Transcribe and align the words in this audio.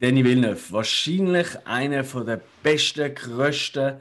Danny 0.00 0.24
Villeneuve, 0.24 0.72
wahrscheinlich 0.72 1.48
einer 1.66 2.04
der 2.04 2.40
besten, 2.62 3.12
größten 3.12 3.96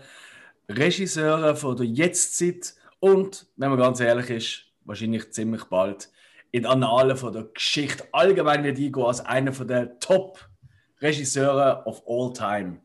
Regisseure 0.69 1.55
von 1.55 1.75
der 1.75 1.87
Jetztzeit 1.87 2.75
und, 2.99 3.47
wenn 3.55 3.69
man 3.69 3.79
ganz 3.79 3.99
ehrlich 3.99 4.29
ist, 4.29 4.61
wahrscheinlich 4.85 5.31
ziemlich 5.31 5.63
bald 5.63 6.09
in 6.51 6.63
die 6.63 6.67
Annalen 6.67 7.17
von 7.17 7.33
der 7.33 7.45
Geschichte 7.45 8.07
allgemein 8.11 8.63
wird 8.63 8.77
eingehen 8.77 9.03
als 9.03 9.21
einer 9.21 9.51
der 9.51 9.97
Top-Regisseure 9.99 11.83
of 11.85 12.03
all 12.07 12.31
time. 12.31 12.79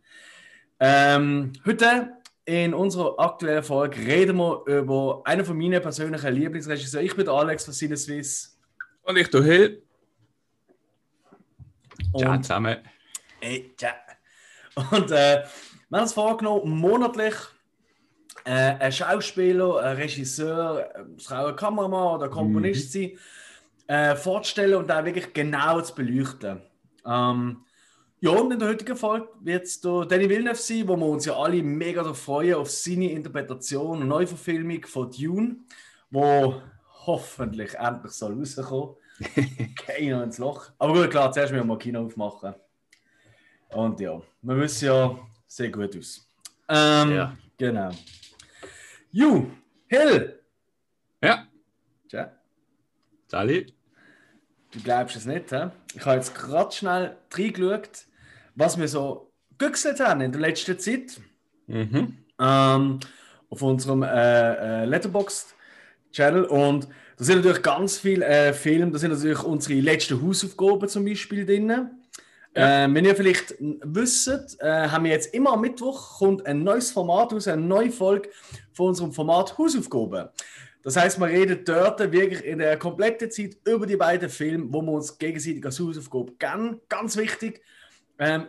Ähm, 0.80 1.52
heute 1.66 2.16
in 2.46 2.72
unserer 2.72 3.20
aktuellen 3.20 3.62
Folge 3.62 3.98
reden 3.98 4.38
wir 4.38 4.62
über 4.66 5.20
einen 5.24 5.44
von 5.44 5.58
meinen 5.58 5.82
persönlichen 5.82 6.32
Lieblingsregisseuren. 6.32 7.06
Ich 7.06 7.14
bin 7.14 7.28
Alex 7.28 7.66
von 7.66 7.74
Cine 7.74 7.96
Suisse. 7.96 8.48
Und 9.02 9.18
ich, 9.18 9.28
du 9.28 9.42
Hill. 9.42 9.82
Ciao 12.16 12.38
zusammen. 12.38 12.78
Hey, 13.44 13.74
tja. 13.76 13.90
Und 14.92 15.10
äh, 15.10 15.42
wir 15.88 15.98
haben 15.98 16.02
uns 16.04 16.12
vorgenommen, 16.12 16.78
monatlich 16.78 17.34
äh, 18.44 18.76
ein 18.78 18.92
Schauspieler, 18.92 19.80
ein 19.80 19.96
Regisseur, 19.96 20.88
es 21.16 21.26
kann 21.26 21.38
auch 21.38 21.48
ein 21.48 21.56
Kameramann 21.56 22.14
oder 22.14 22.26
ein 22.26 22.30
Komponist 22.30 22.94
mhm. 22.94 23.18
sein, 23.88 24.12
äh, 24.12 24.14
vorzustellen 24.14 24.76
und 24.76 24.88
da 24.88 25.04
wirklich 25.04 25.32
genau 25.32 25.80
zu 25.80 25.92
beleuchten. 25.92 26.62
Ähm, 27.04 27.64
ja, 28.20 28.30
und 28.30 28.52
in 28.52 28.60
der 28.60 28.68
heutigen 28.68 28.94
Folge 28.94 29.26
wird 29.40 29.64
es 29.64 29.80
Danny 29.80 30.30
Villeneuve 30.30 30.54
sein, 30.54 30.86
wo 30.86 30.96
wir 30.96 31.06
uns 31.06 31.24
ja 31.24 31.36
alle 31.36 31.64
mega 31.64 32.14
freuen, 32.14 32.54
auf 32.54 32.70
seine 32.70 33.10
Interpretation 33.10 34.02
und 34.02 34.06
Neuverfilmung 34.06 34.84
von 34.86 35.10
Dune, 35.10 35.56
wo 36.12 36.62
hoffentlich 37.06 37.74
endlich 37.74 38.12
soll 38.12 38.38
rauskommen. 38.38 38.94
Keiner 39.84 40.22
ins 40.22 40.38
Loch. 40.38 40.70
Aber 40.78 40.92
gut, 40.92 41.10
klar, 41.10 41.32
zuerst 41.32 41.50
müssen 41.50 41.64
wir 41.64 41.74
mal 41.74 41.78
Kino 41.78 42.06
aufmachen. 42.06 42.54
Und 43.72 44.00
ja, 44.00 44.20
wir 44.42 44.56
wissen 44.56 44.86
ja, 44.86 45.18
sehr 45.46 45.70
gut 45.70 45.96
aus. 45.96 46.26
Ähm, 46.68 47.12
ja. 47.12 47.36
Genau. 47.56 47.90
Ju, 49.10 49.46
Hill! 49.86 50.40
Ja. 51.22 51.46
Tja. 52.08 52.32
Sali. 53.26 53.66
Du 54.72 54.80
glaubst 54.80 55.16
es 55.16 55.26
nicht, 55.26 55.52
hä? 55.52 55.70
Ich 55.94 56.04
habe 56.04 56.16
jetzt 56.16 56.34
gerade 56.34 56.72
schnell 56.72 57.16
reingeschaut, 57.30 58.06
was 58.54 58.78
wir 58.78 58.88
so 58.88 59.30
gegüchselt 59.58 60.00
haben 60.00 60.22
in 60.22 60.32
der 60.32 60.40
letzten 60.40 60.78
Zeit. 60.78 61.20
Mhm. 61.66 62.18
Ähm, 62.40 63.00
auf 63.50 63.62
unserem 63.62 64.02
äh, 64.02 64.82
äh, 64.82 64.84
Letterboxd-Channel. 64.86 66.44
Und 66.44 66.88
da 67.18 67.24
sind 67.24 67.36
natürlich 67.36 67.62
ganz 67.62 67.98
viele 67.98 68.24
äh, 68.24 68.52
Filme, 68.54 68.90
da 68.90 68.98
sind 68.98 69.12
natürlich 69.12 69.42
unsere 69.42 69.78
letzten 69.80 70.22
Hausaufgaben 70.22 70.88
zum 70.88 71.04
Beispiel 71.04 71.44
drin. 71.44 71.90
Ja. 72.54 72.84
Äh, 72.84 72.94
wenn 72.94 73.04
ihr 73.04 73.16
vielleicht 73.16 73.54
wisst, 73.58 74.28
äh, 74.60 74.88
haben 74.88 75.04
wir 75.04 75.12
jetzt 75.12 75.32
immer 75.34 75.52
am 75.54 75.62
Mittwoch 75.62 76.18
kommt 76.18 76.44
ein 76.46 76.62
neues 76.62 76.90
Format 76.90 77.32
aus, 77.32 77.48
eine 77.48 77.62
neue 77.62 77.90
Folge 77.90 78.28
von 78.72 78.88
unserem 78.88 79.12
Format 79.12 79.56
Hausaufgaben. 79.56 80.28
Das 80.82 80.96
heißt, 80.96 81.18
wir 81.20 81.28
reden 81.28 81.64
dort 81.64 82.00
wirklich 82.00 82.44
in 82.44 82.58
der 82.58 82.76
kompletten 82.76 83.30
Zeit 83.30 83.56
über 83.66 83.86
die 83.86 83.96
beiden 83.96 84.28
Filme, 84.28 84.66
wo 84.68 84.82
wir 84.82 84.92
uns 84.92 85.16
gegenseitig 85.16 85.64
als 85.64 85.78
Hausaufgabe 85.78 86.32
geben. 86.32 86.80
Ganz 86.88 87.16
wichtig, 87.16 87.62
ähm, 88.18 88.48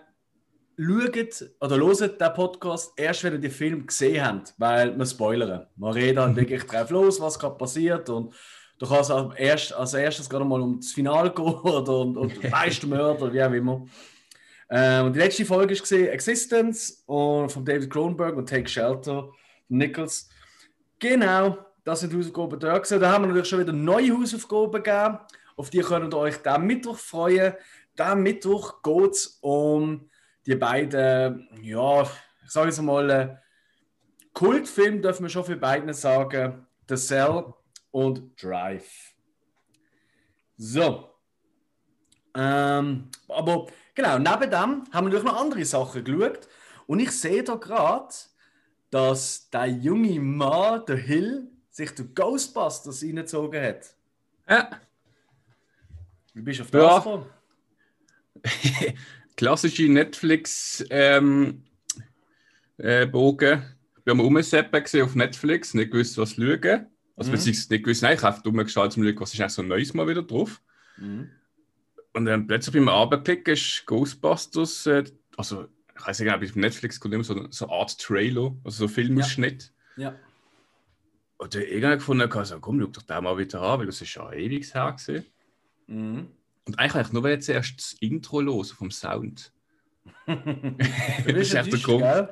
schaut 0.77 1.49
oder 1.61 1.77
hört 1.77 2.19
den 2.19 2.33
Podcast 2.33 2.93
erst, 2.97 3.23
wenn 3.23 3.33
ihr 3.33 3.39
den 3.39 3.51
Film 3.51 3.85
gesehen 3.85 4.25
habt, 4.25 4.53
weil 4.57 4.97
wir 4.97 5.05
spoilern. 5.05 5.67
Wir 5.75 5.95
reden 5.95 6.19
halt 6.19 6.35
wirklich 6.35 6.63
drauf 6.63 6.89
los, 6.89 7.21
was 7.21 7.37
gerade 7.37 7.55
passiert 7.55 8.09
und 8.09 8.33
Du 8.79 8.87
kannst 8.87 9.11
als, 9.11 9.35
erst, 9.37 9.73
als 9.73 9.93
erstes 9.93 10.29
gerade 10.29 10.45
mal 10.45 10.61
um 10.61 10.79
das 10.79 10.91
Finale 10.91 11.31
gehen 11.31 11.45
oder 11.53 11.97
um, 11.97 12.17
um 12.17 12.27
den 12.27 12.49
Meistermörder, 12.49 13.31
wie 13.31 13.43
auch 13.43 13.51
immer. 13.51 13.85
Ähm, 14.69 15.05
und 15.05 15.13
die 15.13 15.19
letzte 15.19 15.45
Folge 15.45 15.73
ist 15.73 15.81
gesehen 15.81 16.07
Existence 16.07 17.03
und 17.05 17.51
von 17.51 17.63
David 17.63 17.89
Cronenberg 17.89 18.35
und 18.35 18.49
Take 18.49 18.67
Shelter 18.67 19.29
von 19.67 19.77
Nichols. 19.77 20.29
Genau, 20.99 21.57
das 21.83 21.99
sind 21.99 22.13
Hausaufgaben 22.13 22.59
da 22.59 22.77
gewesen. 22.77 22.99
Da 22.99 23.11
haben 23.11 23.23
wir 23.23 23.27
natürlich 23.27 23.49
schon 23.49 23.59
wieder 23.59 23.73
neue 23.73 24.17
Hausaufgaben 24.17 24.83
gegeben. 24.83 25.19
Auf 25.55 25.69
die 25.69 25.81
könnt 25.81 26.13
ihr 26.13 26.17
euch 26.17 26.37
diesen 26.37 26.65
Mittwoch 26.65 26.97
freuen. 26.97 27.53
Diesen 27.97 28.23
Mittwoch 28.23 28.81
geht 28.81 29.11
es 29.11 29.37
um 29.41 30.09
die 30.45 30.55
beiden, 30.55 31.47
ja, 31.61 32.01
ich 32.01 32.51
sage 32.51 32.67
jetzt 32.67 32.81
mal, 32.81 33.09
äh, 33.09 33.35
Kultfilme, 34.33 35.01
dürfen 35.01 35.23
wir 35.23 35.29
schon 35.29 35.45
für 35.45 35.55
beide 35.55 35.93
sagen. 35.93 36.65
The 36.89 36.95
Cell 36.95 37.53
und 37.93 38.41
Drive. 38.41 39.13
So. 40.57 41.09
Ähm, 42.35 43.09
aber 43.27 43.67
genau, 43.93 44.17
neben 44.17 44.49
dem 44.49 44.83
haben 44.91 44.91
wir 44.91 45.01
natürlich 45.01 45.23
noch 45.23 45.39
andere 45.39 45.63
Sachen 45.63 46.03
geschaut. 46.03 46.47
Und 46.87 46.99
ich 46.99 47.11
sehe 47.11 47.43
da 47.43 47.55
gerade, 47.55 48.13
dass 48.89 49.49
der 49.49 49.67
junge 49.67 50.19
Mann, 50.19 50.85
der 50.87 50.97
Hill, 50.97 51.47
sich 51.69 51.91
der 51.91 52.05
Ghostbusters 52.05 53.03
reingezogen 53.03 53.63
hat. 53.63 53.95
Ja. 54.49 54.69
Wie 56.33 56.41
bist 56.41 56.59
du 56.59 56.63
auf 56.63 56.71
das 56.71 57.05
ja. 57.05 58.93
Klassische 59.37 59.83
Netflix-Bogen. 59.83 60.89
Ähm, 60.89 61.63
äh, 62.77 63.07
wir 63.11 64.11
haben 64.11 64.19
umgeseppen 64.19 65.03
auf 65.03 65.15
Netflix, 65.15 65.73
nicht 65.73 65.91
gewusst, 65.91 66.17
was 66.17 66.33
schauen. 66.33 66.92
Also, 67.15 67.29
mhm. 67.29 67.35
beziehungsweise 67.35 67.73
nicht 67.73 67.83
gewusst, 67.83 68.01
nein, 68.01 68.15
ich 68.15 68.23
habe 68.23 68.35
einfach 68.35 68.63
geschaut, 68.63 68.93
zum 68.93 69.03
was 69.03 69.33
ist 69.33 69.39
eigentlich 69.39 69.53
so 69.53 69.61
ein 69.61 69.67
neues 69.67 69.93
Mal 69.93 70.07
wieder 70.07 70.23
drauf. 70.23 70.61
Mhm. 70.97 71.29
Und 72.13 72.25
dann 72.25 72.47
plötzlich 72.47 72.73
beim 72.73 72.89
Abendklicken 72.89 73.53
ist 73.53 73.85
Ghostbusters, 73.85 74.85
äh, 74.87 75.03
also 75.37 75.67
ich 75.95 76.07
weiß 76.07 76.19
nicht 76.19 76.31
genau, 76.31 76.43
auf 76.43 76.55
Netflix 76.55 76.99
kommt 76.99 77.13
immer 77.13 77.23
so, 77.23 77.47
so 77.49 77.67
eine 77.67 77.73
Art 77.73 77.99
Trailer, 77.99 78.55
also 78.63 78.87
so 78.87 78.87
Filmausschnitt. 78.87 79.71
Ja. 79.95 80.11
ja. 80.11 80.19
Und 81.37 81.55
dann 81.55 81.61
irgendwann 81.63 81.97
gefunden, 81.97 82.31
also, 82.31 82.59
komm, 82.59 82.79
schau 82.79 82.87
doch 82.87 83.01
den 83.01 83.23
mal 83.23 83.37
wieder 83.37 83.61
an, 83.61 83.79
weil 83.79 83.85
das 83.85 84.01
ist 84.01 84.09
schon 84.09 84.31
ewig 84.33 84.73
her 84.73 84.93
gesehen. 84.93 85.25
Mhm. 85.87 86.27
Und 86.65 86.79
eigentlich 86.79 87.11
nur 87.11 87.27
jetzt 87.29 87.49
erst 87.49 87.77
das 87.77 87.93
Intro 87.99 88.39
los 88.41 88.71
vom 88.71 88.91
Sound. 88.91 89.51
das 90.25 90.37
ist 91.27 91.53
echt 91.53 91.73
der 91.73 91.79
Grund. 91.79 92.29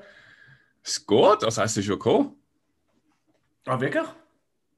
Es 0.83 1.05
geht, 1.05 1.43
das 1.43 1.57
heißt, 1.57 1.77
es 1.77 1.81
ist 1.81 1.85
schon 1.85 1.99
gekommen. 1.99 2.35
Ah, 3.65 3.79
wirklich? 3.79 4.07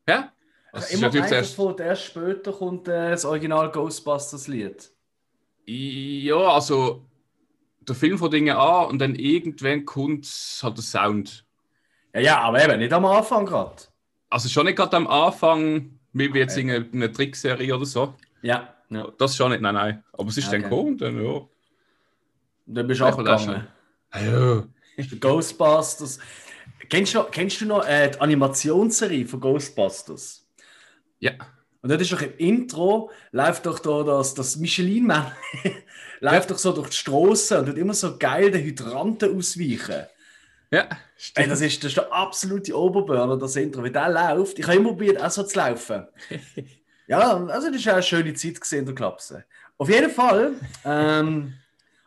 Ja. 0.08 0.32
Das 0.72 0.92
also 0.92 1.08
immer 1.08 1.32
erst... 1.32 1.56
Von, 1.56 1.78
erst 1.78 2.04
später 2.06 2.52
kommt 2.52 2.88
äh, 2.88 3.12
das 3.12 3.26
Original 3.26 3.72
Ghostbusters-Lied. 3.72 4.92
Ja, 5.66 6.36
also 6.36 7.06
der 7.88 7.96
Film 7.96 8.18
von 8.18 8.32
Dingen 8.32 8.56
an 8.56 8.88
und 8.88 9.00
dann 9.00 9.16
irgendwann 9.16 9.86
kommt 9.86 10.26
halt 10.62 10.78
der 10.78 10.84
Sound. 10.84 11.46
Ja, 12.14 12.20
ja, 12.20 12.42
aber 12.42 12.64
eben 12.64 12.80
nicht 12.80 12.94
am 12.94 13.06
Anfang 13.06 13.46
gerade. 13.46 13.84
Also 14.30 14.50
schon 14.50 14.66
nicht 14.66 14.76
gerade 14.76 14.98
am 14.98 15.08
Anfang, 15.08 16.00
wie 16.14 16.26
jetzt 16.26 16.58
okay. 16.58 16.88
in 16.92 17.04
einer 17.04 17.12
Trickserie 17.12 17.76
oder 17.76 17.86
so. 17.86 18.14
Ja, 18.42 18.74
ja. 18.90 19.08
Das 19.18 19.36
schon 19.36 19.52
nicht, 19.52 19.62
nein, 19.62 19.76
nein. 19.76 20.04
Aber 20.14 20.30
es 20.30 20.38
ist 20.38 20.48
okay. 20.48 20.62
dann 20.62 20.70
gekommen 20.70 20.90
und 20.90 21.02
dann, 21.02 21.24
ja. 21.24 21.42
Dann 22.66 22.88
bist 22.88 23.02
du 23.02 23.06
auch 23.06 23.18
gegangen. 23.18 23.68
Ja. 24.14 24.64
Ghostbusters. 25.20 26.20
Kennst 26.90 27.16
du, 27.16 27.24
kennst 27.24 27.62
du 27.62 27.66
noch 27.66 27.86
äh, 27.88 28.10
die 28.10 28.20
Animationsserie 28.20 29.26
von 29.26 29.40
Ghostbusters? 29.40 30.48
Ja. 31.20 31.34
Und 31.82 31.90
das 31.90 32.02
ist 32.02 32.14
doch 32.14 32.22
im 32.22 32.38
Intro, 32.38 33.12
läuft 33.32 33.66
doch 33.66 33.80
da 33.80 34.04
das, 34.04 34.34
das 34.34 34.56
Michelin-Mann, 34.56 35.34
läuft 36.22 36.52
doch 36.52 36.58
so 36.58 36.72
durch 36.72 36.90
die 36.90 36.96
Straße 36.96 37.60
und 37.60 37.66
tut 37.66 37.78
immer 37.78 37.94
so 37.94 38.18
geil 38.18 38.52
den 38.52 38.64
Hydranten 38.64 39.38
ausweichen. 39.38 40.06
Ja, 40.72 40.88
stimmt. 41.18 41.46
Ey, 41.46 41.50
das, 41.50 41.62
ist, 41.62 41.84
das 41.84 41.90
ist 41.90 41.98
der 41.98 42.12
absolute 42.12 42.76
Oberburner, 42.76 43.38
das 43.38 43.58
Intro. 43.58 43.84
Wie 43.84 43.92
der 43.92 44.10
läuft, 44.10 44.58
ich 44.58 44.66
habe 44.66 44.78
immer 44.78 44.90
probiert, 44.90 45.22
auch 45.22 45.30
so 45.30 45.44
zu 45.44 45.58
laufen. 45.58 46.08
ja, 47.08 47.46
also 47.48 47.70
das 47.70 47.86
war 47.86 47.94
eine 47.94 48.04
schöne 48.04 48.34
Zeit 48.34 48.62
gesehen, 48.62 48.86
der 48.86 48.96
Klapse. 48.96 49.44
Auf 49.78 49.90
jeden 49.90 50.10
Fall, 50.10 50.54
ähm, 50.86 51.54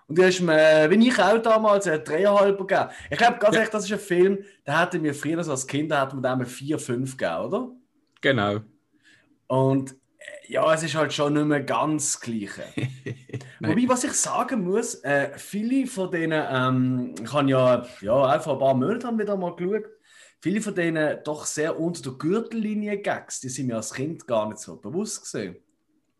und 0.09 0.19
du 0.19 0.25
hast 0.25 0.41
mir, 0.41 0.87
wie 0.89 1.09
ich 1.09 1.19
auch 1.19 1.39
damals, 1.39 1.87
einen 1.87 2.05
Dreieinhalber 2.05 2.67
gegeben. 2.67 2.91
Ich 3.11 3.19
glaube, 3.19 3.39
ganz 3.39 3.57
ehrlich, 3.57 3.71
das 3.71 3.85
ist 3.85 3.93
ein 3.93 3.99
Film, 3.99 4.39
der 4.65 4.81
hätte 4.81 4.99
mir 5.01 5.15
früher 5.15 5.43
so 5.43 5.51
als 5.51 5.67
Kind 5.67 5.93
hat 5.93 6.15
man 6.15 6.23
dem 6.23 6.47
4, 6.47 6.79
5 6.79 7.17
gegeben, 7.17 7.45
oder? 7.45 7.71
Genau. 8.21 8.61
Und 9.49 9.93
äh, 9.93 10.53
ja, 10.53 10.73
es 10.73 10.85
ist 10.85 10.95
halt 10.95 11.13
schon 11.13 11.35
nicht 11.35 11.47
mehr 11.47 11.63
ganz 11.63 12.13
das 12.13 12.21
Gleiche. 12.21 12.65
Wobei, 13.61 13.89
was 13.89 14.05
ich 14.05 14.13
sagen 14.13 14.63
muss, 14.63 14.95
äh, 15.03 15.37
viele 15.37 15.87
von 15.89 16.11
denen, 16.11 16.45
ähm, 16.51 17.15
ich 17.21 17.33
habe 17.33 17.51
ja, 17.51 17.87
ja 18.01 18.27
einfach 18.27 18.53
ein 18.53 18.59
paar 18.59 18.75
Monate 18.75 19.09
haben 19.09 19.19
wieder 19.19 19.37
mal 19.37 19.57
geschaut, 19.57 19.87
viele 20.41 20.61
von 20.61 20.75
denen 20.75 21.19
doch 21.25 21.47
sehr 21.47 21.79
unter 21.81 22.03
der 22.03 22.13
Gürtellinie 22.13 22.99
Gags, 22.99 23.41
die 23.41 23.49
sind 23.49 23.67
mir 23.67 23.77
als 23.77 23.93
Kind 23.93 24.25
gar 24.27 24.49
nicht 24.49 24.59
so 24.59 24.77
bewusst 24.77 25.23
gesehen. 25.23 25.57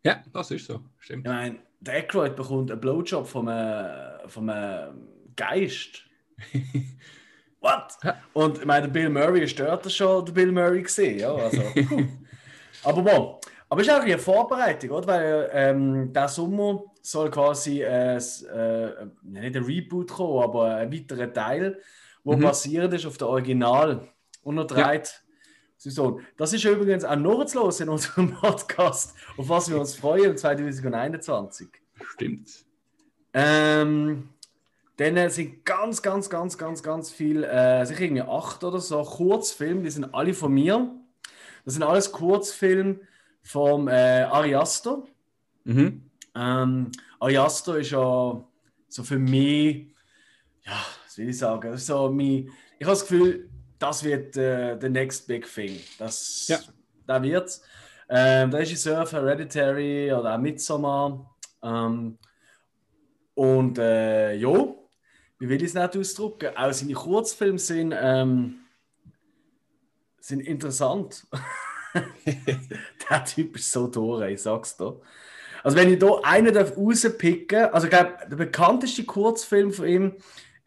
Ja, 0.03 0.23
das 0.33 0.51
ist 0.51 0.67
so, 0.67 0.81
stimmt. 0.99 1.27
Ich 1.27 1.33
meine, 1.33 1.59
der 1.87 1.95
Aykroyd 1.95 2.37
bekommt 2.37 2.71
einen 2.71 2.81
Blowjob 2.81 3.27
vom, 3.27 3.49
äh, 3.49 4.29
vom 4.29 4.49
äh, 4.49 4.89
Geist. 5.35 6.03
What? 7.61 7.97
Und 8.33 8.59
ich 8.59 8.65
meine, 8.65 8.89
Bill 8.89 9.09
Murray 9.09 9.49
stört 9.49 9.87
das 9.87 9.95
schon, 9.95 10.25
der 10.25 10.33
Bill 10.33 10.53
Murray 10.53 10.83
gesehen, 10.83 11.19
ja, 11.19 11.35
also. 11.35 11.63
Aber 12.85 13.03
bon, 13.03 13.41
Aber 13.69 13.81
es 13.81 13.89
ist 13.89 13.95
auch 13.95 14.01
eine 14.01 14.19
Vorbereitung, 14.19 14.91
oder? 14.91 15.07
Weil 15.07 15.51
ähm, 15.53 16.13
der 16.13 16.29
Sommer 16.29 16.85
soll 17.03 17.31
quasi 17.31 17.83
äh, 17.83 18.17
äh, 18.17 18.21
nicht 19.23 19.57
ein 19.57 19.65
Reboot 19.65 20.13
kommen, 20.13 20.43
aber 20.43 20.77
ein 20.77 20.93
weiterer 20.93 21.33
Teil, 21.33 21.81
wo 22.23 22.37
mhm. 22.37 22.43
basiert 22.43 22.93
ist 22.93 23.07
auf 23.07 23.19
der 23.19 23.29
Original 23.29 24.09
untertreibt. 24.43 25.07
Ja. 25.09 25.26
Saison. 25.91 26.21
Das 26.37 26.53
ist 26.53 26.65
übrigens 26.65 27.05
auch 27.05 27.17
noch 27.17 27.45
zu 27.45 27.59
los 27.59 27.81
in 27.81 27.89
unserem 27.89 28.33
Podcast, 28.41 29.15
auf 29.37 29.49
was 29.49 29.71
wir 29.71 29.79
uns 29.79 29.95
freuen 29.95 30.37
2021. 30.37 31.69
Stimmt. 32.13 32.65
Ähm, 33.33 34.29
dann 34.97 35.31
sind 35.31 35.65
ganz, 35.65 36.03
ganz, 36.03 36.31
ganz, 36.31 36.57
ganz, 36.57 36.83
ganz 36.83 37.11
viele, 37.11 37.47
äh, 37.47 37.85
sicher 37.85 38.01
irgendwie 38.01 38.23
acht 38.23 38.65
oder 38.65 38.81
so, 38.81 39.03
Kurzfilme, 39.03 39.83
die 39.83 39.91
sind 39.91 40.15
alle 40.15 40.35
von 40.35 40.53
mir. 40.53 40.91
Das 41.65 41.75
sind 41.75 41.83
alles 41.83 42.11
Kurzfilme 42.13 43.01
vom 43.43 43.89
äh, 43.89 44.23
Ariaster. 44.23 45.03
Mhm. 45.65 46.03
Ähm, 46.35 46.91
Ariaster 47.21 47.79
ist 47.79 47.91
ja 47.91 48.45
so 48.89 49.03
für 49.03 49.19
mich, 49.19 49.89
ja, 50.63 50.81
was 51.05 51.19
will 51.19 51.29
ich 51.29 51.39
sagen, 51.39 51.77
so 51.77 52.11
mein, 52.11 52.51
ich 52.79 52.87
habe 52.87 52.93
das 52.93 53.03
Gefühl, 53.03 53.51
das 53.79 54.05
wird 54.05 54.37
äh, 54.37 54.79
the 54.81 54.89
next 54.89 55.27
big 55.27 55.47
thing. 55.47 55.81
Das, 55.99 56.49
ja. 56.49 56.59
Da 57.07 57.23
wird's. 57.23 57.63
Ähm, 58.09 58.51
der 58.51 58.61
Regisseur 58.61 59.05
für 59.07 59.17
Hereditary 59.17 60.13
oder 60.13 60.35
auch 60.35 60.39
Midsommar. 60.39 61.37
Ähm, 61.63 62.19
und 63.35 63.79
äh, 63.79 64.35
ja, 64.35 64.75
wie 65.39 65.49
will 65.49 65.63
ich 65.63 65.69
es 65.69 65.75
nicht 65.75 65.97
ausdrücken? 65.97 66.57
Auch 66.57 66.73
seine 66.73 66.95
Kurzfilme 66.95 67.59
sind, 67.59 67.95
ähm, 67.99 68.61
sind 70.21 70.41
interessant. 70.41 71.27
der 73.11 73.25
Typ 73.25 73.57
ist 73.57 73.73
so 73.73 73.89
durch, 73.89 74.31
ich 74.33 74.43
sag's 74.43 74.77
dir. 74.77 75.01
Also 75.63 75.77
wenn 75.77 75.93
ich 75.93 75.99
da 75.99 76.21
einen 76.23 76.57
rauspicken 76.57 77.59
darf, 77.59 77.75
also 77.75 77.87
ich 77.89 77.91
glaube, 77.91 78.17
der 78.31 78.37
bekannteste 78.37 79.05
Kurzfilm 79.05 79.73
von 79.73 79.89
ihm 79.89 80.15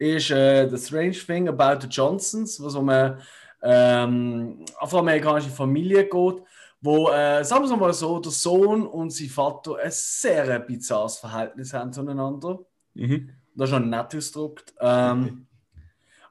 ist 0.00 0.30
äh, 0.30 0.68
The 0.68 0.78
Strange 0.78 1.12
Thing 1.12 1.48
About 1.48 1.82
the 1.82 1.86
Johnsons, 1.86 2.62
was 2.62 2.74
um 2.74 2.88
eine 2.88 3.18
ähm, 3.62 4.64
afroamerikanische 4.78 5.50
Familie 5.50 6.04
geht, 6.04 6.42
wo, 6.80 7.10
äh, 7.10 7.44
sagen 7.44 7.68
wir 7.68 7.76
mal 7.76 7.92
so, 7.92 8.18
der 8.18 8.32
Sohn 8.32 8.86
und 8.86 9.10
sein 9.10 9.28
Vater 9.28 9.76
ein 9.76 9.90
sehr 9.90 10.58
bizarres 10.60 11.18
Verhältnis 11.18 11.74
haben 11.74 11.92
zueinander. 11.92 12.60
Mhm. 12.94 13.30
Das 13.54 13.68
ist 13.68 13.74
schon 13.74 13.90
nett 13.90 14.14
ausgedrückt. 14.14 14.72
Ähm, 14.80 15.22
okay. 15.22 15.36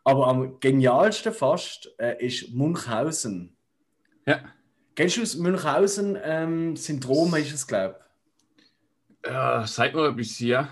Aber 0.03 0.27
am 0.27 0.59
genialsten 0.59 1.31
fast 1.31 1.91
äh, 1.99 2.25
ist 2.25 2.51
Munchhausen. 2.51 3.55
Ja. 4.25 4.39
Kennst 4.95 5.17
du 5.17 5.21
das 5.21 5.35
Münchhausen-Syndrom, 5.35 7.35
ähm, 7.35 7.41
ist 7.41 7.53
es, 7.53 7.67
glaube 7.67 7.99
ich? 9.23 9.29
Ja, 9.29 9.67
sag 9.67 9.93
mal 9.93 10.09
etwas, 10.09 10.39
ja. 10.39 10.69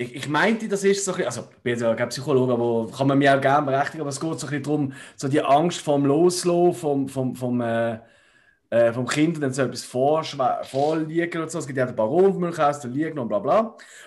Ich, 0.00 0.14
ich 0.14 0.28
meinte, 0.30 0.66
das 0.66 0.82
ist 0.82 1.04
so 1.04 1.10
ein 1.12 1.18
bisschen, 1.18 1.26
also 1.26 1.48
ich 1.50 1.62
bin 1.62 1.78
ja 1.78 1.94
kein 1.94 2.08
Psychologe, 2.08 2.54
aber 2.54 2.90
kann 2.90 3.06
man 3.06 3.18
mir 3.18 3.36
auch 3.36 3.40
gerne 3.40 3.66
berechtigen, 3.66 4.00
aber 4.00 4.08
es 4.08 4.18
geht 4.18 4.40
so 4.40 4.46
ein 4.46 4.50
bisschen 4.50 4.62
darum, 4.62 4.92
so 5.14 5.28
die 5.28 5.42
Angst 5.42 5.82
vom 5.82 6.06
Loslassen, 6.06 6.72
vom, 6.72 7.06
vom, 7.06 7.36
vom, 7.36 7.60
äh, 7.60 7.98
äh, 8.70 8.94
vom 8.94 9.06
Kind, 9.06 9.38
wenn 9.42 9.52
so 9.52 9.60
etwas 9.60 9.84
vorliegen 9.84 11.42
und 11.42 11.50
so. 11.50 11.58
Es 11.58 11.66
gibt 11.66 11.76
ja 11.76 11.84
den 11.84 11.96
Baron 11.96 12.32
von 12.32 12.40
Münchhausen, 12.40 12.94
der 12.94 13.08
liegt 13.08 13.18
und 13.18 13.28
bla 13.28 13.40
bla. 13.40 13.60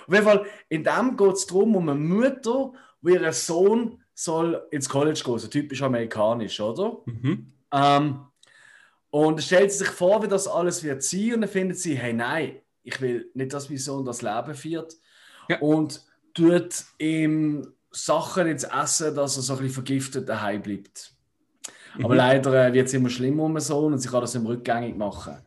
Auf 0.08 0.12
jeden 0.12 0.24
Fall, 0.24 0.46
in 0.68 0.84
dem 0.84 1.16
geht 1.16 1.34
es 1.34 1.46
darum, 1.46 1.76
um 1.76 1.88
eine 1.88 2.00
Mutter, 2.00 2.74
wo 3.02 3.10
ihr 3.10 3.32
Sohn 3.32 4.02
soll 4.16 4.66
ins 4.72 4.90
College 4.90 5.22
gehen, 5.24 5.38
so 5.38 5.48
typisch 5.48 5.84
amerikanisch, 5.84 6.60
oder? 6.60 6.98
Mhm. 7.06 7.54
Ähm, 7.72 8.20
und 9.12 9.36
dann 9.36 9.44
stellt 9.44 9.72
sie 9.72 9.80
sich 9.80 9.90
vor, 9.90 10.24
wie 10.24 10.28
das 10.28 10.48
alles 10.48 10.84
wird 10.84 11.04
sein 11.04 11.36
und 11.36 11.42
dann 11.42 11.50
findet 11.52 11.78
sie, 11.78 11.96
hey, 11.96 12.14
nein, 12.14 12.62
ich 12.82 13.00
will 13.00 13.30
nicht, 13.36 13.54
dass 13.54 13.70
mein 13.70 13.78
Sohn 13.78 14.06
das 14.06 14.24
Leben 14.24 14.56
führt. 14.56 14.96
Ja. 15.50 15.60
Und 15.60 16.02
tut 16.34 16.86
ihm 16.98 17.74
Sachen 17.92 18.48
ins 18.48 18.64
Essen, 18.64 19.16
dass 19.16 19.38
er 19.38 19.44
so 19.44 19.54
ein 19.54 19.60
bisschen 19.60 19.74
vergiftet 19.74 20.28
daheim 20.28 20.62
bleibt. 20.62 21.14
Mhm. 21.96 22.06
Aber 22.06 22.16
leider 22.16 22.68
äh, 22.68 22.74
wird 22.74 22.88
es 22.88 22.94
immer 22.94 23.10
schlimmer 23.10 23.44
um 23.44 23.60
Sohn 23.60 23.94
und 23.94 24.00
sie 24.00 24.10
kann 24.10 24.22
das 24.22 24.36
im 24.36 24.46
rückgängig 24.46 24.96
machen. 24.96 25.38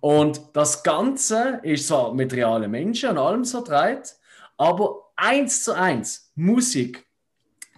Und 0.00 0.40
das 0.52 0.82
Ganze 0.82 1.60
ist 1.62 1.88
so 1.88 2.12
mit 2.14 2.32
realen 2.32 2.70
Menschen 2.70 3.10
und 3.10 3.18
allem 3.18 3.44
so 3.44 3.62
dreht, 3.62 4.14
aber 4.56 5.10
eins 5.16 5.64
zu 5.64 5.74
eins 5.74 6.32
Musik, 6.36 7.04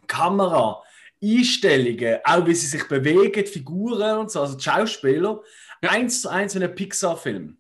Kamera, 0.07 0.83
Einstellungen, 1.23 2.19
auch 2.25 2.47
wie 2.47 2.55
sie 2.55 2.67
sich 2.67 2.87
bewegen, 2.89 3.47
Figuren 3.47 4.19
und 4.19 4.31
so, 4.31 4.41
also 4.41 4.57
die 4.57 4.65
Schauspieler, 4.65 5.41
ja. 5.83 5.91
eins 5.91 6.23
zu 6.23 6.29
eins 6.29 6.55
wie 6.55 6.65
ein 6.65 6.75
Pixar-Film. 6.75 7.57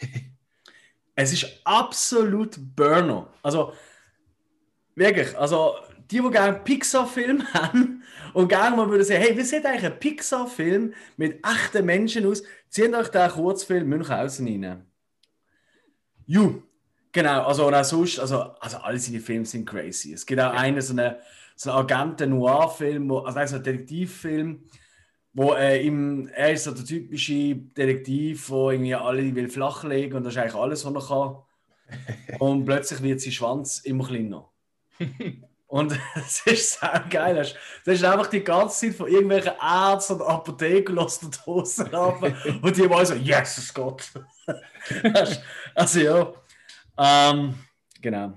es 1.22 1.32
ist 1.32 1.60
absolut 1.64 2.56
Burner. 2.76 3.28
Also, 3.42 3.72
wirklich, 4.94 5.36
also 5.36 5.74
die, 6.10 6.20
die 6.20 6.30
gerne 6.30 6.58
Pixar-Film 6.58 7.46
haben 7.54 8.02
und 8.34 8.48
gerne 8.48 8.76
mal 8.76 8.88
würden 8.88 9.04
sagen, 9.04 9.20
hey, 9.20 9.36
wie 9.36 9.42
sieht 9.42 9.64
eigentlich 9.64 9.84
ein 9.84 9.98
Pixar-Film 9.98 10.94
mit 11.16 11.44
echten 11.46 11.84
Menschen 11.84 12.26
aus? 12.26 12.42
Zieht 12.68 12.94
euch 12.94 13.08
den 13.08 13.30
Kurzfilm 13.30 13.88
Münchhausen 13.88 14.46
rein. 14.46 14.86
Ju, 16.26 16.62
genau, 17.12 17.46
also 17.46 17.66
und 17.66 17.74
auch 17.74 17.84
sonst, 17.84 18.18
also, 18.20 18.40
also 18.60 18.78
alle 18.78 18.98
seine 18.98 19.20
Filme 19.20 19.44
sind 19.44 19.68
crazy. 19.68 20.12
Es 20.12 20.24
gibt 20.24 20.40
auch 20.40 20.52
einen, 20.52 20.80
so 20.80 20.92
einen 20.92 21.16
so 21.60 21.70
einen 21.70 21.80
Agenten-Noir-Film, 21.80 23.10
also 23.12 23.38
ein 23.38 23.62
Detektivfilm, 23.62 24.62
wo 25.32 25.54
äh, 25.54 25.84
im, 25.84 26.28
er 26.28 26.52
ist 26.52 26.64
so 26.64 26.72
der 26.72 26.84
typische 26.84 27.54
Detektiv, 27.54 28.48
der 28.48 28.56
irgendwie 28.56 28.94
alle 28.94 29.34
will 29.34 29.48
flachlegen 29.48 30.16
und 30.16 30.24
das 30.24 30.34
ist 30.34 30.38
eigentlich 30.38 30.54
alles, 30.54 30.84
was 30.84 30.94
er 30.94 31.08
kann. 31.08 32.38
und 32.38 32.64
plötzlich 32.64 33.02
wird 33.02 33.20
sein 33.20 33.32
Schwanz 33.32 33.78
immer 33.80 34.06
kleiner. 34.06 34.48
Und 35.70 35.96
es 36.16 36.44
ist 36.46 36.80
sehr 36.80 37.04
geil. 37.08 37.36
Das 37.36 37.54
ist 37.94 38.04
einfach 38.04 38.26
die 38.26 38.42
ganze 38.42 38.86
Zeit 38.86 38.96
von 38.96 39.06
irgendwelchen 39.06 39.52
Ärzten 39.62 40.14
und 40.14 40.22
Apotheken 40.22 40.94
los 40.94 41.20
die 41.20 41.28
Hosen 41.46 41.94
ab. 41.94 42.20
und 42.60 42.76
die 42.76 42.88
mal 42.88 43.06
so, 43.06 43.14
Jesus 43.14 43.72
Gott. 43.72 44.10
also 45.76 46.00
ja. 46.00 46.32
Ähm, 46.98 47.54
genau. 48.00 48.36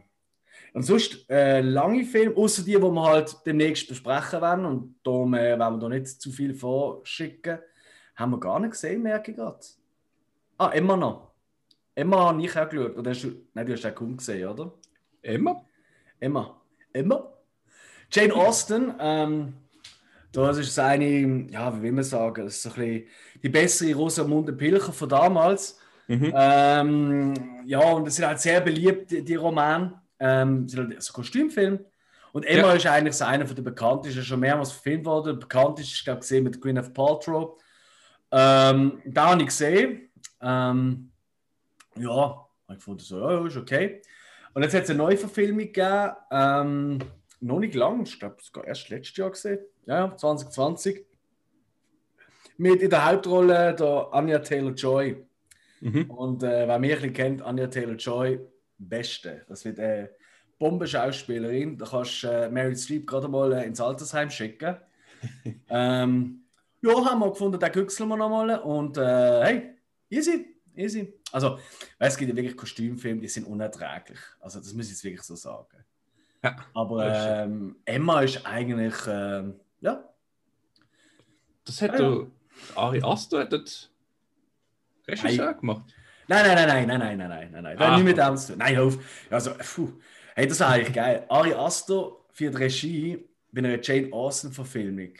Und 0.74 0.84
sonst 0.84 1.30
äh, 1.30 1.62
lange 1.62 2.04
Filme, 2.04 2.36
außer 2.36 2.64
die, 2.64 2.74
die 2.74 2.82
wir 2.82 3.04
halt 3.04 3.38
demnächst 3.46 3.88
besprechen 3.88 4.42
werden, 4.42 4.66
und 4.66 4.96
darum 5.04 5.34
äh, 5.36 5.58
werden 5.58 5.76
wir 5.76 5.80
da 5.80 5.90
nicht 5.90 6.08
zu 6.08 6.32
viel 6.32 6.54
vorschicken, 6.54 7.60
haben 8.16 8.32
wir 8.32 8.40
gar 8.40 8.60
nicht 8.60 8.72
gesehen, 8.72 9.04
merke 9.04 9.32
ich 9.32 9.38
gerade. 9.38 9.60
Ah, 10.58 10.70
immer 10.70 10.98
noch. 10.98 11.34
Emma 11.96 12.30
habe 12.30 12.42
ich 12.42 12.58
auch 12.58 12.70
geschaut. 12.70 12.98
Oder 12.98 13.12
hast 13.12 13.24
du, 13.24 13.32
nein, 13.54 13.66
du 13.66 13.74
hast 13.74 13.86
auch 13.86 13.96
kaum 13.96 14.18
gesehen, 14.18 14.48
oder? 14.48 14.74
Emma? 15.22 15.64
Emma. 16.20 16.60
Emma? 16.92 17.34
Jane 18.12 18.34
Austen, 18.34 18.94
ähm, 19.00 19.54
das 20.32 20.58
ist 20.58 20.78
eine, 20.80 21.48
ja, 21.52 21.76
wie 21.78 21.84
will 21.84 21.92
man 21.92 22.04
sagen, 22.04 22.46
das 22.46 22.56
ist 22.56 22.64
so 22.64 22.70
ein 22.70 22.76
bisschen 22.76 23.08
die 23.44 23.50
bessere 23.50 23.94
Rosamunde 23.94 24.54
Pilcher 24.54 24.92
von 24.92 25.10
damals. 25.10 25.80
Mhm. 26.08 26.34
Ähm, 26.36 27.34
ja, 27.66 27.80
und 27.80 28.08
es 28.08 28.16
sind 28.16 28.28
halt 28.28 28.40
sehr 28.40 28.62
beliebt, 28.62 29.12
die, 29.12 29.24
die 29.24 29.36
Romane. 29.36 30.02
Ähm, 30.24 30.68
so 30.70 31.14
Kostümfilm. 31.14 31.80
Und 32.32 32.46
Emma 32.46 32.70
ja. 32.70 32.74
ist 32.74 32.88
eigentlich 32.88 33.16
so 33.16 33.26
einer 33.26 33.46
von 33.46 33.56
den 33.56 33.66
bekanntesten, 33.66 34.24
schon 34.24 34.40
mehrmals 34.40 34.72
verfilmt 34.72 35.06
worden. 35.06 35.38
Bekannt 35.38 35.80
ist, 35.80 35.94
ich 35.94 36.04
glaube, 36.04 36.22
gesehen 36.22 36.46
mit 36.46 36.62
Gwyneth 36.62 36.94
Paltrow. 36.94 37.62
Ähm, 38.32 39.02
da 39.06 39.32
habe 39.32 39.42
ich 39.42 39.48
gesehen. 39.48 40.10
Ähm, 40.42 41.12
ja, 41.96 42.48
ich 42.70 42.76
gefunden, 42.76 43.02
so, 43.02 43.20
ja, 43.20 43.46
ist 43.46 43.58
okay. 43.58 44.02
Und 44.54 44.64
jetzt 44.64 44.74
hat 44.74 44.84
es 44.84 44.90
eine 44.90 44.98
neue 44.98 45.18
Verfilmung 45.18 45.60
gegeben. 45.60 46.12
Ähm, 46.32 47.00
noch 47.42 47.60
nicht 47.60 47.76
lang, 47.76 48.04
ich 48.04 48.18
glaube, 48.18 48.38
sogar 48.42 48.66
erst 48.66 48.90
letztes 48.90 49.18
Jahr 49.18 49.30
gesehen. 49.30 49.60
Ja, 49.86 50.16
2020. 50.16 51.06
Mit 52.58 52.82
in 52.82 52.90
der 52.90 53.06
Hauptrolle 53.06 53.76
der 53.76 54.08
Anya 54.12 54.40
Taylor-Joy. 54.40 55.18
Mhm. 55.82 56.10
Und 56.10 56.44
äh, 56.44 56.68
wer 56.68 56.80
mich 56.80 56.92
ein 56.92 56.98
bisschen 56.98 57.14
kennt, 57.14 57.42
Anya 57.42 57.68
Taylor-Joy, 57.68 58.40
Beste. 58.78 59.46
Das 59.48 59.66
wird 59.66 59.80
eine 59.80 60.10
Bombenschauspielerin. 60.60 61.78
Da 61.78 61.86
kannst 61.86 62.24
du 62.24 62.28
äh, 62.28 62.50
Mary 62.50 62.76
Streep 62.76 63.08
gerade 63.08 63.28
mal 63.28 63.52
äh, 63.54 63.66
ins 63.66 63.82
Altersheim 63.82 64.30
schicken. 64.30 64.78
ähm, 65.70 66.44
ja, 66.82 67.06
haben 67.06 67.20
wir 67.20 67.30
gefunden, 67.30 67.60
den 67.60 67.72
güchseln 67.72 68.10
wir 68.10 68.18
nochmal. 68.18 68.60
Und 68.60 68.98
äh, 68.98 69.44
hey, 69.44 69.76
easy, 70.10 70.58
easy. 70.76 71.14
Also, 71.32 71.60
es 71.98 72.18
gibt 72.18 72.30
ja 72.30 72.36
wirklich 72.36 72.58
Kostümfilme, 72.58 73.22
die 73.22 73.28
sind 73.28 73.46
unerträglich. 73.46 74.20
Also, 74.40 74.60
das 74.60 74.74
muss 74.74 74.86
ich 74.86 74.92
jetzt 74.92 75.04
wirklich 75.04 75.24
so 75.24 75.36
sagen. 75.36 75.84
Ja, 76.44 76.58
Aber 76.74 77.08
ähm, 77.08 77.78
Emma 77.86 78.22
ist 78.22 78.46
eigentlich, 78.46 78.96
ähm, 79.08 79.60
ja. 79.80 80.04
Das 81.64 81.82
hat 81.82 81.98
ja, 81.98 82.10
ja. 82.10 82.28
Ari 82.76 83.02
Aster 83.02 83.40
hat 83.40 83.54
das 83.54 83.90
Regisseur 85.08 85.54
gemacht. 85.54 85.94
Nein, 86.28 86.46
nein, 86.46 86.68
nein, 86.68 86.88
nein, 86.88 87.00
nein, 87.00 87.18
nein, 87.18 87.30
nein, 87.30 87.50
nein, 87.52 87.64
nein. 87.64 87.78
Das 87.78 87.88
hat 87.88 87.96
nicht 87.98 88.06
mit 88.06 88.18
dem 88.18 88.38
zu 88.38 88.48
tun. 88.54 88.58
Nein, 88.60 88.78
auf. 88.80 88.98
Also, 89.30 89.52
puh. 89.76 89.90
Hey, 90.36 90.48
das 90.48 90.58
ist 90.58 90.62
eigentlich 90.62 90.94
geil. 90.94 91.26
Ari 91.30 91.54
Aster 91.54 92.12
für 92.32 92.50
die 92.50 92.58
Regie 92.58 93.28
bei 93.52 93.60
einer 93.60 93.82
Jane 93.82 94.12
Austen-Verfilmung. 94.12 95.14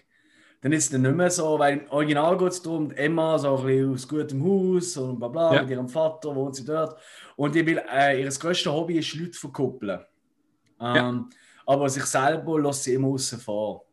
dann 0.62 0.72
ist 0.72 0.92
es 0.94 0.98
nicht 0.98 1.16
mehr 1.16 1.30
so, 1.30 1.60
weil 1.60 1.80
im 1.80 1.92
Original 1.92 2.38
geht 2.38 2.48
es 2.54 2.62
darum, 2.62 2.90
Emma 2.92 3.38
so 3.38 3.58
ein 3.58 3.66
bisschen 3.66 3.94
aus 3.94 4.08
gutem 4.08 4.44
Haus 4.44 4.98
und 4.98 5.20
bla 5.20 5.28
bla, 5.28 5.54
Ja. 5.56 5.62
mit 5.62 5.72
ihrem 5.72 5.90
Vater 5.90 6.34
wohnt 6.34 6.56
sie 6.56 6.66
dort. 6.66 6.98
Und 7.36 7.54
die 7.54 7.66
will, 7.66 7.82
äh, 7.94 8.22
ihr 8.22 8.30
grösstes 8.30 8.72
Hobby 8.72 8.98
ist 8.98 9.14
Leute 9.14 9.34
verkuppeln. 9.38 10.00
Ähm, 10.80 11.30
Aber 11.66 11.88
sich 11.90 12.06
selber 12.06 12.60
lässt 12.60 12.84
sie 12.84 12.94
immer 12.96 13.10
außen 13.10 13.40
vor. 13.40 13.86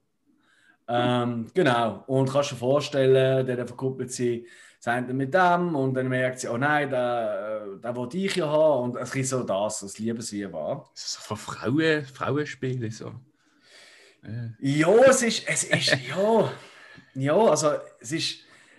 Ähm, 0.88 1.46
genau. 1.54 2.02
Und 2.06 2.30
kannst 2.32 2.50
du 2.50 2.54
dir 2.54 2.58
vorstellen, 2.60 3.46
dann 3.46 3.66
verkuppelt 3.66 4.10
sie 4.12 4.46
das 4.82 5.12
mit 5.12 5.34
dem 5.34 5.75
und 5.76 5.94
dann 5.94 6.08
merkt 6.08 6.40
sie, 6.40 6.49
oh 6.49 6.56
nein, 6.56 6.90
da, 6.90 7.66
da 7.80 7.94
wollte 7.94 8.16
ich 8.16 8.37
ja 8.37 8.49
haben. 8.49 8.92
Und 8.92 8.96
es 8.96 9.14
ist 9.14 9.30
so 9.30 9.42
das, 9.42 9.80
das 9.80 9.99
Liebesweh 9.99 10.50
war. 10.50 10.88
Das 10.94 11.04
ist 11.04 11.12
so 11.12 11.20
von 11.20 11.37
Frauen, 11.37 12.04
Frauenspielen 12.06 12.90
so. 12.90 13.12
Äh, 14.22 14.50
Ja, 14.58 14.94
es 15.06 15.22
ist, 15.22 15.46
es 15.46 15.64
ist, 15.64 15.96
ja, 16.08 16.50
ja, 17.14 17.37
also 17.37 17.72
es 18.00 18.12
ist, 18.12 18.38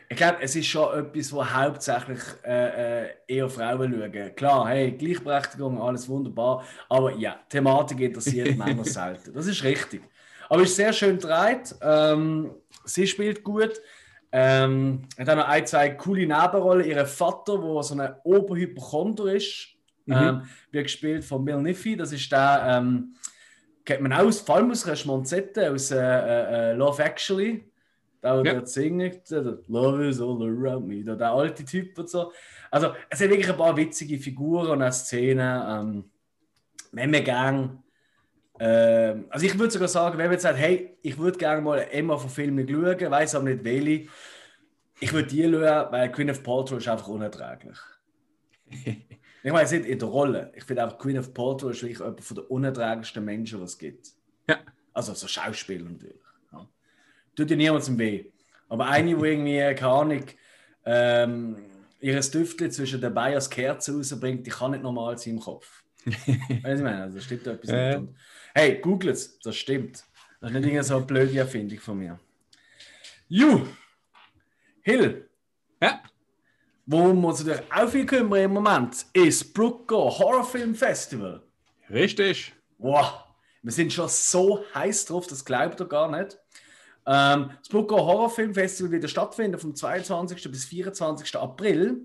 ich 0.10 0.18
glaube, 0.18 0.40
es 0.42 0.56
ist 0.56 0.68
schon 0.68 1.00
etwas, 1.00 1.32
wo 1.32 1.46
hauptsächlich 1.46 2.20
äh, 2.44 3.04
äh, 3.04 3.10
eher 3.28 3.50
Frauen 3.50 3.94
schauen. 3.94 4.36
Klar, 4.36 4.70
hey, 4.70 4.92
Gleichberechtigung, 4.92 5.82
alles 5.82 6.10
wunderbar, 6.10 6.66
aber 6.90 7.16
ja, 7.16 7.40
Thematik 7.48 8.00
interessiert 8.00 8.58
Männer 8.58 8.86
selten. 8.86 9.34
Das 9.34 9.46
ist 9.46 9.64
richtig. 9.64 10.02
Aber 10.50 10.64
es 10.64 10.72
ist 10.72 10.76
sehr 10.76 10.92
schön 10.92 11.18
gedreht, 11.18 11.76
ähm, 11.82 12.52
sie 12.84 13.08
spielt 13.08 13.44
gut. 13.44 13.80
Ähm, 14.32 15.02
hat 15.20 15.30
auch 15.30 15.36
noch 15.36 15.48
ein, 15.48 15.66
zwei 15.68 15.90
coole 15.90 16.22
Nebenrollen. 16.22 16.88
Ihr 16.88 17.06
Vater, 17.06 17.58
der 17.58 17.84
so 17.84 18.00
ein 18.00 18.16
Oberhypochonder 18.24 19.34
ist, 19.34 19.68
Mhm. 20.06 20.14
ähm, 20.16 20.42
wird 20.72 20.86
gespielt 20.86 21.24
von 21.24 21.46
Bill 21.46 21.62
Niffy. 21.62 21.96
Das 21.96 22.12
ist 22.12 22.32
der, 22.32 22.64
ähm, 22.82 23.14
kennt 23.86 24.02
man 24.02 24.14
auch 24.14 24.26
aus, 24.26 24.42
vor 24.42 24.56
allem 24.56 24.72
aus 24.72 24.86
einer 24.86 24.96
Schmonzette, 24.96 25.72
aus 25.72 25.92
äh, 25.92 25.98
äh, 26.00 26.72
äh, 26.72 26.74
Love 26.74 27.04
Actually. 27.04 27.64
Der, 28.24 28.42
der 28.44 28.54
Ja. 28.54 28.60
dort 28.60 28.70
singt, 28.70 29.30
der 29.32 29.58
Love 29.68 30.08
is 30.08 30.20
all 30.22 30.42
around 30.42 30.88
me, 30.88 31.04
der, 31.04 31.16
der 31.16 31.32
alte 31.32 31.66
Typ 31.66 31.98
und 32.00 32.10
so. 32.10 32.32
Also, 32.70 32.94
es 33.10 33.20
sind 33.20 33.30
wirklich 33.32 33.50
ein 33.50 33.58
paar 33.58 33.76
witzige 33.76 34.18
Figuren 34.18 34.68
und 34.68 34.84
auch 34.84 34.92
Szenen. 34.92 35.62
Ähm, 35.68 36.12
wenn 36.92 37.12
man 37.12 37.24
gern, 37.24 37.84
ähm, 38.64 39.26
also 39.30 39.44
ich 39.44 39.58
würde 39.58 39.72
sogar 39.74 39.88
sagen, 39.88 40.20
wenn 40.20 40.26
man 40.26 40.34
jetzt 40.34 40.44
sagt, 40.44 40.60
hey, 40.60 40.96
ich 41.02 41.18
würde 41.18 41.36
gerne 41.40 41.62
mal 41.64 41.80
Emma 41.90 42.16
von 42.16 42.30
Filmen 42.30 42.68
schauen, 42.70 43.12
weiß 43.12 43.34
aber 43.34 43.50
nicht 43.50 43.64
welche, 43.64 44.08
ich 45.00 45.12
würde 45.12 45.28
die 45.30 45.42
schauen, 45.44 45.92
weil 45.92 46.10
Gwyneth 46.12 46.44
Paltrow 46.44 46.78
ist 46.78 46.88
einfach 46.88 47.08
unerträglich. 47.08 47.78
Ich 49.44 49.52
meine, 49.52 49.68
nicht 49.68 49.88
in 49.88 49.98
der 49.98 50.08
Rolle. 50.08 50.52
Ich 50.56 50.64
finde 50.66 50.84
einfach, 50.84 51.00
Gwyneth 51.00 51.34
Paltrow 51.34 51.72
ist 51.72 51.82
wirklich 51.82 51.98
jemand 51.98 52.22
von 52.24 52.36
der 52.36 52.52
unerträglichsten 52.52 53.26
Menschen, 53.26 53.58
die 53.58 53.64
es 53.66 53.76
gibt. 53.76 54.10
Ja. 54.48 54.60
Also 54.94 55.16
so 55.16 55.28
Schauspieler 55.28 55.90
natürlich. 55.90 56.22
Ja. 56.52 56.70
Tut 57.36 57.50
ja 57.50 57.56
niemandem 57.56 57.98
weh. 57.98 58.26
Aber 58.70 58.86
eine, 58.86 59.16
die 59.16 59.26
irgendwie, 59.26 59.58
keine 59.74 59.92
Ahnung, 59.92 60.24
ähm, 60.86 61.56
ihres 62.00 62.30
Düftle 62.30 62.70
zwischen 62.70 63.02
den 63.02 63.12
Bayers 63.16 63.50
Kerzen 63.50 63.96
rausbringt, 63.96 64.46
die 64.46 64.52
kann 64.52 64.72
nicht 64.72 64.84
normal 64.84 65.18
sein 65.18 65.34
im 65.34 65.40
Kopf. 65.40 65.84
weißt 66.06 66.28
du, 66.28 66.64
was 66.64 66.78
ich 66.78 66.84
meine? 66.84 67.02
Also, 67.02 67.20
stimmt 67.20 67.48
etwas 67.48 67.70
Ja. 67.72 67.88
nicht. 67.90 67.98
Und, 67.98 68.16
hey, 68.54 68.80
googelt 68.80 69.16
es, 69.16 69.40
das 69.40 69.56
stimmt. 69.56 70.04
Das 70.40 70.50
ist 70.50 70.56
nicht 70.56 70.66
irgendeine 70.66 70.84
so 70.84 71.00
blöde 71.02 71.38
Erfindung 71.38 71.80
von 71.80 71.98
mir. 71.98 72.20
Ju! 73.28 73.68
Hill! 74.82 75.30
Ja. 75.82 76.02
Worum 76.86 77.22
wir 77.22 77.28
uns 77.30 77.44
natürlich 77.44 77.72
auch 77.72 77.90
viel 77.90 78.06
kümmern 78.06 78.40
im 78.42 78.54
Moment, 78.54 79.06
ist 79.14 79.54
Brookgore 79.54 80.18
Horrorfilm 80.18 80.76
Festival. 80.76 81.42
Richtig. 81.90 82.54
Wow, 82.78 83.24
wir 83.62 83.72
sind 83.72 83.94
schon 83.94 84.10
so 84.10 84.66
heiß 84.74 85.06
drauf, 85.06 85.28
das 85.28 85.46
glaubt 85.46 85.80
ihr 85.80 85.88
gar 85.88 86.10
nicht. 86.10 86.38
Ähm, 87.06 87.52
das 87.60 87.70
Brookgore 87.70 88.06
Horrorfilm 88.06 88.54
Festival 88.54 88.92
wird 88.92 89.10
stattfinden 89.10 89.60
vom 89.60 89.76
22. 89.76 90.52
bis 90.52 90.66
24. 90.66 91.36
April 91.36 92.02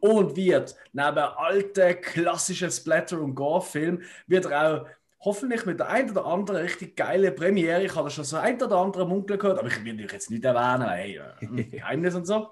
und 0.00 0.36
wird 0.36 0.74
neben 0.92 1.18
alten 1.18 2.00
klassischen 2.00 2.70
Splatter- 2.70 3.20
und 3.20 3.34
Gore-Filmen 3.34 4.02
wird 4.26 4.52
auch 4.52 4.86
hoffentlich 5.22 5.64
mit 5.66 5.78
der 5.80 5.88
ein 5.88 6.10
oder 6.10 6.26
anderen 6.26 6.62
richtig 6.62 6.96
geile 6.96 7.32
Premiere. 7.32 7.84
Ich 7.84 7.94
habe 7.94 8.10
schon 8.10 8.24
so 8.24 8.36
ein 8.36 8.60
oder 8.60 8.76
andere 8.76 9.06
Munkeln 9.06 9.38
gehört, 9.38 9.58
aber 9.58 9.68
ich 9.68 9.84
will 9.84 10.04
euch 10.04 10.12
jetzt 10.12 10.30
nicht 10.30 10.44
erwähnen, 10.44 10.88
hey, 10.88 11.20
äh, 11.40 11.64
Geheimnis 11.70 12.14
und 12.14 12.26
so. 12.26 12.48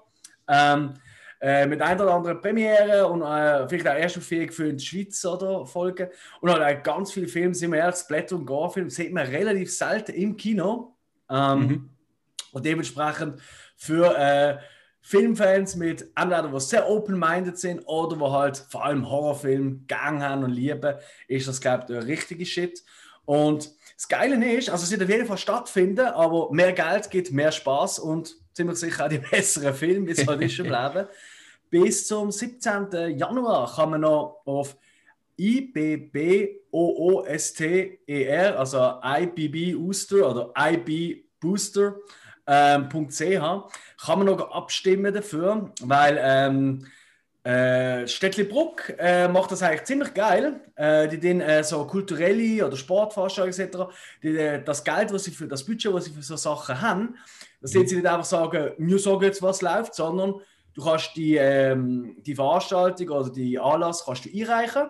Ähm, 0.47 0.93
äh, 1.41 1.65
mit 1.65 1.81
ein 1.81 1.99
oder 1.99 2.13
anderen 2.13 2.39
Premiere 2.39 3.07
und 3.07 3.23
äh, 3.23 3.67
vielleicht 3.67 3.87
auch 3.87 3.93
Erstaufführung 3.93 4.51
für 4.51 4.73
die 4.73 4.85
Schweiz 4.85 5.25
oder 5.25 5.65
Folgen. 5.65 6.09
Und 6.39 6.51
halt 6.51 6.79
auch 6.79 6.83
ganz 6.83 7.11
viele 7.11 7.27
Filme, 7.27 7.55
sind 7.55 7.71
wir 7.71 7.79
ehrlich, 7.79 7.95
Splatter- 7.95 8.35
und 8.35 8.45
Gore-Filme 8.45 8.91
sieht 8.91 9.11
man 9.11 9.25
relativ 9.25 9.73
selten 9.75 10.13
im 10.13 10.37
Kino. 10.37 10.95
Ähm, 11.29 11.59
Mhm. 11.59 11.89
Und 12.53 12.65
dementsprechend 12.65 13.41
für 13.77 14.15
äh, 14.17 14.57
Filmfans 15.01 15.75
mit 15.75 16.07
entweder, 16.15 16.47
die 16.47 16.59
sehr 16.59 16.89
open-minded 16.89 17.57
sind 17.57 17.81
oder 17.85 18.15
die 18.15 18.31
halt 18.31 18.57
vor 18.69 18.85
allem 18.85 19.09
Horrorfilm 19.09 19.85
gang 19.87 20.21
haben 20.21 20.43
und 20.43 20.51
lieben, 20.51 20.95
ist 21.27 21.47
das, 21.47 21.59
glaube 21.59 21.81
ich, 21.81 21.87
der 21.87 22.05
richtige 22.07 22.45
Shit. 22.45 22.83
Und 23.25 23.71
das 23.95 24.07
Geile 24.07 24.57
ist, 24.57 24.69
also 24.69 24.83
es 24.83 24.91
wird 24.91 25.03
auf 25.03 25.09
jeden 25.09 25.25
Fall 25.25 25.37
stattfinden, 25.37 26.05
aber 26.05 26.51
mehr 26.51 26.73
Geld 26.73 27.09
gibt 27.09 27.31
mehr 27.31 27.51
Spaß 27.51 27.99
und 27.99 28.35
ziemlich 28.53 28.77
sicher 28.77 29.05
auch 29.05 29.09
die 29.09 29.17
besseren 29.31 29.73
Filme, 29.73 30.07
wie 30.07 30.11
es 30.11 30.27
halt 30.27 30.41
ist 30.41 30.59
im 30.59 30.65
Leben. 30.71 31.07
Bis 31.69 32.07
zum 32.07 32.31
17. 32.31 33.17
Januar 33.17 33.73
kann 33.75 33.91
man 33.91 34.01
noch 34.01 34.41
auf 34.45 34.75
IBBOOSTER, 35.37 36.47
E 38.07 38.29
also 38.29 38.99
IBB 39.03 39.75
Ooster 39.75 40.29
oder 40.29 40.53
IB 40.57 41.23
Booster 41.39 41.95
ähm, 42.47 42.89
kann 42.89 44.19
man 44.19 44.25
noch 44.25 44.51
abstimmen 44.51 45.13
dafür, 45.13 45.71
weil 45.81 46.19
ähm, 46.21 46.85
äh, 47.43 48.07
Städtlibruck 48.07 48.93
äh, 48.99 49.27
macht 49.27 49.51
das 49.51 49.63
eigentlich 49.63 49.85
ziemlich 49.85 50.13
geil. 50.13 50.61
Äh, 50.75 51.07
die 51.07 51.19
den 51.19 51.41
äh, 51.41 51.63
so 51.63 51.85
kulturelle 51.87 52.65
oder 52.65 52.77
Sportveranstaltungen 52.77 53.67
etc. 53.67 53.93
Die, 54.21 54.37
äh, 54.37 54.63
das 54.63 54.83
Geld, 54.83 55.11
was 55.11 55.23
sie 55.23 55.31
für 55.31 55.47
das 55.47 55.65
Budget, 55.65 55.91
was 55.91 56.05
sie 56.05 56.11
für 56.11 56.21
so 56.21 56.35
Sachen 56.35 56.79
haben, 56.79 57.15
das 57.59 57.71
sind 57.71 57.89
sie 57.89 57.95
nicht 57.95 58.07
einfach 58.07 58.25
sagen, 58.25 58.71
wir 58.77 58.99
sagen 58.99 59.23
jetzt, 59.23 59.41
was 59.41 59.61
läuft, 59.61 59.95
sondern 59.95 60.35
du 60.73 60.83
kannst 60.83 61.15
die, 61.15 61.35
ähm, 61.35 62.15
die 62.21 62.35
Veranstaltung 62.35 63.09
oder 63.09 63.31
die 63.31 63.57
Anlass 63.57 64.05
kannst 64.05 64.25
du 64.25 64.29
einreichen. 64.29 64.89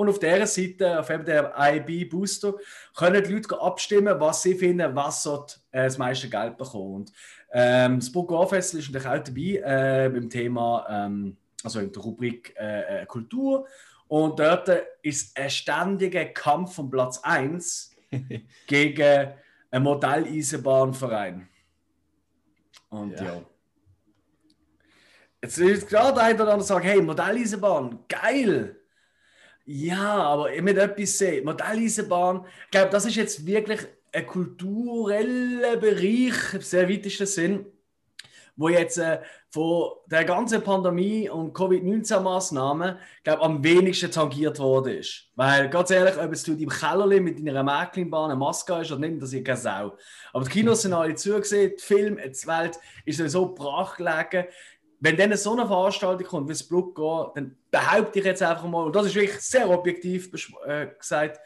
Und 0.00 0.08
auf 0.08 0.18
dieser 0.18 0.46
Seite, 0.46 0.98
auf 0.98 1.10
eben 1.10 1.26
der 1.26 1.52
IB 1.58 2.06
Booster, 2.06 2.54
können 2.96 3.22
die 3.22 3.34
Leute 3.34 3.60
abstimmen, 3.60 4.18
was 4.18 4.40
sie 4.40 4.54
finden, 4.54 4.96
was 4.96 5.24
dort 5.24 5.60
äh, 5.72 5.82
das 5.82 5.98
meiste 5.98 6.30
Geld 6.30 6.56
bekommt. 6.56 7.10
Und, 7.10 7.12
ähm, 7.52 7.98
das 8.00 8.10
Burg 8.10 8.48
Festival 8.48 8.80
ist 8.80 8.90
natürlich 8.90 9.06
auch 9.06 9.22
dabei 9.22 10.06
äh, 10.06 10.08
beim 10.08 10.30
Thema, 10.30 10.86
ähm, 10.88 11.36
also 11.62 11.80
in 11.80 11.92
der 11.92 12.02
Rubrik 12.02 12.54
äh, 12.58 13.02
äh, 13.02 13.04
Kultur. 13.04 13.66
Und 14.08 14.38
dort 14.38 14.70
ist 15.02 15.36
ein 15.36 15.50
ständiger 15.50 16.24
Kampf 16.24 16.76
von 16.76 16.88
Platz 16.88 17.20
1 17.22 17.94
gegen 18.66 19.34
einen 19.70 19.84
Modelleisenbahnverein. 19.84 21.46
Und 22.88 23.20
ja. 23.20 23.34
Ja. 23.34 23.42
Jetzt 25.42 25.58
ist 25.58 25.90
gerade 25.90 26.18
einer 26.22 26.42
oder 26.42 26.52
andere 26.52 26.66
sagt, 26.66 26.86
hey, 26.86 27.02
Modelleisenbahn, 27.02 27.98
geil! 28.08 28.79
Ja, 29.72 30.24
aber 30.24 30.52
ich 30.52 30.62
mit 30.62 30.78
etwas 30.78 31.16
sehen. 31.16 31.44
Modelleisenbahn, 31.44 32.44
ich 32.64 32.70
glaube, 32.72 32.90
das 32.90 33.04
ist 33.04 33.14
jetzt 33.14 33.46
wirklich 33.46 33.78
ein 34.12 34.26
kultureller 34.26 35.76
Bereich 35.76 36.54
im 36.54 36.60
sehr 36.60 36.88
weitesten 36.88 37.26
Sinn, 37.26 37.66
wo 38.56 38.68
jetzt 38.68 38.98
äh, 38.98 39.20
von 39.48 39.92
der 40.06 40.24
ganzen 40.24 40.62
Pandemie 40.62 41.30
und 41.30 41.52
Covid-19-Maßnahmen, 41.52 42.98
glaube 43.22 43.42
am 43.42 43.62
wenigsten 43.62 44.10
tangiert 44.10 44.58
worden 44.58 44.98
ist. 44.98 45.28
Weil, 45.36 45.68
ganz 45.68 45.92
ehrlich, 45.92 46.16
ob 46.18 46.32
es 46.32 46.42
du 46.42 46.52
im 46.52 46.68
Kellerli 46.68 47.20
mit 47.20 47.38
deiner 47.38 47.62
Märklinbahn 47.62 48.32
eine 48.32 48.38
Maske 48.38 48.74
hast 48.74 48.90
oder 48.90 49.00
nicht, 49.00 49.22
das 49.22 49.32
ist 49.32 49.44
keine 49.44 49.56
Sau. 49.56 49.96
Aber 50.32 50.44
die 50.44 50.50
Kinos 50.50 50.82
sind 50.82 50.94
alle 50.94 51.14
zugesehen, 51.14 51.74
die 51.78 51.82
Film, 51.82 52.16
die 52.16 52.46
Welt 52.48 52.78
ist 53.04 53.18
sowieso 53.18 53.54
brach 53.54 53.96
gelegen. 53.96 54.48
Wenn 55.00 55.16
dann 55.16 55.34
so 55.36 55.52
eine 55.52 55.66
Veranstaltung 55.66 56.26
kommt, 56.26 56.48
wie 56.48 56.52
das 56.52 56.62
Blut 56.62 56.94
geht, 56.94 57.36
dann 57.36 57.56
behaupte 57.70 58.18
ich 58.18 58.24
jetzt 58.24 58.42
einfach 58.42 58.66
mal, 58.66 58.84
und 58.84 58.94
das 58.94 59.06
ist 59.06 59.14
wirklich 59.14 59.40
sehr 59.40 59.68
objektiv 59.68 60.30
äh, 60.66 60.88
gesagt, 60.98 61.40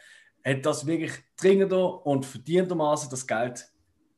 hat 0.45 0.65
das 0.65 0.85
wirklich 0.85 1.13
dringender 1.39 2.05
und 2.05 2.25
verdientermaßen 2.25 3.09
das 3.09 3.25
Geld 3.25 3.65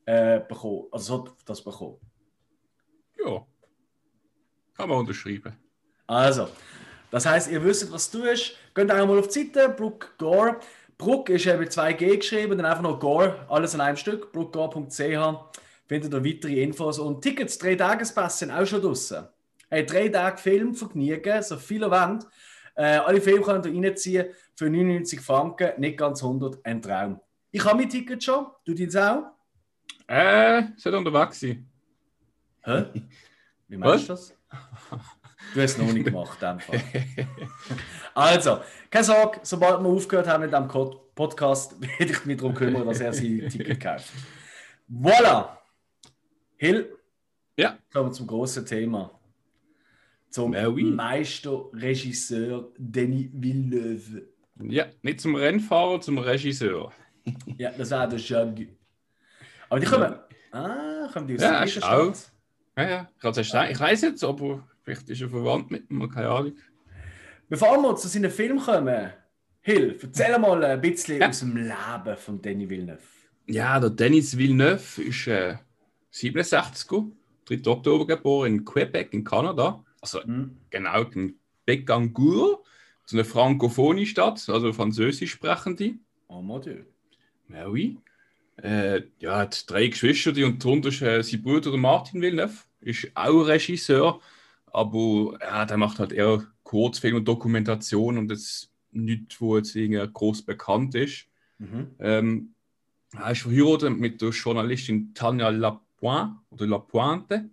äh, 0.06 0.40
bekommen. 0.40 0.88
Also 0.92 1.18
so 1.18 1.30
das 1.46 1.64
bekommen. 1.64 1.98
Ja. 3.24 3.46
Kann 4.76 4.90
man 4.90 5.00
unterschreiben. 5.00 5.56
Also, 6.08 6.48
das 7.12 7.26
heißt, 7.26 7.52
ihr 7.52 7.64
wisst, 7.64 7.92
was 7.92 8.10
du 8.10 8.24
tust. 8.24 8.56
Geht 8.74 8.92
einfach 8.92 9.08
mal 9.08 9.20
auf 9.20 9.28
die 9.28 9.46
Seite, 9.46 9.70
Brook 9.70 10.18
Gore. 10.18 10.60
Brook 10.98 11.30
ist 11.30 11.46
eben 11.46 11.60
mit 11.60 11.72
2G 11.72 12.18
geschrieben, 12.18 12.58
dann 12.58 12.66
einfach 12.66 12.82
noch 12.82 13.00
Gore, 13.00 13.46
alles 13.50 13.76
in 13.76 13.82
einem 13.82 13.98
Stück, 13.98 14.32
brookgore.ch. 14.32 15.00
Findet 15.88 16.14
ihr 16.14 16.24
weitere 16.24 16.62
Infos 16.62 17.00
und 17.00 17.22
Tickets, 17.22 17.58
drei 17.58 17.76
Tagespass 17.76 18.40
sind 18.40 18.52
auch 18.52 18.66
schon 18.66 18.82
draußen. 18.82 19.26
Hey, 19.70 19.86
drei 19.86 20.10
Tage 20.10 20.38
Film 20.38 20.76
vergnügen, 20.76 21.42
so 21.42 21.58
viel 21.58 21.82
ihr 21.82 21.92
wollt. 21.92 22.26
Äh, 22.76 22.98
alle 22.98 23.22
Filme 23.22 23.42
könnt 23.42 23.66
ihr 23.66 23.74
reinziehen 23.74 24.28
für 24.56 24.70
99 24.70 25.22
Franken, 25.22 25.80
nicht 25.80 25.98
ganz 25.98 26.22
100, 26.22 26.64
ein 26.66 26.82
Traum. 26.82 27.20
Ich 27.52 27.64
habe 27.64 27.78
mein 27.80 27.90
Ticket 27.90 28.24
schon, 28.24 28.48
du 28.66 28.74
deins 28.74 28.96
auch. 28.96 29.24
Äh, 30.08 30.64
sollte 30.76 30.98
unterwegs 30.98 31.40
sein. 31.40 31.70
Hä? 32.64 32.86
Wie 33.68 33.78
meinst 33.78 34.10
du 34.10 34.14
das? 34.14 34.34
Du 35.54 35.62
hast 35.62 35.72
es 35.72 35.78
noch 35.78 35.92
nicht 35.92 36.06
gemacht, 36.06 36.44
einfach. 36.44 36.74
also, 38.14 38.60
keine 38.90 39.04
Sorge, 39.04 39.40
sobald 39.44 39.82
wir 39.82 39.90
aufgehört 39.90 40.28
haben 40.28 40.42
mit 40.42 40.52
diesem 40.52 40.68
Podcast, 41.16 41.80
werde 42.00 42.12
ich 42.12 42.26
mich 42.26 42.38
darum 42.38 42.54
kümmern, 42.54 42.86
dass 42.86 43.00
er 43.00 43.14
sein 43.14 43.48
Ticket 43.50 43.80
kauft. 43.80 44.12
Voilà! 44.90 45.58
Hill, 46.58 46.96
Ja. 47.58 47.78
kommen 47.92 48.10
wir 48.10 48.14
zum 48.14 48.28
großen 48.28 48.66
Thema. 48.66 49.12
Zum 50.30 50.54
Ja, 50.54 50.68
oui. 50.68 50.84
Meisterregisseur 50.84 52.72
Denis 52.78 53.30
Villeneuve. 53.34 54.28
Ja, 54.62 54.86
nicht 55.02 55.22
zum 55.22 55.36
Rennfahrer, 55.36 56.02
zum 56.02 56.18
Regisseur. 56.18 56.92
Ja, 57.58 57.72
das 57.72 57.92
war 57.92 58.08
der 58.08 58.20
Jug. 58.20 58.68
Aber 59.70 59.80
die 59.82 59.86
kommen. 59.86 60.16
Ah, 60.52 61.10
kommen 61.12 61.28
die 61.28 61.36
aus 61.36 61.42
Ja, 61.42 61.60
der. 61.62 61.68
Stadt? 61.68 62.32
Ja, 62.78 62.90
ja. 62.90 63.10
Ich, 63.14 63.22
kann's 63.22 63.38
erst 63.38 63.50
sagen. 63.52 63.72
ich 63.72 63.80
weiß 63.80 64.02
jetzt, 64.04 64.24
aber 64.24 64.66
vielleicht 64.84 65.10
ist 65.10 65.22
er 65.22 65.30
verwandt 65.30 65.70
mit 65.70 65.92
mir, 65.92 66.08
keine 66.08 66.30
Ahnung. 66.30 66.56
Bevor 67.50 67.78
wir 67.82 67.96
zu 67.98 68.08
seinen 68.08 68.32
Film 68.32 68.60
kommen, 68.60 69.12
Hill, 69.62 69.98
erzähl 70.02 70.40
mal 70.40 70.64
ein 70.64 70.80
bisschen 70.80 71.20
Ja. 71.20 71.28
aus 71.30 71.40
dem 71.42 71.58
Leben 71.58 72.18
von 72.18 72.42
Denis 72.42 72.70
Villeneuve. 72.70 73.02
Ja, 73.48 73.78
der 73.80 73.90
Denis 73.90 74.38
Villeneuve 74.38 75.02
ist 75.02 75.28
äh, 75.28 75.58
67, 76.20 77.14
3. 77.46 77.68
Oktober 77.68 78.08
geboren 78.08 78.54
in 78.54 78.66
Quebec 78.66 79.14
in 79.14 79.24
Kanada. 79.24 79.84
Also 80.02 80.24
Hm. 80.24 80.58
genau 80.70 81.04
in 81.04 81.36
Becancour, 81.66 82.64
so 83.06 83.16
eine 83.16 83.26
frankophone 83.26 84.06
Stadt, 84.06 84.48
also 84.50 84.74
französisch 84.74 85.32
sprechende. 85.32 85.96
Oh 86.28 86.42
mon 86.42 86.62
Dieu. 86.62 86.84
Ja, 87.50 87.68
oui. 87.68 87.98
Äh, 88.58 89.04
ja, 89.20 89.38
hat 89.38 89.70
drei 89.70 89.88
Geschwister 89.88 90.32
die 90.32 90.44
und 90.44 90.64
darunter 90.64 90.90
ist 90.90 91.02
äh, 91.02 91.22
sein 91.22 91.44
Bruder 91.44 91.70
der 91.70 91.80
Martin 91.80 92.22
Villeneuve, 92.22 92.64
ist 92.82 93.12
auch 93.14 93.44
Regisseur, 93.44 94.20
aber 94.74 95.38
ja, 95.40 95.66
der 95.66 95.78
macht 95.78 96.00
halt 96.00 96.12
eher 96.12 96.48
Kurzfilm 96.64 97.18
und 97.18 97.28
Dokumentation 97.28 98.18
und 98.18 98.28
das 98.30 98.72
nichts, 98.92 99.40
wo 99.40 99.58
jetzt 99.58 99.76
irgendwie 99.76 100.06
groß 100.12 100.42
bekannt 100.42 100.96
ist. 100.96 101.28
Mhm. 101.60 101.88
Ähm, 102.00 102.54
er 103.14 103.32
ist 103.32 103.42
verheiratet 103.42 103.98
mit 103.98 104.22
der 104.22 104.30
Journalistin 104.30 105.14
Tanja 105.14 105.50
Lapointe 106.02 106.36
oder 106.50 106.68
Lapointe. 106.68 107.50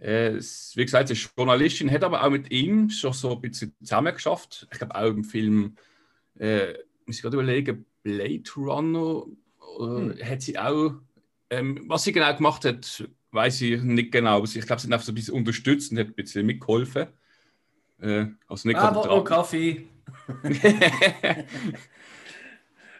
Äh, 0.00 0.36
es- 0.36 0.72
wie 0.76 0.84
gesagt, 0.84 1.08
sie 1.08 1.14
ist 1.14 1.30
Journalistin, 1.36 1.90
hat 1.90 2.04
aber 2.04 2.24
auch 2.24 2.30
mit 2.30 2.50
ihm 2.52 2.90
schon 2.90 3.12
so 3.12 3.32
ein 3.34 3.40
bisschen 3.40 3.74
zusammengeschafft. 3.80 4.68
Ich 4.72 4.78
glaube 4.78 4.94
auch 4.94 5.06
im 5.08 5.24
Film, 5.24 5.76
äh, 6.38 6.74
muss 7.06 7.16
ich 7.16 7.22
gerade 7.22 7.36
überlegen, 7.36 7.86
Blade 8.02 8.42
Runner, 8.56 9.24
äh, 9.80 10.24
hat 10.24 10.42
sie 10.42 10.58
auch, 10.58 10.94
ähm, 11.50 11.84
was 11.88 12.04
sie 12.04 12.12
genau 12.12 12.34
gemacht 12.36 12.64
hat, 12.64 13.08
weiß 13.32 13.62
ich 13.62 13.82
nicht 13.82 14.12
genau, 14.12 14.36
aber 14.38 14.44
ich 14.46 14.52
glaube, 14.54 14.80
sie 14.80 14.86
hat 14.88 14.92
einfach 14.92 15.06
so 15.06 15.12
ein 15.12 15.14
bisschen 15.16 15.34
unterstützt 15.34 15.92
und 15.92 15.98
hat 15.98 16.08
ein 16.08 16.14
bisschen 16.14 16.46
mitgeholfen. 16.46 17.08
Äh, 18.00 18.26
also 18.48 18.68
nicht 18.68 18.78
Aber 18.78 19.02
dran. 19.02 19.20
oh, 19.20 19.24
Kaffee. 19.24 19.86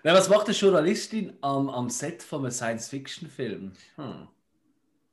Na, 0.05 0.15
was 0.15 0.29
macht 0.29 0.47
eine 0.47 0.55
Journalistin 0.57 1.33
am, 1.43 1.69
am 1.69 1.91
Set 1.91 2.23
von 2.23 2.41
einem 2.43 2.51
Science-Fiction-Film? 2.53 3.73
Hm. 3.97 4.29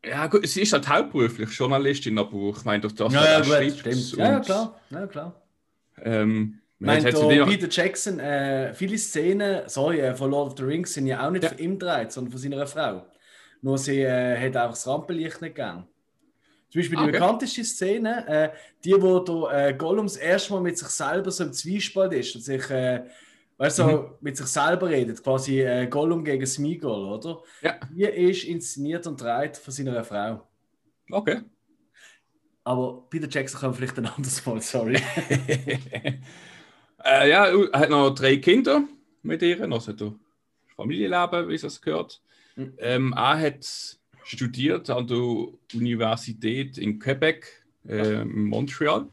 Ja, 0.06 0.28
gut, 0.28 0.46
sie 0.48 0.62
ist 0.64 0.74
halt 0.74 0.88
hauptberuflich 0.88 1.50
Journalistin, 1.52 2.18
aber 2.18 2.50
ich 2.56 2.66
meine, 2.66 2.82
durch 2.82 2.96
das 2.96 3.14
Ja, 3.14 3.26
ja, 3.26 3.40
auch 3.40 3.46
gut, 3.46 3.80
stimmt. 3.80 4.18
Ja, 4.18 4.40
klar. 4.40 4.80
Ja, 4.90 5.08
klar. 5.08 5.42
Ähm, 6.02 6.60
Ich 6.80 6.86
meine, 6.86 7.06
hat 7.06 7.48
Peter 7.48 7.68
Jackson, 7.70 8.20
äh, 8.20 8.74
viele 8.74 8.98
Szenen, 8.98 9.70
sorry, 9.70 10.00
äh, 10.02 10.14
von 10.14 10.32
Lord 10.32 10.52
of 10.52 10.58
the 10.58 10.64
Rings 10.64 10.94
sind 10.94 11.08
ja 11.08 11.26
auch 11.26 11.32
nicht 11.32 11.44
Ja. 11.44 11.50
von 11.50 11.58
ihm 11.58 11.80
gedreht, 11.80 12.12
sondern 12.12 12.32
von 12.32 12.42
seiner 12.42 12.68
Frau. 12.68 13.06
Nur 13.62 13.78
sie 13.78 14.02
äh, 14.02 14.36
hat 14.38 14.58
einfach 14.58 14.72
das 14.72 14.86
Rampenlicht 14.88 15.42
nicht 15.42 15.56
gegeben. 15.56 15.88
Zum 16.70 16.82
Beispiel 16.82 16.98
die 16.98 17.04
Okay. 17.04 17.12
bekannteste 17.14 17.64
Szene, 17.64 18.28
äh, 18.28 18.50
die, 18.84 18.96
wo 19.02 19.20
der 19.20 19.68
äh, 19.70 19.74
Gollum 19.74 20.08
das 20.08 20.18
erste 20.18 20.52
Mal 20.54 20.62
mit 20.62 20.78
sich 20.78 20.88
selber 20.90 21.32
so 21.32 21.46
im 21.46 21.54
Zwiespalt 21.54 22.12
ist 22.14 22.36
und 22.36 22.42
sich, 22.42 22.70
äh, 22.70 23.04
weißt 23.64 23.80
du, 23.80 23.84
Mhm. 23.84 23.90
so 23.90 24.18
mit 24.20 24.36
sich 24.36 24.48
selber 24.48 24.90
redet, 24.90 25.24
quasi 25.24 25.62
äh, 25.62 25.88
Gollum 25.88 26.24
gegen 26.26 26.46
Smeagol, 26.46 27.06
oder? 27.14 27.42
Ja. 27.62 27.80
Die 27.90 28.04
ist 28.04 28.44
inszeniert 28.44 29.08
und 29.08 29.22
dreht 29.22 29.56
von 29.56 29.74
seiner 29.74 30.04
Frau. 30.04 30.46
Okay. 31.10 31.42
Aber 32.66 33.06
Peter 33.10 33.28
Jackson 33.30 33.62
kann 33.62 33.74
vielleicht 33.74 33.98
ein 33.98 34.06
anderes 34.06 34.46
Mal, 34.46 34.62
sorry. 34.62 34.96
äh, 37.06 37.30
ja, 37.30 37.46
er 37.48 37.80
hat 37.80 37.90
noch 37.90 38.12
drei 38.12 38.38
Kinder 38.38 38.84
mit 39.22 39.42
ihr, 39.42 39.62
also 39.72 39.94
der 39.94 40.14
Familienleben, 40.76 41.48
wie 41.48 41.56
es 41.56 41.82
gehört. 41.82 42.22
Mhm. 42.58 42.74
Ähm, 42.80 43.14
er 43.16 43.40
hat 43.40 43.66
studiert 44.26 44.90
an 44.90 45.08
der 45.08 45.48
Universität 45.74 46.78
in 46.78 47.00
Quebec, 47.00 47.64
äh, 47.88 48.26
Montreal, 48.26 49.08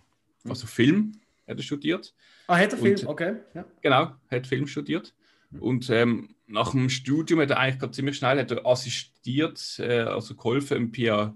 also 0.49 0.67
Film 0.67 1.13
hat 1.47 1.57
er 1.57 1.63
studiert. 1.63 2.15
Ah, 2.51 2.59
hat 2.59 2.73
er 2.73 2.79
Film? 2.79 2.99
Okay. 3.07 3.37
Ja. 3.55 3.65
Genau, 3.81 4.13
hat 4.31 4.47
Film 4.47 4.67
studiert. 4.67 5.15
Und 5.59 5.91
ähm, 5.91 6.35
nach 6.47 6.71
dem 6.73 6.89
Studium 6.89 7.41
hat 7.41 7.51
er 7.51 7.59
eigentlich 7.59 7.79
gerade 7.81 7.93
ziemlich 7.93 8.17
schnell 8.17 8.39
hat 8.39 8.51
er 8.51 8.65
assistiert, 8.67 9.79
äh, 9.81 10.01
also 10.01 10.37
geholfen 10.37 10.77
im 10.77 10.93
Pierre 10.93 11.35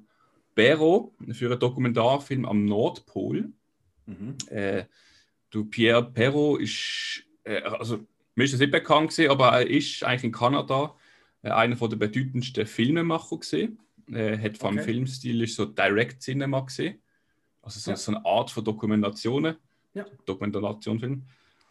Perrault 0.55 1.12
für 1.33 1.50
einen 1.50 1.59
Dokumentarfilm 1.59 2.44
am 2.44 2.64
Nordpol. 2.64 3.53
Mhm. 4.07 4.37
Äh, 4.50 4.85
du 5.50 5.64
Pierre 5.64 6.12
Perrault 6.12 6.61
ist, 6.62 7.24
äh, 7.44 7.61
also 7.62 8.07
mir 8.37 8.44
ist 8.44 8.53
das 8.53 8.61
nicht 8.61 8.72
bekannt 8.72 9.11
gewesen, 9.11 9.31
aber 9.31 9.48
er 9.48 9.68
ist 9.68 10.05
eigentlich 10.05 10.24
in 10.24 10.33
Kanada 10.33 10.94
äh, 11.42 11.50
einer 11.50 11.77
von 11.77 11.90
der 11.90 11.96
bedeutendsten 11.96 12.66
Filmemacher 12.66 13.38
gesehen. 13.38 13.81
Er 14.12 14.40
hat 14.40 14.59
vom 14.59 14.74
Okay. 14.77 14.85
Filmstil 14.85 15.42
ist 15.42 15.57
so 15.57 15.64
Direct 15.64 16.22
Cinema 16.22 16.61
gesehen, 16.61 17.00
also 17.62 17.81
so, 17.81 17.90
Ja. 17.90 17.96
so 17.96 18.12
eine 18.12 18.24
Art 18.24 18.50
von 18.50 18.64
Dokumentationen, 18.64 19.57
Ja. 19.94 20.04
Dokumentationfilm. 20.26 21.22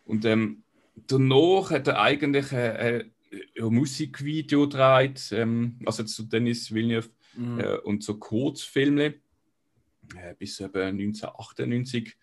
Und 0.05 0.25
ähm, 0.25 0.63
danach 1.07 1.71
hat 1.71 1.87
er 1.87 2.01
eigentlich 2.01 2.51
äh, 2.51 3.05
ein 3.59 3.73
Musikvideo 3.73 4.67
gedreht, 4.67 5.31
ähm, 5.31 5.79
also 5.85 6.03
zu 6.03 6.23
Dennis 6.23 6.73
Villeneuve 6.73 7.09
Mhm. 7.35 7.59
äh, 7.59 7.77
und 7.77 8.03
so 8.03 8.17
Kurzfilme 8.17 9.15
äh, 10.15 10.35
bis 10.37 10.59
eben 10.59 10.99
1998, 10.99 12.15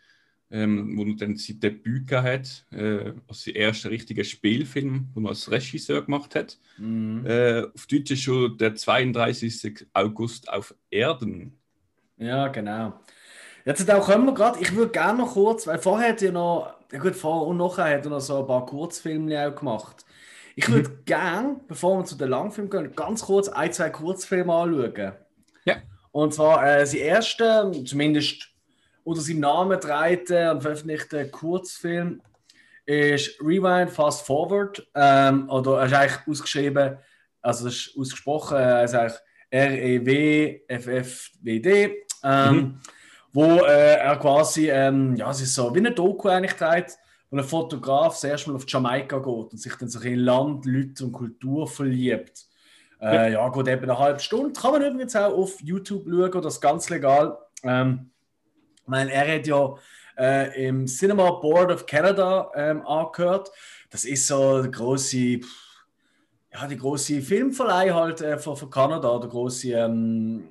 ähm, 0.52 0.96
wo 0.96 1.04
er 1.04 1.16
dann 1.16 1.36
sein 1.36 1.60
Debüt 1.60 2.10
hat, 2.12 2.66
äh, 2.70 3.12
also 3.26 3.50
sein 3.50 3.54
erster 3.54 3.90
richtiger 3.90 4.24
Spielfilm, 4.24 5.08
den 5.14 5.24
er 5.24 5.30
als 5.30 5.50
Regisseur 5.50 6.02
gemacht 6.04 6.34
hat. 6.34 6.58
Mhm. 6.78 7.24
Äh, 7.26 7.64
auf 7.74 7.86
Deutsch 7.86 8.10
ist 8.12 8.22
schon 8.22 8.56
der 8.58 8.74
32. 8.74 9.86
August 9.92 10.48
auf 10.48 10.74
Erden. 10.90 11.58
Ja, 12.16 12.48
genau. 12.48 13.00
Jetzt 13.64 13.90
auch 13.90 14.04
kommen 14.06 14.26
wir 14.26 14.34
gerade, 14.34 14.58
ich 14.60 14.74
würde 14.74 14.90
gerne 14.92 15.18
noch 15.18 15.32
kurz, 15.34 15.66
weil 15.66 15.78
vorher 15.78 16.10
hat 16.10 16.22
er 16.22 16.32
noch, 16.32 16.74
ja 16.92 16.98
gut, 16.98 17.14
vorher 17.14 17.46
und 17.48 17.56
nachher 17.58 17.94
hat 17.96 18.04
er 18.04 18.10
noch 18.10 18.20
so 18.20 18.40
ein 18.40 18.46
paar 18.46 18.64
Kurzfilme 18.66 19.46
auch 19.48 19.54
gemacht. 19.54 20.04
Ich 20.56 20.68
Mhm. 20.68 20.72
würde 20.74 20.90
gerne, 21.04 21.60
bevor 21.68 21.98
wir 21.98 22.04
zu 22.04 22.16
den 22.16 22.28
Langfilmen 22.30 22.70
gehen, 22.70 22.92
ganz 22.96 23.22
kurz 23.22 23.48
ein, 23.48 23.72
zwei 23.72 23.90
Kurzfilme 23.90 24.52
anschauen. 24.52 25.12
Ja. 25.64 25.76
Und 26.12 26.34
zwar 26.34 26.66
äh, 26.66 26.84
sein 26.86 27.00
erster, 27.00 27.70
zumindest 27.84 28.48
unter 29.04 29.20
seinem 29.22 29.40
Namen 29.40 29.78
dreite 29.80 30.50
und 30.50 30.62
veröffentlichte 30.62 31.28
Kurzfilm 31.30 32.20
ist 32.86 33.40
Rewind 33.40 33.90
Fast 33.90 34.26
Forward. 34.26 34.86
Ähm, 34.94 35.48
oder 35.48 35.78
er 35.80 35.86
ist 35.86 35.92
eigentlich 35.94 36.18
ausgeschrieben, 36.28 36.96
also 37.42 37.68
ist 37.68 37.94
ausgesprochen, 37.96 38.56
er 38.58 38.84
ist 38.84 38.94
eigentlich 38.94 39.18
R-E-W-F-F-W-D. 40.68 42.04
Ähm, 42.24 42.54
Mhm. 42.54 42.80
Wo 43.32 43.44
äh, 43.44 43.96
er 43.96 44.16
quasi, 44.16 44.70
ähm, 44.70 45.14
ja, 45.16 45.30
es 45.30 45.40
ist 45.40 45.54
so 45.54 45.72
wie 45.74 45.78
eine 45.78 45.92
Doku 45.92 46.28
eigentlich 46.28 46.54
dreht, 46.54 46.98
wo 47.30 47.36
ein 47.36 47.44
Fotograf 47.44 48.14
das 48.14 48.24
erste 48.24 48.50
Mal 48.50 48.56
auf 48.56 48.64
Jamaika 48.66 49.18
geht 49.18 49.26
und 49.52 49.58
sich 49.58 49.74
dann 49.76 49.88
so 49.88 50.00
in 50.00 50.18
Land, 50.18 50.66
Leute 50.66 51.04
und 51.04 51.12
Kultur 51.12 51.68
verliebt. 51.68 52.46
Äh, 53.00 53.32
ja, 53.32 53.48
geht 53.48 53.68
eben 53.68 53.84
eine 53.84 53.98
halbe 53.98 54.20
Stunde. 54.20 54.58
Kann 54.60 54.72
man 54.72 54.82
übrigens 54.82 55.16
auch 55.16 55.32
auf 55.32 55.60
YouTube 55.62 56.04
schauen, 56.06 56.42
das 56.42 56.54
ist 56.54 56.60
ganz 56.60 56.90
legal. 56.90 57.38
Ähm, 57.62 58.10
ich 58.82 58.88
meine, 58.88 59.12
er 59.12 59.36
hat 59.36 59.46
ja 59.46 59.74
äh, 60.18 60.68
im 60.68 60.86
Cinema 60.86 61.30
Board 61.30 61.70
of 61.70 61.86
Canada 61.86 62.50
ähm, 62.54 62.84
angehört. 62.86 63.50
Das 63.90 64.04
ist 64.04 64.26
so 64.26 64.60
der 64.60 64.70
große, 64.70 65.40
ja, 66.52 66.66
die 66.68 66.76
große 66.76 67.22
Filmverleih 67.22 67.90
halt 67.92 68.20
äh, 68.20 68.38
von, 68.38 68.56
von 68.56 68.68
Kanada, 68.68 69.18
der 69.18 69.30
große 69.30 69.72
ähm, 69.72 70.48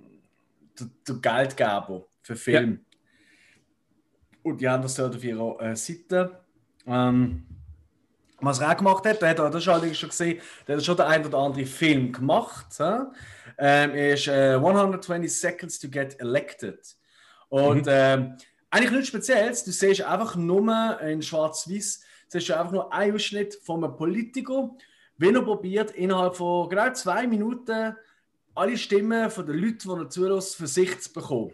der, 0.79 0.87
der 1.07 1.15
Geldgeber 1.15 2.08
für 2.29 2.35
Film. 2.35 2.85
Und 4.43 4.61
die 4.61 4.69
haben 4.69 4.83
das 4.83 4.93
dort 4.95 5.15
auf 5.15 5.23
ihrer 5.23 5.59
äh, 5.61 5.75
Seite. 5.75 6.39
Ähm, 6.85 7.45
was 8.39 8.59
er 8.59 8.71
auch 8.71 8.77
gemacht 8.77 9.05
hat, 9.05 9.21
der 9.21 9.29
hat 9.29 9.39
er, 9.39 9.49
das 9.49 9.63
ist 9.63 9.67
allerdings 9.67 9.97
schon 9.97 10.09
gesehen, 10.09 10.39
der 10.67 10.77
hat 10.77 10.85
schon 10.85 10.95
den 10.95 11.05
einen 11.07 11.25
oder 11.25 11.39
anderen 11.39 11.65
Film 11.65 12.11
gemacht. 12.11 12.67
hä? 12.77 12.99
Ähm, 13.57 13.95
ist 13.95 14.27
äh, 14.27 14.53
120 14.53 15.33
Seconds 15.33 15.79
to 15.79 15.89
Get 15.89 16.19
Elected. 16.19 16.79
Und 17.49 17.87
ähm, 17.89 18.37
eigentlich 18.69 18.91
nichts 18.91 19.07
Spezielles, 19.07 19.63
du 19.63 19.71
siehst 19.71 20.03
einfach 20.03 20.35
nur 20.35 21.01
in 21.01 21.21
Schwarz-Weiß, 21.21 22.03
siehst 22.27 22.49
du 22.49 22.57
einfach 22.57 22.71
nur 22.71 22.93
einen 22.93 23.15
Ausschnitt 23.15 23.55
von 23.55 23.83
einem 23.83 23.95
Politiker, 23.95 24.69
wenn 25.17 25.35
er 25.35 25.41
probiert, 25.41 25.91
innerhalb 25.91 26.35
von 26.35 26.69
genau 26.69 26.93
zwei 26.93 27.25
Minuten 27.27 27.95
alle 28.53 28.77
Stimmen 28.77 29.29
von 29.31 29.45
den 29.45 29.57
Leuten, 29.57 29.89
die 29.89 30.03
er 30.03 30.09
zulässt, 30.09 30.55
für 30.55 30.67
sich 30.67 30.99
zu 31.01 31.11
bekommen. 31.11 31.53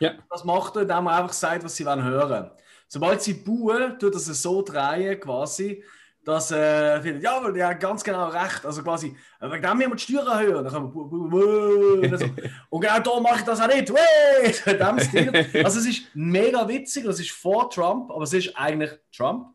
Ja. 0.00 0.14
Das 0.30 0.44
macht 0.44 0.76
er, 0.76 0.82
indem 0.82 1.06
er 1.06 1.18
einfach 1.18 1.32
sagt, 1.32 1.64
was 1.64 1.76
sie 1.76 1.86
wollen 1.86 2.02
hören. 2.02 2.50
Sobald 2.88 3.22
sie 3.22 3.34
buhen, 3.34 3.98
tut 3.98 4.14
er 4.14 4.16
es 4.16 4.42
so 4.42 4.62
drehen, 4.62 5.20
quasi, 5.20 5.84
dass 6.24 6.50
er 6.50 6.96
äh, 6.96 7.02
findet, 7.02 7.22
ja, 7.22 7.42
weil 7.42 7.52
der 7.52 7.68
hat 7.68 7.80
ganz 7.80 8.02
genau 8.02 8.28
recht. 8.28 8.64
Also 8.66 8.82
quasi, 8.82 9.16
äh, 9.40 9.50
wegen 9.50 9.62
dem 9.62 9.78
müssen 9.78 9.90
wir 9.90 9.96
die 9.96 10.02
Steuern 10.02 10.40
hören. 10.40 10.64
Dann 10.64 10.72
können 10.72 11.30
wir, 11.30 12.12
und, 12.12 12.18
so. 12.18 12.26
und 12.70 12.80
genau 12.80 12.98
da 12.98 13.20
mache 13.20 13.38
ich 13.38 13.44
das 13.44 13.60
auch 13.60 13.68
nicht. 13.68 13.90
Also 15.64 15.78
es 15.78 15.86
ist 15.86 16.02
mega 16.14 16.66
witzig, 16.66 17.04
das 17.04 17.20
ist 17.20 17.30
vor 17.30 17.70
Trump, 17.70 18.10
aber 18.10 18.24
es 18.24 18.32
ist 18.32 18.56
eigentlich 18.56 18.90
Trump. 19.16 19.54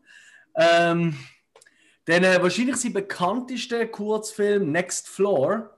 Ähm, 0.56 1.16
dann 2.06 2.22
äh, 2.24 2.40
wahrscheinlich 2.40 2.76
sein 2.76 2.92
bekanntester 2.92 3.84
Kurzfilm 3.86 4.70
Next 4.72 5.08
Floor. 5.08 5.75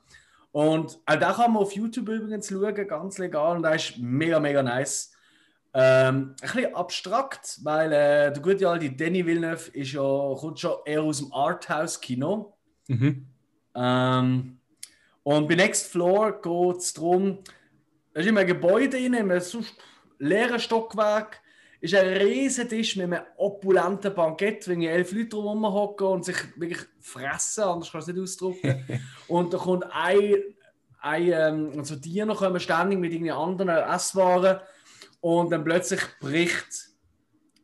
Und 0.53 0.99
auch 1.07 1.17
da 1.17 1.33
kann 1.33 1.53
man 1.53 1.63
auf 1.63 1.73
YouTube 1.73 2.09
übrigens 2.09 2.49
schauen, 2.49 2.75
ganz 2.75 3.19
legal. 3.19 3.57
Und 3.57 3.63
der 3.63 3.75
ist 3.75 3.99
mega, 3.99 4.41
mega 4.41 4.63
nice. 4.63 5.13
Ähm, 5.75 6.35
ein 6.41 6.51
bisschen 6.51 6.75
abstrakt, 6.75 7.59
weil 7.63 7.93
äh, 7.93 8.33
der 8.33 8.43
gute 8.43 8.69
alte 8.69 8.91
Danny 8.91 9.25
Villeneuve 9.25 9.71
ist 9.73 9.93
ja, 9.93 10.03
kommt 10.03 10.59
schon 10.59 10.79
eher 10.87 11.03
aus 11.03 11.19
dem 11.19 11.33
Arthouse-Kino. 11.33 12.57
Mhm. 12.89 13.27
Ähm, 13.75 14.59
und 15.23 15.49
bei 15.49 15.55
Next 15.55 15.93
Floor 15.93 16.41
geht 16.41 16.79
es 16.79 16.95
darum, 16.95 17.39
da 18.15 18.21
ist 18.21 18.27
immer 18.27 18.41
ein 18.41 18.47
Gebäude 18.47 18.89
drin, 18.89 19.13
in 19.13 19.31
einem 19.31 19.43
leeren 20.19 20.59
Stockwerk, 20.59 21.41
ist 21.81 21.95
ein 21.95 22.07
riesen 22.17 22.69
Tisch 22.69 22.97
mit 22.97 23.07
einem 23.07 23.25
opulenten 23.37 24.15
Bankett, 24.15 24.67
wenn 24.69 24.83
elf 24.83 25.13
Leute 25.13 25.29
drum 25.29 25.65
hocken 25.67 26.07
und 26.09 26.25
sich 26.25 26.37
wirklich 26.57 26.81
fressen, 27.01 27.65
anders 27.65 27.91
kann 27.91 28.01
ich 28.01 28.09
es 28.09 28.15
nicht 28.15 28.23
ausdrücken. 28.23 28.85
und 29.29 29.53
da 29.53 29.59
kommt 29.59 29.85
ein, 29.91 30.35
ein 31.01 31.33
ähm, 31.33 31.73
also 31.79 31.97
Diener 31.97 32.35
kommen 32.35 32.61
ständig 32.61 32.99
mit 32.99 33.13
irgendwie 33.13 33.31
anderen 33.31 33.69
Esswaren 33.69 34.59
und 35.21 35.51
dann 35.51 35.65
plötzlich 35.65 36.01
bricht 36.21 36.91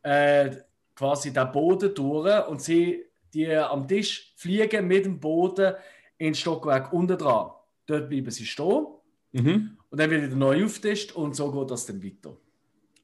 äh, 0.02 0.56
quasi 0.94 1.32
der 1.32 1.46
Boden 1.46 1.94
durch 1.94 2.46
und 2.48 2.62
sie, 2.62 3.04
die 3.32 3.52
am 3.52 3.88
Tisch 3.88 4.32
fliegen 4.36 4.86
mit 4.86 5.06
dem 5.06 5.18
Boden 5.18 5.74
ins 6.18 6.38
Stockwerk 6.38 6.92
unten 6.92 7.18
dran. 7.18 7.50
Dort 7.86 8.08
bleiben 8.08 8.30
sie 8.30 8.46
stehen 8.46 8.86
Mhm. 9.34 9.78
und 9.90 10.00
dann 10.00 10.10
wird 10.10 10.22
wieder 10.22 10.36
neu 10.36 10.64
aufgetischt 10.64 11.12
und 11.12 11.34
so 11.34 11.50
geht 11.50 11.70
das 11.70 11.86
dann 11.86 12.02
weiter. 12.02 12.36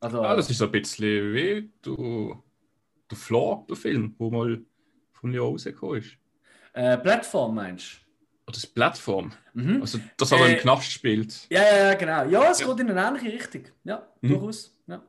Also, 0.01 0.23
Ah, 0.23 0.35
das 0.37 0.49
ist 0.51 0.59
so 0.59 0.65
ein 0.67 0.73
bisschen 0.73 1.35
wie 1.35 1.71
du, 1.83 2.43
der 3.11 3.19
Floor, 3.19 3.67
der 3.69 3.77
Film, 3.77 4.15
wo 4.19 4.31
mal 4.31 4.61
von 5.13 5.31
Leo 5.33 5.49
rausgekommen 5.49 5.99
ist. 6.01 6.17
äh, 6.73 6.97
Plattform 6.99 7.55
meinst 7.55 7.99
Oder 8.47 8.55
das 8.55 8.67
Plattform. 8.67 9.33
du? 9.55 9.61
Mhm. 9.61 9.81
Also, 9.83 9.99
das 10.17 10.33
aber 10.33 10.49
Äh, 10.49 10.55
im 10.55 10.59
Knast 10.61 10.91
spielt. 10.91 11.47
Ja, 11.51 11.63
ja, 11.63 11.77
ja, 11.89 11.95
genau. 11.95 12.25
Ja, 12.25 12.51
es 12.51 12.61
Ja. 12.61 12.67
geht 12.67 12.81
in 12.81 12.91
eine 12.91 13.07
ähnliche 13.07 13.33
Richtung. 13.39 13.65
Ja, 13.85 14.09
Mhm. 14.23 14.29
durchaus. 14.31 14.75
Ja. 14.87 15.03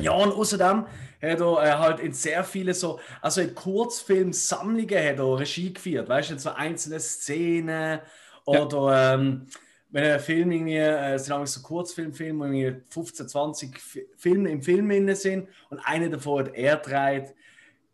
ja, 0.00 0.12
und 0.12 0.32
außerdem 0.32 0.86
hat 0.86 1.40
er 1.40 1.62
äh, 1.62 1.72
halt 1.72 2.00
in 2.00 2.12
sehr 2.14 2.44
viele 2.44 2.72
so, 2.72 2.98
also 3.20 3.42
in 3.42 3.54
Kurzfilmsammlungen 3.54 4.88
hat 4.88 5.18
er 5.18 5.38
Regie 5.38 5.72
geführt, 5.74 6.08
weißt 6.08 6.30
du, 6.30 6.34
in 6.34 6.38
so 6.38 6.50
einzelne 6.50 6.98
Szenen 6.98 8.00
oder 8.46 9.14
ähm, 9.14 9.46
wenn 9.92 10.04
ein 10.04 10.20
Film 10.20 10.50
irgendwie, 10.52 10.76
äh, 10.76 11.14
es 11.14 11.26
sind 11.26 11.34
auch 11.34 11.46
so 11.46 11.62
Kurzfilmfilme, 11.62 12.40
wo 12.40 12.44
irgendwie 12.44 12.82
15, 12.90 13.28
20 13.28 13.78
Fi- 13.80 14.06
Filme 14.16 14.50
im 14.50 14.62
Film 14.62 14.88
drin 14.88 15.14
sind 15.14 15.48
und 15.70 15.78
einer 15.80 16.08
davon 16.08 16.46
hat 16.46 16.54
er 16.54 16.76
dreht. 16.78 17.34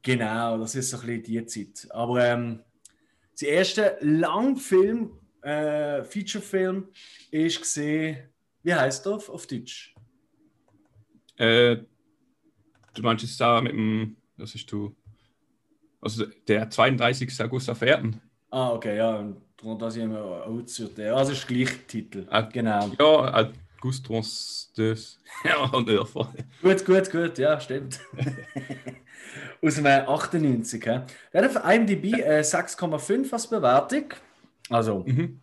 Genau, 0.03 0.59
das 0.59 0.75
ist 0.77 0.91
so 0.91 0.99
ein 0.99 1.07
bisschen 1.07 1.23
die 1.25 1.47
Zeit. 1.47 1.91
Aber 1.93 2.25
ähm, 2.25 2.63
der 3.41 3.49
erste 3.51 3.99
Langfilm, 4.01 5.13
äh, 5.43 6.05
Featurefilm, 6.05 6.89
ist 7.31 7.61
gesehen, 7.61 8.19
wie 8.63 8.75
heißt 8.75 9.07
der 9.07 9.15
auf, 9.15 9.29
auf 9.29 9.47
Deutsch? 9.47 9.95
Äh, 11.37 11.85
du 12.95 13.03
meinst 13.03 13.25
jetzt 13.25 13.41
da 13.41 13.61
mit 13.61 13.73
dem, 13.73 14.17
das 14.37 14.55
ist 14.55 14.71
du, 14.71 14.95
also 16.01 16.27
der 16.47 16.71
32. 16.71 17.41
August 17.41 17.71
auf 17.71 17.83
Erden. 17.83 18.21
Ah, 18.51 18.73
okay, 18.73 18.97
ja, 18.97 19.25
und 19.63 19.67
darum, 19.67 19.79
dass 19.79 19.97
ich 19.97 20.03
immer 20.03 20.47
outsucht. 20.47 20.99
Ja, 20.99 21.15
also 21.15 21.33
ist 21.33 21.47
gleich 21.47 21.71
Titel. 21.87 22.27
Ah. 22.31 22.43
Genau. 22.43 22.91
Ja, 22.99 23.51
was 23.83 24.73
das. 24.77 25.19
Ja, 25.45 25.65
und 25.67 25.89
ja, 25.89 26.05
voll. 26.05 26.29
Gut, 26.63 26.85
gut, 26.85 27.11
gut, 27.11 27.39
ja, 27.39 27.61
stimmt. 27.61 28.01
Aus 29.63 29.75
dem 29.77 29.87
äh, 29.87 30.01
98. 30.01 30.85
hä? 30.85 31.01
Der 31.33 31.45
hat 31.45 31.57
auf 31.57 31.65
IMDb 31.65 32.15
äh, 32.15 32.41
6,5 32.41 33.33
als 33.33 33.47
Bewertung. 33.47 34.15
Also, 34.71 35.05
Mhm. 35.07 35.41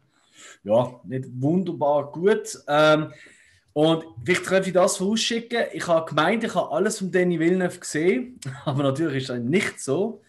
ja, 0.63 0.99
nicht 1.03 1.25
wunderbar 1.39 2.11
gut. 2.11 2.57
Ähm, 2.67 3.13
und 3.73 4.05
vielleicht 4.23 4.49
darf 4.51 4.67
ich 4.67 4.73
das 4.73 4.97
vorausschicken. 4.97 5.65
Ich 5.73 5.87
habe 5.87 6.09
gemeint, 6.09 6.43
ich 6.43 6.55
habe 6.55 6.71
alles 6.71 6.99
von 6.99 7.11
Danny 7.11 7.39
Villeneuve 7.39 7.79
gesehen, 7.79 8.39
aber 8.65 8.83
natürlich 8.83 9.23
ist 9.23 9.29
das 9.29 9.39
nicht 9.39 9.79
so. 9.79 10.21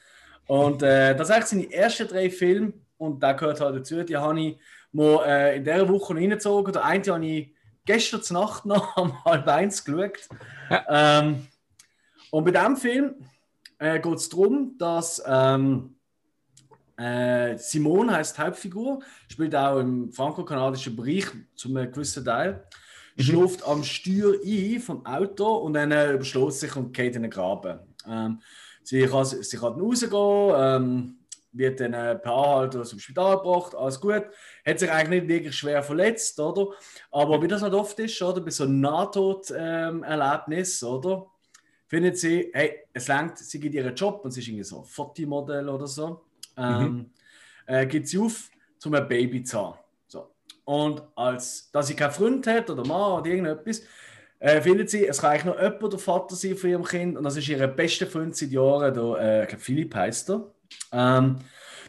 Und 0.46 0.82
äh, 0.82 1.16
das 1.16 1.28
sind 1.28 1.36
eigentlich 1.36 1.48
seine 1.48 1.72
ersten 1.72 2.08
drei 2.08 2.30
Filme 2.30 2.72
und 2.98 3.22
der 3.22 3.34
gehört 3.34 3.60
halt 3.60 3.76
dazu. 3.76 4.02
Die 4.02 4.16
habe 4.16 4.40
ich 4.40 4.58
mal 4.92 5.24
äh, 5.26 5.56
in 5.56 5.64
dieser 5.64 5.88
Woche 5.88 6.14
noch 6.14 6.20
reingezogen. 6.20 6.72
Der 6.72 6.84
eine 6.84 7.04
habe 7.04 7.26
ich 7.26 7.54
gestern 7.84 8.22
Nacht 8.30 8.66
noch 8.66 8.96
um 8.96 9.24
halb 9.24 9.46
eins 9.48 9.84
geschaut. 9.84 10.28
Ähm, 10.88 11.46
und 12.30 12.44
bei 12.44 12.50
diesem 12.50 12.76
Film 12.76 13.14
äh, 13.78 14.00
geht 14.00 14.14
es 14.14 14.28
darum, 14.28 14.76
dass 14.78 15.22
ähm, 15.26 15.96
äh, 16.96 17.56
Simone 17.58 18.12
heißt 18.12 18.38
Hauptfigur, 18.38 19.00
spielt 19.28 19.54
auch 19.54 19.78
im 19.78 20.12
franco-kanadischen 20.12 20.96
Bereich 20.96 21.26
zu 21.54 21.68
einem 21.68 21.90
gewissen 21.92 22.24
Teil, 22.24 22.64
schläft 23.18 23.66
am 23.66 23.84
Steuer 23.84 24.34
ein 24.44 24.80
vom 24.80 25.04
Auto 25.04 25.56
und 25.56 25.74
dann 25.74 25.92
äh, 25.92 26.12
überschlägt 26.12 26.52
sich 26.52 26.74
und 26.76 26.92
geht 26.92 27.16
in 27.16 27.22
den 27.22 27.30
Graben. 27.30 27.80
Ähm, 28.06 28.40
sie, 28.82 29.06
kann, 29.06 29.24
sie 29.24 29.56
kann 29.56 29.80
rausgehen, 29.80 30.52
ähm, 30.56 31.18
wird 31.56 31.80
dann 31.80 31.92
äh, 31.92 32.16
per 32.16 32.32
Anhalter 32.32 32.84
zum 32.84 32.98
Spital 32.98 33.36
gebracht, 33.36 33.74
alles 33.74 34.00
gut. 34.00 34.24
Hat 34.64 34.78
sich 34.78 34.90
eigentlich 34.90 35.22
nicht 35.22 35.28
wirklich 35.28 35.56
schwer 35.56 35.82
verletzt, 35.82 36.38
oder? 36.40 36.68
Aber 37.10 37.42
wie 37.42 37.48
das 37.48 37.62
halt 37.62 37.74
oft 37.74 37.98
ist, 37.98 38.20
oder? 38.22 38.40
Bei 38.40 38.50
so 38.50 38.64
einem 38.64 38.80
Nahtod-Erlebnis, 38.80 40.82
oder? 40.82 41.26
Findet 41.88 42.18
sie, 42.18 42.50
hey, 42.52 42.80
es 42.92 43.08
langt, 43.08 43.38
sie 43.38 43.60
geht 43.60 43.74
ihren 43.74 43.94
Job 43.94 44.24
und 44.24 44.32
sie 44.32 44.40
ist 44.40 44.48
irgendwie 44.48 44.64
so 44.64 44.80
ein 44.80 44.84
Fotomodell 44.84 45.68
oder 45.68 45.86
so. 45.86 46.22
Ähm, 46.56 47.10
äh, 47.66 47.86
geht 47.86 48.08
sie 48.08 48.18
auf, 48.18 48.50
zum 48.78 48.94
ein 48.94 49.06
Baby 49.06 49.44
zu 49.44 49.60
haben. 49.60 49.78
So. 50.08 50.30
Und 50.64 51.02
als, 51.14 51.70
dass 51.70 51.86
sie 51.86 51.94
keinen 51.94 52.10
Freund 52.10 52.46
hat 52.46 52.68
oder 52.70 52.84
Mann 52.84 53.20
oder 53.20 53.30
irgendetwas, 53.30 53.82
äh, 54.38 54.60
findet 54.60 54.90
sie, 54.90 55.06
es 55.06 55.20
kann 55.20 55.30
eigentlich 55.30 55.44
noch 55.44 55.60
jemand 55.60 55.92
der 55.92 55.98
Vater 55.98 56.34
sein 56.34 56.56
von 56.56 56.70
ihrem 56.70 56.84
Kind 56.84 57.16
und 57.16 57.24
das 57.24 57.36
ist 57.36 57.48
ihr 57.48 57.66
bester 57.68 58.06
Freund 58.06 58.36
seit 58.36 58.50
Jahren, 58.50 58.92
der, 58.92 59.48
äh, 59.50 59.56
Philipp 59.56 59.94
heißt 59.94 60.30
er. 60.30 60.52
Ähm, 60.92 61.38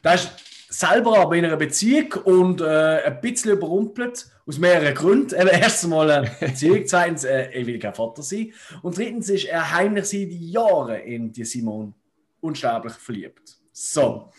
der 0.04 0.16
ist 0.16 0.32
selber 0.70 1.20
aber 1.20 1.36
in 1.36 1.46
einer 1.46 1.58
Beziehung 1.58 2.14
und 2.24 2.62
äh, 2.62 3.04
ein 3.06 3.22
bisschen 3.22 3.52
überrumpelt, 3.52 4.30
aus 4.46 4.58
mehreren 4.58 4.94
Gründen. 4.94 5.40
Eben 5.40 5.50
erstens 5.52 5.90
mal 5.90 6.10
eine 6.10 6.32
Beziehung, 6.40 6.86
zweitens, 6.86 7.24
äh, 7.24 7.50
er 7.52 7.66
will 7.66 7.80
kein 7.80 7.94
Vater 7.94 8.22
sein 8.22 8.54
und 8.82 8.98
drittens 8.98 9.30
ist 9.30 9.46
er 9.46 9.74
heimlich 9.74 10.06
seit 10.06 10.30
Jahren 10.32 11.00
in 11.02 11.32
die 11.32 11.46
Simone 11.46 11.94
unsterblich 12.42 12.94
verliebt. 12.94 13.58
So, 13.72 14.32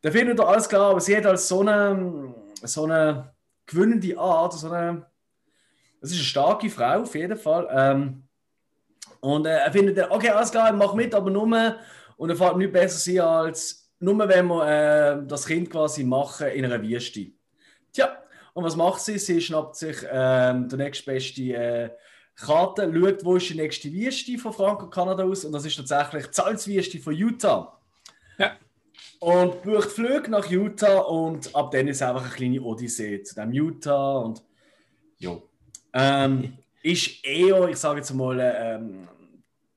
da 0.00 0.10
findet 0.10 0.38
er 0.38 0.48
alles 0.48 0.68
klar, 0.68 0.90
aber 0.90 1.00
sie 1.00 1.16
hat 1.16 1.26
als 1.26 1.46
so 1.48 1.60
eine, 1.60 2.34
so 2.62 2.84
eine 2.84 3.32
gewinnende 3.66 4.18
Art, 4.18 4.52
so 4.54 4.70
eine, 4.70 5.06
das 6.00 6.10
ist 6.10 6.16
eine 6.16 6.24
starke 6.24 6.70
Frau 6.70 7.02
auf 7.02 7.14
jeden 7.14 7.38
Fall. 7.38 7.68
Ähm, 7.70 8.22
und 9.20 9.46
äh, 9.46 9.58
er 9.58 9.72
findet, 9.72 10.10
okay, 10.10 10.30
alles 10.30 10.50
klar, 10.50 10.72
mach 10.72 10.94
mit, 10.94 11.14
aber 11.14 11.30
nur, 11.30 11.76
und 12.16 12.30
er 12.30 12.36
fällt 12.36 12.56
nicht 12.56 12.72
besser 12.72 12.98
sein 12.98 13.20
als 13.20 13.90
nur, 13.98 14.28
wenn 14.28 14.46
wir 14.46 14.66
äh, 14.66 15.26
das 15.26 15.46
Kind 15.46 15.70
quasi 15.70 16.04
machen 16.04 16.48
in 16.48 16.64
einer 16.64 16.82
Wüste. 16.82 17.28
Tja, 17.92 18.16
und 18.54 18.64
was 18.64 18.76
macht 18.76 19.00
sie? 19.00 19.18
Sie 19.18 19.40
schnappt 19.40 19.76
sich 19.76 19.98
ähm, 20.10 20.68
der 20.68 20.78
nächstbeste 20.78 21.42
äh, 21.42 21.90
Karte, 22.34 22.92
schaut, 22.92 23.24
wo 23.24 23.36
ist 23.36 23.48
die 23.50 23.54
nächste 23.54 23.92
Wüste 23.92 24.38
von 24.38 24.52
Franco 24.52 24.88
Kanada 24.88 25.24
aus 25.24 25.44
und 25.44 25.52
das 25.52 25.64
ist 25.64 25.76
tatsächlich 25.76 26.26
die 26.26 26.34
Salzwüste 26.34 26.98
von 26.98 27.14
Utah. 27.14 27.78
Ja. 28.38 28.56
Und 29.20 29.62
bucht 29.62 29.90
Flüge 29.90 30.30
nach 30.30 30.50
Utah 30.50 30.98
und 30.98 31.54
ab 31.54 31.70
dann 31.70 31.88
ist 31.88 31.96
es 31.96 32.02
einfach 32.02 32.24
eine 32.24 32.32
kleine 32.32 32.62
Odyssee 32.62 33.22
zu 33.22 33.34
dem 33.34 33.52
Utah 33.52 34.18
und 34.18 34.42
ja. 35.18 35.38
Ähm, 35.92 36.58
ist 36.82 37.24
eher, 37.24 37.68
ich 37.68 37.76
sage 37.76 37.98
jetzt 37.98 38.12
mal, 38.12 38.40
ähm, 38.40 39.08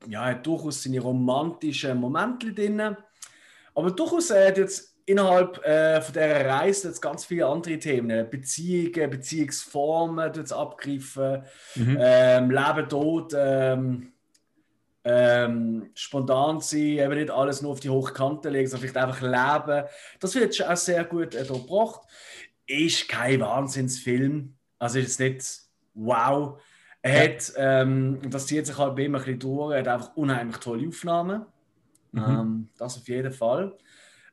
ja, 0.08 0.26
hat 0.26 0.46
durchaus 0.46 0.82
seine 0.82 1.00
romantischen 1.00 1.98
Momente 1.98 2.52
drin. 2.52 2.96
Aber 3.74 3.90
durchaus 3.90 4.30
äh, 4.30 4.48
hat 4.48 4.58
jetzt 4.58 4.96
innerhalb 5.06 5.64
äh, 5.64 6.00
von 6.00 6.12
dieser 6.12 6.46
Reise 6.46 6.88
jetzt 6.88 7.00
ganz 7.00 7.24
viele 7.24 7.46
andere 7.46 7.78
Themen. 7.78 8.28
Beziehungen, 8.28 9.10
Beziehungsformen 9.10 10.32
tut's 10.32 10.52
abgreifen, 10.52 11.42
Mhm. 11.76 11.98
ähm, 12.00 12.50
Leben, 12.50 12.88
Tod, 12.88 13.32
ähm, 13.36 14.12
ähm, 15.04 15.90
spontan 15.94 16.60
sein, 16.60 16.80
eben 16.80 17.14
nicht 17.14 17.30
alles 17.30 17.62
nur 17.62 17.70
auf 17.72 17.80
die 17.80 17.90
hohe 17.90 18.12
Kante 18.12 18.48
legen, 18.48 18.68
sondern 18.68 18.88
vielleicht 18.88 19.06
einfach 19.06 19.22
leben. 19.22 19.88
Das 20.18 20.34
wird 20.34 20.56
schon 20.56 20.66
auch 20.66 20.76
sehr 20.76 21.04
gut 21.04 21.34
äh, 21.36 21.44
durchgebracht. 21.44 22.00
ist 22.66 23.08
kein 23.08 23.40
Wahnsinnsfilm. 23.40 24.56
Also 24.80 24.98
ist 24.98 25.08
es 25.10 25.18
nicht 25.20 25.46
wow. 25.94 26.60
Er 27.06 27.24
hat, 27.24 27.52
ähm, 27.56 28.18
das 28.28 28.46
zieht 28.46 28.66
sich 28.66 28.76
halt 28.76 28.96
bei 28.96 29.04
ihm 29.04 29.14
ein 29.14 29.20
bisschen 29.20 29.38
durch, 29.38 29.74
er 29.74 29.78
hat 29.78 29.88
einfach 29.88 30.16
unheimlich 30.16 30.56
tolle 30.56 30.88
Aufnahmen. 30.88 31.46
Mhm. 32.10 32.24
Ähm, 32.24 32.68
das 32.76 32.96
auf 32.96 33.06
jeden 33.08 33.32
Fall. 33.32 33.76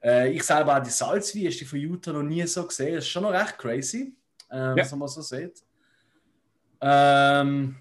Äh, 0.04 0.32
ich 0.32 0.44
selber 0.44 0.74
habe 0.74 0.86
die 0.86 0.92
Salzwüste 0.92 1.66
von 1.66 1.80
Utah 1.80 2.14
noch 2.14 2.24
nie 2.24 2.46
so 2.48 2.66
gesehen. 2.66 2.96
Das 2.96 3.04
ist 3.04 3.12
schon 3.12 3.24
noch 3.24 3.32
recht 3.32 3.60
crazy, 3.60 4.16
äh, 4.50 4.58
ja. 4.58 4.78
was 4.78 4.96
man 4.96 5.08
so 5.08 5.22
sieht. 5.22 5.64
Ähm, 6.82 7.76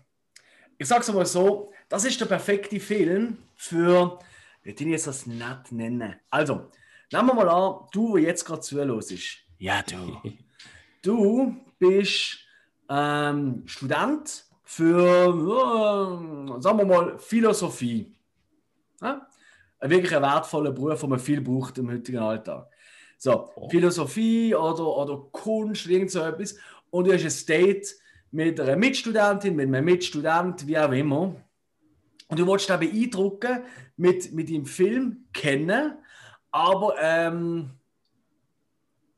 ich 0.77 0.87
sage 0.87 1.01
es 1.01 1.13
mal 1.13 1.25
so, 1.25 1.73
das 1.89 2.05
ist 2.05 2.21
der 2.21 2.27
perfekte 2.27 2.79
Film 2.79 3.39
für, 3.57 4.19
ich 4.63 4.79
will 4.79 4.89
jetzt 4.89 5.07
das 5.07 5.25
nicht 5.27 5.73
nennen. 5.73 6.17
Also, 6.29 6.71
nehmen 7.11 7.29
wir 7.29 7.35
mal 7.35 7.49
an, 7.49 7.87
du, 7.93 8.17
der 8.17 8.25
jetzt 8.25 8.45
gerade 8.45 8.61
zuhörst. 8.61 9.15
Ja, 9.59 9.83
du. 9.83 10.21
Du 11.01 11.57
bist 11.79 12.41
ähm, 12.91 13.63
Student 13.67 14.52
für, 14.73 16.59
sagen 16.61 16.79
wir 16.79 16.87
mal, 16.87 17.19
Philosophie. 17.19 18.11
Ja? 19.03 19.27
Ein 19.79 19.91
wirklich 19.91 20.17
ein 20.17 20.23
wertvoller 20.23 20.73
Beruf, 20.73 21.01
den 21.01 21.11
man 21.11 21.19
viel 21.19 21.43
braucht 21.43 21.77
im 21.77 21.91
heutigen 21.91 22.19
Alltag. 22.19 22.69
So, 23.19 23.51
oh. 23.55 23.69
Philosophie 23.69 24.55
oder, 24.55 24.87
oder 24.87 25.27
Kunst, 25.31 25.87
irgend 25.87 26.11
so 26.11 26.21
etwas. 26.21 26.57
Und 26.91 27.07
du 27.07 27.13
hast 27.13 27.25
ein 27.25 27.47
Date 27.47 27.95
mit 28.31 28.59
einer 28.59 28.77
Mitstudentin, 28.77 29.57
mit 29.57 29.67
einem 29.67 29.85
Mitstudent, 29.85 30.67
wie 30.67 30.79
auch 30.79 30.93
immer. 30.93 31.37
Und 32.29 32.39
du 32.39 32.47
willst 32.47 32.71
da 32.71 32.79
beeindrucken 32.79 33.65
mit, 33.99 34.33
mit 34.33 34.49
dem 34.49 34.65
Film 34.65 35.27
kennen, 35.35 35.99
aber 36.51 36.95
ähm, 36.99 37.73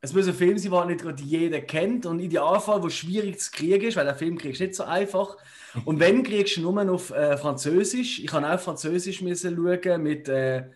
es 0.04 0.12
muss 0.12 0.28
ein 0.28 0.34
Film 0.34 0.58
sein, 0.58 0.70
den 0.70 0.86
nicht 0.88 1.00
gerade 1.00 1.22
jeder 1.22 1.62
kennt 1.62 2.04
und 2.04 2.20
Idealfall, 2.20 2.82
wo 2.82 2.90
schwierig 2.90 3.40
zu 3.40 3.50
kriegen 3.50 3.86
ist, 3.86 3.96
weil 3.96 4.04
der 4.04 4.14
Film 4.14 4.36
kriegst 4.36 4.60
du 4.60 4.64
nicht 4.64 4.76
so 4.76 4.84
einfach. 4.84 5.38
Und 5.86 5.98
wenn, 5.98 6.22
kriegst 6.22 6.58
du 6.58 6.60
nur 6.60 6.92
auf 6.92 7.10
äh, 7.10 7.38
Französisch. 7.38 8.20
Ich 8.20 8.30
habe 8.30 8.46
auch 8.46 8.60
Französisch 8.60 9.22
müssen 9.22 9.56
schauen 9.56 10.02
mit, 10.02 10.28
äh, 10.28 10.66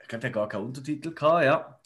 ich 0.00 0.08
glaube, 0.08 0.30
gar 0.30 0.48
keinen 0.48 0.64
Untertitel 0.64 1.12
gehabt, 1.12 1.44
ja. 1.44 1.78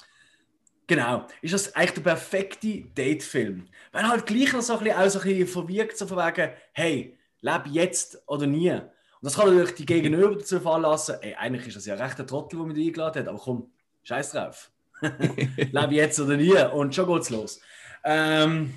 Genau, 0.86 1.26
ist 1.42 1.52
das 1.52 1.74
eigentlich 1.74 1.94
der 1.94 2.02
perfekte 2.02 2.82
Date-Film. 2.96 3.66
Weil 3.90 4.08
halt 4.08 4.24
gleich 4.24 4.52
noch 4.52 4.62
so 4.62 4.74
ein 4.74 4.84
bisschen, 4.84 4.98
auch 4.98 5.08
so 5.08 5.18
ein 5.18 5.24
bisschen 5.24 5.46
verwirkt, 5.48 5.98
so 5.98 6.06
von 6.06 6.18
wegen, 6.18 6.52
hey, 6.74 7.18
lebe 7.40 7.68
jetzt 7.70 8.22
oder 8.28 8.46
nie. 8.46 8.70
Und 8.70 8.84
das 9.20 9.34
kann 9.34 9.48
natürlich 9.48 9.74
die 9.74 9.86
Gegenüber 9.86 10.36
dazu 10.36 10.60
fallen 10.60 10.82
lassen, 10.82 11.16
ey, 11.22 11.34
eigentlich 11.34 11.66
ist 11.66 11.76
das 11.76 11.86
ja 11.86 11.96
recht 11.96 12.18
der 12.18 12.26
Trottel, 12.28 12.60
der 12.60 12.66
mich 12.68 12.86
eingeladen 12.86 13.22
hat, 13.22 13.28
aber 13.28 13.40
komm, 13.40 13.72
scheiß 14.04 14.30
drauf. 14.30 14.70
lebe 15.56 15.94
jetzt 15.94 16.20
oder 16.20 16.36
nie 16.36 16.56
und 16.72 16.94
schon 16.94 17.06
geht's 17.06 17.30
los. 17.30 17.60
Ähm, 18.04 18.74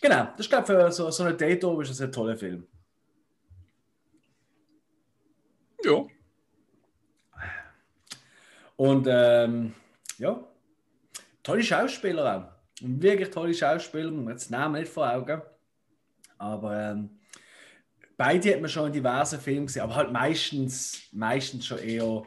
genau, 0.00 0.24
das 0.36 0.40
ist 0.40 0.48
glaube 0.48 0.66
für 0.66 0.92
so, 0.92 1.10
so 1.10 1.22
eine 1.24 1.34
Date 1.34 1.64
ist 1.64 1.90
das 1.90 2.00
ein 2.00 2.12
toller 2.12 2.36
Film. 2.36 2.66
Ja. 5.84 6.04
Und 8.76 9.06
ähm, 9.10 9.74
ja, 10.18 10.40
tolle 11.42 11.62
Schauspieler 11.62 12.36
auch. 12.36 12.58
Wirklich 12.80 13.30
tolle 13.30 13.54
Schauspieler, 13.54 14.12
jetzt 14.30 14.50
Namen 14.50 14.80
nicht 14.80 14.92
vor 14.92 15.12
Augen. 15.12 15.42
Aber 16.38 16.90
ähm, 16.90 17.18
beide 18.16 18.54
hat 18.54 18.60
man 18.60 18.70
schon 18.70 18.86
in 18.86 18.92
diversen 18.92 19.40
Filmen 19.40 19.66
gesehen, 19.66 19.82
aber 19.82 19.96
halt 19.96 20.12
meistens, 20.12 21.02
meistens 21.12 21.66
schon 21.66 21.78
eher 21.78 22.22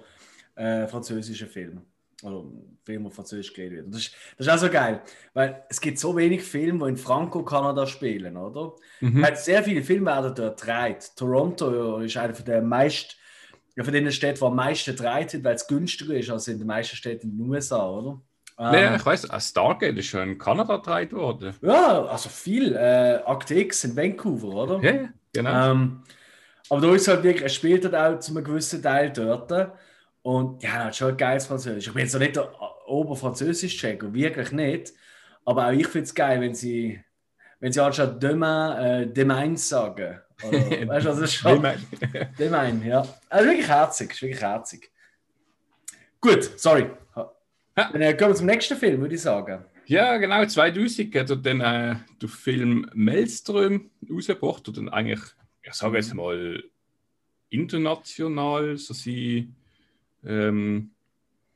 äh, 0.56 0.88
französische 0.88 1.48
Filme. 1.48 1.82
Oder 2.24 2.44
Filme, 2.84 3.08
auf 3.08 3.16
Französisch 3.16 3.54
geredet 3.54 3.78
wird. 3.78 3.94
Das 3.94 4.02
ist, 4.02 4.16
das 4.38 4.48
ist 4.48 4.54
auch 4.54 4.58
so 4.58 4.70
geil, 4.70 5.02
weil 5.34 5.64
es 5.70 5.82
gibt 5.82 6.00
so 6.00 6.16
wenig 6.16 6.44
Filme, 6.44 6.86
die 6.86 6.92
in 6.92 6.98
Franco-Kanada 6.98 7.88
spielen, 7.88 8.38
oder? 8.38 8.76
Mhm. 9.00 9.22
Weil 9.22 9.36
sehr 9.36 9.64
viele 9.64 9.82
Filme 9.82 10.08
werden 10.08 10.34
dort 10.36 10.62
gedreht. 10.62 11.12
Toronto 11.16 12.00
ist 12.00 12.18
einer 12.18 12.34
von 12.34 12.46
den 12.46 12.68
meisten 12.68 13.16
ja, 13.76 13.84
von 13.84 13.94
den 13.94 14.12
Städten, 14.12 14.40
die 14.40 14.46
am 14.46 14.56
meisten 14.56 14.96
gedreht 14.96 15.34
wird, 15.34 15.44
weil 15.44 15.56
es 15.56 15.68
günstiger 15.68 16.14
ist 16.14 16.30
als 16.30 16.48
in 16.48 16.58
den 16.58 16.68
meisten 16.68 16.96
Städten 16.96 17.30
in 17.30 17.38
den 17.38 17.50
USA, 17.50 17.90
oder? 17.90 18.22
Nee, 18.58 18.84
ähm, 18.84 18.96
ich 18.96 19.06
weiß, 19.06 19.28
Stargate 19.40 19.98
ist 19.98 20.08
schon 20.08 20.30
in 20.30 20.38
Kanada 20.38 20.78
gedreht 20.78 21.14
worden. 21.14 21.56
Ja, 21.62 22.06
also 22.06 22.30
viel. 22.30 22.76
Äh, 22.76 23.22
Act 23.26 23.50
X 23.50 23.86
in 23.86 23.96
Vancouver, 23.96 24.50
oder? 24.50 24.84
Ja, 24.84 25.10
genau. 25.34 25.72
Ähm, 25.72 26.04
aber 26.70 26.82
da 26.82 26.94
ist 26.94 27.08
halt 27.08 27.24
wirklich, 27.24 27.44
er 27.44 27.50
spielt 27.50 27.86
halt 27.86 27.96
auch 27.96 28.20
zu 28.20 28.32
einem 28.32 28.44
gewissen 28.44 28.84
Teil 28.84 29.12
dort. 29.12 29.52
Und 30.24 30.62
ja, 30.62 30.86
hat 30.86 30.96
schon 30.96 31.10
ein 31.10 31.18
geiles 31.18 31.48
Französisch. 31.48 31.88
Ich 31.88 31.94
bin 31.94 32.04
jetzt 32.04 32.14
noch 32.14 32.20
nicht 32.20 32.36
der 32.36 32.52
Oberfranzösisch-Checker, 32.88 34.14
wirklich 34.14 34.52
nicht. 34.52 34.94
Aber 35.46 35.68
auch 35.68 35.72
ich 35.72 35.88
finde 35.88 36.06
es 36.06 36.14
geil, 36.14 36.40
wenn 36.42 36.54
sie, 36.54 37.02
wenn 37.60 37.72
sie 37.72 37.84
anstatt 37.84 38.22
demain, 38.22 38.78
äh, 38.78 39.08
demain 39.08 39.58
sagen. 39.58 40.20
Oder, 40.44 40.60
weißt 40.88 41.06
du, 41.06 41.10
das 41.10 41.20
ist 41.20 41.34
schon. 41.34 41.56
demain. 41.56 41.86
demain, 42.40 42.86
ja. 42.86 43.06
Also 43.30 43.50
wirklich 43.50 43.68
herzig, 43.68 44.12
ist 44.12 44.22
wirklich 44.22 44.42
herzig. 44.42 44.92
Gut, 46.20 46.44
sorry. 46.60 46.88
Dann 47.74 48.02
äh, 48.02 48.14
kommen 48.16 48.32
wir 48.32 48.36
zum 48.36 48.46
nächsten 48.46 48.78
Film, 48.78 49.02
würde 49.02 49.16
ich 49.16 49.22
sagen. 49.22 49.66
Ja, 49.86 50.18
genau, 50.18 50.46
2000 50.46 51.16
hat 51.16 51.30
er 51.32 51.36
dann 51.38 51.62
äh, 51.62 51.96
den 52.22 52.30
Film 52.30 52.90
Maelström 52.94 53.90
rausgebracht 54.10 54.68
und 54.68 54.78
dann 54.78 54.90
eigentlich, 54.90 55.22
ich 55.64 55.74
sage 55.74 55.98
jetzt 55.98 56.14
mal, 56.14 56.64
international, 57.50 58.78
so 58.78 58.94
sie 58.94 59.50
ähm, 60.26 60.92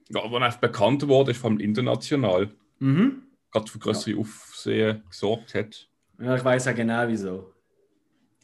ja, 0.10 0.23
einfach 0.23 0.60
bekannt 0.60 1.08
wurde, 1.08 1.32
ist 1.32 1.39
vom 1.41 1.60
international. 1.60 2.49
Mhm. 2.80 3.23
Gerade 3.51 3.71
für 3.71 3.80
größere 3.80 4.12
ja. 4.12 4.19
Aufsehen 4.19 5.04
gesorgt 5.10 5.54
hat. 5.56 5.88
Ja, 6.19 6.36
ich 6.36 6.43
weiß 6.43 6.65
ja 6.65 6.71
genau 6.71 7.08
wieso. 7.08 7.54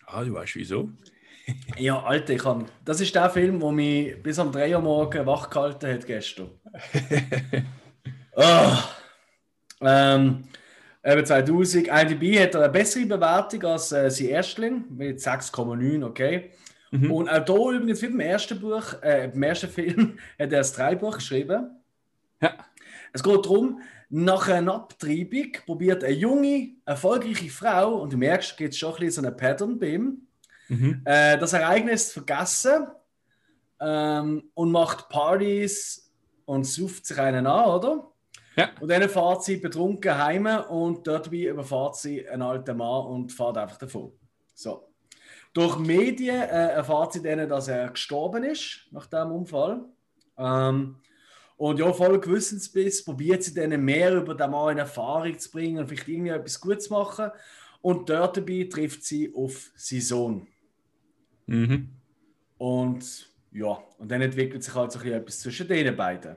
Ah, 0.06 0.24
du 0.24 0.34
weißt 0.34 0.56
wieso? 0.56 0.90
ja, 1.78 2.02
Alter, 2.02 2.34
ich 2.34 2.42
kann. 2.42 2.66
Das 2.84 3.00
ist 3.00 3.16
der 3.16 3.30
Film, 3.30 3.60
der 3.60 3.72
mich 3.72 4.22
bis 4.22 4.40
um 4.40 4.52
3 4.52 4.76
Uhr 4.76 4.82
morgens 4.82 5.26
wach 5.26 5.50
gehalten 5.50 5.94
hat 5.94 6.06
gestern. 6.06 6.50
oh. 8.36 8.74
ähm, 9.82 10.44
eben 11.04 11.26
2000. 11.26 11.88
IDB 11.88 12.40
hat 12.40 12.56
eine 12.56 12.70
bessere 12.70 13.06
Bewertung 13.06 13.64
als 13.64 13.92
äh, 13.92 14.10
sein 14.10 14.28
Erstling 14.28 14.86
mit 14.90 15.20
6,9, 15.20 16.06
okay. 16.06 16.52
Mhm. 16.92 17.12
Und 17.12 17.30
auch 17.30 17.46
hier 17.46 17.80
übrigens, 17.80 18.02
wie 18.02 18.08
beim 18.08 18.20
ersten 18.20 18.60
Buch, 18.60 19.02
äh, 19.02 19.30
beim 19.30 19.44
ersten 19.44 19.70
Film, 19.70 20.20
hat 20.40 20.52
er 20.52 20.60
das 20.60 20.74
Dreibuch 20.74 21.16
geschrieben. 21.16 21.82
Ja. 22.42 22.54
Es 23.14 23.24
geht 23.24 23.46
darum, 23.46 23.82
nach 24.10 24.50
einer 24.50 24.76
Abtreibung 24.76 25.54
probiert 25.66 26.04
eine 26.04 26.14
junge, 26.14 26.72
erfolgreiche 26.86 27.50
Frau, 27.50 27.96
und 28.02 28.12
du 28.12 28.18
merkst, 28.18 28.58
geht 28.58 28.76
schon 28.76 28.94
ein 28.94 29.00
bisschen 29.00 29.24
so 29.24 29.28
eine 29.28 29.36
Pattern 29.36 29.80
bei 29.80 29.88
ihm, 29.88 30.28
mhm. 30.68 31.02
äh, 31.06 31.38
das 31.38 31.54
Ereignis 31.54 32.12
vergessen 32.12 32.88
ähm, 33.80 34.44
und 34.54 34.72
macht 34.72 35.08
Partys 35.08 36.12
und 36.46 36.66
sucht 36.66 37.06
sich 37.06 37.18
einen 37.18 37.48
an, 37.48 37.70
oder? 37.70 38.12
Ja. 38.58 38.70
Und 38.82 38.92
dann 38.92 39.08
fährt 39.08 39.46
sie 39.46 39.58
betrunken 39.58 40.18
heim 40.18 40.46
und 40.70 41.08
dort 41.08 41.32
überfahrt 41.32 41.96
sie 41.96 42.28
einen 42.28 42.42
alten 42.42 42.76
Mann 42.76 43.06
und 43.06 43.32
fährt 43.32 43.58
einfach 43.58 43.78
davon. 43.78 44.12
So. 44.54 44.91
Durch 45.54 45.78
Medien 45.78 46.42
äh, 46.42 46.74
erfahrt 46.74 47.14
sie 47.14 47.22
dann, 47.22 47.48
dass 47.50 47.68
er 47.68 47.90
gestorben 47.90 48.44
ist 48.44 48.88
nach 48.92 49.08
dem 49.08 49.32
Unfall. 49.32 49.84
Ähm, 50.38 50.96
und 51.58 51.78
ja, 51.80 51.92
voller 51.94 52.20
Gewissensbiss 52.20 53.04
probiert 53.04 53.44
sie 53.44 53.54
dann 53.54 53.84
mehr 53.84 54.16
über 54.16 54.34
den 54.34 54.50
Mann 54.50 54.72
in 54.72 54.78
Erfahrung 54.80 55.38
zu 55.38 55.52
bringen 55.52 55.80
und 55.80 55.88
vielleicht 55.88 56.08
irgendwie 56.08 56.32
etwas 56.32 56.60
gut 56.60 56.82
zu 56.82 56.94
machen. 56.94 57.32
Und 57.82 58.10
dort 58.10 58.38
dabei 58.38 58.68
trifft 58.72 59.04
sie 59.04 59.34
auf 59.36 59.72
seinen 59.76 60.02
Sohn. 60.02 60.48
Mhm. 61.48 61.90
Und 62.58 63.30
ja, 63.52 63.78
und 63.98 64.10
dann 64.10 64.22
entwickelt 64.22 64.64
sich 64.64 64.74
halt 64.74 64.92
so 64.92 65.00
etwas 65.02 65.40
zwischen 65.40 65.68
den 65.68 65.96
beiden. 65.96 66.36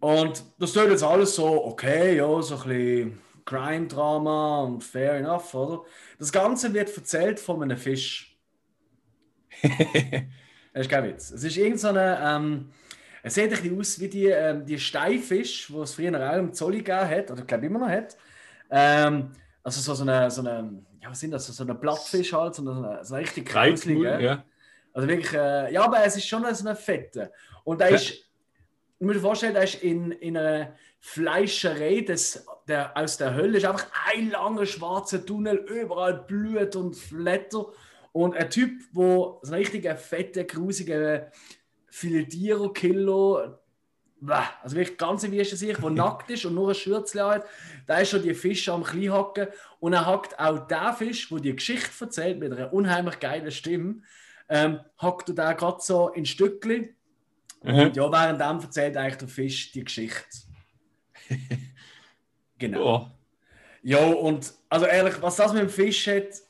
Und 0.00 0.44
das 0.58 0.72
tut 0.72 0.88
jetzt 0.88 1.02
alles 1.02 1.34
so, 1.34 1.64
okay, 1.66 2.16
ja, 2.16 2.42
so 2.42 2.56
ein 2.56 2.68
bisschen 2.68 3.18
Crime-Drama 3.46 4.64
und 4.64 4.84
fair 4.84 5.14
enough, 5.14 5.54
oder? 5.54 5.84
Das 6.18 6.30
Ganze 6.30 6.74
wird 6.74 6.94
erzählt 6.94 7.40
von 7.40 7.62
einem 7.62 7.78
Fisch. 7.78 8.36
das 9.62 10.82
ist 10.82 10.90
kein 10.90 11.04
Witz. 11.04 11.30
Es 11.30 11.42
ist 11.42 11.56
irgend 11.56 11.80
so 11.80 11.88
eine, 11.88 12.18
ähm, 12.22 12.70
es 13.22 13.34
sieht 13.34 13.44
ein 13.44 13.50
bisschen 13.50 13.80
aus 13.80 14.00
wie 14.00 14.08
die, 14.08 14.26
ähm, 14.26 14.66
die 14.66 14.78
Steinfisch, 14.78 15.68
die 15.68 15.76
es 15.78 15.94
früher 15.94 16.30
auch 16.30 16.36
im 16.36 16.52
Zolli 16.52 16.78
gegeben 16.78 17.08
hat, 17.08 17.30
oder 17.30 17.40
ich 17.40 17.46
glaube 17.46 17.66
immer 17.66 17.78
noch 17.78 17.88
hat. 17.88 18.16
Ähm, 18.70 19.32
also 19.62 19.80
so, 19.80 19.94
so 19.94 20.02
eine, 20.02 20.30
so 20.30 20.42
eine, 20.42 20.82
ja, 21.00 21.10
was 21.10 21.20
sind 21.20 21.30
das, 21.30 21.46
so 21.46 21.62
eine 21.62 21.74
Blattfisch 21.74 22.32
halt, 22.32 22.56
so 22.56 22.62
eine, 22.62 23.04
so 23.04 23.14
eine 23.14 23.24
richtig 23.24 23.48
grauslige. 23.48 24.20
Ja. 24.20 24.44
Also 24.92 25.08
wirklich, 25.08 25.32
äh, 25.32 25.72
ja, 25.72 25.84
aber 25.84 26.04
es 26.04 26.16
ist 26.16 26.26
schon 26.26 26.42
so 26.54 26.66
eine 26.66 26.76
fette. 26.76 27.32
Und 27.64 27.80
da 27.80 27.86
ist, 27.86 28.10
ich 28.10 29.06
muss 29.06 29.14
mir 29.14 29.20
vorstellen, 29.20 29.54
da 29.54 29.60
ist 29.60 29.82
in, 29.82 30.12
in 30.12 30.36
einer 30.36 30.74
Fleischerei 31.00 32.00
des, 32.00 32.46
der, 32.68 32.96
aus 32.96 33.16
der 33.16 33.34
Hölle. 33.34 33.58
Ist 33.58 33.64
einfach 33.64 33.86
ein 34.12 34.30
langer 34.30 34.66
schwarzer 34.66 35.24
Tunnel, 35.24 35.56
überall 35.56 36.24
Blut 36.26 36.76
und 36.76 36.96
Flatter. 36.96 37.66
Und 38.12 38.34
ein 38.34 38.50
Typ, 38.50 38.80
der 38.94 39.02
so 39.02 39.40
ein 39.44 39.54
richtiger, 39.54 39.96
fetter, 39.96 40.44
grusiger 40.44 41.30
Filetierer-Killer 41.90 43.58
Also 44.62 44.76
wirklich 44.76 44.98
ganz 44.98 45.22
wie 45.30 45.38
ist 45.38 45.56
sich, 45.56 45.76
der 45.76 45.90
nackt 45.90 46.30
ist 46.30 46.44
und 46.44 46.54
nur 46.54 46.70
ein 46.70 46.74
Schürzchen 46.74 47.22
hat, 47.22 47.46
da 47.86 47.98
ist 47.98 48.10
schon 48.10 48.22
die 48.22 48.34
Fische 48.34 48.72
am 48.72 48.84
Kleinhacken 48.84 49.48
und 49.80 49.92
er 49.92 50.06
hackt 50.06 50.38
auch 50.38 50.66
der 50.66 50.94
Fisch, 50.94 51.28
der 51.28 51.40
die 51.40 51.56
Geschichte 51.56 52.04
erzählt 52.04 52.38
mit 52.38 52.52
einer 52.52 52.72
unheimlich 52.72 53.18
geilen 53.20 53.50
Stimme, 53.50 54.02
ähm, 54.48 54.80
hackt 54.98 55.28
er 55.30 55.34
da 55.34 55.52
gerade 55.52 55.78
so 55.80 56.08
in 56.08 56.26
Stückchen 56.26 56.94
mhm. 57.62 57.78
und 57.78 57.96
ja, 57.96 58.10
währenddem 58.10 58.60
erzählt 58.60 58.96
eigentlich 58.96 59.16
der 59.16 59.28
Fisch 59.28 59.72
die 59.72 59.84
Geschichte. 59.84 60.24
genau. 62.58 62.96
Oh. 62.96 63.10
Ja, 63.82 64.04
und 64.04 64.52
also 64.68 64.86
ehrlich, 64.86 65.20
was 65.22 65.36
das 65.36 65.52
mit 65.52 65.62
dem 65.62 65.68
Fisch 65.68 66.06
hat, 66.08 66.42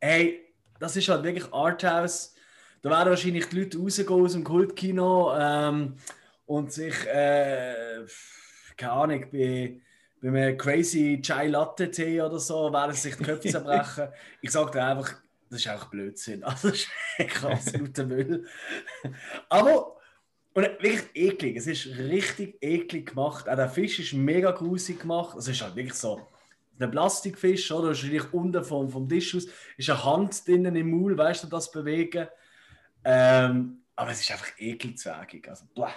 hey, 0.00 0.40
das 0.78 0.96
ist 0.96 1.08
halt 1.08 1.22
wirklich 1.22 1.52
Arthouse. 1.52 2.34
Da 2.82 2.90
werden 2.90 3.10
wahrscheinlich 3.10 3.46
die 3.46 3.60
Leute 3.60 3.78
rausgehen 3.78 4.08
aus 4.08 4.32
dem 4.32 4.44
Kultkino 4.44 5.36
ähm, 5.38 5.96
und 6.46 6.72
sich, 6.72 7.06
äh, 7.06 8.06
keine 8.76 8.92
Ahnung, 8.92 9.26
bei, 9.30 9.80
bei 10.22 10.28
einem 10.28 10.56
crazy 10.56 11.20
Chai 11.22 11.48
Latte 11.48 11.90
Tee 11.90 12.22
oder 12.22 12.38
so, 12.38 12.72
werden 12.72 12.94
sich 12.94 13.16
die 13.16 13.22
Köpfe 13.22 13.48
zerbrechen. 13.50 14.08
ich 14.40 14.50
sage 14.50 14.70
dir 14.70 14.84
einfach, 14.84 15.16
das 15.50 15.60
ist 15.60 15.68
auch 15.68 15.84
Blödsinn. 15.86 16.42
Also, 16.44 16.70
das 16.70 16.86
ist 17.18 17.44
absoluter 17.44 18.04
Müll. 18.04 18.46
Aber, 19.48 19.99
und 20.52 20.62
wirklich 20.64 21.04
eklig. 21.14 21.56
Es 21.56 21.66
ist 21.66 21.86
richtig 21.86 22.58
eklig 22.60 23.10
gemacht. 23.10 23.48
Auch 23.48 23.56
der 23.56 23.68
Fisch 23.68 24.00
ist 24.00 24.12
mega 24.12 24.50
grusig 24.50 25.00
gemacht. 25.00 25.36
Es 25.36 25.46
ist 25.46 25.62
halt 25.62 25.76
wirklich 25.76 25.94
so 25.94 26.20
ein 26.78 26.90
Plastikfisch, 26.90 27.70
oder? 27.70 27.88
Wahrscheinlich 27.88 28.32
unten 28.32 28.64
vom, 28.64 28.88
vom 28.88 29.08
Tisch 29.08 29.34
aus 29.36 29.46
ist 29.76 29.90
eine 29.90 30.04
Hand 30.04 30.46
drinnen 30.46 30.74
im 30.74 30.90
Maul, 30.90 31.16
weißt 31.16 31.44
du, 31.44 31.46
das 31.46 31.70
bewegen. 31.70 32.26
Ähm, 33.04 33.82
aber 33.94 34.10
es 34.10 34.22
ist 34.22 34.30
einfach 34.30 34.50
ekelzwergig. 34.58 35.48
Also, 35.48 35.66
bleh. 35.74 35.92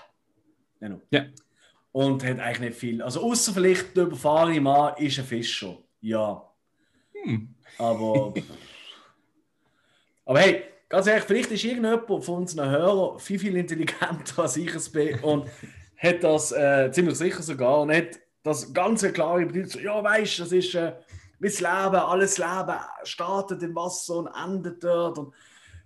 Genau. 0.80 1.02
Ja. 1.10 1.26
Und 1.92 2.24
hat 2.24 2.40
eigentlich 2.40 2.60
nicht 2.60 2.78
viel. 2.78 3.02
Also, 3.02 3.24
außer 3.24 3.54
vielleicht 3.54 3.96
der 3.96 4.04
überfahrene 4.04 4.62
Mann 4.62 4.96
ist 4.98 5.18
ein 5.20 5.26
Fischer. 5.26 5.78
Ja. 6.02 6.48
Hm. 7.14 7.56
Aber. 7.78 8.34
aber 10.26 10.40
hey, 10.40 10.73
ganz 10.94 11.08
ehrlich, 11.08 11.24
vielleicht 11.24 11.52
ist 11.52 11.64
irgendjemand 11.64 12.24
von 12.24 12.36
unseren 12.36 12.70
Hörern 12.70 13.18
viel, 13.18 13.40
viel 13.40 13.58
intelligenter 13.58 14.44
als 14.44 14.58
ich 14.58 14.76
es 14.76 14.92
bin 14.92 15.20
und 15.22 15.50
hat 15.98 16.24
das 16.24 16.52
äh, 16.52 16.92
ziemlich 16.92 17.18
sicher 17.18 17.42
sogar 17.42 17.82
und 17.82 17.92
hat 17.92 18.20
das 18.44 18.72
ganze 18.72 19.12
klare 19.12 19.44
Bedeutung. 19.48 19.82
Ja, 19.82 20.04
weißt 20.04 20.38
du, 20.38 20.44
das 20.44 20.52
ist 20.52 20.76
äh, 20.76 20.94
mein 21.40 21.52
Leben, 21.52 21.96
alles 21.96 22.38
Leben 22.38 22.76
startet 23.06 23.64
im 23.64 23.74
Wasser 23.74 24.18
und 24.18 24.28
endet 24.28 24.84
dort. 24.84 25.18
Und, 25.18 25.34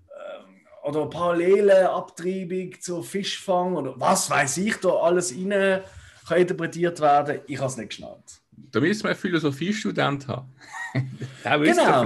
äh, 0.09 0.89
oder 0.89 1.05
parallele 1.05 1.89
Abtreibung 1.89 2.73
zur 2.81 3.01
Fischfang 3.01 3.77
oder 3.77 3.93
was 3.97 4.29
weiß 4.29 4.57
ich 4.57 4.75
da 4.75 4.89
alles 4.89 5.33
rein 5.33 5.83
kann 6.27 6.37
interpretiert 6.37 6.99
werden. 6.99 7.39
Ich 7.47 7.59
habe 7.59 7.69
es 7.69 7.77
nicht 7.77 7.89
geschnallt. 7.89 8.41
Da 8.51 8.81
müssen 8.81 9.03
wir 9.03 9.11
einen 9.11 9.19
Philosophiestudent 9.19 10.27
haben. 10.27 10.53
genau. 11.43 12.05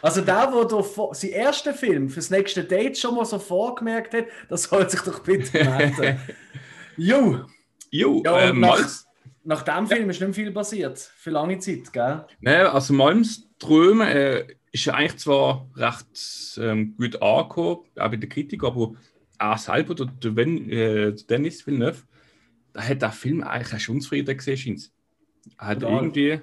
Also 0.00 0.20
der, 0.20 0.46
der 0.46 1.14
sein 1.14 1.30
ersten 1.30 1.74
Film 1.74 2.08
für 2.08 2.16
das 2.16 2.30
nächste 2.30 2.64
Date 2.64 2.98
schon 2.98 3.14
mal 3.14 3.24
so 3.24 3.38
vorgemerkt 3.38 4.14
hat, 4.14 4.26
das 4.48 4.64
soll 4.64 4.88
sich 4.88 5.00
doch 5.00 5.20
bitte 5.20 5.64
melden. 5.64 6.20
jo. 6.96 7.44
Jo, 7.94 8.22
ja, 8.24 8.48
ähm, 8.48 8.60
nach, 8.60 8.88
nach 9.44 9.62
dem 9.62 9.86
Film 9.86 10.08
ist 10.08 10.20
nicht 10.20 10.34
viel 10.34 10.50
passiert, 10.50 10.98
für 10.98 11.30
lange 11.30 11.58
Zeit, 11.58 11.92
gell? 11.92 12.24
Nein, 12.40 12.66
also 12.66 12.94
Malms 12.94 13.46
Träume 13.58 14.10
äh, 14.10 14.46
ist 14.72 14.86
ja 14.86 14.94
eigentlich 14.94 15.18
zwar 15.18 15.68
recht 15.76 16.58
ähm, 16.58 16.96
gut 16.96 17.20
angekommen, 17.20 17.80
auch 17.96 18.08
bei 18.08 18.16
der 18.16 18.28
Kritik, 18.30 18.64
aber 18.64 18.94
auch 19.38 19.58
selber, 19.58 19.94
der, 19.94 20.06
der, 20.06 20.36
äh, 20.38 21.12
Dennis 21.28 21.66
Villeneuve, 21.66 22.02
da 22.72 22.82
hat 22.82 23.02
der 23.02 23.12
Film 23.12 23.42
eigentlich 23.42 23.82
schon 23.82 24.00
zufrieden 24.00 24.36
gesehen, 24.36 24.82
Er 25.58 25.66
hat 25.66 25.82
irgendwie. 25.82 26.40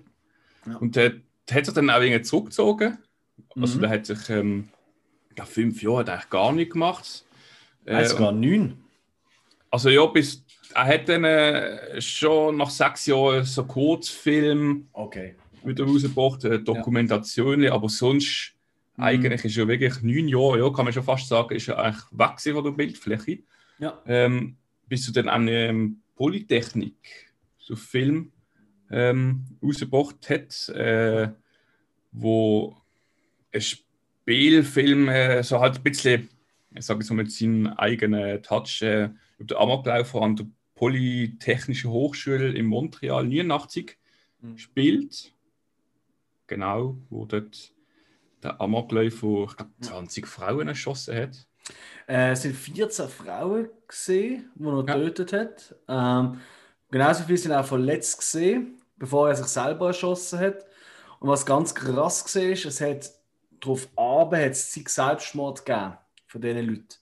Ja. 0.65 0.77
Und 0.77 0.95
der, 0.95 1.13
hat 1.53 1.65
sich 1.65 1.73
dann 1.73 1.89
auch 1.89 2.01
irgendwie 2.01 2.21
zurückgezogen. 2.21 2.97
Also 3.55 3.77
mhm. 3.77 3.81
der 3.81 3.89
hat 3.89 4.05
sich, 4.05 4.29
ähm, 4.29 4.69
ich 5.35 5.43
fünf 5.43 5.81
Jahre 5.81 5.99
hat 5.99 6.09
eigentlich 6.09 6.29
gar 6.29 6.51
nicht 6.51 6.71
gemacht. 6.71 7.25
Äh, 7.85 8.05
sogar 8.05 8.31
neun. 8.31 8.77
Also 9.71 9.89
ja, 9.89 10.05
bis 10.05 10.43
er 10.73 10.85
hat 10.85 11.09
dann 11.09 11.23
äh, 11.23 12.01
schon 12.01 12.57
nach 12.57 12.69
sechs 12.69 13.05
Jahren 13.05 13.43
so 13.43 13.65
Kurzfilm 13.65 14.87
okay. 14.93 15.35
wieder 15.63 15.85
rausgebracht, 15.85 16.43
äh, 16.43 16.59
Dokumentationen, 16.59 17.63
ja. 17.63 17.73
aber 17.73 17.89
sonst 17.89 18.53
mhm. 18.97 19.03
eigentlich 19.03 19.45
ist 19.45 19.57
er 19.57 19.67
wirklich 19.67 20.01
neun 20.01 20.27
Jahre, 20.27 20.59
ja, 20.59 20.69
kann 20.71 20.85
man 20.85 20.93
schon 20.93 21.03
fast 21.03 21.27
sagen, 21.27 21.55
ist 21.55 21.67
er 21.67 21.79
eigentlich 21.79 22.03
weg 22.11 22.55
von 22.55 22.63
der 22.63 22.71
Bildfläche. 22.71 23.39
Ja. 23.79 23.99
Ähm, 24.05 24.57
bis 24.87 25.05
zu 25.05 25.11
dann 25.11 25.29
eine 25.29 25.67
ähm, 25.67 26.01
Polytechnik, 26.15 27.31
so 27.57 27.75
Film 27.75 28.31
ähm, 28.91 29.45
rausgebracht 29.63 30.29
hat, 30.29 30.69
äh, 30.69 31.29
wo 32.11 32.75
ein 33.51 33.61
Spielfilm 33.61 35.09
äh, 35.09 35.43
so 35.43 35.59
halt 35.59 35.77
ein 35.77 35.83
bisschen, 35.83 36.29
ich 36.75 36.85
sage 36.85 37.03
so 37.03 37.13
mit 37.13 37.31
seinem 37.31 37.67
eigenen 37.67 38.41
Touch 38.43 38.81
äh, 38.81 39.09
über 39.37 39.47
den 39.47 39.57
Amoklauf 39.57 40.15
an 40.15 40.35
der 40.35 40.47
Polytechnische 40.75 41.89
Hochschule 41.89 42.51
in 42.53 42.65
Montreal 42.65 43.25
89 43.25 43.97
mhm. 44.41 44.57
spielt. 44.57 45.33
Genau, 46.47 46.97
wo 47.09 47.25
dort 47.25 47.73
der 48.41 48.59
Amokläufer 48.61 49.45
ich 49.49 49.57
glaube, 49.57 49.71
20 49.81 50.27
Frauen 50.27 50.67
erschossen 50.67 51.15
hat. 51.15 51.47
Äh, 52.07 52.31
es 52.31 52.41
sind 52.43 52.55
14 52.55 53.07
Frauen 53.09 53.69
gesehen, 53.87 54.49
die 54.55 54.65
er 54.65 54.85
ja. 54.87 54.97
getötet 54.97 55.33
hat. 55.33 55.75
Ähm, 55.87 56.39
genauso 56.89 57.23
viele 57.23 57.37
sind 57.37 57.51
auch 57.51 57.65
verletzt 57.65 58.17
gesehen, 58.17 58.78
bevor 58.99 59.29
er 59.29 59.35
sich 59.35 59.47
selber 59.47 59.87
erschossen 59.87 60.39
hat. 60.39 60.65
Und 61.19 61.29
was 61.29 61.45
ganz 61.45 61.73
krass 61.73 62.35
war, 62.35 62.43
ist, 62.43 62.65
es 62.65 62.81
hat 62.81 63.11
darauf 63.59 63.89
Abend 63.95 64.41
hat 64.41 64.51
es 64.51 64.73
Selbstmord 64.73 65.65
gegeben 65.65 65.97
von 66.27 66.41
diesen 66.41 66.67
Leuten. 66.67 66.95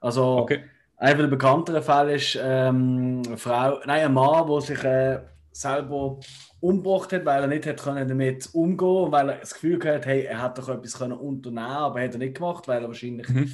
Also 0.00 0.38
okay. 0.38 0.64
Einer 0.96 1.22
der 1.22 1.26
bekannteren 1.26 1.82
Fälle 1.82 2.14
ist 2.14 2.38
ähm, 2.40 3.22
eine 3.26 3.36
Frau, 3.36 3.80
nein, 3.84 4.06
ein 4.06 4.14
Mann, 4.14 4.46
der 4.46 4.60
sich 4.60 4.84
äh, 4.84 5.20
selber 5.50 6.20
umgebracht 6.60 7.12
hat, 7.12 7.24
weil 7.24 7.42
er 7.42 7.46
nicht 7.48 7.66
hat 7.66 7.82
können 7.82 8.08
damit 8.08 8.48
umgehen 8.54 8.88
und 8.88 9.12
weil 9.12 9.28
er 9.30 9.38
das 9.38 9.54
Gefühl 9.54 9.82
hat, 9.84 10.06
hey, 10.06 10.22
er 10.22 10.40
hat 10.40 10.56
doch 10.56 10.68
etwas 10.68 10.96
können 10.96 11.12
unternehmen, 11.12 11.66
aber 11.66 12.00
hat 12.00 12.12
er 12.12 12.18
nicht 12.18 12.36
gemacht, 12.36 12.68
weil 12.68 12.82
er 12.82 12.88
wahrscheinlich 12.88 13.28
mhm. 13.28 13.52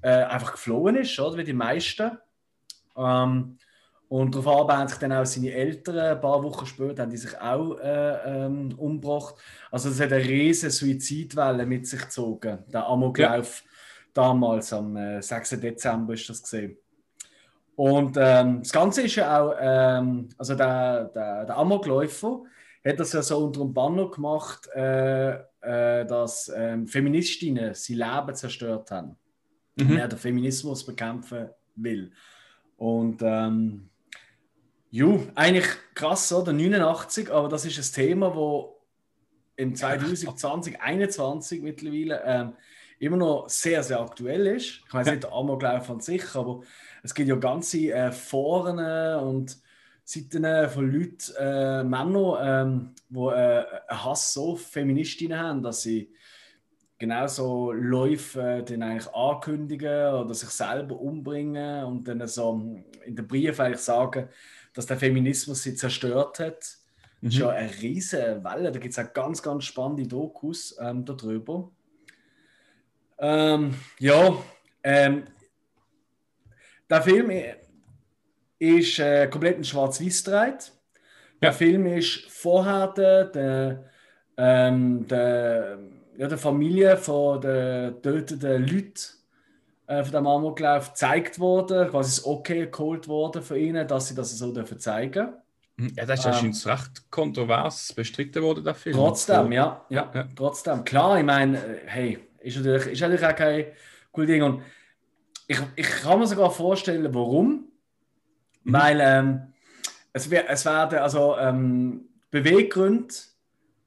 äh, 0.00 0.24
einfach 0.24 0.52
geflohen 0.52 0.96
ist, 0.96 1.18
oder 1.20 1.36
wie 1.36 1.44
die 1.44 1.52
meisten. 1.52 2.18
Ähm, 2.96 3.58
und 4.08 4.34
darauf 4.34 4.70
haben 4.70 4.88
sich 4.88 4.98
dann 4.98 5.12
auch 5.12 5.26
seine 5.26 5.52
Eltern, 5.52 5.98
ein 5.98 6.20
paar 6.20 6.42
Wochen 6.42 6.64
später, 6.64 7.02
haben 7.02 7.10
die 7.10 7.18
sich 7.18 7.38
auch 7.38 7.78
äh, 7.78 8.46
ähm, 8.46 8.74
umgebracht. 8.78 9.34
Also 9.70 9.90
es 9.90 10.00
hat 10.00 10.12
eine 10.12 10.24
riesige 10.24 10.70
Suizidwelle 10.70 11.66
mit 11.66 11.86
sich 11.86 12.00
gezogen, 12.00 12.64
der 12.72 12.86
Amoklauf 12.86 13.62
ja. 13.62 13.70
damals, 14.14 14.72
am 14.72 14.96
äh, 14.96 15.20
6. 15.20 15.60
Dezember 15.60 16.14
ist 16.14 16.28
das 16.28 16.42
gesehen. 16.42 16.78
Und 17.76 18.16
ähm, 18.18 18.60
das 18.62 18.72
Ganze 18.72 19.02
ist 19.02 19.16
ja 19.16 19.40
auch, 19.40 19.54
ähm, 19.60 20.30
also 20.38 20.54
der, 20.54 21.04
der, 21.04 21.44
der 21.44 21.56
Amokläufer 21.56 22.42
hat 22.84 22.98
das 22.98 23.12
ja 23.12 23.20
so 23.20 23.44
unter 23.44 23.60
dem 23.60 23.74
Banner 23.74 24.10
gemacht, 24.10 24.68
äh, 24.74 25.34
äh, 25.60 26.06
dass 26.06 26.50
ähm, 26.56 26.86
Feministinnen 26.86 27.74
sein 27.74 27.96
Leben 27.98 28.34
zerstört 28.34 28.90
haben. 28.90 29.16
Mhm. 29.76 29.90
Und 29.90 29.98
er 29.98 30.08
den 30.08 30.18
Feminismus 30.18 30.84
bekämpfen 30.84 31.50
will. 31.76 32.10
Und 32.78 33.20
ähm, 33.22 33.90
ju, 34.90 35.26
eigentlich 35.34 35.68
krass, 35.94 36.32
oder? 36.32 36.52
89, 36.52 37.30
aber 37.30 37.48
das 37.48 37.64
ist 37.64 37.78
ein 37.78 37.94
Thema, 37.94 38.34
wo 38.34 38.80
im 39.56 39.74
2020, 39.74 40.38
2021 40.38 41.62
mittlerweile 41.62 42.22
ähm, 42.24 42.52
immer 42.98 43.16
noch 43.16 43.48
sehr, 43.48 43.82
sehr 43.82 44.00
aktuell 44.00 44.46
ist. 44.46 44.82
Ich 44.86 44.94
weiß 44.94 45.10
nicht 45.10 45.24
der 45.24 45.32
Amoklauf 45.32 45.90
an 45.90 46.00
sich, 46.00 46.34
aber 46.34 46.62
es 47.02 47.14
gibt 47.14 47.28
ja 47.28 47.36
ganze 47.36 47.92
äh, 47.92 48.12
Foren 48.12 48.78
und 49.20 49.58
Seiten 50.04 50.70
von 50.70 50.90
Leuten, 50.90 51.32
äh, 51.38 51.84
Männern, 51.84 52.36
ähm, 52.40 52.94
die 53.10 53.18
äh, 53.18 53.64
einen 53.88 54.04
Hass 54.04 54.32
so 54.32 54.56
Feministinnen 54.56 55.38
haben, 55.38 55.62
dass 55.62 55.82
sie 55.82 56.10
genauso 56.98 57.72
Läufe 57.72 58.64
äh, 58.66 58.82
eigentlich 58.82 59.14
ankündigen 59.14 60.14
oder 60.14 60.34
sich 60.34 60.48
selber 60.48 60.98
umbringen 60.98 61.84
und 61.84 62.08
dann 62.08 62.26
so 62.26 62.58
in 63.04 63.16
den 63.16 63.26
Brief 63.26 63.60
eigentlich 63.60 63.80
sagen, 63.80 64.28
dass 64.74 64.86
der 64.86 64.96
Feminismus 64.96 65.62
sie 65.62 65.74
zerstört 65.74 66.38
hat. 66.40 66.78
Mhm. 67.20 67.26
Das 67.26 67.34
ist 67.34 67.40
ja 67.40 67.48
eine 67.50 67.82
riesige 67.82 68.40
Welle. 68.42 68.72
Da 68.72 68.78
gibt 68.78 68.92
es 68.92 68.98
auch 68.98 69.12
ganz, 69.12 69.42
ganz 69.42 69.64
spannende 69.64 70.06
Dokus 70.06 70.76
ähm, 70.80 71.04
darüber. 71.04 71.70
Ähm, 73.18 73.74
ja, 73.98 74.36
ähm, 74.82 75.24
der 76.88 77.02
Film 77.02 77.32
ist 78.58 78.98
äh, 78.98 79.26
komplett 79.28 79.56
in 79.56 79.64
Schwarz-Weiß 79.64 80.24
gedreht. 80.24 80.72
Der 81.42 81.50
ja. 81.50 81.52
Film 81.52 81.86
ist 81.86 82.30
vorher 82.30 82.88
der, 82.88 83.24
der, 83.26 83.90
ähm, 84.36 85.06
der, 85.06 85.78
ja, 86.16 86.26
der 86.26 86.38
Familie 86.38 86.96
von 86.96 87.40
den 87.40 87.94
getöteten 87.94 88.66
Leuten 88.66 89.17
äh, 89.88 90.04
von 90.04 90.12
dem 90.12 90.26
Amoklauf 90.26 90.90
gezeigt 90.90 91.38
worden, 91.38 91.88
quasi 91.88 92.10
das 92.10 92.26
Okay 92.26 92.68
geholt 92.70 93.08
worden 93.08 93.42
für 93.42 93.58
ihn, 93.58 93.88
dass 93.88 94.08
sie 94.08 94.14
das 94.14 94.36
so 94.36 94.52
dürfen 94.52 94.78
zeigen 94.78 95.28
hm, 95.78 95.94
Ja, 95.96 96.04
das 96.04 96.26
ist 96.26 96.42
ähm, 96.42 96.52
recht 96.70 97.10
kontrovers 97.10 97.94
bestritten 97.94 98.42
worden, 98.42 98.64
der 98.64 98.74
Film. 98.74 98.94
Trotzdem, 98.94 99.50
ja, 99.50 99.86
ja, 99.88 100.10
ja, 100.14 100.28
trotzdem. 100.36 100.84
Klar, 100.84 101.18
ich 101.18 101.24
meine, 101.24 101.56
äh, 101.56 101.80
hey, 101.86 102.18
ist 102.40 102.58
natürlich, 102.58 102.86
ist 102.86 103.00
natürlich 103.00 103.24
auch 103.24 103.34
kein 103.34 103.64
cooles 104.12 104.28
Ding. 104.28 104.42
Und 104.42 104.62
ich, 105.46 105.58
ich 105.74 105.88
kann 105.88 106.18
mir 106.18 106.26
sogar 106.26 106.50
vorstellen, 106.50 107.08
warum. 107.14 107.68
Mhm. 108.64 108.72
Weil 108.72 109.00
ähm, 109.00 109.54
es, 110.12 110.30
es 110.30 110.64
werden, 110.66 110.98
also 110.98 111.34
ähm, 111.38 112.10
Beweggründe 112.30 113.14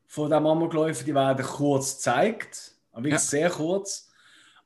von 0.07 0.31
dem 0.31 0.47
Amokläufer, 0.47 1.03
die 1.03 1.13
werden 1.13 1.45
kurz 1.45 1.97
gezeigt, 1.97 2.71
wirklich 2.91 3.13
ja. 3.13 3.19
sehr 3.19 3.51
kurz. 3.51 4.10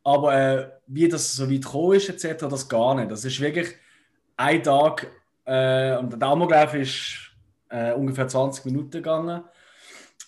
Aber 0.05 0.33
äh, 0.35 0.69
wie 0.85 1.09
das 1.09 1.33
so 1.33 1.49
weit 1.49 1.63
gekommen 1.63 1.93
ist, 1.95 2.09
etc., 2.09 2.45
das 2.47 2.69
gar 2.69 2.93
nicht. 2.93 3.09
Das 3.09 3.25
ist 3.25 3.39
wirklich 3.41 3.69
ein 4.37 4.61
Tag 4.61 5.07
äh, 5.45 5.97
und 5.97 6.21
der 6.21 6.27
Amoklauf 6.29 6.75
ist 6.75 7.31
äh, 7.69 7.91
ungefähr 7.91 8.27
20 8.27 8.65
Minuten 8.65 8.91
gegangen. 8.91 9.43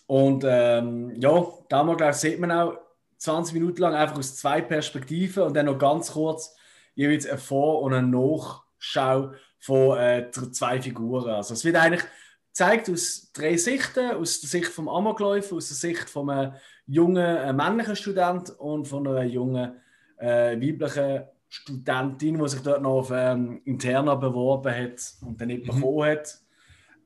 Und 0.08 0.44
ähm, 0.48 1.14
ja, 1.16 1.46
der 1.70 1.78
Amoklauf 1.78 2.16
sieht 2.16 2.40
man 2.40 2.52
auch 2.52 2.74
20 3.18 3.54
Minuten 3.54 3.82
lang 3.82 3.94
einfach 3.94 4.18
aus 4.18 4.36
zwei 4.36 4.62
Perspektiven 4.62 5.44
und 5.44 5.56
dann 5.56 5.68
noch 5.68 5.78
ganz 5.78 6.12
kurz 6.12 6.56
jeweils 6.96 7.28
eine 7.28 7.38
Vor- 7.38 7.84
und 7.84 7.94
eine 7.94 8.08
Nachschau 8.08 9.34
von 9.60 9.98
äh, 10.00 10.32
zwei 10.32 10.82
Figuren. 10.82 11.30
Also 11.30 11.54
es 11.54 11.64
wird 11.64 11.76
eigentlich 11.76 12.04
zeigt 12.52 12.90
aus 12.90 13.32
drei 13.32 13.56
Sichten, 13.58 14.10
aus 14.12 14.42
der 14.42 14.50
Sicht 14.50 14.72
vom 14.72 14.90
Amokläufer, 14.90 15.56
aus 15.56 15.68
der 15.68 15.78
Sicht 15.78 16.10
von 16.10 16.32
einem 16.32 16.56
jungen 16.88 17.38
äh, 17.38 17.54
männlichen 17.54 17.96
Student 17.96 18.50
und 18.60 18.88
von 18.88 19.08
einer 19.08 19.24
jungen 19.24 19.74
äh, 20.18 20.60
weiblichen 20.60 21.26
Studentin, 21.50 22.38
die 22.38 22.50
sich 22.50 22.62
dort 22.62 22.82
noch 22.82 23.00
auf 23.00 23.12
ähm, 23.14 23.62
Interna 23.66 24.16
beworben 24.16 24.74
hat 24.74 25.14
und 25.22 25.40
dann 25.40 25.48
nicht 25.48 25.66
mhm. 25.66 25.76
bekommen 25.76 26.10
hat, 26.10 26.40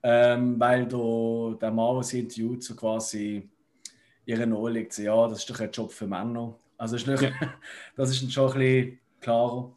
ähm, 0.04 0.60
weil 0.60 0.88
da, 0.88 1.58
der 1.60 1.72
Mann, 1.72 1.96
der 1.96 2.04
sie 2.04 2.22
interviewt, 2.22 2.64
so 2.64 2.76
quasi 2.76 3.50
ihren 4.26 4.54
Ohr 4.54 4.72
legt, 4.72 4.94
so, 4.94 5.02
ja, 5.02 5.28
das 5.28 5.40
ist 5.40 5.50
doch 5.50 5.60
ein 5.60 5.72
Job 5.72 5.92
für 5.92 6.08
Männer. 6.08 6.56
Also 6.78 6.96
ist 6.96 7.08
nicht, 7.08 7.22
ja. 7.22 7.32
das 7.96 8.10
ist 8.10 8.32
schon 8.32 8.52
ein 8.52 8.60
bisschen 8.60 9.00
klarer. 9.20 9.76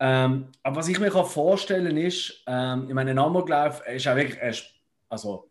Ähm, 0.00 0.48
aber 0.62 0.76
was 0.76 0.88
ich 0.88 0.98
mir 0.98 1.10
vorstellen 1.10 1.86
kann, 1.86 1.96
ist, 1.96 2.42
ähm, 2.46 2.86
ich 2.88 2.94
meine, 2.94 3.12
ein 3.12 3.18
Amoklauf 3.18 3.86
ist 3.86 4.06
auch 4.06 4.16
wirklich, 4.16 4.64
also, 5.08 5.50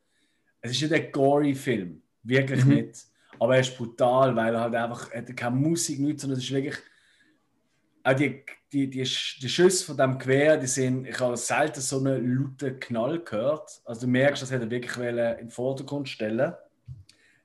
es 0.62 0.72
ist 0.72 0.82
nicht 0.82 0.94
ein 0.94 1.12
gory 1.12 1.56
Film, 1.56 2.02
wirklich 2.22 2.64
mhm. 2.66 2.74
nicht. 2.74 3.13
Aber 3.40 3.56
er 3.56 3.62
ist 3.62 3.78
brutal, 3.78 4.36
weil 4.36 4.54
er 4.54 4.62
halt 4.62 4.76
einfach 4.76 5.12
er 5.12 5.22
hat 5.22 5.38
keine 5.38 5.56
Musik, 5.56 6.00
nichts, 6.00 6.22
sondern 6.22 6.40
es 6.40 6.46
ist 6.46 6.52
wirklich. 6.52 6.78
Auch 8.06 8.14
die, 8.14 8.44
die, 8.74 8.90
die, 8.90 9.04
die 9.04 9.50
Schüsse 9.50 9.86
von 9.86 9.96
dem 9.96 10.18
Gewehr, 10.20 10.58
die 10.58 10.68
sind, 10.68 11.08
ich 11.08 11.18
habe 11.22 11.38
selten 11.38 11.80
so 11.80 12.00
einen 12.00 12.36
lauten 12.38 12.78
Knall 12.78 13.20
gehört. 13.20 13.82
Also 13.86 14.02
du 14.02 14.08
merkst, 14.08 14.42
dass 14.42 14.52
er 14.52 14.70
wirklich 14.70 14.98
in 14.98 15.16
den 15.16 15.50
Vordergrund 15.50 16.10
stellen 16.10 16.54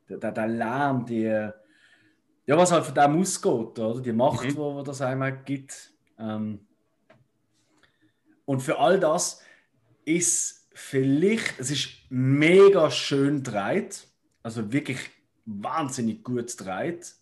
der, 0.09 0.18
der, 0.18 0.32
der 0.32 0.49
Lärm, 0.49 1.05
die, 1.05 1.24
ja, 1.24 2.57
was 2.57 2.72
halt 2.72 2.84
von 2.84 2.95
dem 2.95 3.20
ausgeht, 3.20 3.78
oder? 3.78 4.01
die 4.01 4.12
Macht, 4.12 4.47
mhm. 4.47 4.57
wo, 4.57 4.74
wo 4.74 4.82
das 4.82 5.03
einmal 5.03 5.36
gibt. 5.45 5.93
Ähm, 6.18 6.66
und 8.45 8.61
für 8.61 8.78
all 8.78 8.99
das 8.99 9.43
ist 10.05 10.66
vielleicht, 10.72 11.61
es 11.61 11.70
ist 11.70 11.91
mega 12.09 12.91
schön 12.91 13.43
dreht, 13.43 14.07
also 14.43 14.72
wirklich 14.72 14.99
wahnsinnig 15.49 16.22
gut 16.22 16.55
dreht. 16.59 17.14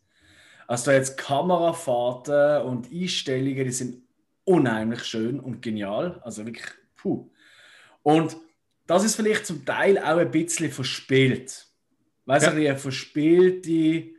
Also 0.66 0.90
da 0.90 0.96
jetzt 0.96 1.16
Kamerafahrten 1.16 2.62
und 2.62 2.92
Einstellungen, 2.92 3.64
die 3.64 3.70
sind 3.70 4.02
unheimlich 4.44 5.04
schön 5.04 5.40
und 5.40 5.62
genial, 5.62 6.20
also 6.24 6.44
wirklich 6.44 6.66
puh. 6.96 7.30
Und 8.02 8.36
das 8.86 9.04
ist 9.04 9.16
vielleicht 9.16 9.46
zum 9.46 9.64
Teil 9.64 9.98
auch 9.98 10.18
ein 10.18 10.30
bisschen 10.30 10.70
verspielt. 10.70 11.66
Weißt 12.24 12.48
du, 12.48 12.50
ja. 12.60 12.70
eine 12.70 12.78
verspielte 12.78 14.10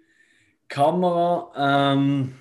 Kamera. 0.68 1.94
Ähm, 1.94 2.36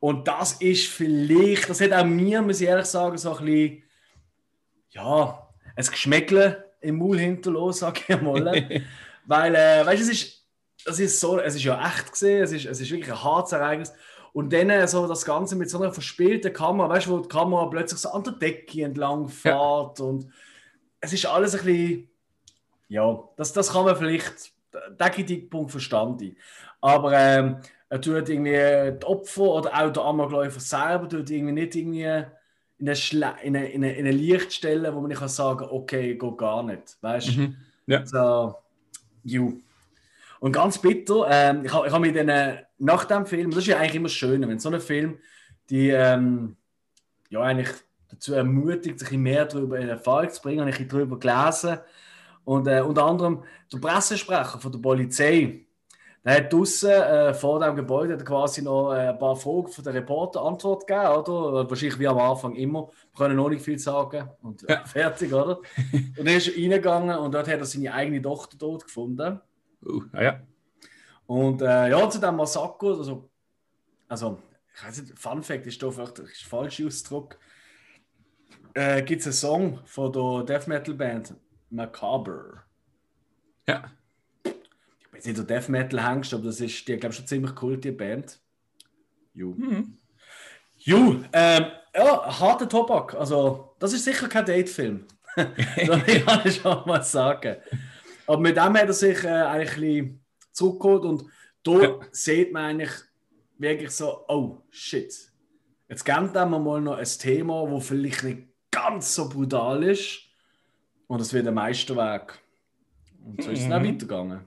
und 0.00 0.28
das 0.28 0.54
ist 0.54 0.86
vielleicht, 0.88 1.68
das 1.68 1.80
hat 1.80 1.92
auch 1.92 2.04
mir, 2.04 2.42
muss 2.42 2.60
ich 2.60 2.68
ehrlich 2.68 2.86
sagen, 2.86 3.16
so 3.16 3.36
ein 3.36 3.44
bisschen, 3.44 3.82
ja, 4.90 5.48
ein 5.76 5.84
Geschmäckle 5.84 6.72
im 6.80 6.98
Maul 6.98 7.18
hinterlassen, 7.18 7.78
sag 7.80 8.08
ich 8.08 8.20
mal. 8.20 8.44
Weil, 9.26 9.54
äh, 9.54 9.86
weißt 9.86 10.02
du, 10.02 10.10
es 10.10 10.12
ist, 10.12 10.43
es 10.86 11.00
ist 11.00 11.20
so, 11.20 11.38
es 11.38 11.54
ist 11.54 11.64
ja 11.64 11.86
echt 11.86 12.12
gesehen, 12.12 12.42
es 12.42 12.52
ist, 12.52 12.66
es 12.66 12.80
ist 12.80 12.90
wirklich 12.90 13.10
ein 13.10 13.22
hartes 13.22 13.52
Ereignis. 13.52 13.92
Und 14.32 14.52
dann 14.52 14.68
äh, 14.68 14.86
so 14.88 15.06
das 15.06 15.24
Ganze 15.24 15.56
mit 15.56 15.70
so 15.70 15.80
einer 15.80 15.92
verspielten 15.92 16.52
Kamera, 16.52 16.88
weißt 16.88 17.06
du, 17.06 17.10
wo 17.12 17.18
die 17.18 17.28
Kamera 17.28 17.66
plötzlich 17.66 18.00
so 18.00 18.10
an 18.10 18.24
der 18.24 18.32
Decke 18.34 18.82
entlang 18.82 19.28
fährt 19.28 19.98
ja. 19.98 20.04
und 20.04 20.26
es 21.00 21.12
ist 21.12 21.26
alles 21.26 21.54
ein 21.54 21.64
bisschen, 21.64 22.08
ja, 22.88 23.28
das, 23.36 23.52
das 23.52 23.72
kann 23.72 23.84
man 23.84 23.96
vielleicht, 23.96 24.52
den 24.72 25.12
Kritikpunkt 25.12 25.70
verstanden. 25.70 26.36
Aber 26.80 27.12
ähm, 27.12 27.58
er 27.88 28.00
tut 28.00 28.28
irgendwie 28.28 28.98
die 28.98 29.06
Opfer 29.06 29.42
oder 29.42 29.70
auch 29.72 29.92
der 29.92 30.02
Amokläufer 30.02 30.60
selber 30.60 31.08
tut 31.08 31.30
irgendwie 31.30 31.52
nicht 31.52 31.76
irgendwie 31.76 32.02
in 32.02 32.88
eine, 32.88 32.96
Schla 32.96 33.36
in 33.42 33.56
eine, 33.56 33.68
in 33.68 33.84
eine, 33.84 33.94
in 33.94 34.06
eine 34.06 34.16
Lichtstelle, 34.16 34.94
wo 34.94 35.00
man 35.00 35.08
nicht 35.08 35.20
kann 35.20 35.28
sagen 35.28 35.68
okay, 35.70 36.16
geht 36.16 36.38
gar 36.38 36.62
nicht. 36.62 36.96
Weißt 37.00 37.28
du? 37.28 37.40
Mhm. 37.40 37.56
Ja. 37.86 38.04
So, 38.04 38.56
you. 39.22 39.60
Und 40.44 40.52
ganz 40.52 40.76
bitter, 40.76 41.26
ähm, 41.30 41.64
ich 41.64 41.72
habe 41.72 41.86
ich 41.86 41.92
hab 41.94 42.02
mit 42.02 42.14
denen, 42.14 42.58
nach 42.76 43.06
dem 43.06 43.24
Film, 43.24 43.50
das 43.50 43.60
ist 43.60 43.68
ja 43.68 43.78
eigentlich 43.78 43.94
immer 43.94 44.10
schön, 44.10 44.46
wenn 44.46 44.58
so 44.58 44.68
ein 44.68 44.78
Film 44.78 45.16
die 45.70 45.88
ähm, 45.88 46.58
ja 47.30 47.40
eigentlich 47.40 47.70
dazu 48.10 48.34
ermutigt, 48.34 48.98
sich 48.98 49.10
mehr 49.12 49.46
darüber 49.46 49.78
in 49.78 49.88
Erfahrung 49.88 50.28
zu 50.28 50.42
bringen, 50.42 50.60
habe 50.60 50.70
ich 50.70 50.86
darüber 50.86 51.18
gelesen. 51.18 51.78
Und 52.44 52.68
äh, 52.68 52.82
unter 52.82 53.06
anderem 53.06 53.42
der 53.72 53.78
Pressesprecher 53.78 54.58
von 54.58 54.70
der 54.70 54.80
Polizei, 54.80 55.64
er 56.22 56.36
hat 56.36 56.52
draußen 56.52 56.90
äh, 56.90 57.32
vor 57.32 57.60
dem 57.60 57.74
Gebäude 57.74 58.18
quasi 58.18 58.60
noch 58.60 58.92
äh, 58.92 59.08
ein 59.08 59.18
paar 59.18 59.36
Fragen 59.36 59.68
von 59.68 59.82
den 59.82 59.94
Reporter 59.94 60.42
Antwort 60.42 60.86
gegeben, 60.86 61.06
oder? 61.06 61.70
Wahrscheinlich 61.70 61.98
wie 61.98 62.08
am 62.08 62.18
Anfang 62.18 62.54
immer. 62.54 62.90
Wir 63.14 63.16
können 63.16 63.36
noch 63.36 63.48
nicht 63.48 63.64
viel 63.64 63.78
sagen 63.78 64.28
und 64.42 64.68
äh, 64.68 64.74
ja. 64.74 64.84
fertig, 64.84 65.32
oder? 65.32 65.60
und 66.18 66.26
er 66.26 66.36
ist 66.36 66.54
reingegangen 66.54 67.16
und 67.16 67.32
dort 67.32 67.48
hat 67.48 67.60
er 67.60 67.64
seine 67.64 67.94
eigene 67.94 68.20
Tochter 68.20 68.58
dort 68.58 68.84
gefunden. 68.84 69.40
Uh, 69.86 70.02
ah, 70.12 70.22
ja. 70.22 70.40
Und 71.26 71.62
äh, 71.62 71.90
ja, 71.90 72.08
zu 72.08 72.18
dem 72.18 72.36
Massaker, 72.36 72.86
also, 72.86 73.30
also 74.08 74.42
ich 74.74 74.84
weiß 74.84 75.02
nicht, 75.02 75.18
Fun 75.18 75.42
Fact 75.42 75.66
ist 75.66 75.82
da 75.82 75.90
vielleicht 75.90 76.20
ein 76.20 76.26
falscher 76.26 76.86
Ausdruck. 76.86 77.38
Äh, 78.74 79.02
Gibt 79.02 79.20
es 79.20 79.26
einen 79.26 79.32
Song 79.32 79.80
von 79.84 80.12
der 80.12 80.44
Death 80.44 80.66
Metal 80.66 80.94
Band 80.94 81.34
Macabre? 81.70 82.62
Ja 83.66 83.90
weiß 85.24 85.26
nicht, 85.26 85.36
so 85.36 85.42
Death 85.42 85.68
Metal 85.68 86.06
hängst, 86.06 86.34
aber 86.34 86.44
das 86.44 86.60
ist, 86.60 86.86
die 86.86 86.96
glaube 86.96 87.14
schon 87.14 87.26
ziemlich 87.26 87.62
cool, 87.62 87.78
die 87.78 87.92
Band. 87.92 88.38
Ju. 89.34 89.54
Mhm. 89.54 89.98
Ju, 90.76 91.22
ähm, 91.32 91.66
ja, 91.94 92.40
harter 92.40 92.68
Tobak. 92.68 93.14
Also, 93.14 93.74
das 93.78 93.92
ist 93.92 94.04
sicher 94.04 94.28
kein 94.28 94.44
Date-Film. 94.44 95.06
das 95.36 96.24
kann 96.24 96.40
ich 96.44 96.56
schon 96.56 96.82
mal 96.86 97.02
sagen. 97.02 97.56
Aber 98.26 98.40
mit 98.40 98.56
dem 98.56 98.74
hat 98.74 98.86
er 98.86 98.92
sich 98.92 99.24
äh, 99.24 99.28
eigentlich 99.28 99.76
ein 99.76 99.80
bisschen 99.80 100.24
zurückgeholt 100.52 101.04
und 101.04 101.24
da 101.62 101.82
ja. 101.82 101.98
sieht 102.12 102.52
man 102.52 102.64
eigentlich 102.64 102.92
wirklich 103.58 103.90
so, 103.90 104.24
oh 104.28 104.62
shit. 104.70 105.32
Jetzt 105.88 106.04
geben 106.04 106.32
wir 106.32 106.46
mal 106.46 106.80
noch 106.80 106.96
ein 106.96 107.04
Thema, 107.04 107.70
wo 107.70 107.80
vielleicht 107.80 108.24
nicht 108.24 108.42
ganz 108.70 109.14
so 109.14 109.28
brutal 109.28 109.82
ist. 109.84 110.20
Und 111.06 111.20
das 111.20 111.32
wird 111.32 111.44
der 111.44 111.52
Meisterwerk. 111.52 112.40
Und 113.24 113.42
so 113.42 113.50
ist 113.50 113.60
es 113.60 113.66
mhm. 113.66 113.70
dann 113.70 113.84
weitergegangen. 113.84 114.40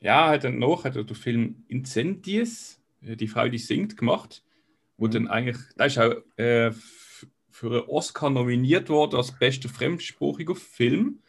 Ja, 0.00 0.30
hat 0.30 0.44
dann 0.44 0.58
noch 0.58 0.84
hat 0.84 0.96
er 0.96 1.04
den 1.04 1.14
Film 1.14 1.64
Incendies, 1.68 2.80
äh, 3.02 3.16
die 3.16 3.28
Frau, 3.28 3.48
die 3.48 3.58
singt, 3.58 3.96
gemacht, 3.96 4.42
wo 4.96 5.06
mhm. 5.06 5.10
dann 5.12 5.28
eigentlich, 5.28 5.58
da 5.76 5.84
ist 5.84 5.98
auch 5.98 6.14
äh, 6.36 6.72
für 7.50 7.66
einen 7.66 7.88
Oscar 7.88 8.30
nominiert 8.30 8.88
worden 8.88 9.16
als 9.16 9.32
bester 9.32 9.68
fremdsprachiger 9.68 10.56
Film. 10.56 11.20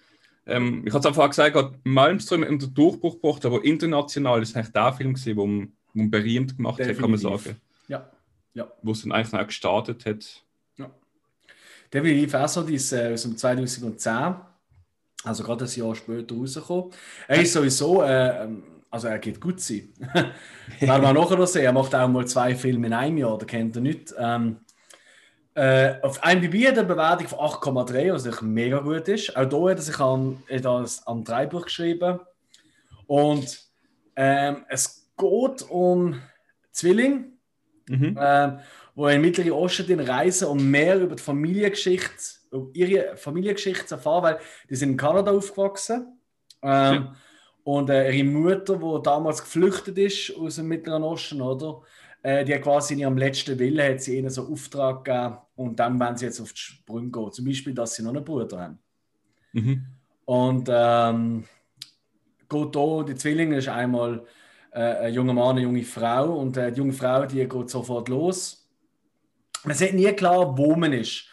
Ähm, 0.46 0.84
ich 0.86 0.94
habe 0.94 1.00
es 1.00 1.06
einfach 1.06 1.30
gesagt, 1.30 1.56
hat 1.56 1.74
Malmström 1.84 2.44
in 2.44 2.60
den 2.60 2.74
Durchbruch 2.74 3.22
gebracht, 3.22 3.46
aber 3.46 3.64
international 3.64 4.41
ist 4.41 4.56
eigentlich 4.56 4.74
der 4.74 4.94
Film 4.94 5.14
gewesen, 5.14 5.38
wo 5.38 5.46
man, 5.46 5.74
wo 5.94 6.00
man 6.02 6.12
berühmt 6.12 6.58
gemacht 6.58 6.80
Definitiv. 6.80 6.98
hat, 6.98 7.02
kann 7.02 7.12
man 7.12 7.20
sagen. 7.20 7.62
Ja. 7.88 8.10
ja. 8.54 8.72
Wo 8.82 8.91
es 8.91 9.02
dann 9.02 9.12
eigentlich 9.12 9.41
auch 9.41 9.48
gestartet 9.48 10.06
hat. 10.06 10.44
Ja. 10.78 10.89
Definitiv 11.94 12.34
auch 12.34 12.48
so, 12.48 12.64
die 12.64 12.76
ist 12.76 12.91
äh, 12.91 13.14
aus 13.14 13.24
dem 13.24 13.38
2010 13.38 14.36
also 15.24 15.44
gerade 15.44 15.66
ein 15.66 15.72
Jahr 15.72 15.96
später 15.96 16.36
rausgekommen. 16.36 16.91
Er 17.28 17.41
ist 17.41 17.54
sowieso, 17.54 18.04
äh, 18.04 18.44
ähm, 18.44 18.64
also 18.89 19.08
er 19.08 19.20
geht 19.20 19.39
gut 19.39 19.60
sein. 19.62 19.89
Werden 20.80 21.02
wir 21.02 21.14
nachher 21.14 21.38
noch 21.38 21.48
sehen. 21.48 21.64
Er 21.64 21.72
macht 21.72 21.96
auch 21.96 22.08
mal 22.08 22.28
zwei 22.28 22.56
Filme 22.56 22.88
in 22.88 22.94
einem 22.94 23.18
Jahr, 23.18 23.38
da 23.38 23.46
kennt 23.46 23.76
er 23.76 23.82
nicht. 23.82 24.14
Ähm, 24.18 24.58
äh, 25.56 25.95
auf 26.01 26.20
IMDb 26.24 26.68
hat 26.68 26.76
er 26.76 26.80
eine 26.80 26.88
Bewertung 26.88 27.28
von 27.28 27.39
8,3, 27.39 28.14
was 28.14 28.26
natürlich 28.26 28.41
mega 28.41 28.80
gut 28.80 29.08
ist. 29.08 29.36
Auch 29.36 29.49
hier 29.49 29.70
hat 29.70 29.78
er 29.78 29.82
sich 29.82 29.99
an, 29.99 30.43
das 30.49 31.06
am 31.06 31.24
Dreibuch 31.24 31.66
geschrieben. 31.66 32.20
Und 33.08 33.60
ähm, 34.16 34.66
es 34.70 35.12
geht 35.18 35.70
um 35.70 36.22
Zwilling. 36.72 37.34
Mhm. 37.88 38.18
Ähm, 38.20 38.60
wo 38.95 39.08
in 39.08 39.14
den 39.14 39.22
Mittleren 39.22 39.51
Osten 39.51 39.99
reisen, 39.99 40.47
um 40.47 40.70
mehr 40.70 40.99
über 40.99 41.16
die 41.16 41.24
Familiengeschichte, 41.24 42.12
über 42.51 42.70
ihre 42.74 43.18
Familiengeschichte 43.18 43.86
zu 43.88 43.95
erfahren, 43.95 44.24
weil 44.24 44.39
die 44.70 44.76
sind 44.76 44.91
in 44.91 44.97
Kanada 44.97 45.32
aufgewachsen. 45.32 46.20
Ähm, 46.62 46.93
ja. 46.93 47.16
Und 47.64 47.89
äh, 47.89 48.12
ihre 48.12 48.28
Mutter, 48.28 48.78
die 48.78 49.04
damals 49.04 49.41
geflüchtet 49.41 49.97
ist 49.97 50.36
aus 50.38 50.58
dem 50.58 50.68
Mittleren 50.68 51.04
Osten, 51.04 51.41
oder? 51.41 51.82
Äh, 52.24 52.45
die 52.45 52.55
hat 52.55 52.61
quasi 52.61 52.93
in 52.93 53.01
ihrem 53.01 53.17
letzten 53.17 53.59
Willen 53.59 53.86
hat 53.86 54.01
sie 54.01 54.17
ihnen 54.17 54.30
so 54.30 54.47
Auftrag 54.47 55.03
gegeben 55.03 55.38
und 55.55 55.78
dann 55.78 55.99
werden 55.99 56.17
sie 56.17 56.26
jetzt 56.26 56.39
auf 56.39 56.53
die 56.53 56.59
Sprünge 56.59 57.11
gehen. 57.11 57.32
Zum 57.32 57.45
Beispiel, 57.45 57.74
dass 57.74 57.95
sie 57.95 58.03
noch 58.03 58.15
einen 58.15 58.24
Bruder 58.24 58.59
haben. 58.59 58.80
Mhm. 59.51 59.86
Und 60.26 60.69
ähm, 60.71 61.43
geht 62.49 62.76
da, 62.76 63.03
die 63.03 63.15
Zwillinge 63.15 63.57
ist 63.57 63.67
einmal 63.67 64.26
äh, 64.71 64.80
ein 64.80 65.13
junger 65.13 65.34
Mann, 65.34 65.57
eine 65.57 65.61
junge 65.61 65.84
Frau 65.84 66.39
und 66.39 66.55
äh, 66.55 66.71
die 66.71 66.78
junge 66.78 66.93
Frau, 66.93 67.26
die 67.26 67.47
geht 67.47 67.69
sofort 67.69 68.07
los. 68.07 68.69
Man 69.65 69.76
sieht 69.76 69.93
nie 69.93 70.11
klar, 70.13 70.57
wo 70.57 70.76
man 70.76 70.93
ist, 70.93 71.26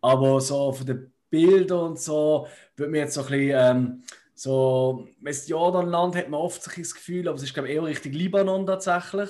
aber 0.00 0.40
so 0.40 0.72
von 0.72 0.86
den 0.86 1.12
Bildern 1.28 1.90
und 1.90 2.00
so 2.00 2.46
wird 2.76 2.90
mir 2.90 3.00
jetzt 3.00 3.14
so 3.14 3.22
ein 3.22 3.28
bisschen 3.28 3.52
ähm, 3.54 4.02
so, 4.34 5.08
Westjordanland 5.20 6.16
hat 6.16 6.30
man 6.30 6.40
oft 6.40 6.64
das 6.64 6.94
Gefühl, 6.94 7.28
aber 7.28 7.36
es 7.36 7.42
ist 7.42 7.52
glaube 7.52 7.68
ich 7.68 7.74
eher 7.74 7.84
Richtung 7.84 8.12
Libanon 8.12 8.66
tatsächlich. 8.66 9.28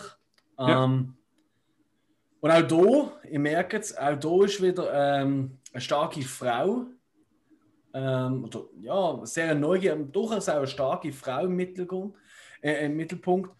Ja. 0.59 0.85
Ähm, 0.85 1.15
und 2.41 2.51
auch 2.51 2.69
hier, 2.69 3.33
ihr 3.33 3.39
merkt 3.41 3.75
es, 3.75 3.97
auch 3.97 4.19
hier 4.21 4.45
ist 4.45 4.63
wieder 4.63 4.93
ähm, 4.93 5.59
eine 5.73 5.81
starke 5.81 6.23
Frau. 6.23 6.87
Ähm, 7.95 8.45
oder, 8.45 8.65
ja, 8.81 9.21
sehr 9.25 9.55
neugierig, 9.55 10.13
durchaus 10.13 10.49
auch 10.49 10.57
eine 10.57 10.67
starke 10.67 11.13
Frau 11.13 11.45
im 11.45 11.57
Mittelpunkt. 11.57 12.17
Äh, 12.61 12.87
im 12.87 12.97
Mittelpunkt. 12.97 13.51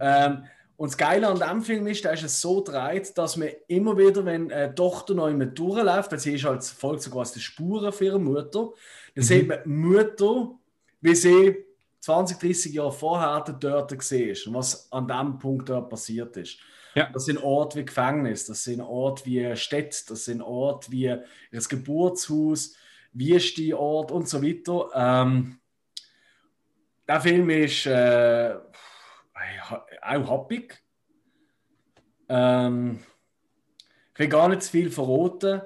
Ähm, 0.00 0.44
und 0.76 0.90
das 0.90 0.98
Geile 0.98 1.28
an 1.28 1.38
diesem 1.38 1.62
Film 1.62 1.86
ist, 1.86 2.04
dass 2.04 2.22
es 2.22 2.40
so 2.40 2.60
dreht, 2.62 3.16
dass 3.16 3.36
man 3.36 3.50
immer 3.68 3.96
wieder, 3.96 4.24
wenn 4.24 4.50
eine 4.50 4.74
Tochter 4.74 5.14
noch 5.14 5.28
immer 5.28 5.46
durchläuft, 5.46 6.10
weil 6.10 6.18
sie 6.18 6.34
ist 6.34 6.44
halt 6.44 6.64
folgt 6.64 7.02
so 7.02 7.10
quasi 7.10 7.34
die 7.34 7.40
Spuren 7.40 7.92
für 7.92 8.06
ihre 8.06 8.18
Mutter, 8.18 8.70
dann 9.14 9.22
mhm. 9.22 9.22
sieht 9.22 9.48
man 9.48 9.60
Mutter, 9.64 10.50
wie 11.00 11.14
sie 11.14 11.64
20, 12.02 12.38
30 12.38 12.74
Jahre 12.74 12.92
vorher 12.92 13.40
dort 13.60 13.96
gesehen 13.96 14.36
und 14.46 14.54
was 14.54 14.90
an 14.92 15.06
dem 15.06 15.38
Punkt 15.38 15.68
dort 15.68 15.88
passiert 15.88 16.36
ist. 16.36 16.58
Ja. 16.94 17.08
Das 17.12 17.24
sind 17.24 17.38
Orte 17.38 17.78
wie 17.78 17.84
Gefängnis, 17.84 18.44
das 18.46 18.64
sind 18.64 18.80
Orte 18.80 19.24
wie 19.24 19.54
Städte, 19.56 19.96
das 20.08 20.24
sind 20.24 20.42
Orte 20.42 20.90
wie 20.90 21.04
ihr 21.04 21.24
Geburtshaus, 21.52 22.74
Wüste-Ort 23.12 24.10
und 24.10 24.28
so 24.28 24.42
weiter. 24.42 24.90
Ähm, 24.94 25.60
der 27.06 27.20
Film 27.20 27.48
ist 27.50 27.86
äh, 27.86 28.56
auch 30.02 30.30
happig. 30.30 30.82
Ähm, 32.28 32.98
ich 34.12 34.18
will 34.18 34.28
gar 34.28 34.48
nicht 34.48 34.62
zu 34.62 34.70
viel 34.72 34.90
verraten, 34.90 35.62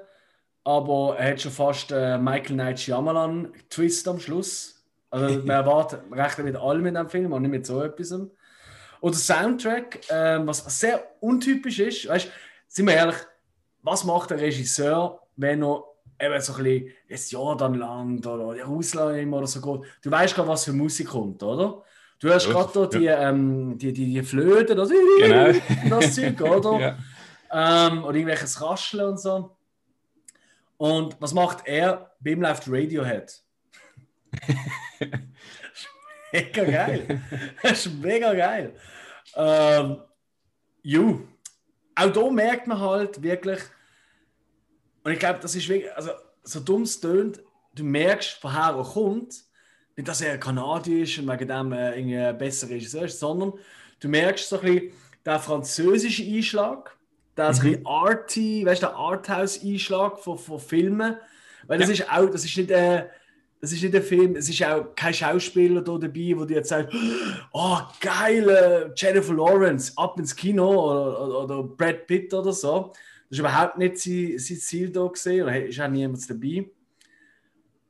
aber 0.64 1.16
er 1.18 1.30
hat 1.32 1.40
schon 1.40 1.52
fast 1.52 1.92
äh, 1.92 2.18
Michael 2.18 2.56
Night 2.56 2.80
Shyamalan 2.80 3.52
Twist 3.70 4.06
am 4.06 4.20
Schluss. 4.20 4.75
Also 5.10 5.38
man 5.44 5.50
erwartet, 5.50 6.00
rechnet 6.12 6.46
mit 6.46 6.56
allem 6.56 6.86
in 6.86 6.94
dem 6.94 7.08
Film 7.08 7.32
und 7.32 7.42
nicht 7.42 7.50
mit 7.50 7.66
so 7.66 7.82
etwas. 7.82 8.14
Oder 9.00 9.14
Soundtrack, 9.14 10.00
ähm, 10.10 10.46
was 10.46 10.64
sehr 10.80 11.02
untypisch 11.20 11.78
ist, 11.78 12.08
weißt, 12.08 12.30
sind 12.68 12.86
wir 12.86 12.94
ehrlich, 12.94 13.16
was 13.82 14.04
macht 14.04 14.30
der 14.30 14.40
Regisseur, 14.40 15.20
wenn 15.36 15.62
er 15.62 15.84
eben 16.20 16.40
so 16.40 16.54
ein 16.54 16.64
bisschen 16.64 16.92
das 17.08 17.30
Jordanland 17.30 18.26
oder 18.26 18.56
Jerusalem 18.56 19.32
oder 19.32 19.46
so 19.46 19.60
geht? 19.60 19.90
Du 20.02 20.10
weißt 20.10 20.34
gerade, 20.34 20.48
was 20.48 20.64
für 20.64 20.72
Musik 20.72 21.08
kommt, 21.08 21.42
oder? 21.42 21.82
Du 22.18 22.28
hörst 22.28 22.48
gerade 22.48 22.80
ja. 22.80 22.86
die, 22.86 23.06
ähm, 23.06 23.78
die, 23.78 23.92
die, 23.92 24.14
die 24.14 24.22
Flöte, 24.22 24.74
das, 24.74 24.88
genau. 24.88 25.52
das 25.90 26.14
Zeug, 26.14 26.40
oder? 26.40 26.80
ja. 27.52 27.88
ähm, 27.88 28.04
oder 28.04 28.14
irgendwelches 28.14 28.60
Rascheln 28.60 29.10
und 29.10 29.20
so. 29.20 29.54
Und 30.78 31.16
was 31.20 31.34
macht 31.34 31.66
er? 31.66 32.12
Bei 32.20 32.30
ihm 32.30 32.42
läuft 32.42 32.64
Radiohead. 32.66 33.42
mega 36.32 36.64
geil. 36.64 37.22
Das 37.62 37.86
ist 37.86 37.94
mega 37.94 38.34
geil. 38.34 38.74
Ähm, 39.34 39.98
ju. 40.82 41.26
Auch 41.94 42.12
da 42.12 42.30
merkt 42.30 42.66
man 42.66 42.78
halt 42.78 43.22
wirklich, 43.22 43.60
und 45.02 45.12
ich 45.12 45.18
glaube, 45.18 45.38
das 45.40 45.54
ist 45.54 45.68
wirklich, 45.68 45.92
also 45.94 46.10
so 46.42 46.60
dumm 46.60 46.82
es 46.82 47.00
tönt, 47.00 47.40
du 47.74 47.84
merkst, 47.84 48.38
woher 48.42 48.74
er 48.76 48.84
kommt, 48.84 49.34
nicht, 49.96 50.08
dass 50.08 50.20
er 50.20 50.38
Kanadisch 50.38 51.18
und 51.18 51.28
wegen 51.28 51.48
dem 51.48 51.72
äh, 51.72 51.98
irgendwie 51.98 52.38
besser 52.38 52.68
Regisseur 52.68 53.04
ist, 53.04 53.18
sondern 53.18 53.54
du 54.00 54.08
merkst 54.08 54.48
so 54.48 54.60
ein 54.60 54.74
bisschen 54.74 54.92
den 55.24 55.38
französischen 55.40 56.34
Einschlag, 56.34 56.96
der 57.36 57.52
mhm. 57.54 57.60
ein 57.60 57.86
arty, 57.86 58.66
weißt 58.66 58.82
du, 58.82 58.94
Arthouse-Einschlag 58.94 60.18
von, 60.18 60.38
von 60.38 60.60
Filmen, 60.60 61.16
weil 61.66 61.78
das 61.78 61.88
ja. 61.88 61.94
ist 61.94 62.12
auch, 62.12 62.30
das 62.30 62.44
ist 62.44 62.56
nicht, 62.56 62.70
äh, 62.70 63.06
das 63.60 63.72
ist 63.72 63.82
nicht 63.82 63.94
ein 63.94 64.02
Film, 64.02 64.36
es 64.36 64.48
ist 64.48 64.62
auch 64.64 64.94
kein 64.94 65.14
Schauspieler 65.14 65.82
da 65.82 65.96
dabei, 65.98 66.34
wo 66.36 66.44
dir 66.44 66.56
jetzt 66.56 66.68
sagt, 66.68 66.94
oh 67.52 67.78
geil, 68.00 68.48
äh, 68.48 68.90
Jennifer 68.94 69.34
Lawrence, 69.34 69.92
ab 69.96 70.18
ins 70.18 70.34
Kino 70.34 70.68
oder, 70.68 71.20
oder, 71.20 71.44
oder, 71.44 71.62
Brad 71.62 72.06
Pitt 72.06 72.32
oder 72.34 72.52
so. 72.52 72.92
Das 73.28 73.30
ist 73.30 73.38
überhaupt 73.38 73.78
nicht 73.78 73.98
sein, 73.98 74.34
sein 74.38 74.56
Ziel 74.58 74.90
da 74.90 75.06
gesehen, 75.06 75.42
oder 75.44 75.64
ist 75.64 75.80
auch 75.80 75.88
niemand 75.88 76.28
dabei. 76.30 76.68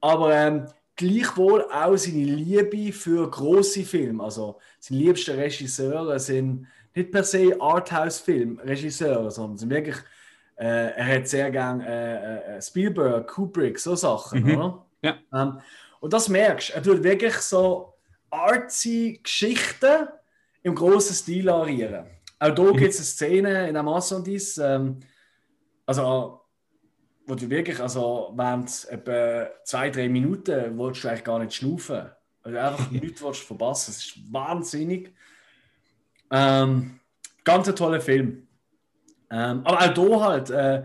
Aber 0.01 0.35
ähm, 0.35 0.67
gleichwohl 0.95 1.65
auch 1.71 1.97
seine 1.97 2.25
Liebe 2.25 2.93
für 2.93 3.29
große 3.31 3.85
Filme. 3.85 4.25
Also 4.25 4.59
seine 4.79 5.01
liebsten 5.01 5.37
Regisseure 5.37 6.19
sind 6.19 6.67
nicht 6.95 7.13
per 7.13 7.25
se 7.25 7.61
Arthouse-Film-Regisseure, 7.61 9.31
sondern 9.31 9.59
sind 9.59 9.71
wirklich, 9.71 9.97
äh, 10.57 10.93
er 10.93 11.07
hat 11.07 11.29
sehr 11.29 11.51
gern 11.51 11.81
äh, 11.83 12.57
äh, 12.57 12.63
Spielberg, 12.63 13.29
Kubrick, 13.29 13.79
so 13.79 13.95
Sachen, 13.95 14.43
mhm. 14.45 14.57
oder? 14.57 14.86
Ja. 15.07 15.43
Ähm, 15.43 15.61
und 16.01 16.13
das 16.13 16.29
merkst 16.29 16.71
du, 16.71 16.73
er 16.75 16.83
tut 16.83 17.03
wirklich 17.03 17.35
so 17.35 17.95
artsy 18.31 19.21
Geschichten 19.23 20.09
im 20.63 20.75
großen 20.75 21.15
Stil 21.15 21.49
arieren. 21.49 22.07
Auch 22.39 22.55
hier 22.55 22.73
mhm. 22.73 22.77
gibt 22.77 22.91
es 22.91 22.99
eine 22.99 23.07
Szene 23.07 23.69
in 23.69 23.77
Amazon, 23.77 24.23
dies, 24.23 24.59
ähm, 24.59 25.01
also 25.87 26.41
wo 27.27 27.35
du 27.35 27.49
wirklich, 27.51 27.81
also 27.81 28.33
während 28.37 28.87
etwa 28.89 29.49
zwei, 29.65 29.91
drei 29.91 30.09
Minuten 30.09 30.79
willst 30.79 31.03
du 31.03 31.09
eigentlich 31.09 31.25
gar 31.25 31.39
nicht 31.39 31.55
schnaufen. 31.55 32.11
Also 32.43 32.59
einfach 32.59 32.91
nichts 32.91 33.23
willst 33.23 33.43
du 33.43 33.47
verpassen. 33.47 33.91
Es 33.91 34.07
ist 34.07 34.33
wahnsinnig. 34.33 35.13
Ähm, 36.31 37.01
ganz 37.43 37.69
ein 37.69 37.77
toller 37.77 38.01
Film. 38.01 38.47
Ähm, 39.31 39.63
aber 39.65 39.79
auch 39.79 39.95
hier 39.95 40.21
halt, 40.21 40.51
äh, 40.51 40.85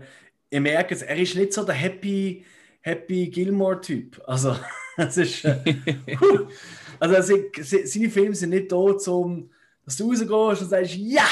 ihr 0.50 0.60
merkt 0.60 0.90
es, 0.92 1.02
er 1.02 1.16
ist 1.16 1.36
nicht 1.36 1.52
so 1.52 1.64
der 1.64 1.74
Happy, 1.74 2.44
Happy 2.82 3.28
Gilmore-Typ. 3.28 4.20
Also, 4.26 4.56
es 4.96 5.16
ist. 5.16 5.44
Äh, 5.44 5.76
also, 7.00 7.14
also, 7.16 7.36
seine 7.62 8.10
Filme 8.10 8.34
sind 8.34 8.50
nicht 8.50 8.70
da, 8.70 8.76
um, 8.76 9.50
dass 9.84 9.96
du 9.96 10.10
rausgehst 10.12 10.62
und 10.62 10.68
sagst, 10.68 10.94
ja, 10.96 11.26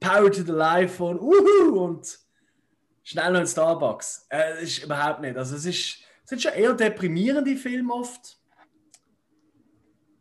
Power 0.00 0.30
to 0.30 0.42
the 0.42 0.52
Life 0.52 1.02
und 1.02 1.20
uhu, 1.20 1.84
und 1.84 2.18
schnell 3.04 3.32
noch 3.32 3.40
in 3.40 3.46
Starbucks. 3.46 4.26
Äh, 4.28 4.54
das 4.54 4.62
ist 4.62 4.84
überhaupt 4.84 5.20
nicht. 5.20 5.36
Also, 5.36 5.56
es, 5.56 5.64
ist, 5.64 5.98
es 6.24 6.30
sind 6.30 6.42
schon 6.42 6.52
eher 6.52 6.74
deprimierende 6.74 7.56
Filme 7.56 7.94
oft. 7.94 8.38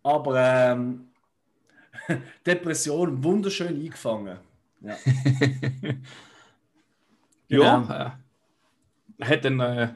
Aber 0.03 0.39
ähm, 0.39 1.09
Depression 2.45 3.23
wunderschön 3.23 3.69
eingefangen. 3.69 4.37
Ja. 4.81 4.97
ja, 7.47 7.77
genau. 7.79 7.93
äh, 7.93 9.25
hat 9.25 9.45
dann 9.45 9.59
äh, 9.59 9.93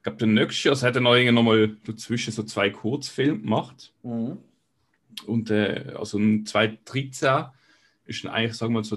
ich 0.00 0.04
glaube, 0.04 0.16
der 0.16 0.28
nächste 0.28 0.68
Jahr, 0.68 0.72
also 0.72 0.86
hat 0.86 0.94
er 0.94 1.02
noch, 1.02 1.14
noch 1.30 1.42
mal 1.42 1.76
dazwischen 1.84 2.32
so 2.32 2.42
zwei 2.42 2.70
Kurzfilme 2.70 3.40
gemacht. 3.40 3.92
Mhm. 4.02 4.38
Und 5.26 5.50
äh, 5.50 5.92
also 5.94 6.18
2013 6.18 7.44
ist 8.06 8.24
dann 8.24 8.32
eigentlich, 8.32 8.54
sagen 8.54 8.72
wir 8.72 8.78
mal, 8.78 8.84
so 8.84 8.96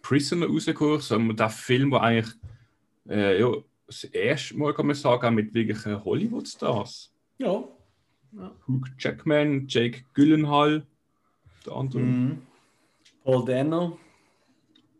Prisoner 0.00 0.46
rausgekommen, 0.46 1.00
sagen 1.00 1.26
wir, 1.26 1.34
der 1.34 1.50
Film, 1.50 1.90
der 1.90 2.00
eigentlich 2.00 2.34
äh, 3.10 3.38
ja, 3.38 3.52
das 3.86 4.04
erste 4.04 4.56
Mal, 4.56 4.72
kann 4.72 4.86
man 4.86 4.96
sagen, 4.96 5.34
mit 5.34 5.52
wirklichen 5.52 6.02
Hollywood-Stars. 6.02 7.12
Ja. 7.36 7.64
ja. 8.32 8.50
Hugh 8.66 8.88
Jackman, 8.98 9.66
Jake 9.68 10.06
Gyllenhaal, 10.14 10.86
der 11.66 11.72
andere. 11.74 12.02
Mhm. 12.02 12.42
Paul 13.22 13.44
Dano. 13.44 13.98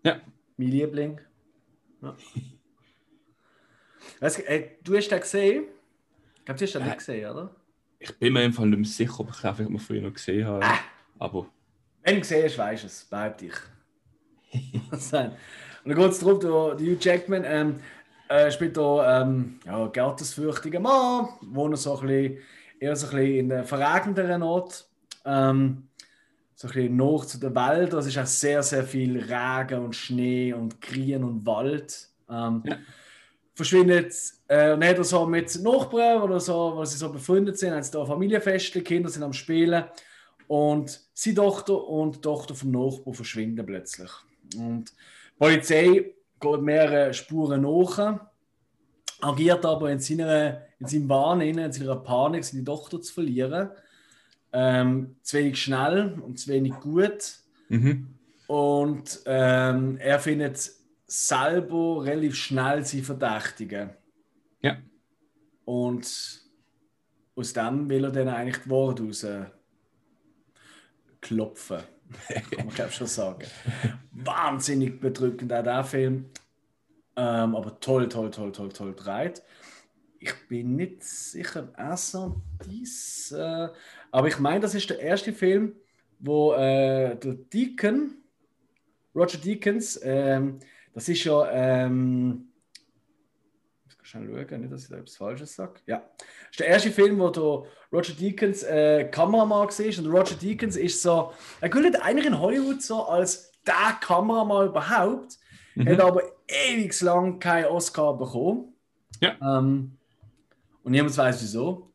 Ja. 0.05 0.21
Mein 0.59 0.69
Liebling. 0.69 1.21
Ja. 2.03 2.15
Weißt, 4.21 4.49
äh, 4.49 4.71
du 4.83 4.97
hast 4.97 5.09
den 5.09 5.21
gesehen? 5.21 5.64
Ich 6.37 6.45
glaube, 6.45 6.59
du 6.59 6.64
hast 6.64 6.75
den 6.75 6.83
äh, 6.83 6.85
nicht 6.87 6.99
gesehen, 6.99 7.31
oder? 7.31 7.51
Ich 8.01 8.16
bin 8.19 8.33
mir 8.33 8.41
einfach 8.41 8.64
nicht 8.64 8.79
mehr 8.79 8.89
sicher, 8.89 9.21
ob 9.21 9.31
ich 9.31 9.37
den 9.37 9.51
einfach 9.51 9.69
mal 9.69 9.79
früher 9.79 10.03
noch 10.03 10.12
gesehen 10.12 10.47
habe. 10.47 10.64
Äh. 10.64 10.79
Aber... 11.19 11.47
Wenn 12.03 12.14
du 12.14 12.21
gesehen 12.21 12.45
hast, 12.45 12.59
weißt 12.59 12.83
du 12.83 12.87
es. 12.87 13.05
Behaupte 13.05 13.47
ich. 13.47 13.55
Und 14.91 15.12
dann 15.12 15.37
geht 15.85 16.11
es 16.12 16.19
darum, 16.19 16.41
der, 16.41 16.51
Hugh 16.51 16.97
Jackman 17.01 17.45
ähm, 17.47 17.81
äh, 18.29 18.51
spielt 18.51 18.77
da 18.77 19.23
ähm, 19.23 19.61
ja, 19.64 19.87
gottesfürchtigen 19.87 20.83
Mann, 20.83 21.29
wohnt 21.43 21.79
so 21.79 21.99
ein 21.99 22.07
bisschen, 22.07 22.39
eher 22.81 22.97
so 22.97 23.07
ein 23.09 23.16
bisschen 23.16 23.37
in 23.37 23.53
einem 23.53 23.64
verregnenderen 23.64 24.43
Ort. 24.43 24.87
Ähm, 25.25 25.89
so 26.55 26.66
ein 26.69 26.75
bisschen 26.75 26.97
nach 26.97 27.25
zu 27.25 27.39
der 27.39 27.55
Welt. 27.55 27.93
Es 27.93 28.07
ist 28.07 28.19
auch 28.19 28.27
sehr, 28.27 28.62
sehr 28.62 28.85
viel 28.85 29.19
Regen 29.19 29.85
und 29.85 29.95
Schnee 29.95 30.53
und 30.53 30.81
Grien 30.81 31.23
und 31.23 31.47
Wald. 31.47 32.09
Ähm, 32.29 32.62
ja. 32.66 32.77
Verschwindet 33.59 34.15
äh, 34.47 34.73
und 34.73 34.85
hat 34.85 35.05
so 35.05 35.27
mit 35.27 35.61
Nachbarn 35.61 36.23
oder 36.23 36.39
so, 36.39 36.75
wo 36.77 36.85
sie 36.85 36.97
so 36.97 37.11
befreundet 37.11 37.59
sind, 37.59 37.73
haben 37.73 37.83
sie 37.83 37.91
da 37.91 38.07
Familienfeste, 38.07 38.83
Kinder 38.83 39.09
sind 39.09 39.25
am 39.25 39.33
Spielen 39.33 39.83
und 40.47 41.01
seine 41.13 41.35
Tochter 41.35 41.89
und 41.89 42.15
die 42.15 42.21
Tochter 42.21 42.55
vom 42.55 42.71
Nachbarn 42.71 43.15
verschwinden 43.15 43.67
plötzlich. 43.67 44.11
Und 44.57 44.91
die 44.91 45.39
Polizei 45.41 46.15
geht 46.39 46.63
mehrere 46.63 47.13
Spuren 47.13 47.63
nach, 47.63 48.21
agiert 49.21 49.67
aber 49.67 49.91
in, 49.91 49.99
seiner, 49.99 50.63
in 50.79 50.87
seinem 50.87 51.09
Wahn, 51.09 51.41
in 51.41 51.73
seiner 51.73 51.97
Panik, 51.97 52.45
seine 52.45 52.63
Tochter 52.63 53.03
zu 53.03 53.13
verlieren. 53.13 53.71
Ähm, 54.53 55.17
zu 55.23 55.37
wenig 55.37 55.61
schnell 55.61 56.17
und 56.25 56.39
zu 56.39 56.49
wenig 56.53 56.75
gut. 56.75 57.41
Mhm. 57.71 58.15
Und 58.47 59.21
ähm, 59.27 59.97
er 59.99 60.21
findet 60.21 60.78
selber 61.09 62.05
relativ 62.05 62.37
schnell 62.37 62.85
sie 62.85 63.03
verdächtigen. 63.03 63.91
Ja. 64.61 64.77
Und 65.65 66.43
aus 67.35 67.53
dem 67.53 67.89
will 67.89 68.05
er 68.05 68.11
dann 68.11 68.29
eigentlich 68.29 68.63
die 68.65 68.71
Worte 68.71 69.03
raus 69.05 69.27
klopfen. 71.21 71.81
Kann 72.51 72.67
man 72.67 72.75
glaube 72.75 72.93
schon 72.93 73.07
sagen. 73.07 73.47
Wahnsinnig 74.13 75.01
bedrückend 75.01 75.53
auch 75.53 75.63
der 75.63 75.85
Film. 75.85 76.27
Ähm, 77.17 77.57
aber 77.57 77.81
toll, 77.81 78.09
toll, 78.09 78.31
toll, 78.31 78.53
toll, 78.53 78.73
toll 78.73 78.95
dreht. 78.95 79.43
Ich 80.21 80.35
bin 80.49 80.77
nicht 80.77 81.03
sicher, 81.03 81.69
also 81.75 82.41
dies. 82.67 83.33
Äh, 83.33 83.69
aber 84.11 84.29
ich 84.29 84.39
meine, 84.39 84.61
das 84.61 84.75
ist 84.75 84.91
der 84.91 85.01
erste 85.01 85.33
Film, 85.33 85.75
wo 86.19 86.53
äh, 86.53 87.17
der 87.17 87.35
Deacon, 87.35 88.17
Roger 89.15 89.39
Deakins, 89.39 89.99
ähm, 90.03 90.61
das 90.99 91.09
ist 91.09 91.23
ja. 91.23 91.49
Ähm, 91.53 92.49
schnell 94.03 94.47
schauen, 94.49 94.61
nicht, 94.61 94.73
dass 94.73 94.83
ich 94.83 94.89
da 94.89 94.97
etwas 94.97 95.17
Falsches 95.17 95.55
sage. 95.55 95.81
Ja. 95.87 96.03
Das 96.19 96.51
ist 96.51 96.61
der 96.61 96.67
erste 96.67 96.91
Film, 96.91 97.19
wo 97.19 97.29
der 97.29 97.65
Roger 97.93 98.15
Deakins 98.15 98.63
äh, 98.65 99.05
Kameramann 99.05 99.69
war. 99.69 99.99
Und 99.99 100.07
Roger 100.07 100.35
Deakins 100.35 100.77
ist 100.77 101.03
so, 101.03 101.33
er 101.61 101.69
gilt 101.69 102.03
eigentlich 102.03 102.27
in 102.27 102.39
Hollywood 102.39 102.83
so 102.83 103.05
als 103.05 103.53
der 103.67 103.97
Kameramann 104.01 104.69
überhaupt, 104.69 105.39
mhm. 105.75 105.89
hat 105.89 106.01
aber 106.01 106.23
ewig 106.49 107.01
lang 107.03 107.39
keinen 107.39 107.67
Oscar 107.67 108.17
bekommen. 108.17 108.75
Ja. 109.21 109.37
Ähm, 109.41 109.99
und 110.83 110.93
niemand 110.93 111.17
weiß 111.17 111.43
wieso. 111.43 111.93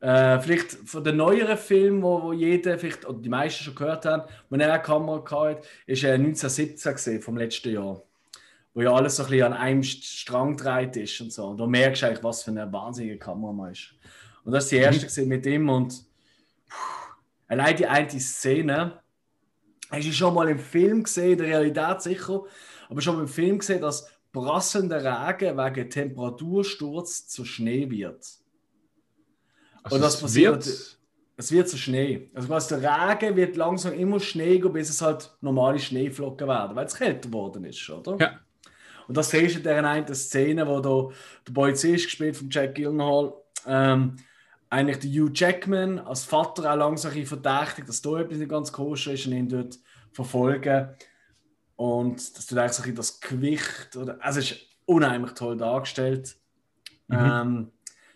Äh, 0.00 0.38
vielleicht 0.40 0.72
von 0.72 1.02
den 1.02 1.16
neueren 1.16 1.56
Filmen, 1.56 2.02
wo, 2.02 2.20
wo 2.22 2.32
jeder, 2.34 2.78
vielleicht, 2.78 3.06
oder 3.06 3.18
die 3.18 3.28
meisten 3.30 3.64
schon 3.64 3.74
gehört 3.74 4.04
haben, 4.04 4.24
wenn 4.50 4.60
er 4.60 4.70
eine 4.70 4.82
Kamera 4.82 5.24
hatte, 5.30 5.62
ist 5.86 6.04
er 6.04 6.14
1917 6.14 6.92
gesehen, 6.94 7.22
vom 7.22 7.38
letzten 7.38 7.72
Jahr 7.72 8.02
wo 8.74 8.82
ja 8.82 8.92
alles 8.92 9.16
so 9.16 9.22
ein 9.22 9.30
bisschen 9.30 9.46
an 9.46 9.52
einem 9.52 9.82
Strang 9.82 10.56
dreht 10.56 10.96
ist 10.96 11.20
und 11.20 11.32
so. 11.32 11.46
Und 11.46 11.58
da 11.58 11.66
merkst 11.66 12.02
du 12.02 12.06
eigentlich, 12.06 12.24
was 12.24 12.42
für 12.42 12.50
eine 12.50 12.70
wahnsinnige 12.72 13.18
Kamera 13.18 13.70
ist. 13.70 13.94
Und 14.44 14.52
das 14.52 14.64
ist 14.64 14.72
die 14.72 14.76
erste 14.76 15.22
mhm. 15.22 15.28
mit 15.28 15.46
ihm 15.46 15.68
und 15.68 15.92
pff, 15.92 17.14
allein 17.48 17.76
die 17.76 17.86
eine 17.86 18.20
Szene, 18.20 19.00
hast 19.90 20.06
du 20.06 20.12
schon 20.12 20.34
mal 20.34 20.48
im 20.48 20.58
Film 20.58 21.04
gesehen, 21.04 21.32
in 21.32 21.38
der 21.38 21.46
Realität 21.46 22.02
sicher, 22.02 22.42
aber 22.88 23.00
schon 23.00 23.16
mal 23.16 23.22
im 23.22 23.28
Film 23.28 23.58
gesehen, 23.58 23.80
dass 23.80 24.10
prasselnder 24.32 24.98
Regen 24.98 25.56
wegen 25.56 25.88
Temperatursturz 25.90 27.28
zu 27.28 27.44
Schnee 27.44 27.88
wird. 27.88 28.26
Also 29.84 29.96
und 29.96 30.02
das 30.02 30.20
passiert. 30.20 30.66
Wird... 30.66 30.98
Es 31.36 31.50
wird 31.50 31.68
zu 31.68 31.76
Schnee. 31.76 32.30
Also 32.32 32.48
was 32.48 32.68
der 32.68 32.78
Regen 32.78 33.34
wird 33.34 33.56
langsam 33.56 33.92
immer 33.92 34.20
Schnee, 34.20 34.58
bis 34.58 34.88
es 34.88 35.02
halt 35.02 35.36
normale 35.40 35.80
Schneeflocken 35.80 36.46
werden, 36.46 36.76
weil 36.76 36.86
es 36.86 36.94
kälter 36.94 37.28
geworden 37.28 37.64
ist, 37.64 37.90
oder? 37.90 38.16
Ja. 38.20 38.40
Und 39.08 39.16
das 39.16 39.30
siehst 39.30 39.54
du 39.54 39.58
in 39.58 39.64
dieser 39.64 39.84
einen 39.84 40.14
Szene, 40.14 40.66
wo 40.66 40.80
da 40.80 41.14
der 41.46 41.52
Boy 41.52 41.74
C 41.74 41.94
ist 41.94 42.04
gespielt 42.04 42.36
von 42.36 42.48
Jack 42.50 42.74
Gyllenhaal. 42.74 43.34
Ähm, 43.66 44.16
eigentlich 44.70 44.98
der 44.98 45.10
Hugh 45.10 45.30
Jackman 45.32 45.98
als 46.00 46.24
Vater 46.24 46.72
auch 46.72 46.76
langsam 46.76 47.12
verdächtigt, 47.12 47.88
dass 47.88 48.02
da 48.02 48.18
etwas 48.18 48.38
nicht 48.38 48.50
ganz 48.50 48.72
koscher 48.72 49.12
ist 49.12 49.26
und 49.26 49.32
ihn 49.32 49.48
dort 49.48 49.78
verfolgen. 50.12 50.88
Und 51.76 52.36
dass 52.36 52.46
du 52.46 52.58
eigentlich 52.58 52.94
das 52.94 53.20
Gewicht, 53.20 53.96
oder, 53.96 54.18
also 54.20 54.40
es 54.40 54.52
ist 54.52 54.60
unheimlich 54.86 55.32
toll 55.32 55.56
dargestellt. 55.56 56.36
Mhm. 57.08 57.18
Ähm, 57.18 57.70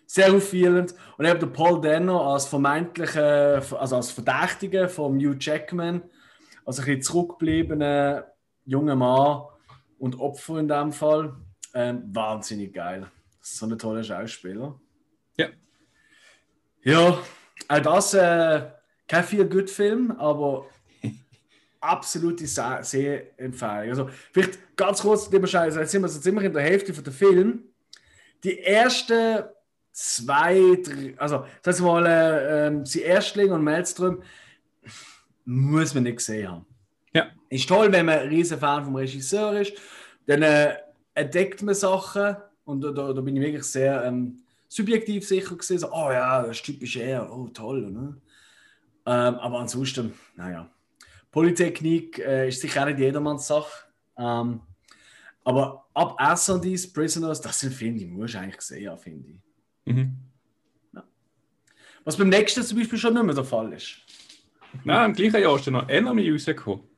sehr 0.05 0.33
auffallend. 0.33 0.95
Und 1.17 1.25
eben 1.25 1.39
der 1.39 1.47
Paul 1.47 1.81
Denner 1.81 2.19
als 2.19 2.45
vermeintlicher, 2.45 3.61
also 3.79 3.95
als 3.95 4.11
Verdächtiger 4.11 4.89
von 4.89 5.17
Hugh 5.19 5.37
Jackman, 5.39 6.01
also 6.65 6.81
ein 6.81 6.85
bisschen 6.85 7.01
zurückgebliebener 7.03 8.25
junger 8.65 8.95
Mann, 8.95 9.43
und 9.99 10.19
Opfer 10.19 10.57
in 10.57 10.67
dem 10.67 10.91
Fall. 10.91 11.35
Ähm, 11.73 12.03
wahnsinnig 12.13 12.73
geil. 12.73 13.07
So 13.41 13.65
eine 13.65 13.77
tolle 13.77 14.03
Schauspieler. 14.03 14.79
Ja. 15.37 15.47
Ja, 16.83 17.19
auch 17.67 17.79
das 17.79 18.13
äh, 18.13 18.67
kein 19.07 19.23
viel 19.23 19.45
gut 19.45 19.69
Film, 19.69 20.11
aber 20.11 20.65
absolute 21.79 22.47
Sehempfehlung. 22.47 23.89
Also 23.89 24.09
vielleicht 24.31 24.75
ganz 24.75 25.01
kurz, 25.01 25.29
lieber 25.31 25.47
Scheiß, 25.47 25.75
jetzt 25.75 25.91
sind 25.91 26.01
wir 26.01 26.09
so 26.09 26.19
ziemlich 26.19 26.45
in 26.45 26.53
der 26.53 26.63
Hälfte 26.63 26.93
von 26.93 27.03
der 27.03 27.13
Film. 27.13 27.63
Die 28.43 28.59
ersten 28.59 29.43
zwei, 29.91 30.77
drei, 30.81 31.13
also 31.17 31.45
das 31.61 31.75
heißt 31.75 31.81
mal, 31.81 32.05
äh, 32.05 32.67
ähm, 32.67 32.83
die 32.85 33.01
Erstling 33.01 33.51
und 33.51 33.63
Maelstrom 33.63 34.23
muss 35.45 35.93
man 35.93 36.03
nicht 36.03 36.17
gesehen 36.17 36.49
haben. 36.49 36.65
Ja. 37.13 37.27
Ist 37.49 37.67
toll, 37.67 37.91
wenn 37.91 38.05
man 38.05 38.19
ein 38.19 38.29
riesen 38.29 38.59
Fan 38.59 38.83
vom 38.83 38.95
Regisseur 38.95 39.61
ist. 39.61 39.73
Dann 40.25 40.41
äh, 40.43 40.75
entdeckt 41.13 41.61
man 41.61 41.75
Sachen 41.75 42.37
und 42.65 42.81
da, 42.81 42.91
da 42.91 43.21
bin 43.21 43.35
ich 43.35 43.41
wirklich 43.41 43.63
sehr 43.63 44.03
ähm, 44.05 44.43
subjektiv 44.67 45.27
sicher 45.27 45.55
gesehen. 45.55 45.79
So, 45.79 45.91
oh 45.91 46.11
ja, 46.11 46.43
das 46.43 46.57
ist 46.57 46.65
typisch 46.65 46.95
er, 46.97 47.31
oh 47.31 47.47
toll. 47.47 47.89
Ne? 47.89 48.17
Ähm, 49.05 49.35
aber 49.35 49.59
ansonsten, 49.59 50.13
naja. 50.35 50.69
Polytechnik 51.31 52.19
äh, 52.19 52.47
ist 52.49 52.61
sicher 52.61 52.81
auch 52.81 52.85
nicht 52.87 52.99
jedermanns 52.99 53.47
Sache. 53.47 53.85
Ähm, 54.17 54.61
aber 55.43 55.87
ab 55.93 56.15
S&D's 56.19 56.91
Prisoners, 56.91 57.41
das 57.41 57.59
sind 57.59 57.73
Filme, 57.73 57.97
die 57.97 58.05
musst 58.05 58.33
du 58.33 58.39
eigentlich 58.39 58.61
sehen, 58.61 58.97
finde 58.97 59.29
ich. 59.29 59.93
Mhm. 59.93 60.15
Ja. 60.93 61.03
Was 62.03 62.17
beim 62.17 62.29
nächsten 62.29 62.63
zum 62.63 62.77
Beispiel 62.77 62.99
schon 62.99 63.13
nicht 63.13 63.23
mehr 63.23 63.35
der 63.35 63.43
Fall 63.43 63.73
ist. 63.73 63.97
Nein, 64.83 65.09
im 65.09 65.15
gleichen 65.15 65.41
Jahr 65.41 65.55
ist 65.55 65.67
noch 65.67 65.87
Enemy 65.89 66.31
rausgekommen. 66.31 66.88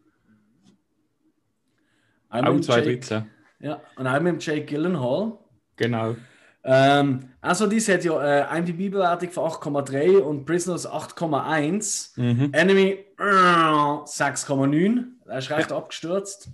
Auch 2.32 2.60
2013. 2.60 3.26
Ja, 3.60 3.82
und 3.96 4.08
auch 4.08 4.20
mit 4.20 4.44
Jake 4.44 4.66
Gyllenhaal. 4.66 5.38
Genau. 5.76 6.16
Ähm, 6.64 7.30
also, 7.42 7.68
dies 7.68 7.90
hat 7.90 8.04
ja 8.04 8.22
äh, 8.22 8.58
IMDb-Bewertung 8.58 9.32
von 9.32 9.50
8,3 9.50 10.18
und 10.18 10.46
Prisoners 10.46 10.88
8,1. 10.88 12.20
Mhm. 12.20 12.54
Enemy 12.54 13.06
äh, 13.20 13.24
6,9. 13.24 15.06
Er 15.28 15.38
ist 15.38 15.50
recht 15.50 15.72
ja. 15.72 15.78
abgestürzt. 15.78 16.50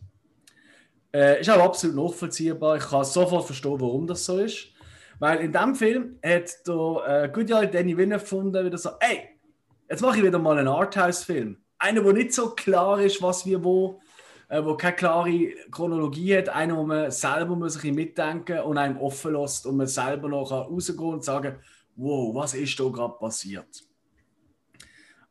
Äh, 1.13 1.41
ist 1.41 1.49
auch 1.49 1.63
absolut 1.63 1.95
nachvollziehbar. 1.95 2.77
Ich 2.77 2.87
kann 2.87 3.03
sofort 3.03 3.45
verstehen, 3.45 3.79
warum 3.79 4.07
das 4.07 4.25
so 4.25 4.39
ist. 4.39 4.67
Weil 5.19 5.39
in 5.39 5.51
dem 5.51 5.75
Film 5.75 6.19
hat 6.23 6.67
der 6.67 7.23
äh, 7.23 7.29
Good 7.29 7.49
Danny 7.49 7.97
Winner 7.97 8.19
gefunden, 8.19 8.65
wieder 8.65 8.77
so: 8.77 8.91
ey, 8.99 9.29
jetzt 9.89 10.01
mache 10.01 10.17
ich 10.17 10.23
wieder 10.23 10.39
mal 10.39 10.57
einen 10.57 10.67
Arthouse-Film. 10.67 11.57
Einer, 11.79 12.03
wo 12.03 12.11
nicht 12.11 12.33
so 12.33 12.51
klar 12.51 13.01
ist, 13.01 13.21
was 13.21 13.45
wir 13.45 13.63
wo 13.63 13.99
äh, 14.49 14.63
wo 14.63 14.75
keine 14.75 14.95
klare 14.95 15.49
Chronologie 15.71 16.37
hat, 16.37 16.49
einer, 16.49 16.77
wo 16.77 16.83
man 16.83 17.11
selber 17.11 17.55
muss 17.55 17.83
ein 17.83 17.95
mitdenken 17.95 18.59
und 18.59 18.77
einem 18.77 18.97
offen 18.97 19.33
lässt 19.33 19.65
und 19.65 19.77
man 19.77 19.87
selber 19.87 20.29
noch 20.29 20.51
rausgehen 20.51 21.13
und 21.13 21.23
sagen, 21.23 21.57
wow, 21.95 22.33
was 22.35 22.53
ist 22.53 22.79
da 22.79 22.87
gerade 22.89 23.15
passiert? 23.19 23.83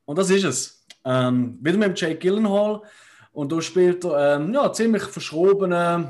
Und 0.05 0.19
das 0.19 0.31
ist 0.31 0.45
es. 0.45 0.87
Ähm, 1.05 1.59
wieder 1.61 1.79
mit 1.79 2.01
Jake 2.01 2.19
Gyllenhaal 2.19 2.83
und 3.33 3.53
da 3.53 3.61
spielt 3.61 4.05
er 4.05 4.37
ähm, 4.37 4.53
ja, 4.53 4.73
ziemlich 4.73 5.03
verschrobenen 5.05 6.09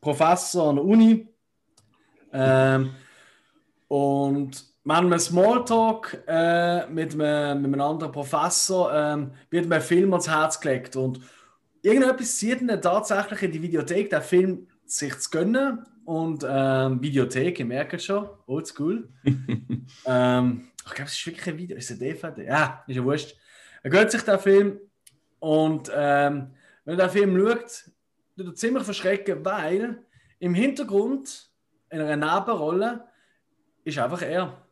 Professor 0.00 0.70
an 0.70 0.76
der 0.76 0.84
Uni. 0.84 1.28
Ähm, 2.32 2.94
und 3.88 4.64
wir 4.84 4.96
haben 4.96 5.06
einen 5.06 5.20
Smalltalk 5.20 6.24
äh, 6.26 6.86
mit, 6.88 7.12
einem, 7.12 7.62
mit 7.62 7.72
einem 7.72 7.80
anderen 7.80 8.10
Professor, 8.10 8.92
ähm, 8.92 9.32
wird 9.50 9.68
mir 9.68 9.80
Film 9.80 10.12
ans 10.12 10.28
Herz 10.28 10.58
gelegt. 10.58 10.96
Und 10.96 11.20
irgendetwas 11.82 12.36
zieht 12.36 12.60
ihn 12.60 12.80
tatsächlich 12.80 13.42
in 13.42 13.52
die 13.52 13.62
Videothek, 13.62 14.10
den 14.10 14.22
Film 14.22 14.68
sich 14.86 15.18
zu 15.18 15.30
gönnen. 15.30 15.84
Und 16.04 16.44
ähm, 16.48 17.00
Videothek, 17.00 17.60
ihr 17.60 17.66
merkt 17.66 18.02
schon, 18.02 18.28
oldschool. 18.46 19.08
ähm, 20.06 20.68
ich 20.84 20.92
glaube, 20.92 21.08
es 21.08 21.12
ist 21.12 21.26
wirklich 21.26 21.46
ein 21.46 21.58
Video, 21.58 21.76
ist 21.76 21.90
ein 21.90 21.98
DVD? 21.98 22.44
Ja, 22.44 22.84
ist 22.86 22.96
ja 22.96 23.04
wurscht. 23.04 23.36
Er 23.82 23.90
gönnt 23.90 24.10
sich 24.10 24.22
den 24.22 24.38
Film 24.38 24.80
und 25.38 25.90
ähm, 25.94 26.54
wenn 26.84 26.98
er 26.98 27.08
den 27.08 27.10
Film 27.10 27.38
schaut, 27.38 27.84
tut 28.36 28.46
er 28.46 28.54
ziemlich 28.54 28.84
verschrecken, 28.84 29.44
weil 29.44 30.04
im 30.40 30.54
Hintergrund, 30.54 31.50
in 31.90 32.00
einer 32.00 32.16
Nebenrolle, 32.16 33.04
ist 33.84 33.98
einfach 33.98 34.22
er. 34.22 34.66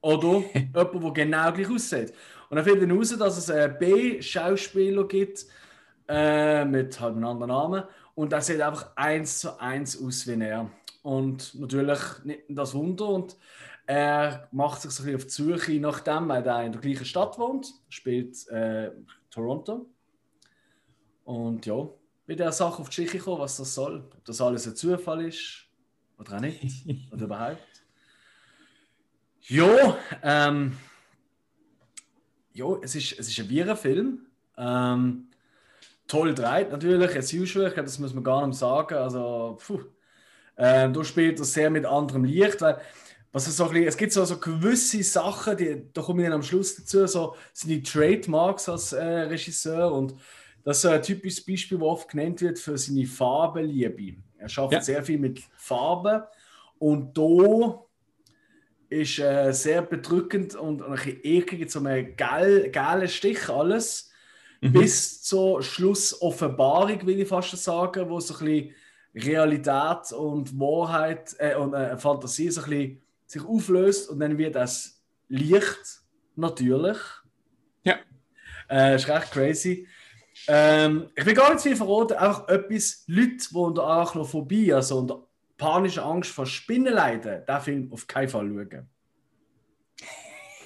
Oder 0.00 0.42
jemand, 0.54 0.94
der 0.94 1.10
genau 1.12 1.52
gleich 1.52 1.70
aussieht. 1.70 2.14
Und 2.48 2.56
dann 2.56 2.64
findet 2.64 2.88
er 2.88 2.96
raus, 2.96 3.16
dass 3.18 3.36
es 3.36 3.50
einen 3.50 3.78
B-Schauspieler 3.78 5.06
gibt, 5.06 5.44
äh, 6.08 6.64
mit 6.64 7.00
halt 7.00 7.14
einem 7.14 7.26
anderen 7.26 7.50
Namen. 7.50 7.84
Und 8.14 8.32
er 8.32 8.40
sieht 8.40 8.60
einfach 8.60 8.96
eins 8.96 9.40
zu 9.40 9.60
eins 9.60 10.02
aus 10.02 10.26
wie 10.26 10.40
er. 10.42 10.70
Und 11.02 11.54
natürlich 11.54 12.00
nicht 12.24 12.42
das 12.48 12.74
Wunder. 12.74 13.08
Und 13.08 13.36
er 13.86 14.48
macht 14.52 14.82
sich 14.82 14.90
so 14.90 15.02
ein 15.02 15.06
bisschen 15.06 15.16
auf 15.16 15.24
die 15.24 15.58
Suche, 15.58 15.80
nachdem 15.80 16.30
er 16.30 16.64
in 16.64 16.72
der 16.72 16.80
gleichen 16.80 17.04
Stadt 17.04 17.38
wohnt, 17.38 17.72
spielt 17.88 18.46
äh, 18.48 18.90
Toronto. 19.30 19.86
Und 21.24 21.64
ja, 21.66 21.88
mit 22.26 22.38
der 22.38 22.52
Sache 22.52 22.80
auf 22.80 22.88
die 22.90 22.96
Geschichte 22.96 23.18
kommen, 23.18 23.40
was 23.40 23.56
das 23.56 23.74
soll. 23.74 24.04
Ob 24.14 24.24
das 24.24 24.40
alles 24.40 24.66
ein 24.66 24.76
Zufall 24.76 25.26
ist 25.26 25.66
oder 26.18 26.36
auch 26.36 26.40
nicht. 26.40 26.86
oder 27.12 27.24
überhaupt. 27.24 27.82
Ja, 29.42 29.96
ähm, 30.22 30.76
ja, 32.52 32.66
es 32.82 32.94
ist, 32.94 33.18
es 33.18 33.28
ist 33.28 33.38
ein 33.38 33.48
Virenfilm. 33.48 34.26
Ähm, 34.58 35.27
toll 36.08 36.34
dreht 36.34 36.72
natürlich, 36.72 37.16
as 37.16 37.32
usual. 37.32 37.68
Ich 37.68 37.74
glaube, 37.74 37.86
das 37.86 37.98
muss 37.98 38.14
man 38.14 38.24
gar 38.24 38.46
nicht 38.46 38.58
sagen. 38.58 38.94
Also, 38.94 39.58
puh. 39.64 39.80
Ähm, 40.56 40.92
da 40.92 41.04
spielt 41.04 41.38
er 41.38 41.44
sehr 41.44 41.70
mit 41.70 41.86
anderem 41.86 42.24
Licht, 42.24 42.60
weil 42.60 42.80
was 43.30 43.44
so 43.44 43.64
ein 43.64 43.70
bisschen, 43.70 43.86
es 43.86 43.96
gibt 43.96 44.12
so, 44.12 44.24
so 44.24 44.38
gewisse 44.38 45.02
Sachen, 45.02 45.56
die, 45.56 45.84
da 45.92 46.02
komme 46.02 46.22
ich 46.22 46.26
dann 46.26 46.34
am 46.34 46.42
Schluss 46.42 46.74
dazu, 46.74 47.06
so 47.06 47.36
sind 47.52 47.70
die 47.70 47.82
Trademarks 47.82 48.68
als 48.68 48.92
äh, 48.92 49.04
Regisseur 49.04 49.92
und 49.92 50.14
das 50.64 50.78
ist 50.78 50.86
ein 50.86 51.02
typisches 51.02 51.44
Beispiel, 51.44 51.78
das 51.78 51.86
oft 51.86 52.08
genannt 52.08 52.40
wird 52.40 52.58
für 52.58 52.76
seine 52.76 53.06
Farbenliebe. 53.06 54.20
Er 54.38 54.48
schafft 54.48 54.72
ja. 54.72 54.80
sehr 54.80 55.02
viel 55.02 55.18
mit 55.18 55.40
Farben 55.56 56.22
und 56.78 57.16
da 57.16 57.84
ist 58.88 59.18
äh, 59.18 59.52
sehr 59.52 59.82
bedrückend 59.82 60.54
und 60.54 60.82
ein 60.82 60.92
bisschen 60.92 61.20
eklig, 61.22 61.70
so 61.70 61.80
ein 61.84 62.16
geiler 62.16 63.08
Stich 63.08 63.48
alles, 63.48 64.07
mhm. 64.60 64.72
bis 64.72 65.22
zur 65.22 65.62
Schlussoffenbarung, 65.62 67.06
will 67.06 67.20
ich 67.20 67.28
fast 67.28 67.56
sagen, 67.56 68.08
wo 68.08 68.20
so 68.20 68.34
ein 68.34 68.44
bisschen 68.44 68.74
Realität 69.14 70.12
und 70.12 70.58
Wahrheit 70.58 71.34
äh, 71.38 71.54
und 71.56 71.74
äh, 71.74 71.96
Fantasie 71.96 72.50
so 72.50 72.62
ein 72.62 72.70
bisschen 72.70 73.02
sich 73.26 73.44
auflöst 73.44 74.08
und 74.10 74.20
dann 74.20 74.38
wird 74.38 74.54
das 74.54 75.02
Licht 75.28 76.02
natürlich. 76.36 76.98
Ja. 77.84 77.96
Äh, 78.70 78.96
ist 78.96 79.08
recht 79.08 79.30
crazy. 79.32 79.86
Ähm, 80.46 81.10
ich 81.14 81.26
will 81.26 81.34
gar 81.34 81.52
nicht 81.52 81.62
viel 81.62 81.76
verraten, 81.76 82.16
einfach 82.16 82.48
etwas, 82.48 83.04
Leute, 83.06 83.36
die 83.50 83.56
unter 83.56 83.84
Arachnophobie, 83.84 84.72
also 84.72 84.98
unter 84.98 85.26
panischer 85.56 86.04
Angst 86.06 86.30
vor 86.30 86.46
Spinnen 86.46 86.94
leiden, 86.94 87.44
den 87.46 87.60
Film 87.60 87.92
auf 87.92 88.06
keinen 88.06 88.28
Fall 88.28 88.48
schauen. 88.48 88.88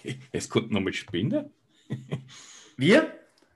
Es 0.33 0.49
kommt 0.49 0.73
noch 0.73 0.81
mit 0.81 0.97
Spinnen? 0.97 1.53
Wie? 2.77 2.99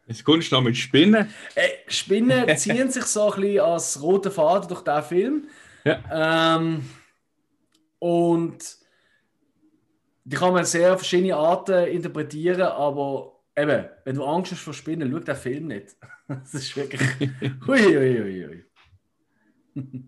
Es 0.09 0.23
kommt 0.23 0.51
noch 0.53 0.63
mit 0.63 0.77
Spinnen? 0.77 1.29
Äh, 1.55 1.69
Spinnen 1.89 2.57
ziehen 2.57 2.91
sich 2.91 3.05
so 3.05 3.33
ein 3.33 3.41
bisschen 3.41 3.61
als 3.61 4.01
roter 4.01 4.31
Faden 4.31 4.69
durch 4.69 4.83
diesen 4.83 5.03
Film. 5.03 5.49
Ja. 5.85 6.57
Ähm, 6.57 6.89
und 7.99 8.77
die 10.25 10.37
kann 10.37 10.53
man 10.53 10.65
sehr 10.65 10.97
verschiedene 10.97 11.37
Arten 11.37 11.87
interpretieren, 11.87 12.63
aber 12.63 13.41
eben, 13.57 13.87
wenn 14.05 14.17
du 14.17 14.25
Angst 14.25 14.53
hast 14.53 14.61
vor 14.61 14.75
Spinnen, 14.75 15.11
schau 15.11 15.19
den 15.21 15.37
Film 15.37 15.67
nicht. 15.69 15.97
Das 16.29 16.55
ist 16.55 16.77
wirklich. 16.77 17.01
Hui, 17.69 17.79
hui, 17.79 18.19
hui, 18.19 18.65
hui. 19.77 20.03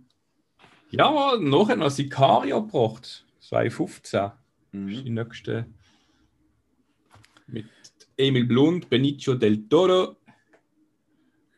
ja, 0.90 1.36
nachher 1.38 1.76
noch 1.76 1.90
Sicario 1.90 2.60
gebracht. 2.60 3.24
2015. 3.38 4.32
Mhm. 4.72 4.88
Das 4.88 4.96
ist 4.96 5.04
die 5.04 5.10
nächste. 5.10 5.66
Mit 7.46 7.66
Emil 8.18 8.44
Blunt, 8.44 8.90
Benicio 8.90 9.34
del 9.34 9.68
Toro. 9.68 10.16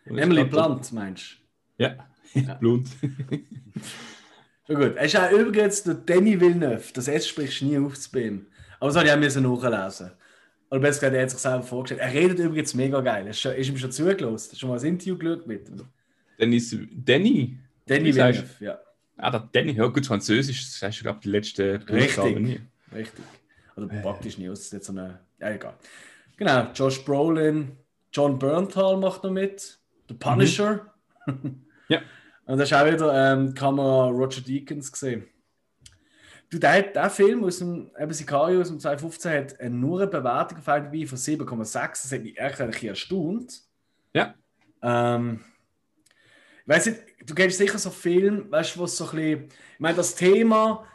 Emily 0.05 0.45
Blunt, 0.45 0.93
meinst 0.93 1.39
du? 1.79 1.85
Ja, 1.85 2.09
ja. 2.35 2.55
Blunt. 2.61 2.89
Ja 4.69 4.79
gut, 4.79 4.95
es 4.97 5.07
ist 5.07 5.17
auch 5.17 5.31
übrigens 5.33 5.83
der 5.83 5.95
Danny 5.95 6.39
Villeneuve. 6.39 6.93
Das 6.93 7.09
S 7.09 7.27
sprichst 7.27 7.63
du 7.63 7.65
nie 7.65 7.79
auf 7.79 7.99
zu 7.99 8.19
ihm. 8.19 8.47
Aber 8.79 8.89
das 8.89 8.97
habe 8.97 9.07
ich 9.07 9.13
auch 9.13 9.19
müssen 9.19 9.43
nachlesen. 9.43 10.13
Oder 10.71 10.81
besser 10.81 11.01
gesagt, 11.01 11.15
er 11.15 11.23
hat 11.23 11.31
sich 11.31 11.41
selber 11.41 11.63
vorgestellt. 11.63 12.01
Er 12.01 12.13
redet 12.13 12.39
übrigens 12.39 12.75
mega 12.75 13.01
geil. 13.01 13.27
Ist, 13.27 13.45
ist 13.45 13.69
ihm 13.69 13.79
schon 13.79 13.91
zugelassen. 13.91 14.57
Schon 14.57 14.69
mal 14.69 14.79
ein 14.79 14.87
Interview 14.87 15.17
geschaut 15.19 15.47
mit 15.47 15.69
ihm? 15.69 15.83
Dennis, 16.39 16.77
Danny? 16.93 17.59
Danny 17.87 18.15
Villeneuve, 18.15 18.45
ja. 18.61 18.79
Ah, 19.17 19.31
der 19.31 19.49
Danny, 19.53 19.73
ja 19.73 19.87
gut, 19.87 20.07
Französisch, 20.07 20.65
das 20.65 20.83
hast 20.83 21.01
du, 21.01 21.03
glaube 21.03 21.19
ich, 21.19 21.23
die 21.23 21.29
letzte 21.31 21.89
Richtig, 21.89 22.39
nie. 22.39 22.61
richtig. 22.95 23.25
Oder 23.77 23.87
praktisch 23.87 24.39
nie, 24.39 24.47
ist 24.47 24.73
jetzt 24.73 24.87
so 24.87 24.93
eine... 24.93 25.21
Ja, 25.39 25.51
egal. 25.51 25.75
Genau, 26.41 26.69
Josh 26.75 27.05
Brolin, 27.05 27.77
John 28.15 28.39
Bernthal 28.39 28.97
macht 28.97 29.25
noch 29.25 29.31
mit, 29.31 29.79
The 30.09 30.15
Punisher. 30.15 30.91
Mhm. 31.27 31.67
ja. 31.89 32.01
Und 32.47 32.57
da 32.57 32.65
ist 32.65 32.73
auch 32.73 32.87
wieder 32.87 33.33
ähm, 33.33 33.53
Kamera 33.53 34.07
Roger 34.07 34.41
Deakins 34.41 34.91
gesehen. 34.91 35.29
Du, 36.49 36.59
der, 36.59 36.83
der 36.83 37.11
Film 37.11 37.45
aus 37.45 37.59
dem 37.59 37.91
eben 38.01 38.13
Sicario 38.15 38.63
aus 38.63 38.69
dem 38.69 38.81
2015 38.81 39.33
hat 39.33 39.71
nur 39.71 40.01
eine 40.01 40.11
Bewertung 40.11 40.59
auf 40.59 40.67
IMDb 40.67 41.07
von 41.07 41.19
7,6. 41.19 41.75
Das 41.75 42.11
hat 42.11 42.23
mich 42.23 42.39
echt 42.39 42.59
ein 42.59 42.71
bisschen 42.71 42.89
erstaunt. 42.89 43.61
Ja. 44.15 44.35
Ähm, 44.83 45.45
ich 46.63 46.69
weiß 46.69 46.87
nicht, 46.87 47.01
du 47.27 47.35
kennst 47.35 47.59
sicher 47.59 47.79
so 47.79 47.91
Filme, 47.91 48.51
weißt 48.51 48.77
du, 48.77 48.81
was 48.81 48.97
so 48.97 49.05
ein 49.05 49.11
bisschen. 49.11 49.45
Ich 49.75 49.81
meine, 49.81 49.97
das 49.97 50.15
Thema 50.15 50.87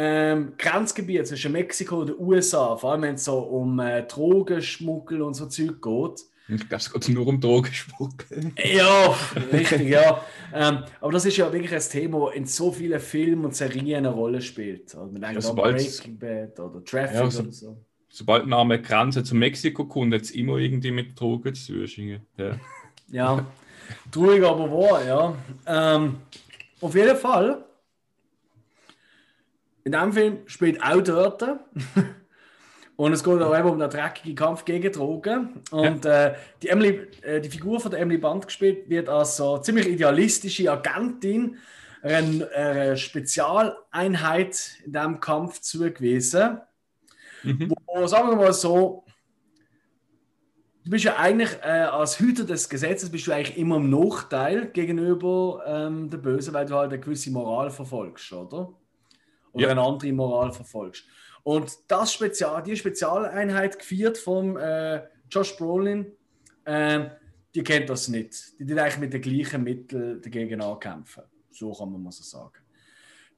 ähm, 0.00 0.52
Grenzgebiet 0.56 1.26
zwischen 1.26 1.50
Mexiko 1.50 2.02
und 2.02 2.10
den 2.10 2.20
USA, 2.20 2.76
vor 2.76 2.92
allem 2.92 3.02
wenn 3.02 3.14
es 3.16 3.24
so 3.24 3.38
um 3.38 3.80
äh, 3.80 4.04
Drogenschmuggel 4.04 5.22
und 5.22 5.34
so 5.34 5.46
Zeug 5.46 5.82
geht, 5.82 6.24
ich 6.50 6.66
glaube, 6.68 6.76
es 6.76 6.92
geht 6.92 7.08
nur 7.10 7.26
um 7.26 7.40
Drogenschmuggel. 7.40 8.52
Ja, 8.64 9.14
richtig, 9.52 9.88
ja. 9.88 10.24
Ähm, 10.54 10.84
aber 11.00 11.12
das 11.12 11.26
ist 11.26 11.36
ja 11.36 11.52
wirklich 11.52 11.74
ein 11.74 11.90
Thema, 11.90 12.26
das 12.26 12.36
in 12.36 12.46
so 12.46 12.70
vielen 12.70 13.00
Filmen 13.00 13.44
und 13.44 13.56
Serien 13.56 13.98
eine 13.98 14.10
Rolle 14.10 14.40
spielt. 14.40 14.94
Also 14.94 15.10
man 15.12 15.20
denkt 15.20 15.42
ja, 15.42 15.52
Breaking 15.52 16.16
Bad 16.16 16.60
oder 16.60 16.82
Traffic 16.84 17.14
ja, 17.14 17.30
so, 17.30 17.42
oder 17.42 17.52
so. 17.52 17.84
Sobald 18.08 18.46
man 18.46 18.70
an 18.70 18.82
Grenze 18.82 19.24
zu 19.24 19.34
Mexiko 19.34 19.84
kommt, 19.84 20.14
hat 20.14 20.22
es 20.22 20.30
immer 20.30 20.58
irgendwie 20.58 20.92
mit 20.92 21.18
Drogen 21.18 21.54
zu 21.54 21.84
tun. 21.84 22.20
Ja, 22.36 22.56
ja 23.08 23.46
traurig 24.10 24.44
aber 24.44 24.70
wahr, 24.70 25.04
ja. 25.04 25.34
Ähm, 25.66 26.18
auf 26.80 26.94
jeden 26.94 27.16
Fall, 27.16 27.64
in 29.88 29.92
diesem 29.92 30.12
Film 30.12 30.38
spielt 30.46 30.82
auch 30.82 31.00
dort 31.00 31.42
Und 32.96 33.12
es 33.12 33.22
geht 33.22 33.40
auch 33.40 33.56
eben 33.56 33.68
um 33.68 33.78
den 33.78 33.88
dreckigen 33.90 34.34
Kampf 34.34 34.64
gegen 34.64 34.90
Drogen. 34.90 35.62
Und 35.70 36.04
ja. 36.04 36.26
äh, 36.26 36.34
die, 36.60 36.68
Emily, 36.68 37.06
äh, 37.22 37.40
die 37.40 37.48
Figur 37.48 37.78
von 37.78 37.92
der 37.92 38.00
Emily 38.00 38.18
Band 38.18 38.44
gespielt 38.44 38.90
wird 38.90 39.08
als 39.08 39.36
so 39.36 39.58
ziemlich 39.58 39.86
idealistische 39.86 40.68
Agentin 40.72 41.58
einer, 42.02 42.48
einer 42.52 42.96
Spezialeinheit 42.96 44.80
in 44.84 44.92
diesem 44.92 45.20
Kampf 45.20 45.60
zugewiesen. 45.60 46.58
Mhm. 47.44 47.72
Wo, 47.86 48.04
sagen 48.08 48.30
wir 48.30 48.36
mal 48.36 48.52
so, 48.52 49.04
du 50.84 50.90
bist 50.90 51.04
ja 51.04 51.18
eigentlich 51.18 51.56
äh, 51.62 51.68
als 51.68 52.18
Hüter 52.18 52.42
des 52.42 52.68
Gesetzes 52.68 53.10
bist 53.10 53.28
du 53.28 53.32
eigentlich 53.32 53.56
immer 53.56 53.76
im 53.76 53.90
Nachteil 53.90 54.72
gegenüber 54.72 55.62
ähm, 55.64 56.10
der 56.10 56.18
Bösen, 56.18 56.52
weil 56.52 56.66
du 56.66 56.74
halt 56.74 56.90
eine 56.90 56.98
gewisse 57.00 57.30
Moral 57.30 57.70
verfolgst, 57.70 58.32
oder? 58.32 58.74
Oder 59.52 59.66
ja. 59.66 59.70
eine 59.70 59.82
andere 59.82 60.12
Moral 60.12 60.52
verfolgst. 60.52 61.04
Und 61.42 61.78
das 61.88 62.12
Spezial, 62.12 62.62
die 62.62 62.76
Spezialeinheit 62.76 63.78
geführt 63.78 64.18
von 64.18 64.56
äh, 64.56 65.02
Josh 65.30 65.56
Brolin, 65.56 66.12
äh, 66.64 67.08
die 67.54 67.62
kennt 67.62 67.88
das 67.88 68.08
nicht. 68.08 68.58
Die 68.58 68.66
tut 68.66 68.78
eigentlich 68.78 68.98
mit 68.98 69.12
den 69.12 69.22
gleichen 69.22 69.64
Mitteln 69.64 70.20
dagegen 70.20 70.60
ankämpfen. 70.60 71.24
So 71.50 71.72
kann 71.72 71.90
man 71.90 72.02
mal 72.02 72.12
so 72.12 72.22
sagen. 72.22 72.58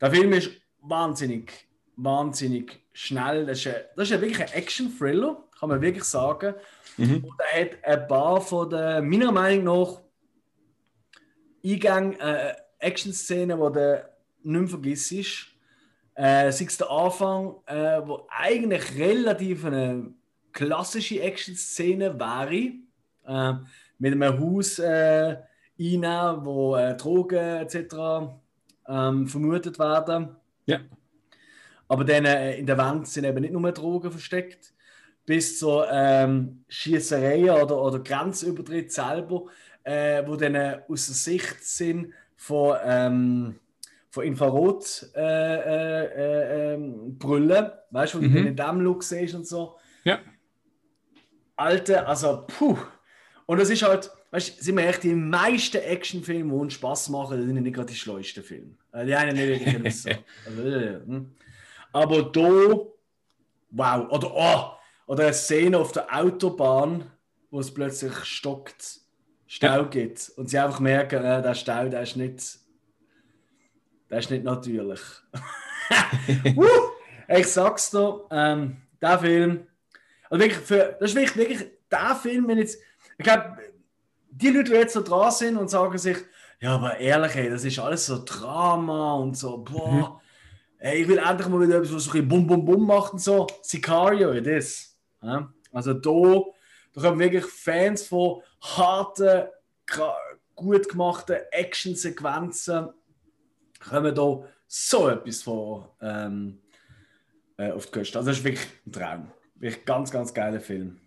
Der 0.00 0.10
Film 0.10 0.32
ist 0.32 0.50
wahnsinnig, 0.80 1.68
wahnsinnig 1.96 2.80
schnell. 2.92 3.46
Das 3.46 3.58
ist, 3.58 3.66
ein, 3.68 3.82
das 3.96 4.10
ist 4.10 4.20
wirklich 4.20 4.40
ein 4.40 4.52
Action-Thriller, 4.52 5.44
kann 5.58 5.68
man 5.68 5.80
wirklich 5.80 6.04
sagen. 6.04 6.54
Mhm. 6.96 7.24
Und 7.24 7.34
er 7.52 7.60
hat 7.60 7.84
ein 7.84 8.08
paar 8.08 8.40
von 8.40 8.68
den, 8.70 9.08
meiner 9.08 9.32
Meinung 9.32 9.64
nach, 9.64 10.00
Eingänge, 11.62 12.18
äh, 12.18 12.54
Action-Szenen, 12.78 13.58
die 13.58 13.72
du 13.72 14.10
nicht 14.42 14.60
mehr 14.60 14.68
vergisst. 14.68 15.46
Äh, 16.20 16.52
sei 16.52 16.66
es 16.66 16.76
der 16.76 16.90
Anfang, 16.90 17.54
äh, 17.64 18.02
wo 18.04 18.26
eigentlich 18.28 18.94
relativ 18.98 19.64
eine 19.64 20.12
klassische 20.52 21.18
Action-Szene 21.22 22.20
wäre, 22.20 22.74
äh, 23.26 23.54
mit 23.98 24.12
einem 24.12 24.38
Haus 24.38 24.78
äh, 24.80 25.38
einnehmen, 25.78 26.44
wo 26.44 26.76
äh, 26.76 26.94
Drogen 26.94 27.62
etc. 27.62 27.94
Ähm, 28.86 29.28
vermutet 29.28 29.78
werden. 29.78 30.36
Ja. 30.66 30.80
Aber 31.88 32.04
dann 32.04 32.26
äh, 32.26 32.58
in 32.58 32.66
der 32.66 32.76
Wand 32.76 33.08
sind 33.08 33.24
eben 33.24 33.40
nicht 33.40 33.54
nur 33.54 33.72
Drogen 33.72 34.10
versteckt, 34.10 34.74
bis 35.24 35.58
zur 35.58 35.90
ähm, 35.90 36.66
Schießerei 36.68 37.50
oder, 37.50 37.80
oder 37.80 37.98
Grenzübertritt 37.98 38.92
selber, 38.92 39.46
äh, 39.84 40.22
wo 40.26 40.36
dann 40.36 40.54
äh, 40.54 40.82
aus 40.86 41.06
der 41.06 41.14
Sicht 41.14 41.64
sind 41.64 42.12
von 42.36 42.76
ähm, 42.84 43.54
von 44.10 44.24
Infrarot 44.24 45.10
äh, 45.14 45.20
äh, 45.20 46.04
äh, 46.04 46.74
ähm, 46.74 47.16
weißt 47.20 48.14
du, 48.14 48.18
wo 48.18 48.22
mhm. 48.22 48.28
du 48.28 48.34
den 48.34 48.46
in 48.48 48.56
dem 48.56 48.80
Look 48.80 49.02
siehst 49.02 49.34
und 49.34 49.46
so. 49.46 49.78
Ja. 50.04 50.18
Alter, 51.56 52.08
also, 52.08 52.44
puh. 52.46 52.76
Und 53.46 53.58
das 53.58 53.70
ist 53.70 53.82
halt, 53.82 54.10
weißt 54.30 54.58
du, 54.58 54.64
sind 54.64 54.76
wir 54.76 54.86
echt 54.86 55.04
die 55.04 55.14
meisten 55.14 55.78
Actionfilme, 55.78 56.52
die 56.52 56.58
uns 56.58 56.74
Spaß 56.74 57.08
machen, 57.10 57.44
sind 57.44 57.62
nicht 57.62 57.74
gerade 57.74 57.92
die 57.92 57.98
schleusten 57.98 58.42
Filme. 58.42 58.74
Äh, 58.92 59.06
Die 59.06 59.14
einen 59.14 59.36
nicht 59.36 59.66
wirklich 59.66 60.02
so. 60.02 60.10
Also, 60.46 60.62
äh, 60.62 61.00
hm. 61.06 61.30
Aber 61.92 62.22
da, 62.22 62.40
wow, 63.70 64.10
oder 64.10 64.32
oh, 64.34 64.80
oder 65.06 65.24
eine 65.24 65.34
Szene 65.34 65.76
auf 65.78 65.90
der 65.90 66.06
Autobahn, 66.16 67.10
wo 67.50 67.58
es 67.58 67.74
plötzlich 67.74 68.14
stockt, 68.24 69.00
Stau 69.48 69.66
Ja. 69.66 69.82
gibt 69.82 70.30
und 70.36 70.48
sie 70.48 70.58
einfach 70.58 70.78
merken, 70.78 71.24
äh, 71.24 71.42
der 71.42 71.54
Stau, 71.54 71.88
der 71.88 72.02
ist 72.02 72.16
nicht, 72.16 72.59
der 74.10 74.18
ist 74.18 74.30
nicht 74.30 74.44
natürlich. 74.44 75.00
Ich 77.32 77.46
sag's 77.46 77.92
dir, 77.92 78.26
ähm, 78.32 78.78
der 79.00 79.18
Film, 79.20 79.66
also 80.28 80.42
wirklich 80.44 80.66
für, 80.66 80.96
das 80.98 81.10
ist 81.10 81.16
wirklich, 81.16 81.36
wirklich 81.36 81.70
der 81.88 82.16
Film, 82.16 82.48
wenn 82.48 82.58
jetzt, 82.58 82.80
ich 83.18 83.24
glaube, 83.24 83.56
die 84.30 84.48
Leute, 84.48 84.70
die 84.70 84.76
jetzt 84.76 84.94
so 84.94 85.02
dran 85.02 85.30
sind 85.30 85.56
und 85.56 85.70
sagen 85.70 85.96
sich, 85.96 86.16
ja, 86.60 86.74
aber 86.74 86.98
ehrlich, 86.98 87.36
ey, 87.36 87.48
das 87.48 87.64
ist 87.64 87.78
alles 87.78 88.06
so 88.06 88.22
Drama 88.24 89.14
und 89.14 89.36
so, 89.36 89.58
boah, 89.58 90.20
ey, 90.78 91.02
ich 91.02 91.08
will 91.08 91.18
endlich 91.18 91.48
mal 91.48 91.60
wieder 91.60 91.76
etwas, 91.76 91.94
was 91.94 92.04
so 92.04 92.10
ein 92.10 92.12
bisschen 92.14 92.28
Bum 92.28 92.46
Bum 92.48 92.64
Bum 92.64 92.86
macht 92.86 93.12
und 93.12 93.20
so. 93.20 93.46
Sicario, 93.62 94.32
ja, 94.32 94.40
das. 94.40 94.96
Ja? 95.22 95.52
Also 95.72 95.94
da, 95.94 96.42
da 96.94 97.00
kommen 97.00 97.20
wirklich 97.20 97.44
Fans 97.44 98.08
von 98.08 98.42
harten, 98.60 99.48
gut 100.56 100.88
gemachten 100.88 101.36
Action-Sequenzen, 101.52 102.88
kommen 103.80 104.14
da 104.14 104.44
so 104.66 105.08
etwas 105.08 105.42
von 105.42 105.88
ähm, 106.00 106.60
äh, 107.56 107.72
auf 107.72 107.86
die 107.86 107.92
Küste. 107.92 108.18
Also 108.18 108.30
das 108.30 108.38
ist 108.38 108.44
wirklich 108.44 108.68
ein 108.86 108.92
Traum. 108.92 109.32
Wirklich 109.56 109.84
ganz, 109.84 110.10
ganz 110.10 110.32
geiler 110.32 110.60
Film. 110.60 111.00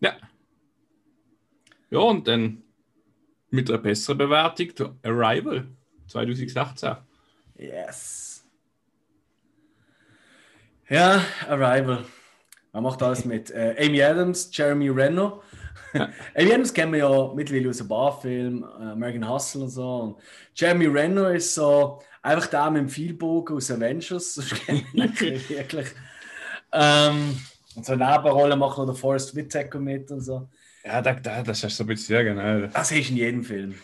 Ja. 0.00 0.16
Ja, 1.90 1.98
und 1.98 2.28
dann 2.28 2.62
mit 3.50 3.68
einer 3.68 3.78
besseren 3.78 4.18
Bewertung 4.18 4.98
Arrival 5.02 5.66
2016. 6.06 6.96
Yes. 7.56 8.44
Ja, 10.88 11.22
Arrival. 11.48 12.04
Man 12.72 12.82
macht 12.82 13.02
alles 13.02 13.24
mit. 13.24 13.50
Äh, 13.50 13.74
Amy 13.78 14.02
Adams, 14.02 14.50
Jeremy 14.52 14.88
Renner. 14.88 15.40
Amy 16.36 16.52
Adams 16.52 16.72
kennen 16.72 16.92
wir 16.92 16.98
ja 17.00 17.32
mittlerweile 17.34 17.70
aus 17.70 17.80
ein 17.80 17.88
paar 17.88 18.20
Filmen, 18.20 18.62
äh, 18.62 18.92
American 18.92 19.28
Hustle 19.28 19.62
und 19.62 19.70
so. 19.70 19.96
Und 19.96 20.16
Jeremy 20.54 20.86
Renner 20.86 21.32
ist 21.32 21.54
so 21.54 22.00
einfach 22.22 22.46
der 22.46 22.70
mit 22.70 22.82
dem 22.82 22.88
Vielbogen 22.88 23.56
aus 23.56 23.70
Avengers. 23.70 24.34
Das 24.34 24.50
kenne 24.50 24.82
ich 24.82 25.20
nicht 25.20 25.50
wirklich. 25.50 25.88
Ähm, 26.72 27.38
und 27.74 27.86
so 27.86 27.92
Nebenrollen 27.94 28.58
machen 28.58 28.84
oder 28.84 28.94
Forrest 28.94 29.34
Whitaker 29.34 29.78
mit 29.78 30.10
und 30.10 30.20
so. 30.20 30.48
Ja, 30.84 31.02
da, 31.02 31.14
da, 31.14 31.42
das 31.42 31.64
ist 31.64 31.76
so 31.76 31.84
ein 31.84 31.86
bisschen, 31.86 32.16
ja, 32.16 32.22
genau. 32.22 32.66
Das 32.68 32.90
ist 32.90 33.10
in 33.10 33.16
jedem 33.16 33.44
Film. 33.44 33.74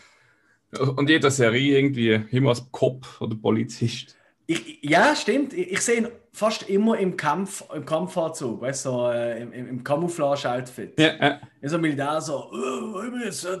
Und 0.95 1.09
jeder 1.09 1.31
Serie 1.31 1.77
irgendwie 1.77 2.13
immer 2.31 2.49
als 2.49 2.69
Cop 2.71 3.05
oder 3.21 3.35
Polizist. 3.35 4.17
Ich, 4.47 4.79
ja, 4.81 5.15
stimmt. 5.15 5.53
Ich, 5.53 5.71
ich 5.71 5.81
sehe 5.81 5.97
ihn 5.97 6.07
fast 6.31 6.69
immer 6.69 6.97
im 6.97 7.17
Kampf, 7.17 7.63
im 7.73 7.85
Kampfanzug, 7.85 8.61
weißt 8.61 8.85
du, 8.85 8.89
so, 8.89 9.09
äh, 9.09 9.41
im, 9.41 9.53
im, 9.53 9.67
im 9.67 9.83
Camouflage-Outfit. 9.83 10.99
Ja, 10.99 11.15
ja. 11.15 11.41
Ja, 11.61 11.69
so 11.69 11.77
Militär, 11.77 12.21
so, 12.21 12.51
oh, 12.51 13.01
ich 13.03 13.11
bin 13.11 13.21
jetzt 13.21 13.45
äh, 13.45 13.57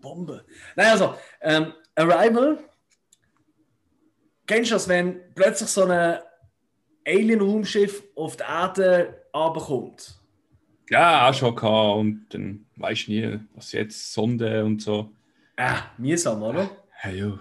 Bombe. 0.00 0.44
Nein, 0.76 0.86
also, 0.86 1.14
ähm, 1.40 1.72
Arrival, 1.94 2.58
kennst 4.46 4.70
du 4.70 4.74
das, 4.74 4.88
wenn 4.88 5.20
plötzlich 5.34 5.68
so 5.68 5.84
ein 5.84 6.18
Alien-Raumschiff 7.06 8.04
auf 8.14 8.36
die 8.36 8.44
Erde 8.44 9.24
runterkommt? 9.34 10.18
ja, 10.90 11.28
auch 11.28 11.34
schon 11.34 11.54
gehabt. 11.54 11.98
Und 11.98 12.26
dann 12.30 12.66
weißt 12.76 13.08
du 13.08 13.12
nie, 13.12 13.40
was 13.54 13.72
jetzt, 13.72 14.12
Sonde 14.12 14.64
und 14.64 14.82
so. 14.82 15.10
Ah, 15.56 15.82
mühsam, 15.98 16.42
oder? 16.42 16.70
Ja, 17.04 17.10
ja. 17.10 17.38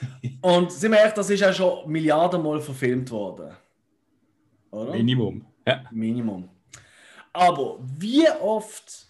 Und 0.42 0.72
sind 0.72 0.92
wir 0.92 0.98
ehrlich, 0.98 1.14
das 1.14 1.30
ist 1.30 1.40
ja 1.40 1.52
schon 1.52 1.90
Milliardenmal 1.90 2.60
verfilmt 2.60 3.10
worden. 3.10 3.54
Oder? 4.70 4.92
Minimum. 4.92 5.44
Ja. 5.66 5.84
Minimum. 5.90 6.48
Aber 7.32 7.78
wie 7.98 8.28
oft 8.40 9.06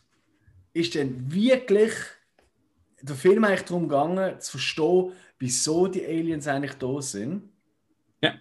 ist 0.72 0.94
denn 0.94 1.32
wirklich 1.32 1.92
der 3.00 3.14
Film 3.14 3.44
eigentlich 3.44 3.64
darum 3.64 3.88
gegangen, 3.88 4.40
zu 4.40 4.52
verstehen, 4.52 5.12
wieso 5.38 5.86
die 5.86 6.04
Aliens 6.04 6.46
eigentlich 6.48 6.74
da 6.74 7.00
sind? 7.00 7.48
Ja. 8.20 8.34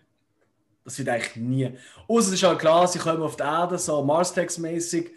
Das 0.83 0.97
wird 0.97 1.09
eigentlich 1.09 1.35
nie. 1.35 1.71
Außer 2.07 2.29
es 2.29 2.33
ist 2.33 2.43
halt 2.43 2.59
klar, 2.59 2.87
sie 2.87 2.99
kommen 2.99 3.21
auf 3.21 3.35
die 3.35 3.43
Erde, 3.43 3.77
so 3.77 4.03
Mars-Tex-mäßig, 4.03 5.11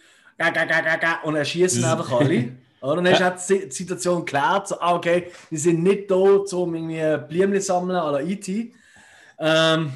und 1.25 1.35
erschießen 1.35 1.85
einfach 1.85 2.13
alle. 2.13 2.57
Oder? 2.81 2.93
Und 2.99 3.05
dann 3.05 3.13
ist 3.13 3.21
Ja. 3.21 3.31
auch 3.33 3.37
die 3.37 3.43
Si- 3.43 3.71
Situation 3.71 4.25
geklärt, 4.25 4.69
so, 4.69 4.81
ah, 4.81 4.95
okay, 4.95 5.31
die 5.51 5.57
sind 5.57 5.83
nicht 5.83 6.11
da, 6.11 6.15
um 6.17 6.75
irgendwie 6.75 7.27
Blümchen 7.29 7.61
sammeln 7.61 8.01
oder 8.01 8.23
E.T. 8.23 8.73
Ähm, 9.41 9.93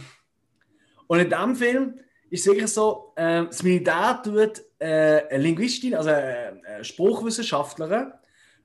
und 1.06 1.18
in 1.20 1.28
diesem 1.28 1.56
Film 1.56 1.94
ist 2.30 2.40
es 2.40 2.46
wirklich 2.46 2.70
so, 2.72 3.12
ähm, 3.16 3.46
das 3.48 3.62
Militär 3.62 4.20
tut 4.24 4.62
äh, 4.78 5.22
eine 5.30 5.42
Linguistin, 5.42 5.94
also 5.94 6.10
eine, 6.10 6.60
eine 6.66 6.84
Spruchwissenschaftlerin, 6.84 8.12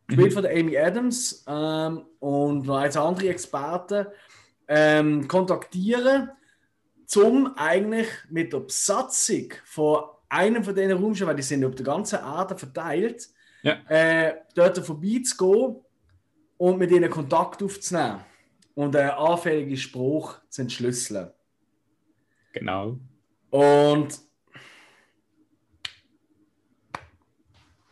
gespielt 0.08 0.34
von 0.34 0.44
der 0.44 0.54
Amy 0.54 0.78
Adams 0.78 1.44
ähm, 1.48 2.06
und 2.20 2.66
noch 2.66 2.78
als 2.78 2.96
andere 2.96 3.28
Experten, 3.30 4.08
ähm, 4.70 5.28
kontaktieren, 5.28 6.30
um 7.16 7.54
eigentlich 7.58 8.08
mit 8.30 8.54
der 8.54 8.60
Besatzung 8.60 9.54
von 9.66 10.04
einem 10.30 10.64
von 10.64 10.76
diesen 10.76 10.92
Raumschiffen, 10.94 11.28
weil 11.30 11.36
die 11.36 11.42
sind 11.44 11.64
auf 11.66 11.76
der 11.76 11.86
ganzen 11.86 12.20
Erde 12.20 12.58
verteilt, 12.58 13.28
Ja. 13.68 13.80
äh, 13.90 14.36
dort 14.56 14.78
vorbeizugehen 14.78 15.76
und 16.58 16.78
mit 16.78 16.90
ihnen 16.92 17.10
Kontakt 17.10 17.62
aufzunehmen 17.62 18.24
und 18.76 18.96
einen 18.96 19.10
anfälligen 19.10 19.76
Spruch 19.76 20.40
zu 20.50 20.62
entschlüsseln. 20.62 21.32
Genau. 22.54 22.98
Und 23.50 24.20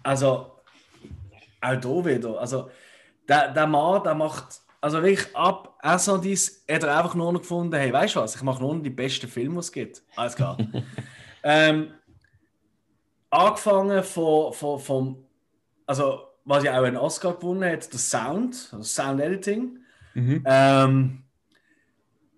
also 0.02 0.62
auch 1.62 1.76
da 1.76 2.06
wieder, 2.06 2.40
also 2.40 2.70
der, 3.28 3.52
der 3.52 3.68
Mann, 3.68 4.04
der 4.04 4.16
macht, 4.16 4.62
also 4.80 5.02
wirklich 5.02 5.36
ab 5.36 5.78
Assadis 5.80 6.64
hat 6.70 6.84
er 6.84 6.98
einfach 6.98 7.16
nur 7.16 7.34
noch 7.34 7.42
gefunden, 7.42 7.76
hey, 7.76 7.92
weißt 7.92 8.16
du 8.16 8.22
was, 8.22 8.36
ich 8.36 8.44
mache 8.44 8.62
nur 8.62 8.76
noch 8.76 8.84
die 8.84 8.90
besten 8.90 9.28
Filme, 9.28 9.56
die 9.56 9.60
es 9.60 9.72
gibt. 9.72 10.04
Alles 10.16 10.36
klar. 10.36 10.58
ähm, 11.44 11.94
angefangen 13.30 14.04
von, 14.04 14.54
von, 14.54 14.80
vom, 14.80 15.25
also 15.86 16.28
was 16.46 16.64
ja 16.64 16.80
auch 16.80 16.84
einen 16.84 16.98
Oscar 16.98 17.34
gewonnen 17.34 17.70
hat, 17.70 17.92
der 17.92 18.00
Sound, 18.00 18.70
also 18.72 18.84
Sound 18.84 19.20
Editing. 19.22 19.80
Mhm. 20.14 20.44
Ähm, 20.46 21.24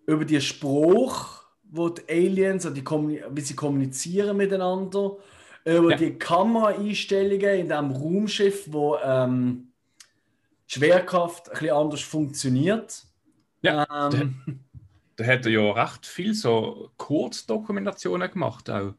über 0.06 0.26
die 0.26 0.40
Spruch, 0.42 1.44
wo 1.70 1.90
die 1.90 2.02
Aliens, 2.10 2.66
also 2.66 2.76
die 2.76 2.86
wie 2.86 3.42
sie 3.42 3.56
kommunizieren 3.56 4.38
miteinander, 4.38 5.18
über 5.66 5.92
Ja. 5.92 5.98
die 5.98 6.18
Kameraeinstellungen 6.18 7.60
in 7.60 7.68
dem 7.68 7.92
Raumschiff, 7.92 8.72
wo 8.72 8.96
ähm, 9.04 9.74
die 10.70 10.74
Schwerkraft 10.76 11.50
ein 11.50 11.54
bisschen 11.60 11.76
anders 11.76 12.02
funktioniert. 12.02 13.04
Ja, 13.62 13.86
ähm, 14.14 14.62
Da 15.18 15.26
hat 15.26 15.46
er 15.46 15.52
ja 15.52 15.72
recht 15.72 16.06
viel 16.06 16.34
so 16.34 16.92
Kurzdokumentationen 16.98 18.32
gemacht 18.32 18.70
auch. 18.70 18.94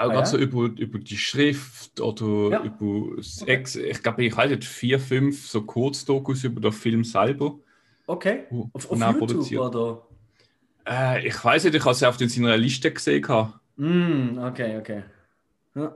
Auch 0.00 0.10
Ah, 0.10 0.14
ja? 0.14 0.24
so 0.26 0.38
über, 0.38 0.64
über 0.78 0.98
die 1.00 1.16
Schrift 1.18 2.00
oder 2.00 2.50
Ja. 2.52 2.62
über 2.62 3.16
das 3.16 3.42
Ex 3.42 3.74
ich 3.76 4.00
glaube, 4.02 4.24
ich 4.24 4.36
halte 4.36 4.64
vier, 4.66 5.00
fünf 5.00 5.48
so 5.48 5.62
Kurzdokus 5.62 6.44
über 6.44 6.60
den 6.60 6.72
Film 6.72 7.02
selber. 7.04 7.58
okay. 8.06 8.44
wo- 8.50 8.70
Auf, 8.72 8.90
auf 8.90 9.00
er 9.00 9.06
YouTube 9.10 9.18
produziert. 9.28 9.60
oder? 9.60 10.06
Äh, 10.88 11.26
ich 11.26 11.44
weiß 11.44 11.64
nicht, 11.64 11.74
ich 11.74 11.82
habe 11.82 11.90
es 11.92 12.02
auf 12.04 12.20
in 12.20 12.28
seiner 12.28 12.56
Liste 12.56 12.92
gesehen. 12.92 13.26
Mm, 13.76 14.38
okay, 14.38 14.78
okay. 14.78 15.02
Ja. 15.74 15.94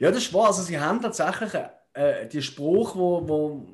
ja, 0.00 0.10
das 0.10 0.24
ist 0.24 0.32
wahr. 0.34 0.46
Also 0.46 0.62
sie 0.62 0.78
haben 0.78 1.00
tatsächlich 1.02 1.52
äh, 1.94 2.26
die 2.28 2.42
Spruch, 2.42 2.94
wo, 2.96 3.28
wo, 3.28 3.66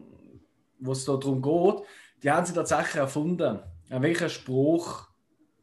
wo 0.80 0.92
es 0.92 1.04
da 1.04 1.16
darum 1.16 1.40
geht, 1.42 1.84
die 2.22 2.30
haben 2.30 2.44
sie 2.46 2.52
tatsächlich 2.54 2.96
erfunden. 2.96 3.60
Ja, 3.90 4.02
welchen 4.02 4.28
Spruch 4.30 5.08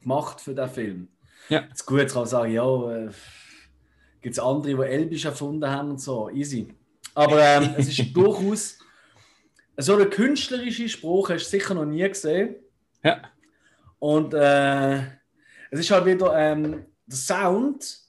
gemacht 0.01 0.41
für 0.41 0.53
den 0.55 0.69
Film? 0.69 1.07
Ja. 1.49 1.61
Jetzt 1.67 1.85
gut, 1.85 1.99
jetzt 1.99 2.13
kann 2.13 2.21
man 2.21 2.29
sagen, 2.29 2.51
ja, 2.53 2.91
äh, 2.91 3.09
gibt 4.25 4.37
es 4.37 4.43
andere, 4.43 4.73
die 4.73 4.91
Elbisch 4.91 5.25
erfunden 5.25 5.69
haben 5.69 5.91
und 5.91 6.01
so, 6.01 6.31
easy. 6.31 6.67
Aber 7.13 7.39
ähm, 7.39 7.75
es 7.77 7.89
ist 7.89 8.11
durchaus 8.11 8.79
so 9.77 9.95
ein 9.95 10.09
künstlerischer 10.09 10.89
Spruch, 10.89 11.29
hast 11.29 11.45
du 11.45 11.49
sicher 11.51 11.75
noch 11.75 11.85
nie 11.85 12.09
gesehen. 12.09 12.55
Ja. 13.03 13.21
Und 13.99 14.33
äh, 14.33 14.97
es 15.69 15.79
ist 15.81 15.91
halt 15.91 16.07
wieder 16.07 16.35
ähm, 16.35 16.87
der 17.05 17.17
Sound, 17.17 17.99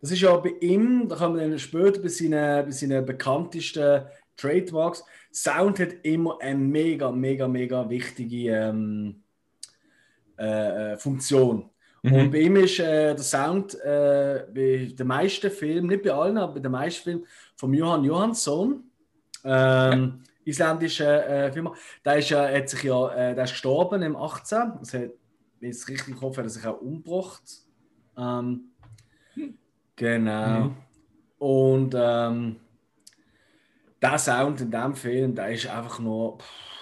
das 0.00 0.10
ist 0.10 0.22
ja 0.22 0.36
bei 0.38 0.54
ihm, 0.60 1.08
da 1.08 1.14
kommen 1.14 1.38
wir 1.38 1.48
dann 1.48 1.56
später 1.60 2.00
bei 2.00 2.08
seinen, 2.08 2.64
bei 2.64 2.72
seinen 2.72 3.06
bekanntesten 3.06 4.06
Trademarks. 4.36 5.04
Sound 5.32 5.78
hat 5.78 5.92
immer 6.02 6.36
eine 6.40 6.58
mega, 6.58 7.12
mega, 7.12 7.46
mega 7.46 7.88
wichtige 7.88 8.50
ähm, 8.50 9.22
äh, 10.36 10.94
äh, 10.94 10.96
Funktion. 12.04 12.26
Und 12.26 12.30
bei 12.30 12.38
ihm 12.38 12.56
ist 12.56 12.78
äh, 12.78 13.14
der 13.14 13.18
Sound 13.18 13.74
äh, 13.80 14.44
bei 14.54 14.94
den 14.96 15.06
meisten 15.06 15.50
Filmen, 15.50 15.88
nicht 15.88 16.02
bei 16.02 16.12
allen, 16.12 16.36
aber 16.36 16.54
bei 16.54 16.60
den 16.60 16.72
meisten 16.72 17.02
Filmen 17.02 17.26
von 17.56 17.72
Johann 17.72 18.04
Johansson, 18.04 18.84
ähm, 19.44 20.22
isländischer 20.44 21.26
äh, 21.46 21.52
Firma. 21.52 21.74
Der 22.04 22.18
ist, 22.18 22.28
ja, 22.30 22.46
hat 22.46 22.68
sich 22.68 22.82
ja, 22.82 23.08
äh, 23.10 23.34
der 23.34 23.44
ist 23.44 23.50
gestorben 23.50 24.02
im 24.02 24.16
18. 24.16 24.72
Das 24.80 24.94
hat, 24.94 25.10
wenn 25.60 25.70
ich 25.70 25.76
es 25.76 25.88
richtig 25.88 26.20
hoffe, 26.20 26.38
hat 26.38 26.46
er 26.46 26.50
sich 26.50 26.66
auch 26.66 26.80
umgebracht. 26.80 27.42
Ähm, 28.16 28.70
genau. 29.96 30.60
Mhm. 30.60 30.76
Und 31.38 31.94
ähm, 31.96 32.56
der 34.00 34.18
Sound 34.18 34.60
in 34.60 34.70
dem 34.70 34.94
Film, 34.94 35.34
der 35.34 35.48
ist 35.50 35.66
einfach 35.66 35.98
nur. 35.98 36.38
pff. 36.38 36.73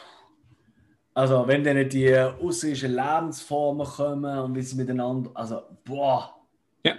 Also, 1.14 1.46
wenn 1.46 1.62
dann 1.62 1.88
die 1.88 2.08
russischen 2.14 2.94
Lebensformen 2.94 3.86
kommen 3.86 4.38
und 4.38 4.54
wie 4.54 4.62
sie 4.62 4.76
miteinander. 4.76 5.30
Also, 5.34 5.62
boah, 5.84 6.34
Ja. 6.84 6.94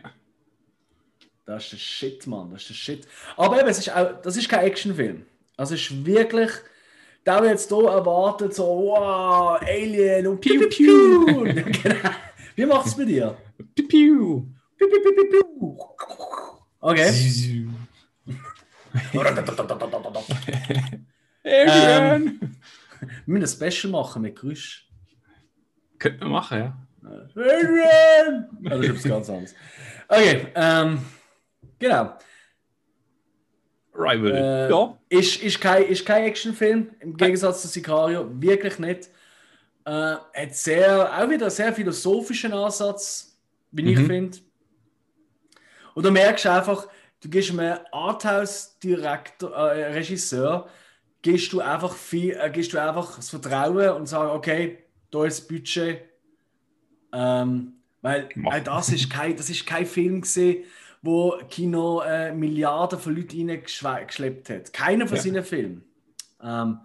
das 1.45 1.63
ist 1.63 1.71
der 1.73 1.77
Shit, 1.77 2.27
Mann. 2.27 2.51
Das 2.51 2.61
ist 2.61 2.69
der 2.69 2.73
Shit. 2.75 3.07
Aber 3.37 3.59
eben, 3.59 3.69
es 3.69 3.79
ist 3.79 3.89
auch, 3.95 4.21
das 4.21 4.37
ist 4.37 4.49
kein 4.49 4.65
Actionfilm. 4.65 5.25
Also, 5.57 5.73
es 5.75 5.81
ist 5.89 6.05
wirklich. 6.05 6.51
Da 7.23 7.41
wir 7.41 7.49
jetzt 7.51 7.69
hier 7.69 7.89
erwartet, 7.89 8.53
so, 8.53 8.65
wow, 8.65 9.57
Alien 9.61 10.27
und 10.27 10.41
piu, 10.41 10.67
piu, 10.67 11.25
genau. 11.45 12.09
Wie 12.55 12.65
macht 12.65 12.87
es 12.87 12.97
bei 12.97 13.05
dir? 13.05 13.37
Piu, 13.73 13.87
piu. 13.87 14.45
Piu, 14.77 14.87
piu, 14.89 15.01
piu, 15.01 15.29
piu. 15.29 15.77
Okay. 16.81 17.65
Adrian! 21.45 22.55
Wir 23.25 23.33
müssen 23.39 23.63
ein 23.63 23.71
Special 23.71 23.91
machen 23.91 24.21
mit 24.21 24.39
Geräusch. 24.39 24.87
Könnte 25.99 26.19
man 26.23 26.31
machen, 26.33 26.59
ja. 26.59 26.77
Adrian! 27.35 28.49
Das 28.61 28.79
ist 28.79 28.85
etwas 28.89 29.03
ganz 29.03 29.29
anderes. 29.29 29.55
Okay, 30.07 30.47
ähm, 30.55 30.99
genau. 31.79 32.17
Rival. 33.93 34.31
Äh, 34.31 34.69
ja. 34.69 34.97
Ist, 35.09 35.41
ist 35.43 35.61
kein, 35.61 35.83
ist 35.83 36.05
kein 36.05 36.23
Actionfilm, 36.25 36.91
im 36.99 37.15
Gegensatz 37.15 37.61
zu 37.61 37.67
Sicario, 37.67 38.29
wirklich 38.41 38.79
nicht. 38.79 39.09
Äh, 39.85 39.91
hat 39.91 40.55
sehr, 40.55 41.11
auch 41.13 41.29
wieder 41.29 41.45
einen 41.45 41.51
sehr 41.51 41.73
philosophischen 41.73 42.53
Ansatz, 42.53 43.37
wie 43.71 43.91
ich 43.91 43.99
Mhm. 43.99 44.05
finde. 44.07 44.37
Und 45.93 46.05
du 46.05 46.11
merkst 46.11 46.47
einfach, 46.47 46.87
du 47.21 47.29
gehst 47.29 47.51
einem 47.51 47.77
Arthouse-Direktor, 47.91 49.51
äh, 49.51 49.93
Regisseur, 49.93 50.67
gehst 51.23 51.51
du 51.53 51.61
einfach 51.61 51.93
viel, 51.95 52.37
äh, 52.39 52.51
gehst 52.51 52.71
du 52.73 52.77
einfach 52.79 53.15
das 53.15 53.31
Vertrauen 53.31 53.89
und 53.95 54.05
sagst, 54.07 54.31
okay, 54.35 54.77
da 55.09 55.25
ist 55.25 55.39
das 55.39 55.47
Budget. 55.47 56.01
Ähm, 57.11 57.73
weil 58.01 58.29
auch 58.45 58.59
das 58.59 58.89
ist 58.89 59.09
kein, 59.09 59.35
das 59.35 59.49
ist 59.49 59.65
kein 59.65 59.85
Film 59.85 60.21
gesehen, 60.21 60.65
wo 61.01 61.37
Kino 61.49 62.01
äh, 62.01 62.33
Milliarden 62.33 62.99
von 62.99 63.15
Leuten 63.15 63.49
reingeschleppt 63.49 64.49
hat. 64.49 64.73
Keiner 64.73 65.07
von 65.07 65.17
Ja. 65.17 65.23
seinen 65.23 65.43
Filmen. 65.43 65.83
Ähm, 66.41 66.79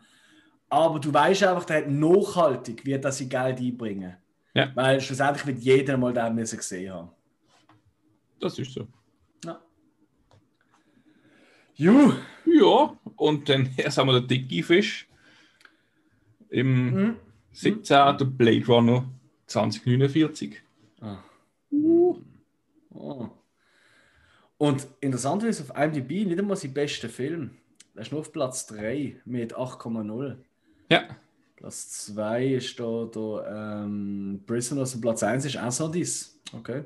aber 0.70 0.98
du 1.00 1.12
weißt 1.12 1.42
einfach, 1.44 1.64
der 1.64 1.78
hat 1.78 1.88
nachhaltig, 1.90 2.84
wird 2.84 3.04
das 3.04 3.18
sein 3.18 3.28
Geld 3.28 3.58
einbringen. 3.58 4.16
Ja. 4.54 4.70
Weil 4.74 5.00
schlussendlich 5.00 5.46
wird 5.46 5.58
jeder 5.58 5.96
mal 5.96 6.12
den 6.12 6.34
müssen 6.34 6.58
gesehen 6.58 6.92
haben. 6.92 7.10
Das 8.40 8.58
ist 8.58 8.72
so. 8.72 8.86
Ja. 11.78 11.92
Ju. 11.92 12.12
Ja, 12.44 12.96
und 13.16 13.48
dann 13.48 13.70
erst 13.76 13.98
haben 13.98 14.08
wir 14.08 14.20
den 14.20 14.28
dicke 14.28 14.62
Fisch. 14.62 15.08
Im 16.50 16.90
Mhm. 16.90 17.16
17. 17.52 18.36
Blade 18.36 18.66
Runner 18.66 19.04
2049. 19.46 20.62
Ah. 21.00 21.18
Uh. 21.70 22.18
Oh. 22.90 23.28
Und 24.58 24.86
interessant 25.00 25.42
ist, 25.44 25.60
auf 25.60 25.76
IMDb 25.76 26.26
nicht 26.26 26.38
einmal 26.38 26.56
sein 26.56 26.74
bester 26.74 27.08
Film. 27.08 27.50
Der 27.94 28.02
ist 28.02 28.12
nur 28.12 28.20
auf 28.20 28.32
Platz 28.32 28.66
3 28.66 29.20
mit 29.24 29.56
8,0. 29.56 30.36
Ja, 30.90 31.08
Platz 31.56 32.06
2 32.06 32.46
ist 32.54 32.78
da, 32.78 33.08
da 33.12 33.84
ähm, 33.84 34.42
Prisoners 34.46 34.94
und 34.94 35.00
Platz 35.00 35.22
1 35.22 35.44
ist 35.44 35.58
dies. 35.92 36.40
Okay. 36.52 36.84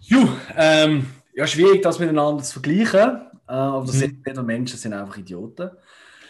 Ju, 0.00 0.26
ähm, 0.56 1.06
ja, 1.34 1.46
schwierig, 1.46 1.82
das 1.82 1.98
miteinander 1.98 2.42
zu 2.42 2.60
vergleichen. 2.60 3.20
Äh, 3.48 3.52
aber 3.52 3.86
das 3.86 3.94
Mhm. 3.96 3.98
sind 3.98 4.26
nicht 4.26 4.36
nur 4.36 4.44
Menschen, 4.44 4.72
das 4.74 4.82
sind 4.82 4.92
einfach 4.92 5.16
Idioten. 5.16 5.70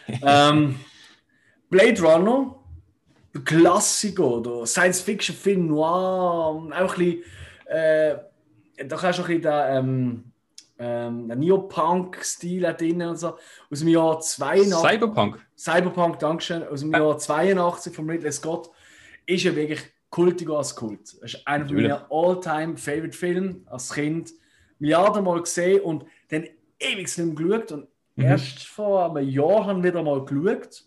ähm, 0.23 0.77
Blade 1.69 2.03
Runner, 2.03 2.57
der 3.35 3.43
Klassiker, 3.43 4.43
der 4.43 4.67
Science-Fiction-Film 4.67 5.67
noir, 5.69 6.69
einfach 6.73 6.99
ein 6.99 7.05
bisschen, 7.05 7.23
äh, 7.67 8.17
da 8.87 8.97
kannst 8.97 9.19
du 9.19 9.23
ein 9.23 9.29
bisschen 9.29 9.43
den, 9.43 9.53
ähm, 9.69 10.25
ähm, 10.79 11.29
den 11.29 11.39
Neopunk-Stil 11.39 12.63
drin 12.77 13.03
und 13.03 13.17
so. 13.19 13.37
Aus 13.71 13.79
dem 13.81 13.89
Jahr 13.89 14.19
82. 14.21 14.73
Cyberpunk. 14.91 15.47
Cyberpunk, 15.57 16.19
Dankeschön, 16.19 16.67
aus 16.67 16.81
dem 16.81 16.93
Ja. 16.93 16.99
Jahr 17.01 17.19
82 17.19 17.95
von 17.95 18.09
Ridley 18.11 18.33
Scott, 18.33 18.71
ist 19.27 19.45
ja 19.45 19.55
wirklich 19.55 19.81
kultiger 20.09 20.57
als 20.57 20.75
Kult. 20.75 21.01
Das 21.23 21.35
ist 21.35 21.47
einer 21.47 21.71
meiner 21.73 22.07
all-time 22.11 22.77
favorite 22.77 23.17
Filme 23.17 23.61
als 23.67 23.93
Kind. 23.93 24.33
Milliarden 24.81 25.25
Mal 25.25 25.41
gesehen 25.41 25.83
und 25.83 26.05
dann 26.29 26.49
ewig 26.79 27.17
nicht 27.17 27.19
mehr 27.19 27.59
geschaut. 27.59 27.73
Und 27.73 27.89
Mhm. 28.21 28.27
erst 28.27 28.67
vor 28.67 29.17
einem 29.17 29.29
Jahr 29.29 29.67
haben 29.67 29.83
wir 29.83 29.91
wieder 29.93 30.03
mal 30.03 30.25
geschaut. 30.25 30.85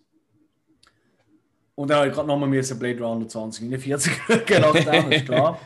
Und 1.75 1.89
dann 1.89 1.97
habe 1.97 2.07
ich 2.07 2.13
gerade 2.13 2.27
nochmal 2.27 2.49
müssen 2.49 2.77
Blade 2.77 3.03
Runner 3.03 3.27
2049 3.27 4.13
schauen, 4.27 4.61
nachdem, 4.61 5.11
ist 5.11 5.25
klar. 5.25 5.59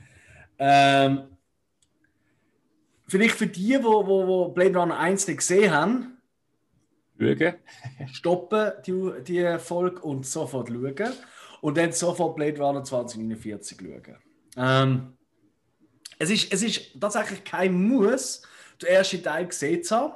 ähm, 0.58 1.22
vielleicht 3.08 3.34
für 3.34 3.48
die, 3.48 3.82
wo, 3.82 4.06
wo, 4.06 4.26
wo 4.26 4.48
Blade 4.50 4.78
Runner 4.78 4.96
1 4.96 5.26
nicht 5.26 5.38
gesehen 5.38 5.72
haben, 5.72 6.18
Schauen. 7.18 7.54
stoppen 8.12 8.72
die, 8.86 9.10
die 9.26 9.58
Folge 9.58 10.00
und 10.02 10.24
sofort 10.24 10.68
schauen. 10.68 11.12
Und 11.60 11.76
dann 11.76 11.90
sofort 11.90 12.36
Blade 12.36 12.62
Runner 12.62 12.84
2049 12.84 13.78
schauen. 13.80 14.16
Ähm, 14.56 15.17
es, 16.18 16.30
ist, 16.30 16.52
es 16.52 16.62
ist 16.62 17.00
tatsächlich 17.00 17.44
kein 17.44 17.72
Muss, 17.74 18.42
den 18.80 18.88
ersten 18.88 19.22
Teil 19.22 19.46
gesehen 19.46 19.82
zu 19.82 19.96
haben. 19.96 20.12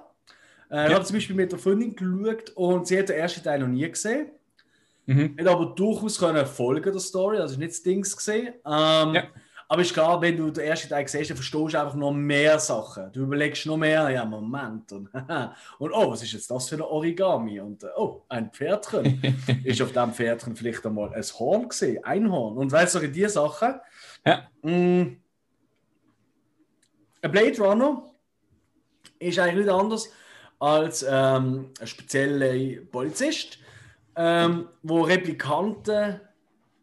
Äh, 0.71 0.85
Ich 0.85 0.91
Ja. 0.91 0.95
habe 0.97 1.05
zum 1.05 1.17
Beispiel 1.17 1.37
mit 1.37 1.53
der 1.53 1.59
Freundin 1.59 1.95
geschaut 1.95 2.51
und 2.51 2.87
sie 2.87 2.99
hat 2.99 3.09
den 3.09 3.17
ersten 3.17 3.43
Teil 3.43 3.59
noch 3.61 3.69
nie 3.69 3.89
gesehen. 3.91 4.31
Mhm. 5.07 5.37
Hat 5.39 5.47
aber 5.49 5.67
durchaus 5.67 6.19
können 6.19 6.47
folgen 6.47 6.93
der 6.93 7.01
Story, 7.01 7.39
also 7.39 7.59
nicht 7.59 7.73
das 7.73 7.83
Dings 7.83 8.17
gesehen. 8.17 8.55
Ähm, 8.65 9.15
Ja. 9.15 9.25
Aber 9.69 9.81
ist 9.81 9.95
klar, 9.95 10.21
wenn 10.21 10.37
du 10.37 10.51
den 10.51 10.65
ersten 10.65 10.91
Teil 10.91 11.09
siehst, 11.09 11.31
dann 11.31 11.37
verstehst 11.39 11.73
du 11.73 11.79
einfach 11.81 11.95
noch 11.95 12.13
mehr 12.13 12.59
Sachen. 12.59 13.11
Du 13.11 13.21
überlegst 13.23 13.65
noch 13.65 13.79
mehr, 13.79 14.11
ja, 14.11 14.23
Moment. 14.23 14.93
Und, 14.93 15.09
und 15.79 15.93
oh, 15.93 16.11
was 16.11 16.23
ist 16.23 16.33
jetzt 16.33 16.51
das 16.51 16.69
für 16.69 16.75
ein 16.75 16.83
Origami? 16.83 17.59
Und 17.59 17.83
äh, 17.83 17.89
oh, 17.97 18.23
ein 18.29 18.51
Pferdchen. 18.53 19.23
ist 19.65 19.81
auf 19.81 19.93
dem 19.93 20.13
Pferdchen 20.13 20.55
vielleicht 20.57 20.85
einmal 20.85 21.15
ein 21.15 21.23
Horn 21.39 21.71
gesehen, 21.71 22.05
ein 22.05 22.31
Horn. 22.31 22.59
Und 22.59 22.71
weißt 22.71 22.95
du, 22.95 22.99
solche 22.99 23.13
die 23.13 23.27
Sachen. 23.29 23.77
Ja. 24.27 24.47
Mm, 24.61 25.17
ein 27.23 27.31
Blade 27.31 27.59
Runner 27.59 28.05
ist 29.19 29.39
eigentlich 29.39 29.67
nicht 29.67 29.71
anders 29.71 30.11
als 30.59 31.05
ähm, 31.09 31.71
ein 31.81 31.87
spezieller 31.87 32.83
Polizist, 32.91 33.59
ähm, 34.17 34.69
wo 34.83 35.03
Replikanten 35.03 36.21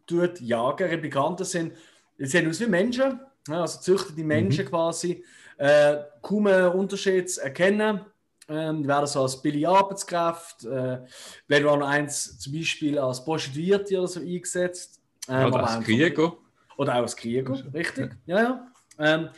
tut 0.06 0.40
jagen. 0.40 0.88
Replikanten 0.88 1.46
sind, 1.46 1.74
die 2.18 2.26
sehen 2.26 2.48
aus 2.48 2.60
wie 2.60 2.66
Menschen, 2.66 3.20
also 3.48 3.80
züchten 3.80 4.16
die 4.16 4.24
Menschen 4.24 4.66
quasi, 4.66 5.24
äh, 5.56 5.98
kaum 6.20 6.46
einen 6.46 6.72
Unterschied 6.72 7.30
zu 7.30 7.42
erkennen. 7.42 8.00
Ähm, 8.48 8.82
die 8.82 8.88
werden 8.88 9.06
so 9.06 9.22
als 9.22 9.40
billige 9.40 9.68
Arbeitskraft, 9.68 10.64
äh, 10.64 10.98
Blade 11.46 11.64
Runner 11.64 11.86
1 11.86 12.38
zum 12.38 12.52
Beispiel 12.52 12.98
als 12.98 13.24
Prostituierte 13.24 13.98
oder 13.98 14.08
so 14.08 14.20
eingesetzt. 14.20 15.00
Ähm, 15.28 15.46
Oder 15.46 15.68
als 15.68 15.84
Krieger. 15.84 16.32
oder 16.76 16.94
auch 16.94 17.02
als 17.02 17.14
Krieger, 17.14 17.62
richtig. 17.72 18.16
Ja, 18.26 18.42
ja. 18.42 18.72
Ähm, 18.98 19.28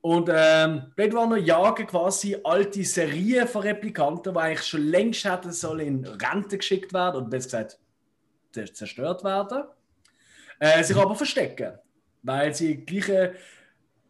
und 0.00 0.30
ähm, 0.32 0.92
Blade 0.94 1.16
Runner 1.16 1.36
jagen 1.36 1.86
quasi 1.86 2.36
alte 2.44 2.84
Serien 2.84 3.48
von 3.48 3.62
Replikanten, 3.62 4.32
die 4.32 4.38
eigentlich 4.40 4.66
schon 4.66 4.82
längst 4.82 5.24
hätten 5.24 5.52
sollen 5.52 5.86
in 5.86 6.04
Rente 6.04 6.58
geschickt 6.58 6.92
werden 6.92 7.16
oder 7.16 7.28
besser 7.28 7.46
gesagt 7.64 7.78
zer- 8.54 8.72
zerstört 8.72 9.24
werden. 9.24 9.64
Äh, 10.60 10.82
sich 10.82 10.96
aber 10.96 11.14
verstecken, 11.14 11.78
weil 12.22 12.54
sie 12.54 12.84
gleiche 12.84 13.34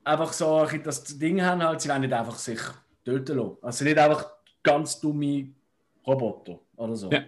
einfach 0.05 0.33
so 0.33 0.57
ein 0.57 0.83
das 0.83 1.05
Ding 1.05 1.43
haben, 1.43 1.63
halt, 1.63 1.81
sie 1.81 1.89
wollen 1.89 2.03
nicht 2.03 2.13
einfach 2.13 2.39
sich 2.39 2.61
töten 3.05 3.37
lassen. 3.37 3.57
Also 3.63 3.85
nicht 3.85 3.99
einfach 3.99 4.31
ganz 4.63 5.01
dumme 5.01 5.51
Roboter 6.07 6.59
oder 6.77 6.97
so. 6.97 7.11
Ja. 7.11 7.25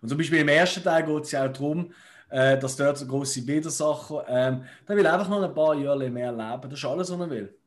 Und 0.00 0.08
zum 0.08 0.18
Beispiel 0.18 0.40
im 0.40 0.48
ersten 0.48 0.84
Teil 0.84 1.04
geht 1.04 1.24
es 1.24 1.32
ja 1.32 1.46
auch 1.46 1.52
darum, 1.52 1.92
äh, 2.30 2.58
dass 2.58 2.76
dort 2.76 2.98
so 2.98 3.06
große 3.06 3.46
Widersacher, 3.46 4.24
ähm, 4.28 4.64
der 4.88 4.96
will 4.96 5.06
einfach 5.06 5.28
noch 5.28 5.42
ein 5.42 5.54
paar 5.54 5.74
Jahre 5.74 6.10
mehr 6.10 6.32
leben. 6.32 6.62
Das 6.62 6.72
ist 6.72 6.84
alles, 6.84 7.10
was 7.10 7.20
er 7.20 7.30
will. 7.30 7.58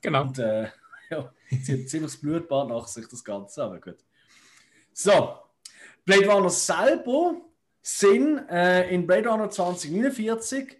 Genau. 0.00 0.22
Und 0.22 0.38
äh, 0.38 0.68
ja, 1.10 1.32
ziemlich 1.62 2.02
das 2.02 2.16
Blutbad 2.16 2.68
nach 2.68 2.86
sich, 2.86 3.08
das 3.08 3.24
Ganze, 3.24 3.64
aber 3.64 3.80
gut. 3.80 3.98
So, 4.92 5.38
Blade 6.04 6.28
Runner 6.28 6.50
selber 6.50 7.36
sind 7.82 8.48
äh, 8.50 8.90
in 8.90 9.06
Blade 9.06 9.28
Runner 9.28 9.50
2049 9.50 10.76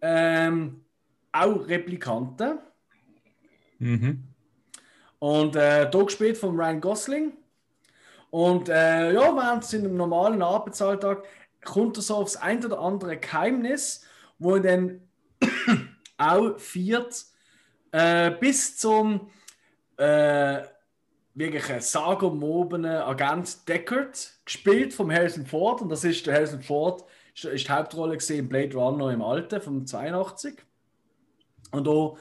äh, 0.00 0.46
ähm, 0.46 0.84
auch 1.32 1.68
Replikanten. 1.68 2.58
Mhm. 3.78 4.24
Und 5.18 5.56
äh, 5.56 5.90
hier 5.90 6.04
gespielt 6.04 6.38
von 6.38 6.58
Ryan 6.58 6.80
Gosling. 6.80 7.32
Und 8.30 8.68
äh, 8.68 9.12
ja, 9.12 9.34
während 9.34 9.64
es 9.64 9.72
in 9.72 9.84
einem 9.84 9.96
normalen 9.96 10.42
Arbeitsalltag 10.42 11.24
kommt 11.66 11.96
er 11.98 12.02
so 12.02 12.16
aufs 12.16 12.36
ein 12.36 12.64
oder 12.64 12.78
andere 12.80 13.18
Geheimnis, 13.18 14.04
wo 14.38 14.56
er 14.56 14.60
dann 14.62 15.00
auch 16.18 16.58
viert 16.58 17.24
äh, 17.92 18.30
bis 18.30 18.76
zum 18.78 19.30
äh, 19.96 20.62
wirklich 21.34 21.70
ein 21.70 21.80
sagenumwobenen 21.80 22.96
Agent 23.02 23.68
Deckard, 23.68 24.32
gespielt 24.44 24.94
vom 24.94 25.12
Harrison 25.12 25.46
Ford. 25.46 25.82
Und 25.82 25.90
das 25.90 26.04
ist 26.04 26.26
der 26.26 26.34
Harrison 26.34 26.62
Ford, 26.62 27.04
ist, 27.34 27.44
ist 27.44 27.68
die 27.68 27.72
Hauptrolle 27.72 28.16
gesehen 28.16 28.40
in 28.40 28.48
Blade 28.48 28.74
Runner 28.74 29.10
im 29.10 29.22
Alten, 29.22 29.60
vom 29.60 29.86
82. 29.86 30.56
Und 31.72 31.86
da 31.86 32.14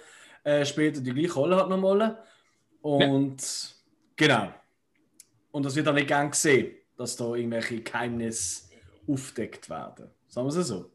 äh, 0.44 0.66
spielt 0.66 0.98
er 0.98 1.02
die 1.02 1.14
gleiche 1.14 1.34
Rolle 1.34 1.56
halt 1.56 1.70
nochmal. 1.70 2.22
Und 2.82 3.42
ja. 3.42 4.28
genau. 4.28 4.54
Und 5.52 5.66
das 5.66 5.76
wird 5.76 5.88
dann 5.88 5.96
nicht 5.96 6.08
gern 6.08 6.32
gesehen, 6.32 6.76
dass 6.98 7.16
da 7.16 7.34
irgendwelche 7.34 7.82
Geheimnisse 7.82 8.65
aufdeckt 9.08 9.70
werden. 9.70 10.10
Sagen 10.28 10.48
wir 10.48 10.56
es 10.58 10.68
so. 10.68 10.92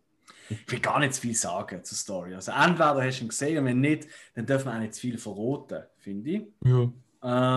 Ich 0.48 0.70
will 0.72 0.80
gar 0.80 0.98
nicht 0.98 1.14
zu 1.14 1.20
viel 1.20 1.34
sagen 1.34 1.84
zur 1.84 1.96
Story. 1.96 2.34
Also 2.34 2.50
entweder 2.52 3.02
hast 3.04 3.18
du 3.20 3.24
ihn 3.24 3.28
gesehen 3.28 3.58
und 3.58 3.64
wenn 3.66 3.80
nicht, 3.80 4.08
dann 4.34 4.46
dürfen 4.46 4.66
wir 4.66 4.74
auch 4.74 4.80
nicht 4.80 4.94
zu 4.94 5.00
viel 5.02 5.18
verraten, 5.18 5.84
finde 5.98 6.30
ich. 6.30 6.42
Ja. 6.64 6.80
Ähm, 6.82 6.92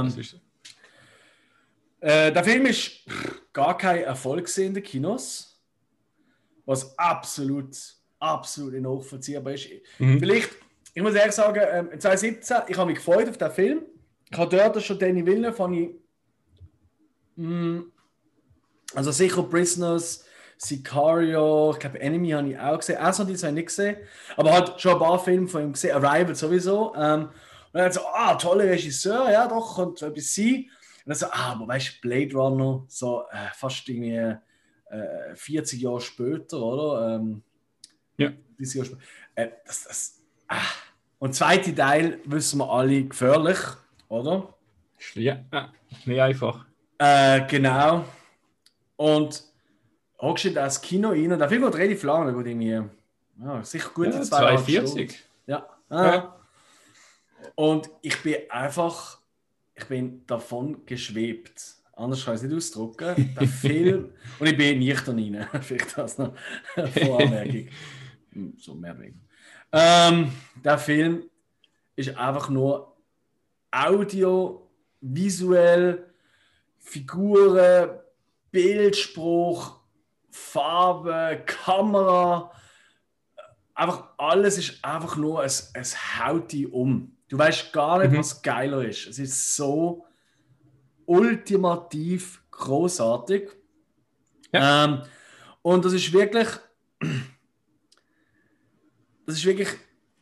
Das 0.05 0.17
ist 0.17 0.31
so. 0.31 0.37
äh, 2.01 2.31
der 2.31 2.43
Film 2.43 2.65
ist 2.67 2.91
gar 3.51 3.77
kein 3.77 4.03
Erfolg 4.03 4.55
in 4.57 4.73
den 4.73 4.83
Kinos, 4.83 5.59
was 6.65 6.97
absolut, 6.97 7.75
absolut 8.19 8.73
nachvollziehbar 8.79 9.53
ist. 9.53 9.69
Mhm. 9.97 10.19
Vielleicht, 10.19 10.49
ich 10.93 11.01
muss 11.01 11.15
ehrlich 11.15 11.33
sagen, 11.33 11.61
ähm, 11.91 11.99
2017, 11.99 12.57
ich 12.67 12.77
habe 12.77 12.91
mich 12.91 12.97
gefreut 12.99 13.27
auf 13.29 13.37
den 13.37 13.51
Film. 13.51 13.81
Ich 14.29 14.37
habe 14.37 14.55
dort 14.55 14.81
schon 14.83 14.99
Danny 14.99 15.25
Villeneuve, 15.25 15.53
von 15.53 15.73
ich, 15.73 15.89
mh, 17.35 17.83
also 18.95 19.11
sicher 19.11 19.43
Prisoners, 19.43 20.25
Sicario, 20.57 21.71
ich 21.73 21.79
glaube 21.79 21.99
Enemy 21.99 22.29
habe 22.29 22.49
ich 22.49 22.59
auch 22.59 22.77
gesehen, 22.77 22.97
auch 23.01 23.13
so 23.13 23.23
die 23.23 23.35
zwei 23.35 23.51
nicht 23.51 23.67
gesehen, 23.67 23.97
aber 24.37 24.53
halt 24.53 24.79
schon 24.81 24.93
ein 24.93 24.99
paar 24.99 25.19
Filme 25.19 25.47
von 25.47 25.63
ihm 25.63 25.73
gesehen, 25.73 25.95
Arrival 25.95 26.35
sowieso. 26.35 26.93
Ähm, 26.95 27.29
und 27.73 27.79
dann 27.79 27.91
so, 27.91 28.01
ah, 28.13 28.35
toller 28.35 28.65
Regisseur, 28.65 29.31
ja 29.31 29.47
doch, 29.47 29.75
könnte 29.75 30.05
etwas 30.05 30.35
sein. 30.35 30.69
Und 31.05 31.09
dann 31.09 31.15
so, 31.15 31.25
ah, 31.27 31.51
aber 31.53 31.67
weißt 31.67 31.95
du, 31.95 32.01
Blade 32.07 32.33
Runner, 32.33 32.85
so 32.87 33.23
äh, 33.31 33.49
fast 33.55 33.87
irgendwie 33.89 34.35
äh, 34.89 35.35
40 35.35 35.81
Jahre 35.81 36.01
später, 36.01 36.59
oder? 36.59 37.15
Ähm, 37.15 37.41
Ja. 38.17 38.31
30 38.57 38.75
Jahre 38.75 38.85
später. 38.87 39.01
Äh, 39.35 39.49
das, 39.65 39.83
das, 39.85 40.21
ah. 40.47 40.61
Und 41.19 41.33
zweite 41.33 41.73
Teil 41.73 42.19
wissen 42.25 42.59
wir 42.59 42.69
alle 42.69 43.03
gefährlich, 43.05 43.57
oder? 44.09 44.53
Ja, 45.15 45.39
ja, 45.51 45.73
nicht 46.05 46.21
einfach. 46.21 46.65
Äh, 46.97 47.45
genau. 47.47 48.05
Und 48.95 49.43
in 50.45 50.53
das 50.53 50.81
Kino 50.81 51.09
rein 51.09 51.31
und 51.33 51.39
der 51.39 51.49
Film 51.49 51.63
geht 51.63 51.75
relativ 51.75 52.03
lang, 52.03 52.25
der 52.25 52.35
geht 52.35 52.47
irgendwie, 52.47 52.89
ja, 53.43 53.63
sicher 53.63 53.89
gute 53.93 54.11
Ja, 54.11 54.21
zweieinhalb 54.21 54.59
42. 54.65 54.89
Stunden. 54.89 55.23
Ja. 55.47 55.67
Ah. 55.89 56.35
Und 57.55 57.89
ich 58.01 58.21
bin 58.23 58.35
einfach, 58.49 59.19
ich 59.75 59.85
bin 59.85 60.25
davon 60.25 60.85
geschwebt. 60.85 61.75
Anders 61.93 62.23
kann 62.23 62.35
ich 62.35 62.41
es 62.41 62.47
nicht 62.47 62.55
ausdrücken. 62.55 63.35
Der 63.39 63.47
Film, 63.61 64.13
und 64.39 64.47
ich 64.47 64.57
bin 64.57 64.79
nicht 64.79 65.07
rein. 65.07 65.47
Vielleicht 65.61 65.97
das 65.97 66.17
noch 66.17 66.33
eine 66.75 66.87
Voranmerkung. 66.87 67.67
Hm, 68.31 68.53
so 68.57 68.75
mehr 68.75 68.95
oder. 68.95 69.19
Ähm, 69.73 70.31
der 70.63 70.77
Film 70.77 71.23
ist 71.95 72.15
einfach 72.17 72.49
nur 72.49 72.95
Audio, 73.71 74.69
visuell, 75.01 76.05
Figuren, 76.79 77.89
Bildspruch, 78.51 79.82
Farbe, 80.33 81.43
Kamera. 81.45 82.51
Einfach 83.75 84.09
alles 84.17 84.57
ist 84.57 84.83
einfach 84.83 85.15
nur, 85.15 85.43
es, 85.43 85.71
es 85.73 85.95
haut 86.19 86.51
dich 86.51 86.71
um. 86.71 87.15
Du 87.27 87.37
weißt 87.37 87.71
gar 87.73 87.99
nicht, 87.99 88.11
Mhm. 88.11 88.17
was 88.17 88.41
geiler 88.41 88.83
ist. 88.83 89.07
Es 89.07 89.19
ist 89.19 89.55
so 89.55 90.05
ultimativ 91.05 92.43
großartig. 92.51 93.49
Ja. 94.51 94.85
Ähm, 94.85 95.01
und 95.61 95.85
das 95.85 95.93
ist 95.93 96.11
wirklich, 96.13 96.47
das 99.25 99.35
ist 99.37 99.45
wirklich, 99.45 99.69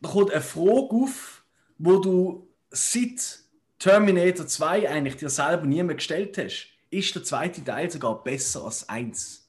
da 0.00 0.08
kommt 0.10 0.30
eine 0.30 0.40
Frage 0.40 0.88
auf, 0.90 1.44
wo 1.78 1.98
du 1.98 2.48
seit 2.70 3.40
Terminator 3.78 4.46
2 4.46 4.88
eigentlich 4.88 5.16
dir 5.16 5.28
selber 5.30 5.66
nie 5.66 5.82
mehr 5.82 5.96
gestellt 5.96 6.38
hast. 6.38 6.68
Ist 6.90 7.14
der 7.14 7.24
zweite 7.24 7.64
Teil 7.64 7.90
sogar 7.90 8.22
besser 8.22 8.64
als 8.64 8.88
eins? 8.88 9.41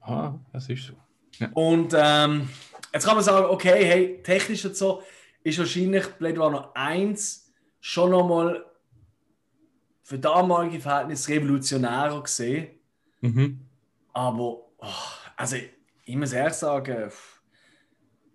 Ah, 0.00 0.34
das 0.52 0.68
ist 0.68 0.86
so. 0.86 0.94
Und 1.54 1.94
ähm, 1.96 2.48
jetzt 2.92 3.06
kann 3.06 3.14
man 3.14 3.24
sagen, 3.24 3.46
okay, 3.46 3.84
hey, 3.84 4.22
technisch 4.22 4.64
und 4.64 4.76
so 4.76 5.02
ist 5.42 5.58
wahrscheinlich 5.58 6.06
Blade 6.18 6.40
Runner 6.40 6.70
1 6.74 7.52
schon 7.80 8.10
nochmal 8.10 8.64
für 10.02 10.18
damalige 10.18 10.80
Verhältnisse 10.80 11.32
revolutionärer 11.32 12.22
gesehen. 12.22 12.68
Mhm. 13.20 13.60
Aber, 14.12 14.68
oh, 14.78 14.86
also 15.36 15.56
ich 16.04 16.16
muss 16.16 16.32
ehrlich 16.32 16.54
sagen, 16.54 17.10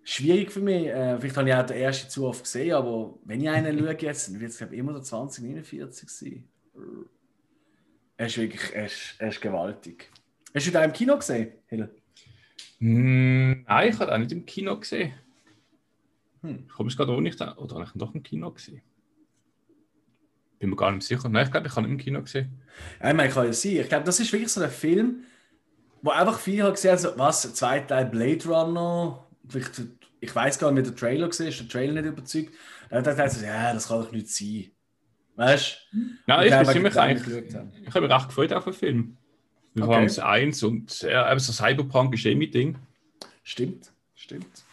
schwierig 0.02 0.50
für 0.50 0.60
mich. 0.60 0.86
Äh, 0.86 1.18
vielleicht 1.18 1.36
habe 1.36 1.48
ich 1.48 1.54
auch 1.54 1.66
den 1.66 1.76
ersten 1.76 2.08
zu 2.08 2.26
oft 2.26 2.44
gesehen, 2.44 2.74
aber 2.74 3.18
wenn 3.24 3.40
ich 3.40 3.48
einen 3.48 3.78
schaue 3.84 3.96
jetzt, 4.00 4.28
dann 4.28 4.40
wird 4.40 4.52
es 4.52 4.58
glaube 4.58 4.74
ich 4.74 4.80
immer 4.80 4.92
der 4.92 5.02
2049 5.02 6.08
sein. 6.08 6.48
Er 8.16 8.26
ist 8.26 8.38
wirklich, 8.38 8.74
er 8.74 8.86
ist, 8.86 9.14
er 9.18 9.28
ist 9.28 9.40
gewaltig. 9.40 10.10
Hast 10.56 10.66
du 10.66 10.70
den 10.70 10.84
im 10.84 10.92
Kino 10.92 11.16
gesehen, 11.16 11.52
Hill? 11.66 11.90
Hm, 12.78 13.64
nein, 13.68 13.88
ich 13.90 13.98
habe 13.98 14.10
auch 14.10 14.16
nicht 14.18 14.32
im 14.32 14.46
Kino 14.46 14.78
gesehen. 14.78 15.12
Hm. 16.40 16.64
Ich 16.66 16.72
komme 16.72 16.88
es 16.88 16.96
gerade 16.96 17.12
auch 17.12 17.20
nicht. 17.20 17.38
Oder 17.38 17.74
habe 17.74 17.84
ich 17.84 17.94
ihn 17.94 17.98
doch 17.98 18.14
im 18.14 18.22
Kino 18.22 18.50
gesehen? 18.50 18.80
Bin 20.58 20.70
mir 20.70 20.76
gar 20.76 20.92
nicht 20.92 21.06
sicher. 21.06 21.28
Nein, 21.28 21.44
ich 21.44 21.52
glaube, 21.52 21.66
ich 21.66 21.76
habe 21.76 21.86
ihn 21.86 21.92
im 21.92 21.98
Kino 21.98 22.22
gesehen. 22.22 22.62
Ja, 23.02 23.10
ich 23.10 23.14
meine, 23.14 23.30
kann 23.30 23.44
ja 23.44 23.52
sein. 23.52 23.72
Ich 23.76 23.88
glaube, 23.90 24.04
das 24.04 24.18
ist 24.18 24.32
wirklich 24.32 24.50
so 24.50 24.62
ein 24.62 24.70
Film, 24.70 25.24
wo 26.00 26.08
einfach 26.08 26.38
viele 26.38 26.64
haben 26.64 26.72
gesehen, 26.72 26.92
also, 26.92 27.12
was, 27.18 27.54
zweiter 27.54 27.88
Teil 27.88 28.06
Blade 28.06 28.48
Runner, 28.48 29.26
vielleicht, 29.46 29.82
ich 30.20 30.34
weiß 30.34 30.58
gar 30.58 30.72
nicht, 30.72 30.86
wie 30.86 30.90
der 30.90 30.96
Trailer 30.96 31.28
gesehen 31.28 31.48
ist, 31.48 31.60
der 31.60 31.68
Trailer 31.68 32.00
nicht 32.00 32.10
überzeugt. 32.10 32.54
Dann 32.88 33.00
hat 33.00 33.06
er 33.18 33.24
gesagt, 33.24 33.44
ja, 33.44 33.74
das 33.74 33.88
kann 33.88 34.00
doch 34.00 34.12
nicht 34.12 34.30
sein. 34.30 34.70
Weißt 35.34 35.88
du? 35.92 35.98
Nein, 36.26 36.46
ich 36.46 36.52
Und 36.54 36.60
bin 36.60 36.72
ziemlich 36.72 36.94
haben 36.94 37.02
eigentlich. 37.02 37.54
haben. 37.54 37.72
Ich 37.82 37.94
habe 37.94 38.00
mich 38.06 38.16
recht 38.16 38.28
gefreut 38.28 38.52
auf 38.54 38.64
den 38.64 38.72
Film. 38.72 39.18
Wir 39.76 39.84
Okay. 39.84 39.94
haben 39.94 40.04
es 40.04 40.18
eins 40.18 40.62
und 40.62 41.02
ja, 41.02 41.30
eben 41.30 41.38
so 41.38 41.52
Cyberpunk 41.52 42.14
ist 42.14 42.24
eh 42.24 42.34
mein 42.34 42.50
Ding. 42.50 42.78
Stimmt, 43.42 43.92
stimmt. 44.14 44.64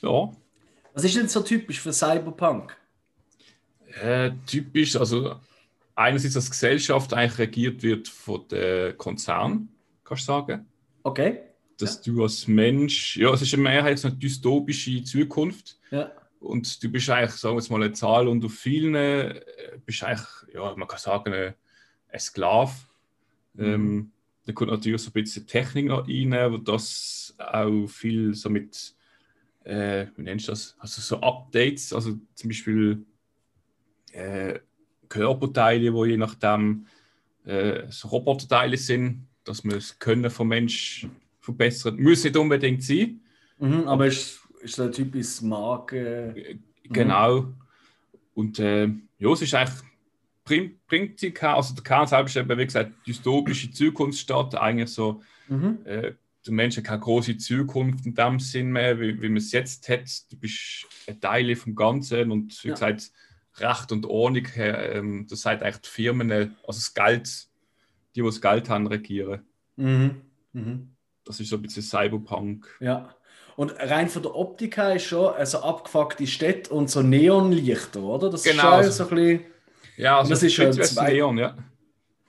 Ja. 0.00 0.32
Was 0.94 1.02
ist 1.02 1.16
denn 1.16 1.28
so 1.28 1.40
typisch 1.42 1.80
für 1.80 1.92
Cyberpunk? 1.92 2.76
Äh, 4.00 4.30
typisch, 4.46 4.94
also 4.94 5.40
einerseits, 5.96 6.34
dass 6.34 6.48
Gesellschaft 6.48 7.12
eigentlich 7.14 7.38
regiert 7.38 7.82
wird 7.82 8.06
von 8.06 8.46
den 8.46 8.96
Konzernen, 8.96 9.74
kannst 10.04 10.22
du 10.22 10.26
sagen. 10.32 10.66
Okay. 11.02 11.40
Dass 11.78 12.00
du 12.00 12.22
als 12.22 12.46
Mensch, 12.46 13.16
ja, 13.16 13.32
es 13.32 13.42
ist 13.42 13.54
eine 13.54 13.64
Mehrheit 13.64 13.98
so 13.98 14.06
eine 14.06 14.16
dystopische 14.18 15.02
Zukunft. 15.02 15.80
Ja. 15.90 16.12
Und 16.38 16.80
du 16.80 16.88
bist 16.90 17.10
eigentlich, 17.10 17.32
sagen 17.32 17.56
wir 17.56 17.60
jetzt 17.60 17.70
mal, 17.70 17.82
eine 17.82 17.92
Zahl 17.92 18.28
unter 18.28 18.48
vielen, 18.48 18.94
äh, 18.94 19.42
bist 19.84 20.04
eigentlich, 20.04 20.28
ja, 20.54 20.76
man 20.76 20.86
kann 20.86 21.00
sagen, 21.00 21.34
ein 21.34 22.20
Sklave. 22.20 22.70
Ähm, 23.58 24.12
da 24.44 24.52
kommt 24.52 24.70
natürlich 24.70 25.02
so 25.02 25.10
ein 25.10 25.12
bisschen 25.12 25.46
Technik 25.46 25.86
noch 25.86 26.08
rein, 26.08 26.52
wo 26.52 26.56
das 26.58 27.34
auch 27.38 27.86
viel 27.88 28.34
so 28.34 28.48
mit, 28.48 28.94
äh, 29.64 30.06
wie 30.14 30.22
nennst 30.22 30.48
du 30.48 30.52
das? 30.52 30.76
Also 30.78 31.00
so 31.02 31.20
Updates, 31.20 31.92
also 31.92 32.16
zum 32.34 32.48
Beispiel 32.48 33.04
äh, 34.12 34.60
Körperteile, 35.08 35.92
wo 35.92 36.04
je 36.04 36.16
nachdem 36.16 36.86
äh, 37.44 37.84
so 37.90 38.08
Roboterteile 38.08 38.76
sind, 38.76 39.26
dass 39.44 39.64
man 39.64 39.76
das 39.76 39.98
Können 39.98 40.30
vom 40.30 40.48
Mensch 40.48 41.06
verbessert. 41.40 41.98
Muss 41.98 42.24
nicht 42.24 42.36
unbedingt 42.36 42.82
sein. 42.82 43.20
Mhm, 43.58 43.86
aber 43.86 44.06
ist, 44.06 44.40
ist 44.60 44.76
so 44.76 44.84
ein 44.84 44.92
typisches 44.92 45.42
Marke. 45.42 46.58
Genau. 46.84 47.52
Und 48.34 48.58
äh, 48.58 48.88
ja, 49.18 49.32
es 49.32 49.42
ist 49.42 49.54
eigentlich 49.54 49.82
prim- 50.46 50.78
prinzipiell, 50.86 51.50
also 51.50 51.74
der 51.74 51.84
Kern 51.84 52.06
selber 52.06 52.26
ist 52.28 52.36
eben, 52.36 52.58
wie 52.58 52.64
gesagt, 52.64 52.92
dystopische 53.06 53.70
Zukunftsstadt, 53.70 54.54
eigentlich 54.54 54.90
so, 54.90 55.20
Mhm. 55.48 55.78
äh, 55.84 56.12
der 56.46 56.52
Mensch 56.54 56.76
hat 56.76 56.84
keine 56.84 57.00
große 57.00 57.36
Zukunft 57.38 58.06
in 58.06 58.14
dem 58.14 58.38
Sinn 58.40 58.70
mehr, 58.70 58.98
wie, 59.00 59.20
wie 59.20 59.28
man 59.28 59.38
es 59.38 59.50
jetzt 59.52 59.88
hat. 59.88 60.04
Du 60.30 60.36
bist 60.38 60.86
ein 61.08 61.20
Teil 61.20 61.54
vom 61.56 61.74
Ganzen 61.74 62.30
und 62.30 62.62
wie 62.64 62.68
Ja. 62.68 62.74
gesagt, 62.74 63.10
Recht 63.58 63.90
und 63.90 64.06
Ordnung, 64.06 64.46
äh, 64.56 64.98
ähm, 64.98 65.26
das 65.28 65.40
sagt 65.42 65.62
eigentlich 65.62 65.78
die 65.82 65.88
Firmen, 65.88 66.30
äh, 66.30 66.48
also 66.66 66.78
das 66.78 66.94
Geld, 66.94 67.26
die, 68.14 68.20
die 68.20 68.26
das 68.26 68.40
Geld 68.40 68.68
haben, 68.68 68.86
regieren. 68.86 69.40
Mhm. 69.76 70.22
Mhm. 70.52 70.90
Das 71.24 71.40
ist 71.40 71.48
so 71.48 71.56
ein 71.56 71.62
bisschen 71.62 71.82
Cyberpunk. 71.82 72.68
Ja. 72.80 73.12
Und 73.56 73.72
rein 73.78 74.08
von 74.08 74.22
der 74.22 74.34
Optik 74.36 74.76
her 74.76 74.94
ist 74.96 75.04
schon 75.04 75.34
also 75.34 75.62
abgefuckte 75.62 76.26
Städte 76.26 76.72
und 76.74 76.90
so 76.90 77.02
Neonlichter, 77.02 78.02
oder? 78.02 78.28
Das 78.30 78.42
Genau, 78.44 78.78
ist 78.80 78.84
schon 78.84 78.92
so 78.92 79.08
ein 79.08 79.14
bisschen. 79.16 79.44
Ja, 79.96 80.18
also 80.18 80.30
das 80.30 80.42
ist 80.42 80.54
schon 80.54 80.72
zwei- 80.72 81.12
Neon, 81.12 81.38
ja. 81.38 81.56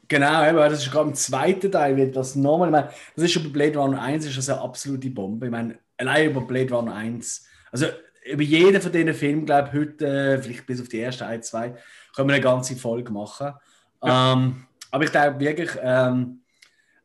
Genau, 0.07 0.47
eben, 0.47 0.55
das 0.57 0.83
ist 0.85 0.91
gerade 0.91 1.09
im 1.09 1.15
zweiten 1.15 1.69
Teil 1.71 1.97
wird 1.97 2.15
das 2.15 2.35
nochmal. 2.35 2.69
Ich 2.69 2.71
meine, 2.71 2.89
das 3.15 3.25
ist 3.25 3.31
schon 3.33 3.43
bei 3.43 3.49
Blade 3.49 3.77
Runner 3.77 4.01
1 4.01 4.25
ist 4.25 4.37
das 4.37 4.49
eine 4.49 4.61
absolute 4.61 5.09
Bombe. 5.09 5.47
Ich 5.47 5.51
meine, 5.51 5.77
allein 5.97 6.29
über 6.31 6.41
Blade 6.41 6.73
Runner 6.73 6.95
1, 6.95 7.45
also 7.71 7.87
über 8.25 8.43
jeden 8.43 8.81
von 8.81 8.91
diesen 8.91 9.13
Filmen, 9.13 9.45
glaube 9.45 9.69
ich, 9.73 9.79
heute, 9.79 10.05
äh, 10.07 10.41
vielleicht 10.41 10.65
bis 10.65 10.81
auf 10.81 10.87
die 10.87 11.01
ersten 11.01 11.25
ein, 11.25 11.43
zwei, 11.43 11.75
können 12.15 12.29
wir 12.29 12.35
eine 12.35 12.41
ganze 12.43 12.75
Folge 12.77 13.11
machen. 13.11 13.53
Ähm, 14.01 14.65
aber 14.91 15.03
ich 15.03 15.11
glaube 15.11 15.39
wirklich, 15.39 15.71
ähm, 15.81 16.41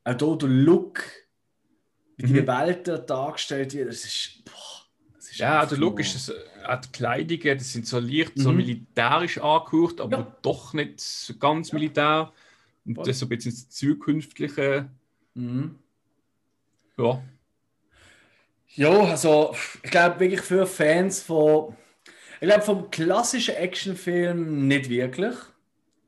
auch 0.05 0.17
hier 0.19 0.37
der 0.39 0.49
Look, 0.49 1.03
wie 2.19 2.27
die 2.27 2.41
Mhm. 2.41 2.47
Welt 2.47 3.11
dargestellt 3.11 3.75
wird, 3.75 3.89
das 3.89 4.05
ist. 4.05 4.45
Boah, 4.45 4.53
das 4.53 4.55
ist 4.55 4.72
Ja, 5.39 5.67
nur- 5.77 5.99
ist, 6.01 6.15
das, 6.15 6.35
die 6.81 6.89
Kleidungen, 6.93 7.59
die 7.59 7.65
sind 7.65 7.87
so 7.87 7.99
leicht, 7.99 8.33
so 8.37 8.51
Mhm. 8.51 8.57
militärisch 8.59 9.39
angehaucht, 9.39 10.01
aber 10.01 10.19
Ja. 10.19 10.37
doch 10.43 10.73
nicht 10.75 11.01
so 11.01 11.35
ganz 11.37 11.71
Ja. 11.71 11.75
militär. 11.75 12.33
Und 12.85 12.97
Voll. 12.97 13.05
das 13.05 13.19
so 13.19 13.27
ein 13.27 13.29
bisschen 13.29 13.53
das 13.53 13.69
zukünftige, 13.71 14.89
Mhm. 15.35 15.79
ja. 16.99 17.23
Ja, 18.75 18.91
also 19.05 19.55
ich 19.83 19.91
glaube 19.91 20.19
wirklich 20.21 20.41
für 20.41 20.67
Fans 20.67 21.23
von, 21.23 21.77
ich 22.41 22.49
glaube 22.49 22.63
vom 22.63 22.91
klassischen 22.91 23.55
Actionfilm 23.55 24.67
nicht 24.67 24.89
wirklich, 24.89 25.35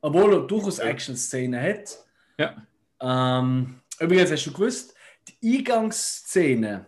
obwohl 0.01 0.33
er 0.35 0.41
durchaus. 0.47 0.79
Action-Szenen 0.79 1.61
hat. 1.61 1.99
Ja. 2.39 2.67
Ähm, 3.01 3.81
übrigens 4.01 4.31
hast 4.33 4.47
du 4.47 4.53
gewusst, 4.53 4.95
die 5.43 5.59
Eingangsszene, 5.59 6.87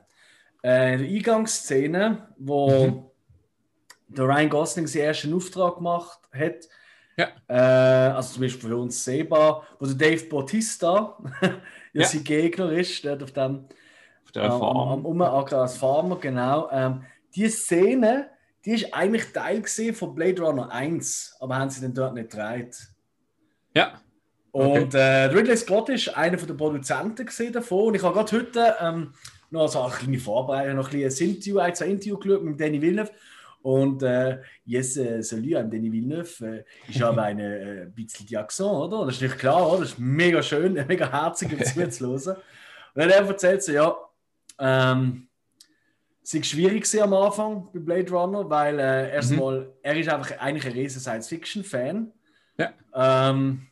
äh, 0.66 0.98
die 0.98 1.16
Eingangsszene, 1.18 2.28
wo 2.38 2.86
Mhm. 2.86 3.02
der 4.08 4.24
Ryan 4.26 4.48
Gosling 4.50 4.86
seinen 4.86 5.02
ersten 5.04 5.34
Auftrag 5.34 5.76
gemacht 5.76 6.18
hat, 6.32 6.68
Ja. 7.16 7.28
äh, 7.48 8.14
also 8.14 8.34
zum 8.34 8.42
Beispiel 8.42 8.68
für 8.70 8.76
uns 8.76 9.04
sehbar, 9.04 9.62
wo 9.78 9.86
der 9.86 9.94
Dave 9.94 10.24
Bautista 10.26 11.16
ja, 11.92 12.04
sein 12.04 12.24
Gegner 12.24 12.70
ist, 12.72 13.04
dort 13.04 13.22
auf 13.22 13.32
dem 13.32 13.66
Auf 14.24 14.32
der 14.32 14.44
am, 14.44 14.52
am, 14.52 14.58
Farm. 14.60 14.88
am 14.90 15.06
Umagra 15.06 15.62
als 15.62 15.76
Farmer, 15.76 16.16
genau. 16.16 16.68
Ähm, 16.72 17.04
die 17.34 17.48
Szene, 17.48 18.30
die 18.64 18.72
ist 18.72 18.92
eigentlich 18.92 19.32
Teil 19.32 19.62
von 19.94 20.14
Blade 20.14 20.42
Runner 20.42 20.70
1, 20.72 21.36
aber 21.40 21.56
haben 21.58 21.70
sie 21.70 21.80
dann 21.82 21.94
dort 21.94 22.14
nicht 22.14 22.30
gedreht. 22.30 22.76
Ja. 23.74 24.00
Okay. 24.52 24.80
Und 24.82 24.94
äh, 24.94 25.24
Ridley 25.26 25.56
Scott 25.56 25.90
ist 25.90 26.08
einer 26.16 26.38
der 26.38 26.54
Produzenten 26.54 27.52
davon. 27.52 27.88
Und 27.88 27.94
ich 27.94 28.02
habe 28.02 28.14
gerade 28.14 28.36
heute 28.36 28.74
ähm, 28.80 29.12
noch 29.56 29.68
so 29.68 29.82
eine 29.82 29.92
kleine 29.92 30.18
Vorbereitung, 30.18 30.76
noch 30.76 30.86
ein 30.86 30.90
kleines 30.90 31.20
Interview, 31.20 31.58
ein, 31.58 31.74
zwei 31.74 31.86
Interview 31.86 32.16
geschaut 32.16 32.44
mit 32.44 32.60
Danny 32.60 32.80
Villeneuve. 32.80 33.10
Und 33.62 34.02
äh, 34.04 34.38
yes, 34.64 34.96
äh, 34.96 35.22
salut 35.22 35.56
an 35.56 35.70
Danny 35.70 35.90
Villeneuve. 35.90 36.46
Äh, 36.46 36.64
ich 36.88 37.02
habe 37.02 37.20
eine 37.22 37.58
äh, 37.58 37.86
bisschen 37.86 38.26
die 38.26 38.36
Accent, 38.36 38.70
oder? 38.70 39.06
Das 39.06 39.16
ist 39.16 39.22
nicht 39.22 39.38
klar, 39.38 39.68
oder? 39.68 39.80
Das 39.80 39.90
ist 39.90 39.98
mega 39.98 40.42
schön, 40.42 40.74
mega 40.88 41.10
herzig, 41.10 41.52
um 41.52 41.64
zuzuhören. 41.64 42.36
Und 42.36 43.02
dann 43.02 43.10
er 43.10 43.26
erzählt, 43.26 43.62
so, 43.62 43.72
ja, 43.72 43.96
ähm, 44.58 45.26
es 46.22 46.34
war 46.34 46.42
schwierig 46.42 47.02
am 47.02 47.14
Anfang 47.14 47.68
bei 47.72 47.78
Blade 47.78 48.10
Runner, 48.10 48.50
weil 48.50 48.78
äh, 48.78 49.12
erstmal, 49.12 49.72
er 49.82 49.96
ist 49.96 50.08
einfach 50.08 50.38
eigentlich 50.38 50.66
ein 50.66 50.72
riesen 50.72 51.00
Science-Fiction-Fan. 51.00 52.12
Ja. 52.58 52.72
Ähm, 52.94 53.66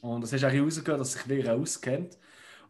und 0.00 0.20
das 0.22 0.32
hast 0.32 0.42
du 0.42 0.48
auch 0.48 0.64
rausgehört, 0.64 1.00
dass 1.00 1.12
sich 1.12 1.28
wirklich 1.28 1.50
auskennt. 1.50 2.18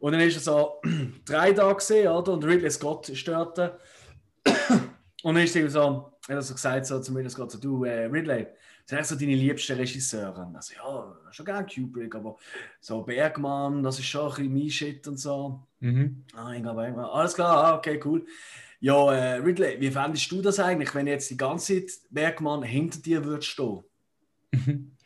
Und 0.03 0.11
dann 0.11 0.21
ist 0.21 0.35
er 0.35 0.41
so 0.41 0.81
drei 1.25 1.53
Tage 1.53 1.77
gesehen, 1.77 2.09
oder? 2.09 2.33
Und 2.33 2.45
Ridley 2.45 2.71
Scott 2.73 3.13
dort. 3.25 3.59
Und 5.23 5.35
dann 5.37 5.45
ist 5.45 5.55
er 5.55 5.71
so, 5.71 6.19
hat 6.29 6.35
er 6.35 6.43
so 6.43 6.55
gesagt 6.55 6.87
so, 6.87 7.01
zu 7.01 7.13
Ridley 7.15 7.31
Scott, 7.31 7.53
so, 7.53 7.59
du 7.59 7.85
äh, 7.85 8.07
Ridley, 8.07 8.49
sind 8.85 8.99
eigentlich 8.99 9.07
so 9.07 9.15
deine 9.15 9.37
liebsten 9.37 9.77
Regisseure? 9.77 10.51
Also 10.57 10.75
ja, 10.75 11.17
schon 11.31 11.47
gerne 11.47 11.69
Kubrick, 11.73 12.17
aber 12.17 12.37
so 12.81 13.03
Bergmann, 13.03 13.85
das 13.85 14.01
ist 14.01 14.07
schon 14.07 14.23
ein 14.23 14.35
bisschen 14.35 14.53
mein 14.53 14.71
Shit 14.71 15.07
und 15.07 15.19
so. 15.19 15.63
Mhm. 15.79 16.25
Ah, 16.35 16.53
Ingmar 16.53 16.75
Bergmann. 16.75 17.05
Alles 17.05 17.35
klar, 17.35 17.65
ah, 17.65 17.77
okay, 17.77 18.01
cool. 18.05 18.27
Ja, 18.81 19.13
äh, 19.13 19.35
Ridley, 19.37 19.81
wie 19.81 19.93
fändest 19.93 20.33
du 20.33 20.43
das 20.43 20.59
eigentlich, 20.59 20.93
wenn 20.97 21.07
jetzt 21.07 21.31
die 21.31 21.37
ganze 21.37 21.87
Zeit 21.87 22.01
Bergmann 22.11 22.65
hinter 22.65 22.99
dir 22.99 23.25
würde 23.25 23.43
stehen? 23.43 23.85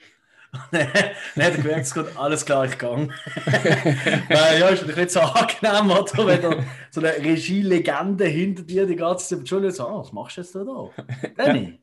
dann 0.70 0.86
hat 0.86 1.14
er 1.36 1.50
gemerkt, 1.50 1.94
geht 1.94 2.16
alles 2.16 2.44
klar, 2.44 2.64
ich 2.64 2.78
gang. 2.78 3.12
Weil, 3.44 4.60
ja, 4.60 4.68
ist 4.68 4.82
natürlich 4.82 4.96
nicht 4.96 5.10
so 5.10 5.20
angenehm, 5.20 5.90
oder? 5.90 6.26
Wenn 6.26 6.42
da 6.42 6.64
so 6.90 7.00
eine 7.00 7.16
Regie-Legende 7.16 8.24
hinter 8.24 8.62
dir 8.62 8.86
die 8.86 8.96
ganze 8.96 9.28
Zeit 9.28 9.38
Entschuldigung, 9.40 9.74
so, 9.74 9.86
ah, 9.86 10.00
was 10.00 10.12
machst 10.12 10.36
du 10.36 10.40
jetzt 10.40 10.54
da? 10.54 10.64
da? 10.64 10.90
Danny, 11.36 11.78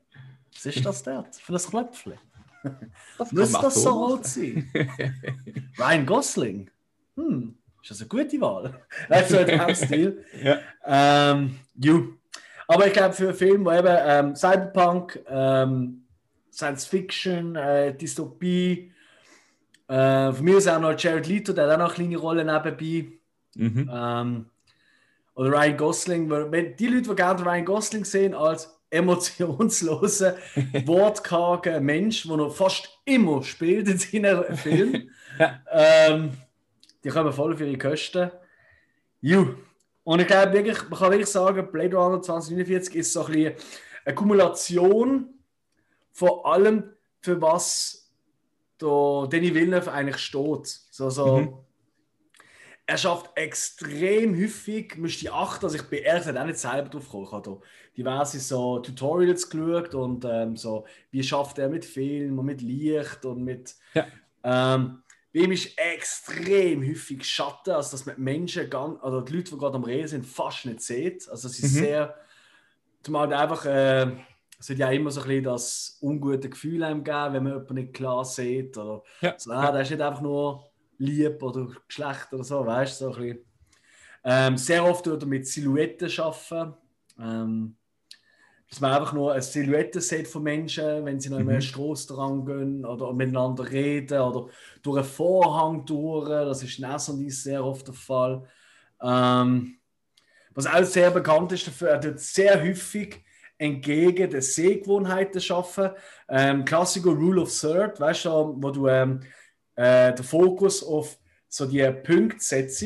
was 0.52 0.66
ist 0.66 0.84
das 0.84 1.02
dort 1.02 1.36
für 1.36 1.52
ein 1.52 1.58
Klöpfchen? 1.58 2.14
Das 3.18 3.30
Muss 3.32 3.52
das 3.52 3.82
so 3.82 3.90
rot 3.90 4.26
sein? 4.26 4.70
Ryan 5.78 6.06
Gosling? 6.06 6.70
Hm, 7.16 7.56
ist 7.82 7.90
das 7.90 8.00
eine 8.00 8.08
gute 8.08 8.40
Wahl? 8.40 8.80
Also 9.08 9.38
in 9.38 9.46
dem 9.46 9.74
Stil. 9.74 10.24
Ja. 10.42 10.58
Ähm, 11.32 11.58
ju. 11.76 12.14
Aber 12.66 12.86
ich 12.86 12.94
glaube, 12.94 13.14
für 13.14 13.28
einen 13.28 13.36
Film, 13.36 13.64
wo 13.66 13.72
eben 13.72 13.96
ähm, 14.06 14.34
Cyberpunk, 14.34 15.20
ähm, 15.28 16.03
Science 16.54 16.86
Fiction, 16.86 17.56
äh, 17.56 17.96
Dystopie, 17.96 18.92
äh, 19.88 20.32
von 20.32 20.44
mir 20.44 20.58
ist 20.58 20.68
auch 20.68 20.80
noch 20.80 20.98
Jared 20.98 21.26
Leto, 21.26 21.52
der 21.52 21.66
hat 21.66 21.74
auch 21.74 21.78
noch 21.78 21.98
eine 21.98 22.08
kleine 22.08 22.16
Rolle 22.16 22.44
nebenbei. 22.44 23.12
Mhm. 23.56 23.90
Ähm, 23.92 24.46
oder 25.34 25.50
Ryan 25.50 25.76
Gosling. 25.76 26.30
Wenn 26.30 26.76
die 26.76 26.86
Leute, 26.86 27.10
die 27.10 27.16
gerne 27.16 27.44
Ryan 27.44 27.64
Gosling 27.64 28.04
sehen 28.04 28.34
als 28.34 28.80
emotionslosen, 28.90 30.34
wortkargen 30.86 31.84
Mensch, 31.84 32.26
der 32.26 32.36
noch 32.36 32.54
fast 32.54 32.88
immer 33.04 33.42
spielt 33.42 33.88
in 33.88 33.98
seinen 33.98 34.56
Filmen, 34.56 35.10
ähm, 35.70 36.32
die 37.02 37.08
kommen 37.08 37.32
voll 37.32 37.56
für 37.56 37.66
ihre 37.66 37.78
Kosten. 37.78 38.30
Ju. 39.20 39.54
Und 40.04 40.20
ich 40.20 40.26
glaube 40.26 40.52
wirklich, 40.52 40.88
man 40.88 40.98
kann 40.98 41.10
wirklich 41.10 41.30
sagen, 41.30 41.68
Blade 41.70 41.96
Runner 41.96 42.22
2049 42.22 42.94
ist 42.94 43.12
so 43.12 43.24
ein 43.24 43.32
bisschen 43.32 43.54
eine 44.04 44.14
Kumulation 44.14 45.33
von 46.14 46.30
allem, 46.44 46.84
für 47.20 47.42
was 47.42 48.10
der 48.80 49.28
Denis 49.30 49.52
Villeneuve 49.54 49.92
eigentlich 49.92 50.18
steht. 50.18 50.66
So, 50.90 51.10
so, 51.10 51.36
Mhm. 51.36 51.54
Er 52.86 52.98
schafft 52.98 53.30
extrem 53.36 54.38
häufig, 54.38 54.96
müsste 54.98 55.24
ich 55.24 55.32
achten, 55.32 55.64
also 55.64 55.76
ich 55.76 55.84
bin 55.84 56.00
ehrlich 56.00 56.24
gesagt 56.24 56.38
auch 56.38 56.44
nicht 56.44 56.58
selber 56.58 56.90
drauf 56.90 57.04
gekommen. 57.10 57.22
Ich 57.24 57.40
habe 57.40 57.60
diverse 57.96 58.38
so 58.40 58.78
Tutorials 58.80 59.48
geschaut 59.48 59.94
und 59.94 60.26
ähm, 60.28 60.54
so, 60.54 60.84
wie 61.10 61.22
schafft 61.22 61.58
er 61.58 61.70
mit 61.70 61.86
Film 61.86 62.38
und 62.38 62.44
mit 62.44 62.60
Licht 62.60 63.24
und 63.24 63.42
mit. 63.42 63.74
Ja. 63.94 64.06
Ähm, 64.44 65.02
bei 65.32 65.40
ihm 65.40 65.52
ist 65.52 65.78
extrem 65.78 66.86
häufig 66.86 67.24
Schatten, 67.24 67.70
also 67.70 67.92
dass 67.92 68.04
man 68.04 68.16
die 68.16 68.20
Menschen, 68.22 68.68
ganz, 68.68 69.02
also 69.02 69.22
die 69.22 69.32
Leute, 69.34 69.52
die 69.52 69.58
gerade 69.58 69.76
am 69.76 69.84
Reden 69.84 70.08
sind, 70.08 70.26
fast 70.26 70.66
nicht 70.66 70.82
sieht. 70.82 71.26
Also 71.30 71.48
es 71.48 71.58
ist 71.60 71.72
Mhm. 71.76 71.78
sehr. 71.78 72.14
Zumal 73.02 73.32
einfach. 73.32 73.64
Äh, 73.64 74.12
es 74.64 74.70
hat 74.70 74.78
ja 74.78 74.90
immer 74.90 75.10
so 75.10 75.20
ein 75.20 75.26
bisschen 75.28 75.44
das 75.44 75.98
ungute 76.00 76.48
Gefühl 76.48 76.82
einem 76.84 77.04
geben, 77.04 77.34
wenn 77.34 77.42
man 77.42 77.52
jemanden 77.52 77.74
nicht 77.74 77.92
klar 77.92 78.24
sieht. 78.24 78.78
Oder 78.78 79.02
Ja. 79.20 79.34
so, 79.36 79.52
ah, 79.52 79.70
der 79.70 79.82
ist 79.82 79.90
nicht 79.90 80.00
einfach 80.00 80.22
nur 80.22 80.64
lieb 80.96 81.42
oder 81.42 81.68
Geschlecht 81.86 82.32
oder 82.32 82.44
so, 82.44 82.64
weißt 82.64 83.00
du, 83.00 83.04
so 83.04 83.12
ein 83.12 83.20
bisschen. 83.20 83.44
Ähm, 84.24 84.56
sehr 84.56 84.82
oft 84.84 85.04
tut 85.04 85.22
er 85.22 85.28
mit 85.28 85.46
Silhouetten 85.46 86.10
arbeiten. 86.18 86.74
Ähm, 87.20 87.76
dass 88.70 88.80
man 88.80 88.92
einfach 88.92 89.12
nur 89.12 89.32
eine 89.32 89.42
Silhouette 89.42 90.00
sieht 90.00 90.26
von 90.26 90.42
Menschen, 90.42 91.04
wenn 91.04 91.20
sie 91.20 91.28
noch 91.28 91.38
in 91.40 91.46
Mhm. 91.46 91.60
Straße 91.60 92.08
dran 92.08 92.46
gehen 92.46 92.86
oder 92.86 93.12
miteinander 93.12 93.70
reden 93.70 94.18
oder 94.18 94.48
durch 94.82 94.96
einen 94.96 95.06
Vorhang 95.06 95.84
durch. 95.84 96.28
Das 96.28 96.62
ist 96.62 96.78
in 96.78 96.84
Essendies 96.86 97.42
sehr 97.42 97.62
oft 97.62 97.86
der 97.86 97.94
Fall. 97.94 98.42
Ähm, 99.02 99.76
was 100.54 100.66
auch 100.66 100.84
sehr 100.84 101.10
bekannt 101.10 101.52
ist 101.52 101.66
dafür, 101.66 101.90
er 101.90 102.00
tut 102.00 102.18
sehr 102.18 102.62
häufig 102.62 103.22
entgegen 103.64 104.30
den 104.30 104.42
Sehgewohnheiten 104.42 105.40
schaffen. 105.40 105.90
Ähm, 106.28 106.64
Klassiker 106.64 107.10
Rule 107.10 107.42
of 107.42 107.50
Third, 107.60 107.98
weißt 108.00 108.26
du, 108.26 108.54
wo 108.58 108.70
du 108.70 108.86
ähm, 108.88 109.20
äh, 109.76 110.12
den 110.14 110.24
Fokus 110.24 110.82
auf 110.84 111.18
so 111.48 111.66
die 111.66 111.82
Punkte 111.90 112.38
setzt. 112.40 112.82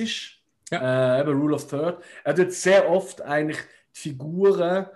Äh, 0.71 1.21
eben 1.21 1.41
Rule 1.41 1.55
of 1.55 1.67
Third. 1.67 2.03
Er 2.25 2.35
tut 2.35 2.53
sehr 2.53 2.91
oft 2.91 3.23
eigentlich 3.23 3.59
die 3.95 4.01
Figuren 4.01 4.87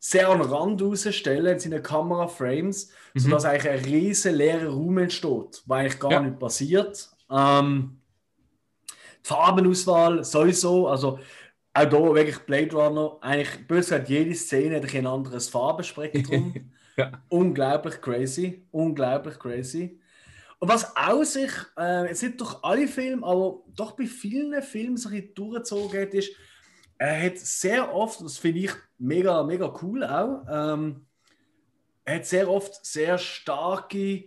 sehr 0.00 0.28
an 0.28 0.38
den 0.40 0.48
Rand 0.48 0.80
rausstellen 0.80 1.54
in 1.54 1.58
seinen 1.58 1.82
Kameraframes, 1.82 2.90
Mhm. 3.14 3.18
sodass 3.18 3.44
eigentlich 3.44 3.72
ein 3.72 3.84
riesen 3.84 4.34
leerer 4.36 4.68
Raum 4.70 4.98
entsteht, 4.98 5.62
wo 5.66 5.74
eigentlich 5.74 5.98
gar 5.98 6.12
Ja. 6.12 6.20
nicht 6.20 6.38
passiert. 6.38 7.10
Ähm, 7.30 7.98
die 9.24 9.28
Farbenauswahl 9.28 10.22
sowieso, 10.24 10.86
also 10.86 11.18
auch 11.74 11.88
hier 11.90 12.14
wirklich 12.14 12.38
Blade 12.40 12.72
Runner, 12.74 13.18
eigentlich 13.20 13.66
böse 13.66 13.90
gesagt, 13.90 14.08
jede 14.08 14.34
Szene 14.34 14.76
hat 14.76 14.94
ein 14.94 15.06
anderes 15.06 15.48
Farbenspektrum. 15.48 16.54
Ja. 16.98 17.12
Unglaublich 17.28 18.00
crazy, 18.00 18.66
unglaublich 18.72 19.38
crazy. 19.38 20.00
Und 20.58 20.68
was 20.68 20.96
auch 20.96 21.22
sich, 21.22 21.52
äh, 21.78 22.08
jetzt 22.08 22.24
nicht 22.24 22.40
durch 22.40 22.56
alle 22.60 22.88
Filme, 22.88 23.24
aber 23.24 23.60
doch 23.68 23.92
bei 23.92 24.04
vielen 24.04 24.60
Filmen 24.64 24.94
bisschen 24.94 25.32
durchgezogen 25.32 26.02
hat, 26.02 26.12
ist, 26.12 26.32
er 26.98 27.22
hat 27.22 27.38
sehr 27.38 27.94
oft, 27.94 28.20
das 28.20 28.38
finde 28.38 28.62
ich 28.62 28.72
mega, 28.98 29.44
mega 29.44 29.72
cool 29.80 30.02
auch, 30.02 30.44
ähm, 30.50 31.06
er 32.04 32.16
hat 32.16 32.26
sehr 32.26 32.50
oft 32.50 32.84
sehr 32.84 33.16
starke, 33.16 34.24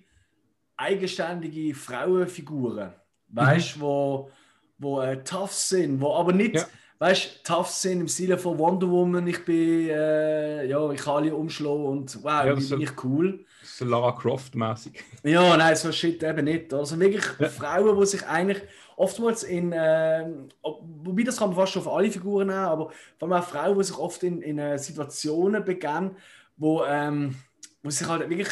eigenständige 0.78 1.76
Frauenfiguren. 1.76 2.94
Weißt 3.28 3.76
du, 3.76 3.80
mhm. 3.80 3.82
wo, 3.82 4.32
wo 4.78 5.02
äh, 5.02 5.22
tough 5.26 5.52
sind, 5.52 6.00
wo 6.00 6.16
aber 6.16 6.32
nicht. 6.32 6.56
Ja 6.56 6.66
weißt 7.02 7.44
tough 7.44 7.70
sind 7.70 8.02
im 8.02 8.08
Sinne 8.08 8.38
von 8.38 8.60
Wonder 8.60 8.88
Woman, 8.88 9.26
ich 9.26 9.44
bin, 9.44 9.90
äh, 9.90 10.68
ja, 10.68 10.92
ich 10.92 11.02
kann 11.02 11.16
alle 11.16 11.34
umschlagen 11.34 11.84
und 11.84 12.24
wow, 12.24 12.46
ja, 12.46 12.54
bin 12.54 12.82
ich 12.82 13.04
cool. 13.04 13.44
So 13.64 13.86
Lara 13.86 14.12
Croft-mäßig. 14.12 15.04
Ja, 15.24 15.58
nein, 15.58 15.76
so 15.76 15.92
shit 15.92 16.22
eben 16.22 16.46
nicht. 16.46 16.72
Also 16.72 17.00
wirklich 17.00 17.26
ja. 17.40 17.50
Frauen, 17.50 18.00
die 18.00 18.06
sich 18.06 18.24
eigentlich 18.28 18.62
oftmals 18.98 19.42
in, 19.42 19.72
äh, 19.72 20.30
wobei 20.62 21.24
das 21.24 21.38
kann 21.38 21.50
man 21.50 21.56
fast 21.56 21.74
schon 21.74 21.82
auf 21.82 21.92
alle 21.92 22.12
Figuren 22.12 22.48
nehmen, 22.48 22.60
aber 22.60 22.92
vor 23.18 23.32
allem 23.32 23.42
auch 23.42 23.48
Frauen, 23.48 23.78
die 23.80 23.84
sich 23.84 23.98
oft 23.98 24.22
in, 24.22 24.44
in 24.44 24.60
äh, 24.60 24.78
Situationen 24.78 25.66
begeben, 25.66 26.12
wo, 26.58 26.84
ähm, 26.86 27.34
wo 27.82 27.90
sich 27.90 28.08
halt 28.08 28.30
wirklich 28.30 28.50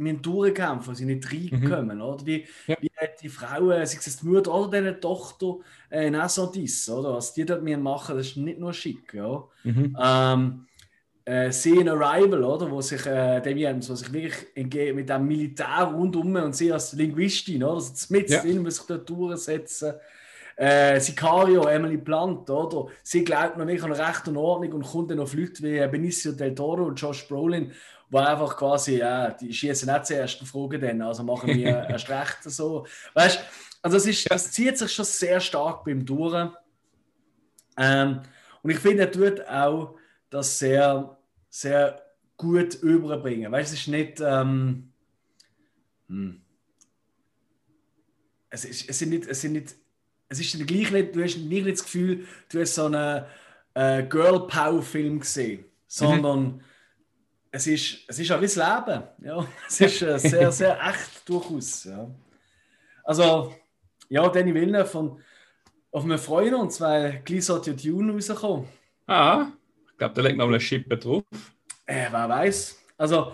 müssen 0.00 0.22
durchkämpfen, 0.22 0.94
sie 0.94 1.04
nicht 1.04 1.30
reinkommen. 1.32 1.98
Mhm. 1.98 2.02
Oder? 2.02 2.26
Wie, 2.26 2.46
ja. 2.66 2.76
wie 2.80 2.90
die 3.22 3.28
Frauen, 3.28 3.86
sei 3.86 3.98
es 3.98 4.16
die 4.18 4.26
Mutter 4.26 4.54
oder 4.54 4.70
deine 4.70 4.98
Tochter 4.98 5.58
äh, 5.90 6.08
in 6.08 6.16
Assantis, 6.16 6.88
oder? 6.88 7.14
Was 7.14 7.34
die 7.34 7.44
dort 7.44 7.62
machen, 7.62 8.16
das 8.16 8.28
ist 8.28 8.36
nicht 8.36 8.58
nur 8.58 8.72
schick. 8.72 9.14
Ja? 9.14 9.44
Mhm. 9.64 9.96
Ähm, 10.02 10.66
äh, 11.24 11.52
sie 11.52 11.76
in 11.76 11.88
Arrival, 11.88 12.42
oder? 12.42 12.70
Wo 12.70 12.80
sich 12.80 13.04
äh, 13.06 13.40
Demi 13.40 13.66
Adams, 13.66 13.90
wo 13.90 13.94
sich 13.94 14.12
wirklich 14.12 14.94
mit 14.94 15.08
dem 15.08 15.26
Militär 15.26 15.90
rundum 15.94 16.34
und 16.36 16.56
sie 16.56 16.72
als 16.72 16.92
Linguistin, 16.94 17.62
oder? 17.62 17.74
Also 17.74 18.06
mit 18.10 18.30
ja. 18.30 18.40
drin 18.40 18.62
muss 18.62 18.76
sich 18.76 18.86
dort 18.86 19.08
durchsetzen. 19.08 19.94
Äh, 20.56 21.00
Sicario, 21.00 21.66
Emily 21.66 21.96
Blunt, 21.96 22.50
oder? 22.50 22.92
Sie 23.02 23.24
glaubt 23.24 23.56
noch 23.56 23.64
nicht 23.64 23.82
an 23.82 23.92
Recht 23.92 24.28
und 24.28 24.36
Ordnung 24.36 24.72
und 24.74 24.82
kommt 24.82 25.10
dann 25.10 25.16
noch 25.16 25.32
Leute 25.32 25.62
wie 25.62 25.88
Benicio 25.88 26.32
del 26.32 26.54
Toro 26.54 26.84
und 26.84 27.00
Josh 27.00 27.26
Brolin, 27.28 27.72
wo 28.10 28.18
einfach 28.18 28.56
quasi, 28.56 28.98
ja, 28.98 29.30
die 29.30 29.52
schießen 29.52 29.90
nicht 29.90 30.06
zuerst 30.06 30.40
und 30.40 30.46
fragen 30.46 30.80
dann, 30.80 31.02
also 31.02 31.22
machen 31.22 31.54
wir 31.54 31.66
erst 31.88 32.10
recht 32.10 32.42
so. 32.42 32.86
Weißt 33.14 33.40
also 33.82 33.96
das, 33.96 34.06
ist, 34.06 34.30
das 34.30 34.52
zieht 34.52 34.76
sich 34.76 34.92
schon 34.92 35.04
sehr 35.04 35.40
stark 35.40 35.84
beim 35.84 36.04
Touren. 36.04 36.52
Ähm, 37.78 38.20
und 38.62 38.70
ich 38.70 38.78
finde, 38.78 39.04
er 39.04 39.10
tut 39.10 39.40
auch 39.46 39.96
das 40.28 40.58
sehr, 40.58 41.16
sehr 41.48 42.02
gut 42.36 42.74
überbringen. 42.74 43.50
Weißt 43.50 43.70
du, 43.70 43.74
es 43.74 43.80
ist 43.80 43.88
nicht. 43.88 44.20
Ähm, 44.20 44.92
hm. 46.08 46.42
es, 48.50 48.64
ist, 48.64 48.90
es, 48.90 48.98
sind 48.98 49.10
nicht, 49.10 49.26
es 49.26 49.40
sind 49.40 49.52
nicht. 49.52 49.76
Es 50.28 50.40
ist 50.40 50.66
gleich 50.66 50.90
nicht, 50.92 51.16
du 51.16 51.24
hast 51.24 51.38
nicht 51.38 51.68
das 51.68 51.82
Gefühl, 51.82 52.26
du 52.50 52.60
hast 52.60 52.74
so 52.74 52.86
einen 52.86 53.24
äh, 53.74 54.02
Girl 54.04 54.46
Power 54.46 54.82
Film 54.82 55.20
gesehen, 55.20 55.64
sondern 55.86 56.42
mhm 56.42 56.60
es 57.52 57.66
ist, 57.66 57.98
es 58.06 58.18
ist 58.18 58.30
auch 58.30 58.40
wie 58.40 58.46
das 58.46 58.56
Leben. 58.56 59.02
Ja. 59.22 59.46
Es 59.66 59.80
ist 59.80 60.02
äh, 60.02 60.18
sehr, 60.18 60.52
sehr 60.52 60.78
echt 60.80 61.28
durchaus. 61.28 61.84
Ja. 61.84 62.08
Also, 63.04 63.54
ja, 64.08 64.28
Danny 64.28 64.54
Villeneuve 64.54 64.86
von 64.86 65.20
auf 65.92 66.04
einem 66.04 66.18
Freuen 66.18 66.54
uns, 66.54 66.80
weil 66.80 67.20
gleich 67.24 67.44
sollte 67.44 67.74
Dune 67.74 68.12
rauskommen. 68.12 68.68
Ah, 69.06 69.48
ich 69.90 69.98
glaube, 69.98 70.14
da 70.14 70.22
legt 70.22 70.38
noch 70.38 70.46
eine 70.46 70.60
Schippe 70.60 70.96
drauf. 70.96 71.24
Äh, 71.86 72.06
wer 72.10 72.28
weiß. 72.28 72.80
Also, 72.96 73.32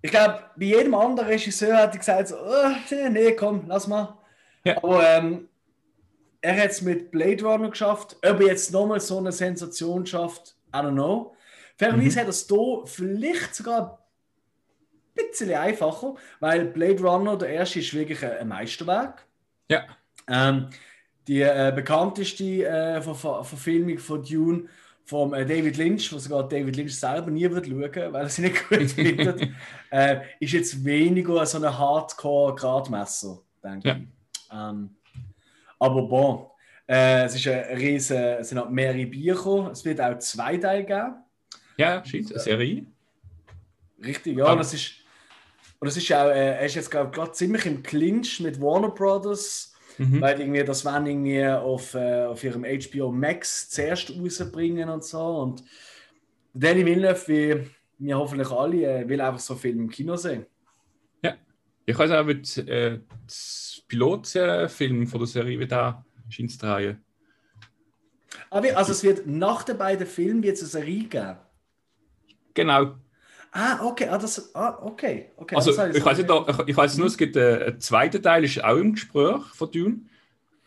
ich 0.00 0.10
glaube, 0.10 0.44
bei 0.56 0.66
jedem 0.66 0.94
anderen 0.94 1.28
Regisseur 1.28 1.76
hat 1.76 1.94
er 1.94 1.98
gesagt, 1.98 2.28
so, 2.28 2.36
oh, 2.36 2.94
nee, 3.10 3.32
komm, 3.32 3.64
lass 3.66 3.88
mal. 3.88 4.16
Ja. 4.62 4.76
Aber 4.76 5.04
ähm, 5.04 5.48
er 6.40 6.62
hat 6.62 6.70
es 6.70 6.82
mit 6.82 7.10
Blade 7.10 7.42
Runner 7.42 7.70
geschafft. 7.70 8.16
Ob 8.24 8.40
er 8.40 8.46
jetzt 8.46 8.70
nochmal 8.72 9.00
so 9.00 9.18
eine 9.18 9.32
Sensation 9.32 10.06
schafft, 10.06 10.54
I 10.72 10.78
don't 10.78 10.92
know. 10.92 11.34
Fairerweise 11.78 12.18
mhm. 12.18 12.22
hat 12.22 12.28
es 12.28 12.46
hier 12.48 12.82
vielleicht 12.84 13.54
sogar 13.54 14.04
ein 15.16 15.26
bisschen 15.26 15.54
einfacher, 15.54 16.16
weil 16.40 16.66
Blade 16.66 17.00
Runner, 17.02 17.38
der 17.38 17.50
erste, 17.50 17.78
ist 17.78 17.94
wirklich 17.94 18.24
ein 18.24 18.48
Meisterwerk. 18.48 19.26
Ja. 19.70 19.84
Ähm, 20.28 20.68
die 21.28 21.42
äh, 21.42 21.72
bekannteste 21.74 22.66
äh, 22.66 23.00
Ver 23.00 23.14
Ver 23.14 23.44
Verfilmung 23.44 23.98
von 23.98 24.22
Dune 24.24 24.64
von 25.04 25.32
äh, 25.32 25.46
David 25.46 25.76
Lynch, 25.76 26.12
was 26.12 26.24
sogar 26.24 26.48
David 26.48 26.76
Lynch 26.76 26.98
selber 26.98 27.30
nie 27.30 27.48
wird 27.48 27.66
schauen, 27.66 28.12
weil 28.12 28.24
er 28.24 28.28
sie 28.28 28.42
nicht 28.42 28.68
gut 28.68 28.90
findet, 28.90 29.48
äh, 29.90 30.20
ist 30.40 30.52
jetzt 30.52 30.84
weniger 30.84 31.46
so 31.46 31.58
ein 31.58 31.78
Hardcore-Gradmesser, 31.78 33.38
denke 33.62 33.88
ja. 33.88 33.96
ich. 33.96 34.02
Ähm, 34.52 34.96
aber 35.78 36.02
bon, 36.02 36.46
äh, 36.88 37.24
es, 37.24 37.36
ist 37.36 37.46
ein 37.46 37.76
riesen, 37.76 38.16
es 38.16 38.48
sind 38.48 38.58
auch 38.58 38.68
mehrere 38.68 39.06
Bücher, 39.06 39.70
es 39.70 39.84
wird 39.84 40.00
auch 40.00 40.18
zwei 40.18 40.56
Teile 40.56 40.84
geben. 40.84 41.14
Ja, 41.78 42.04
scheint 42.04 42.30
eine 42.30 42.40
Serie. 42.40 42.86
Richtig, 44.04 44.36
ja. 44.36 44.52
Und 44.52 44.58
das 44.58 44.74
ist, 44.74 44.94
und 45.78 45.86
das 45.86 45.96
ist 45.96 46.12
auch, 46.12 46.26
äh, 46.26 46.56
er 46.56 46.66
ist 46.66 46.74
jetzt 46.74 46.90
gerade 46.90 47.32
ziemlich 47.32 47.66
im 47.66 47.82
Clinch 47.82 48.40
mit 48.40 48.60
Warner 48.60 48.90
Brothers, 48.90 49.74
mhm. 49.96 50.20
weil 50.20 50.40
irgendwie 50.40 50.64
das 50.64 50.84
wollen 50.84 51.06
irgendwie 51.06 51.46
auf, 51.46 51.94
äh, 51.94 52.24
auf 52.24 52.42
ihrem 52.42 52.64
HBO 52.64 53.12
Max 53.12 53.70
zuerst 53.70 54.10
rausbringen 54.10 54.88
und 54.88 55.04
so. 55.04 55.20
Und 55.20 55.62
Danny 56.52 56.84
Villeneuve, 56.84 57.28
wie 57.28 57.70
wir 57.98 58.18
hoffentlich 58.18 58.50
alle, 58.50 59.02
äh, 59.02 59.08
will 59.08 59.20
einfach 59.20 59.40
so 59.40 59.54
Film 59.54 59.80
im 59.80 59.90
Kino 59.90 60.16
sehen. 60.16 60.46
Ja, 61.22 61.36
ich 61.86 61.96
weiß 61.96 62.10
auch, 62.10 62.26
wird 62.26 62.58
äh, 62.58 62.98
das 63.24 63.82
Pilotfilm 63.86 65.06
von 65.06 65.20
der 65.20 65.26
Serie 65.28 65.60
wieder 65.60 66.04
scheint 66.28 66.60
drehen. 66.60 67.02
Aber 68.50 68.76
also 68.76 68.92
es 68.92 69.02
wird 69.02 69.26
nach 69.26 69.62
den 69.62 69.78
beiden 69.78 70.06
Filmen 70.06 70.42
wird 70.42 70.56
es 70.56 70.62
eine 70.62 70.84
Serie 70.84 71.04
geben. 71.04 71.36
Genau. 72.58 72.96
Ah, 73.52 73.84
okay. 73.84 74.08
Ah, 74.08 74.18
das, 74.18 74.52
ah, 74.52 74.78
okay. 74.82 75.30
okay. 75.36 75.54
Also, 75.54 75.70
ich 75.70 75.78
weiß, 76.04 76.18
nicht, 76.18 76.28
ich, 76.28 76.68
ich 76.68 76.76
weiß 76.76 76.96
nur, 76.98 77.06
es 77.06 77.16
gibt 77.16 77.36
einen, 77.36 77.62
einen 77.62 77.80
zweiten 77.80 78.20
Teil, 78.20 78.42
ist 78.42 78.64
auch 78.64 78.76
im 78.76 78.94
Gespräch 78.94 79.42
von 79.54 79.70
Dune. 79.70 80.00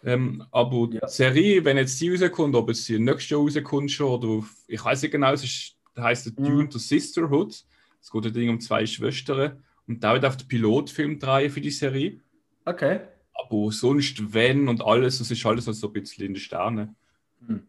Ähm, 0.06 0.44
aber 0.52 0.88
ja. 0.90 1.02
die 1.06 1.12
Serie, 1.12 1.66
wenn 1.66 1.76
jetzt 1.76 2.00
die 2.00 2.16
rauskommt, 2.16 2.56
ob 2.56 2.70
es 2.70 2.86
die 2.86 2.98
nächste 2.98 3.36
Jahr 3.36 3.44
rauskommt 3.44 3.92
schon, 3.92 4.24
oder 4.24 4.48
ich 4.68 4.84
weiß 4.84 5.02
nicht 5.02 5.12
genau, 5.12 5.34
es 5.34 5.44
ist, 5.44 5.76
das 5.94 6.06
heißt 6.06 6.40
mhm. 6.40 6.46
Dune 6.46 6.70
the 6.72 6.80
Sisterhood. 6.80 7.62
Es 8.02 8.10
geht 8.10 8.26
ein 8.26 8.34
Ding 8.34 8.50
um 8.50 8.62
zwei 8.62 8.86
Schwestern. 8.86 9.62
Und 9.86 10.02
da 10.02 10.14
wird 10.14 10.24
auf 10.24 10.38
den 10.38 10.48
Pilotfilm 10.48 11.20
drehen 11.20 11.52
für 11.52 11.60
die 11.60 11.72
Serie. 11.72 12.22
Okay. 12.64 13.02
Aber 13.34 13.72
sonst, 13.72 14.34
wenn 14.34 14.70
und 14.70 14.82
alles, 14.82 15.20
das 15.20 15.30
ist 15.30 15.46
alles 15.46 15.66
so 15.66 15.88
ein 15.88 15.94
bisschen 15.94 16.26
in 16.26 16.34
den 16.36 16.40
Sternen. 16.40 16.96
Mhm. 17.42 17.68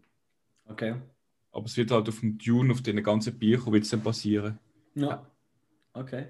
Okay. 0.69 0.95
Aber 1.53 1.67
es 1.67 1.77
wird 1.77 1.91
halt 1.91 2.09
auf 2.09 2.21
dem 2.21 2.39
Dune, 2.39 2.73
auf 2.73 2.83
den 2.83 3.03
ganzen 3.03 3.39
Büchern 3.39 3.73
wird 3.73 3.85
es 3.85 3.91
dann 3.91 4.03
passieren. 4.03 4.59
Ja. 4.95 5.27
Okay. 5.93 6.29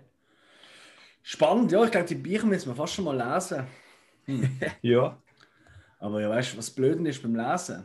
Spannend, 1.22 1.70
ja. 1.70 1.84
Ich 1.84 1.90
glaube, 1.90 2.06
die 2.06 2.16
Bücher 2.16 2.46
müssen 2.46 2.68
wir 2.68 2.74
fast 2.74 2.94
schon 2.94 3.04
mal 3.04 3.16
lesen. 3.16 3.64
Hm. 4.24 4.48
ja. 4.82 5.16
Aber 5.98 6.20
ja, 6.20 6.28
weißt 6.28 6.54
du, 6.54 6.58
was 6.58 6.70
blöd 6.70 7.06
ist 7.06 7.22
beim 7.22 7.36
Lesen? 7.36 7.84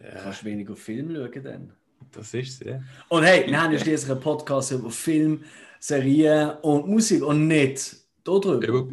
Ja. 0.00 0.10
Du 0.10 0.22
kannst 0.22 0.44
weniger 0.44 0.76
Film 0.76 1.14
schauen 1.14 1.42
dann. 1.42 1.72
Das 2.12 2.34
ist 2.34 2.60
es, 2.60 2.66
ja. 2.66 2.82
Und 3.08 3.24
hey, 3.24 3.46
wir 3.46 3.60
haben 3.60 3.72
ja 3.72 3.78
schließlich 3.78 4.10
einen 4.10 4.20
Podcast 4.20 4.72
über 4.72 4.90
Film, 4.90 5.44
Serien 5.78 6.50
und 6.62 6.88
Musik 6.88 7.22
und 7.22 7.48
nicht 7.48 7.96
darüber. 8.24 8.86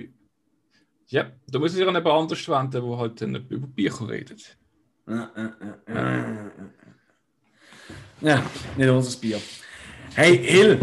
Ja, 1.08 1.32
da 1.48 1.60
muss 1.60 1.76
ich 1.76 1.82
an 1.82 1.96
jemand 1.96 2.08
anders 2.08 2.48
wenden, 2.48 2.72
der 2.72 2.98
halt 2.98 3.22
dann 3.22 3.36
über 3.50 3.68
Bücher 3.68 4.10
redet. 4.10 4.58
Ja, 5.08 5.32
ja, 5.36 5.56
ja, 5.88 6.52
ja, 8.22 8.44
nicht 8.76 8.90
unser 8.90 9.20
Bier. 9.20 9.40
Hey, 10.16 10.38
Hill, 10.38 10.80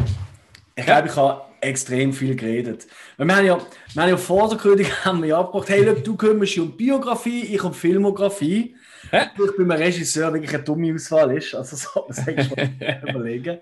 ich 0.75 0.85
glaube, 0.85 1.09
ich 1.09 1.17
habe 1.17 1.43
extrem 1.61 2.13
viel 2.13 2.37
geredet. 2.37 2.87
wir 3.17 3.37
haben 3.37 3.47
ja, 3.47 3.59
wir 3.95 4.03
haben 4.03 4.11
ja 4.11 4.17
vor 4.17 4.49
der 4.49 4.59
Kündigung 4.59 4.93
haben 5.05 5.23
wir 5.23 5.31
ja 5.31 5.41
abgebracht, 5.41 5.69
hey, 5.69 5.85
look, 5.85 6.05
du 6.05 6.17
kümmerst 6.17 6.59
um 6.59 6.77
Biografie, 6.77 7.55
ich 7.55 7.63
um 7.63 7.75
Filmografie. 7.75 8.77
Hä? 9.11 9.27
Ich 9.35 9.57
bin 9.57 9.71
ein 9.71 9.79
Regisseur, 9.79 10.33
wirklich 10.33 10.55
eine 10.55 10.65
dumme 10.65 10.95
Auswahl 10.95 11.37
ist. 11.37 11.55
Also 11.55 11.77
so, 11.77 12.07
du 12.27 12.33
mal 12.33 13.11
überlegen. 13.11 13.61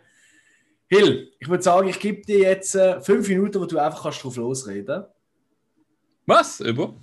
Hill, 0.86 1.32
ich 1.38 1.48
würde 1.48 1.62
sagen, 1.62 1.88
ich 1.88 1.98
gebe 1.98 2.22
dir 2.22 2.38
jetzt 2.38 2.74
äh, 2.74 3.00
fünf 3.00 3.28
Minuten, 3.28 3.60
wo 3.60 3.66
du 3.66 3.78
einfach 3.78 4.02
kannst 4.02 4.22
drauf 4.22 4.36
losreden 4.36 5.04
Was? 6.26 6.60
Über? 6.60 6.94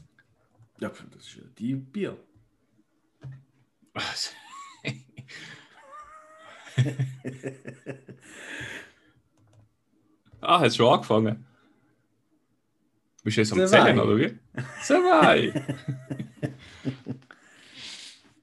Ja, 0.79 0.89
das 0.89 1.27
ist 1.27 1.35
ja 1.35 1.43
die 1.57 1.75
Bier. 1.75 2.17
Was? 3.93 4.33
ah, 10.41 10.59
hast 10.59 10.77
du 10.77 10.83
schon 10.83 10.93
angefangen? 10.93 11.45
Bist 13.23 13.37
du 13.37 13.41
jetzt 13.41 13.53
am 13.53 13.67
Zählen, 13.67 13.99
oder 13.99 14.17
wie? 14.17 14.37
Zwei! 14.81 15.53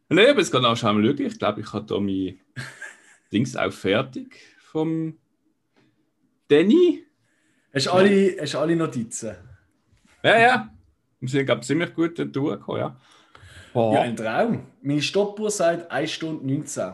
Nein, 0.09 0.31
aber 0.31 0.39
jetzt 0.39 0.51
gerade 0.51 0.69
auch 0.69 0.77
schon 0.77 1.01
mal 1.01 1.07
schauen. 1.07 1.27
Ich 1.27 1.39
glaube, 1.39 1.61
ich 1.61 1.73
habe 1.73 1.87
da 1.87 2.01
mein 2.01 2.41
Dings 3.33 3.57
auch 3.57 3.73
fertig 3.73 4.37
vom 4.71 5.19
Danny. 6.49 7.05
Hast 7.75 7.87
du 7.87 7.91
alle, 7.91 8.37
hast 8.41 8.55
alle 8.55 8.77
Notizen? 8.77 9.37
Ja, 10.23 10.39
ja. 10.39 10.75
Wir 11.21 11.29
sind, 11.29 11.47
glaube 11.47 11.61
ich, 11.61 11.67
ziemlich 11.67 11.95
gut 11.95 12.19
durchgekommen, 12.19 12.81
ja. 12.81 12.97
Boah. 13.73 13.95
Ja, 13.95 14.01
ein 14.03 14.17
Traum. 14.17 14.67
Meine 14.81 15.03
Stoppuhr 15.03 15.51
sagt 15.51 15.91
1 15.91 16.11
Stunde 16.11 16.47
19. 16.47 16.93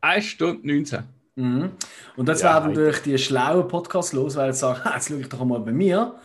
1 0.00 0.24
Stunde 0.24 0.66
19. 0.66 1.02
Mhm. 1.36 1.70
Und 2.16 2.28
jetzt 2.28 2.42
Ja, 2.42 2.54
werden 2.54 2.74
durch 2.74 3.00
die 3.02 3.16
schlauen 3.18 3.66
Podcasts 3.68 4.12
los, 4.12 4.36
weil 4.36 4.52
sie 4.52 4.60
sagen, 4.60 4.84
«Ha, 4.84 4.94
jetzt 4.94 5.08
schaue 5.08 5.20
ich 5.20 5.28
doch 5.28 5.44
mal 5.44 5.60
bei 5.60 5.72
mir. 5.72 6.14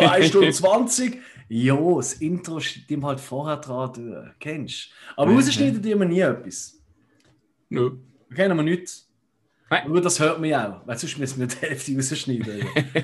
Äh, 0.00 0.06
1 0.06 0.26
Stunde 0.28 0.50
20. 0.50 1.20
Jo, 1.48 1.98
das 1.98 2.14
Intro 2.14 2.58
stimmt 2.60 3.04
halt 3.04 3.20
vorher 3.20 3.58
dran, 3.58 3.92
du 3.92 4.34
kennst. 4.40 4.88
Aber 5.16 5.30
Mhm. 5.30 5.36
rausschneiden 5.36 5.82
die 5.82 5.94
wir 5.98 6.06
nie 6.06 6.20
etwas. 6.20 6.78
Nö. 7.68 7.92
Wir 8.28 8.36
kennen 8.36 8.56
wir 8.56 8.62
nichts. 8.62 9.08
Nein. 9.68 9.84
Aber 9.86 10.00
das 10.00 10.18
hört 10.18 10.40
man 10.40 10.48
ja 10.48 10.72
auch, 10.82 10.86
weil 10.86 10.96
sonst 10.98 11.18
müssen 11.18 11.40
wir 11.40 11.46
die 11.46 11.56
Hälfte 11.56 11.94
rausschneiden. 11.94 12.58
ja. 12.60 12.66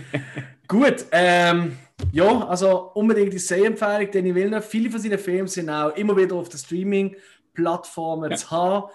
Gut, 0.69 1.07
ähm, 1.13 1.77
ja, 2.13 2.47
also 2.47 2.91
unbedingt 2.95 3.33
die 3.33 3.39
Sehempfehlung, 3.39 4.11
Danny 4.11 4.35
Villeneuve. 4.35 4.63
Viele 4.63 4.91
von 4.91 5.01
seinen 5.01 5.19
Filmen 5.19 5.49
sind 5.49 5.69
auch 5.71 5.95
immer 5.97 6.17
wieder 6.17 6.35
auf 6.37 6.49
den 6.49 6.59
Streaming-Plattformen 7.59 8.31
Ja. 8.31 8.37
zu 8.37 8.51
haben. 8.51 8.91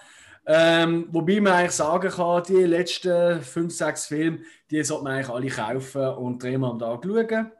Ähm, 0.45 1.07
wobei 1.11 1.39
man 1.39 1.53
eigentlich 1.53 1.71
sagen 1.71 2.09
kann, 2.09 2.43
die 2.43 2.63
letzten 2.63 3.41
5, 3.41 3.73
6 3.73 4.07
Filme, 4.07 4.39
die 4.69 4.83
sollte 4.83 5.05
man 5.05 5.13
eigentlich 5.13 5.29
alle 5.29 5.49
kaufen 5.49 6.07
und 6.15 6.43
dreimal 6.43 6.71
am 6.71 6.79
Tag 6.79 7.03
schauen. 7.05 7.51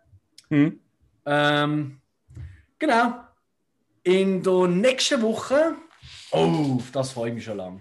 Hm. 0.49 0.79
Ähm, 1.25 2.01
genau. 2.77 3.13
In 4.03 4.43
der 4.43 4.67
nächsten 4.67 5.21
Woche, 5.21 5.75
oh, 6.31 6.81
das 6.91 7.11
freue 7.11 7.29
ich 7.29 7.35
mich 7.35 7.45
schon 7.45 7.55
lange. 7.57 7.79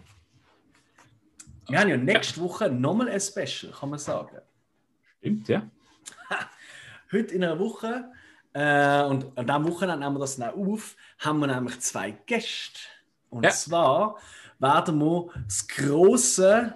Wir 1.69 1.81
haben 1.81 1.89
ja 1.89 1.97
nächste 1.97 2.41
Woche 2.41 2.71
nochmal 2.71 3.09
ein 3.09 3.21
Special, 3.21 3.73
kann 3.73 3.91
man 3.91 3.99
sagen. 3.99 4.39
Stimmt, 5.19 5.49
ja. 5.49 5.69
Heute 7.13 7.35
in 7.35 7.43
einer 7.43 7.59
Woche, 7.59 8.05
äh, 8.53 9.03
und 9.03 9.37
an 9.37 9.47
diesem 9.47 9.69
Wochenende 9.69 10.05
nehmen 10.05 10.17
wir 10.17 10.21
das 10.21 10.37
dann 10.37 10.55
auf, 10.55 10.97
haben 11.19 11.41
wir 11.41 11.47
nämlich 11.49 11.81
zwei 11.81 12.13
Gäste. 12.27 12.81
Und 13.33 13.45
Ja. 13.45 13.51
zwar 13.51 14.17
werden 14.59 14.99
wir 14.99 15.29
das 15.47 15.67
große 15.67 16.75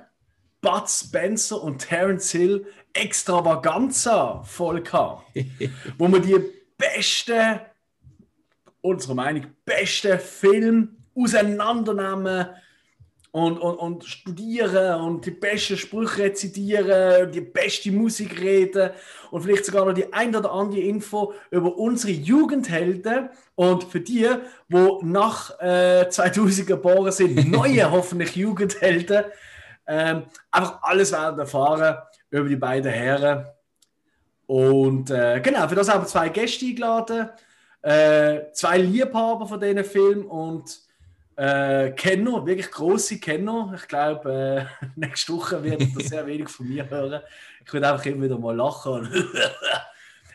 Bud 0.61 0.89
Spencer 0.89 1.63
und 1.63 1.79
Terence 1.79 2.31
Hill 2.31 2.67
Extravaganza 2.95 4.43
Folge 4.43 4.91
haben. 4.93 5.23
wo 5.99 6.09
wir 6.09 6.21
die 6.21 6.39
besten, 6.79 7.61
unserer 8.81 9.15
Meinung, 9.15 9.47
besten 9.65 10.19
Film 10.19 10.97
auseinandernehmen 11.15 12.49
und, 13.33 13.59
und, 13.59 13.77
und 13.77 14.05
studieren 14.05 15.01
und 15.01 15.27
die 15.27 15.31
besten 15.31 15.77
Sprüche 15.77 16.25
rezitieren, 16.25 17.31
die 17.31 17.41
beste 17.41 17.93
Musik 17.93 18.41
reden 18.41 18.91
und 19.31 19.43
vielleicht 19.43 19.67
sogar 19.67 19.85
noch 19.85 19.93
die 19.93 20.13
ein 20.13 20.35
oder 20.35 20.53
andere 20.53 20.81
Info 20.81 21.35
über 21.51 21.77
unsere 21.77 22.13
Jugendhelden 22.13 23.29
und 23.55 23.85
für 23.85 24.01
die, 24.01 24.29
wo 24.69 25.01
nach 25.03 25.59
äh, 25.61 26.09
2000 26.11 26.67
geboren 26.67 27.13
sind, 27.13 27.51
neue 27.51 27.91
hoffentlich 27.91 28.37
Jugendhelden, 28.37 29.25
ähm, 29.87 30.25
einfach 30.51 30.83
alles 30.83 31.13
werden 31.13 31.39
erfahren 31.39 31.97
über 32.31 32.49
die 32.49 32.57
beiden 32.57 32.91
Herren. 32.91 33.47
Und 34.47 35.11
äh, 35.11 35.41
genau, 35.41 35.69
für 35.69 35.75
das 35.75 35.89
haben 35.89 36.05
wir 36.05 36.09
zwei 36.09 36.29
Gäste 36.29 36.67
eingeladen, 36.67 37.29
äh, 37.83 38.53
zwei 38.53 38.79
Liebhaber 38.79 39.47
von 39.47 39.61
diesen 39.61 39.85
Film 39.85 40.27
und 40.27 40.86
äh, 41.37 41.91
Kenner, 41.91 42.45
wirklich 42.47 42.71
große 42.71 43.19
Kenner. 43.19 43.73
Ich 43.77 43.87
glaube, 43.89 44.69
äh, 44.83 44.87
nächste 44.97 45.33
Woche 45.35 45.63
wird 45.63 45.83
ihr 45.83 46.01
sehr 46.01 46.27
wenig 46.27 46.49
von 46.49 46.69
mir 46.69 46.89
hören. 46.89 47.21
Ich 47.65 47.73
würde 47.73 47.91
einfach 47.91 48.07
immer 48.07 48.25
wieder 48.25 48.39
mal 48.39 48.57
lachen. 48.57 49.09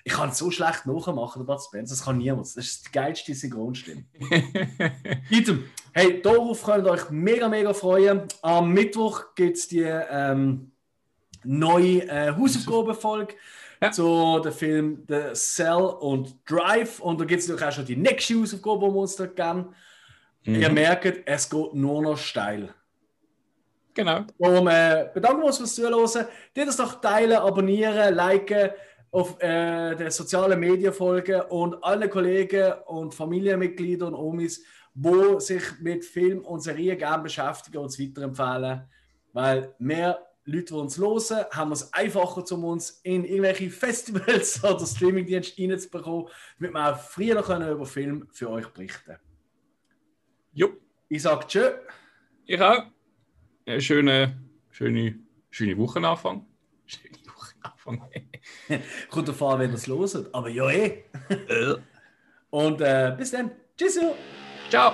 Ich 0.04 0.14
kann 0.14 0.30
es 0.30 0.40
so 0.40 0.50
schlecht 0.50 0.88
nachmachen, 0.88 1.46
der 1.46 1.54
Bud 1.54 1.62
Spencer. 1.62 1.94
Das 1.94 2.04
kann 2.04 2.18
niemand. 2.18 2.48
Das 2.48 2.56
ist 2.56 2.88
die 2.88 2.92
geilste 2.92 3.36
Synchronstimme. 3.36 4.04
Item. 5.30 5.66
Hey, 5.94 6.20
darauf 6.24 6.64
könnt 6.64 6.88
ihr 6.88 6.92
euch 6.92 7.12
mega, 7.12 7.48
mega 7.48 7.72
freuen. 7.72 8.24
Am 8.42 8.74
Mittwoch 8.74 9.36
gibt 9.36 9.58
es 9.58 9.68
die 9.68 9.82
ähm, 9.84 10.72
neue 11.44 12.08
äh, 12.08 12.32
Hausaufgabenfolge 12.36 13.36
Ja. 13.80 13.92
zu 13.92 14.40
dem 14.44 14.52
Film 14.54 15.04
The 15.08 15.34
Cell 15.34 15.84
und 16.00 16.36
Drive. 16.50 17.00
Und 17.00 17.22
da 17.22 17.26
gibt 17.26 17.44
es 17.44 17.48
natürlich 17.48 17.70
auch 17.70 17.76
schon 17.76 17.86
die 17.86 17.96
nächste 17.96 18.40
Hausaufgabe, 18.42 18.88
die 18.88 18.94
wir 18.94 19.00
uns 19.02 19.16
da 19.18 19.28
geben. 19.28 19.76
Ihr 20.44 20.70
Mhm. 20.70 20.76
merkt, 20.76 21.22
es 21.26 21.50
geht 21.50 21.74
nur 21.74 22.02
noch 22.02 22.18
steil. 22.18 22.74
Genau. 23.94 24.26
Darum 24.40 24.68
äh, 24.68 25.10
bedanken 25.14 25.42
wir 25.42 25.48
uns 25.48 25.58
fürs 25.58 25.76
Zuhören. 25.76 26.26
Dir 26.56 26.66
das 26.66 26.78
doch 26.78 27.00
teilen, 27.02 27.38
abonnieren, 27.38 28.16
liken, 28.16 28.72
auf 29.12 29.42
äh, 29.42 29.96
den 29.96 30.10
sozialen 30.10 30.60
Medien 30.60 30.94
folgen 30.94 31.42
und 31.50 31.84
alle 31.84 32.08
Kollegen 32.08 32.74
und 32.86 33.14
Familienmitglieder 33.14 34.08
und 34.08 34.16
Omis, 34.16 34.64
die 34.94 35.40
sich 35.40 35.64
mit 35.82 36.06
Film 36.06 36.40
und 36.46 36.62
Serien 36.62 36.98
gerne 36.98 37.24
beschäftigen, 37.24 37.78
uns 37.78 38.00
weiterempfehlen. 38.00 38.84
Weil 39.34 39.76
mehr 39.80 40.26
Leute, 40.46 40.66
die 40.66 40.74
uns 40.74 40.98
hören, 40.98 41.46
haben 41.52 41.72
es 41.74 41.94
einfacher, 41.94 42.44
um 42.54 42.64
uns 42.64 43.02
in 43.04 43.26
irgendwelche 43.26 43.70
Festivals 43.70 44.64
oder 44.64 44.86
Streamingdienste 44.86 45.62
reinzubekommen, 45.62 46.28
damit 46.58 46.74
wir 46.74 46.94
auch 46.94 46.98
früher 46.98 47.36
noch 47.36 47.46
können 47.46 47.70
über 47.70 47.86
Film 47.86 48.28
für 48.32 48.50
euch 48.50 48.68
berichten 48.70 49.18
Jo. 50.54 50.70
Ich 51.10 51.22
sage 51.22 51.48
Tschö. 51.48 51.72
Ich 52.46 52.62
auch. 52.62 52.84
Ja, 53.66 53.80
schöne, 53.80 54.40
schöne, 54.70 55.20
schöne 55.50 55.78
Wochenanfang. 55.78 56.46
Schöne 56.86 57.18
Wochenanfang. 57.26 58.12
Kommt 59.10 59.28
davon, 59.28 59.60
wenn 59.60 59.72
ihr 59.72 59.76
es 59.76 59.88
hört. 59.88 60.34
Aber 60.34 60.50
ja, 60.50 60.70
eh. 60.70 61.04
Äh. 61.30 61.76
Und 62.50 62.82
äh, 62.82 63.16
bis 63.18 63.32
dann. 63.32 63.52
Tschüss. 63.78 64.00
Ciao. 64.70 64.94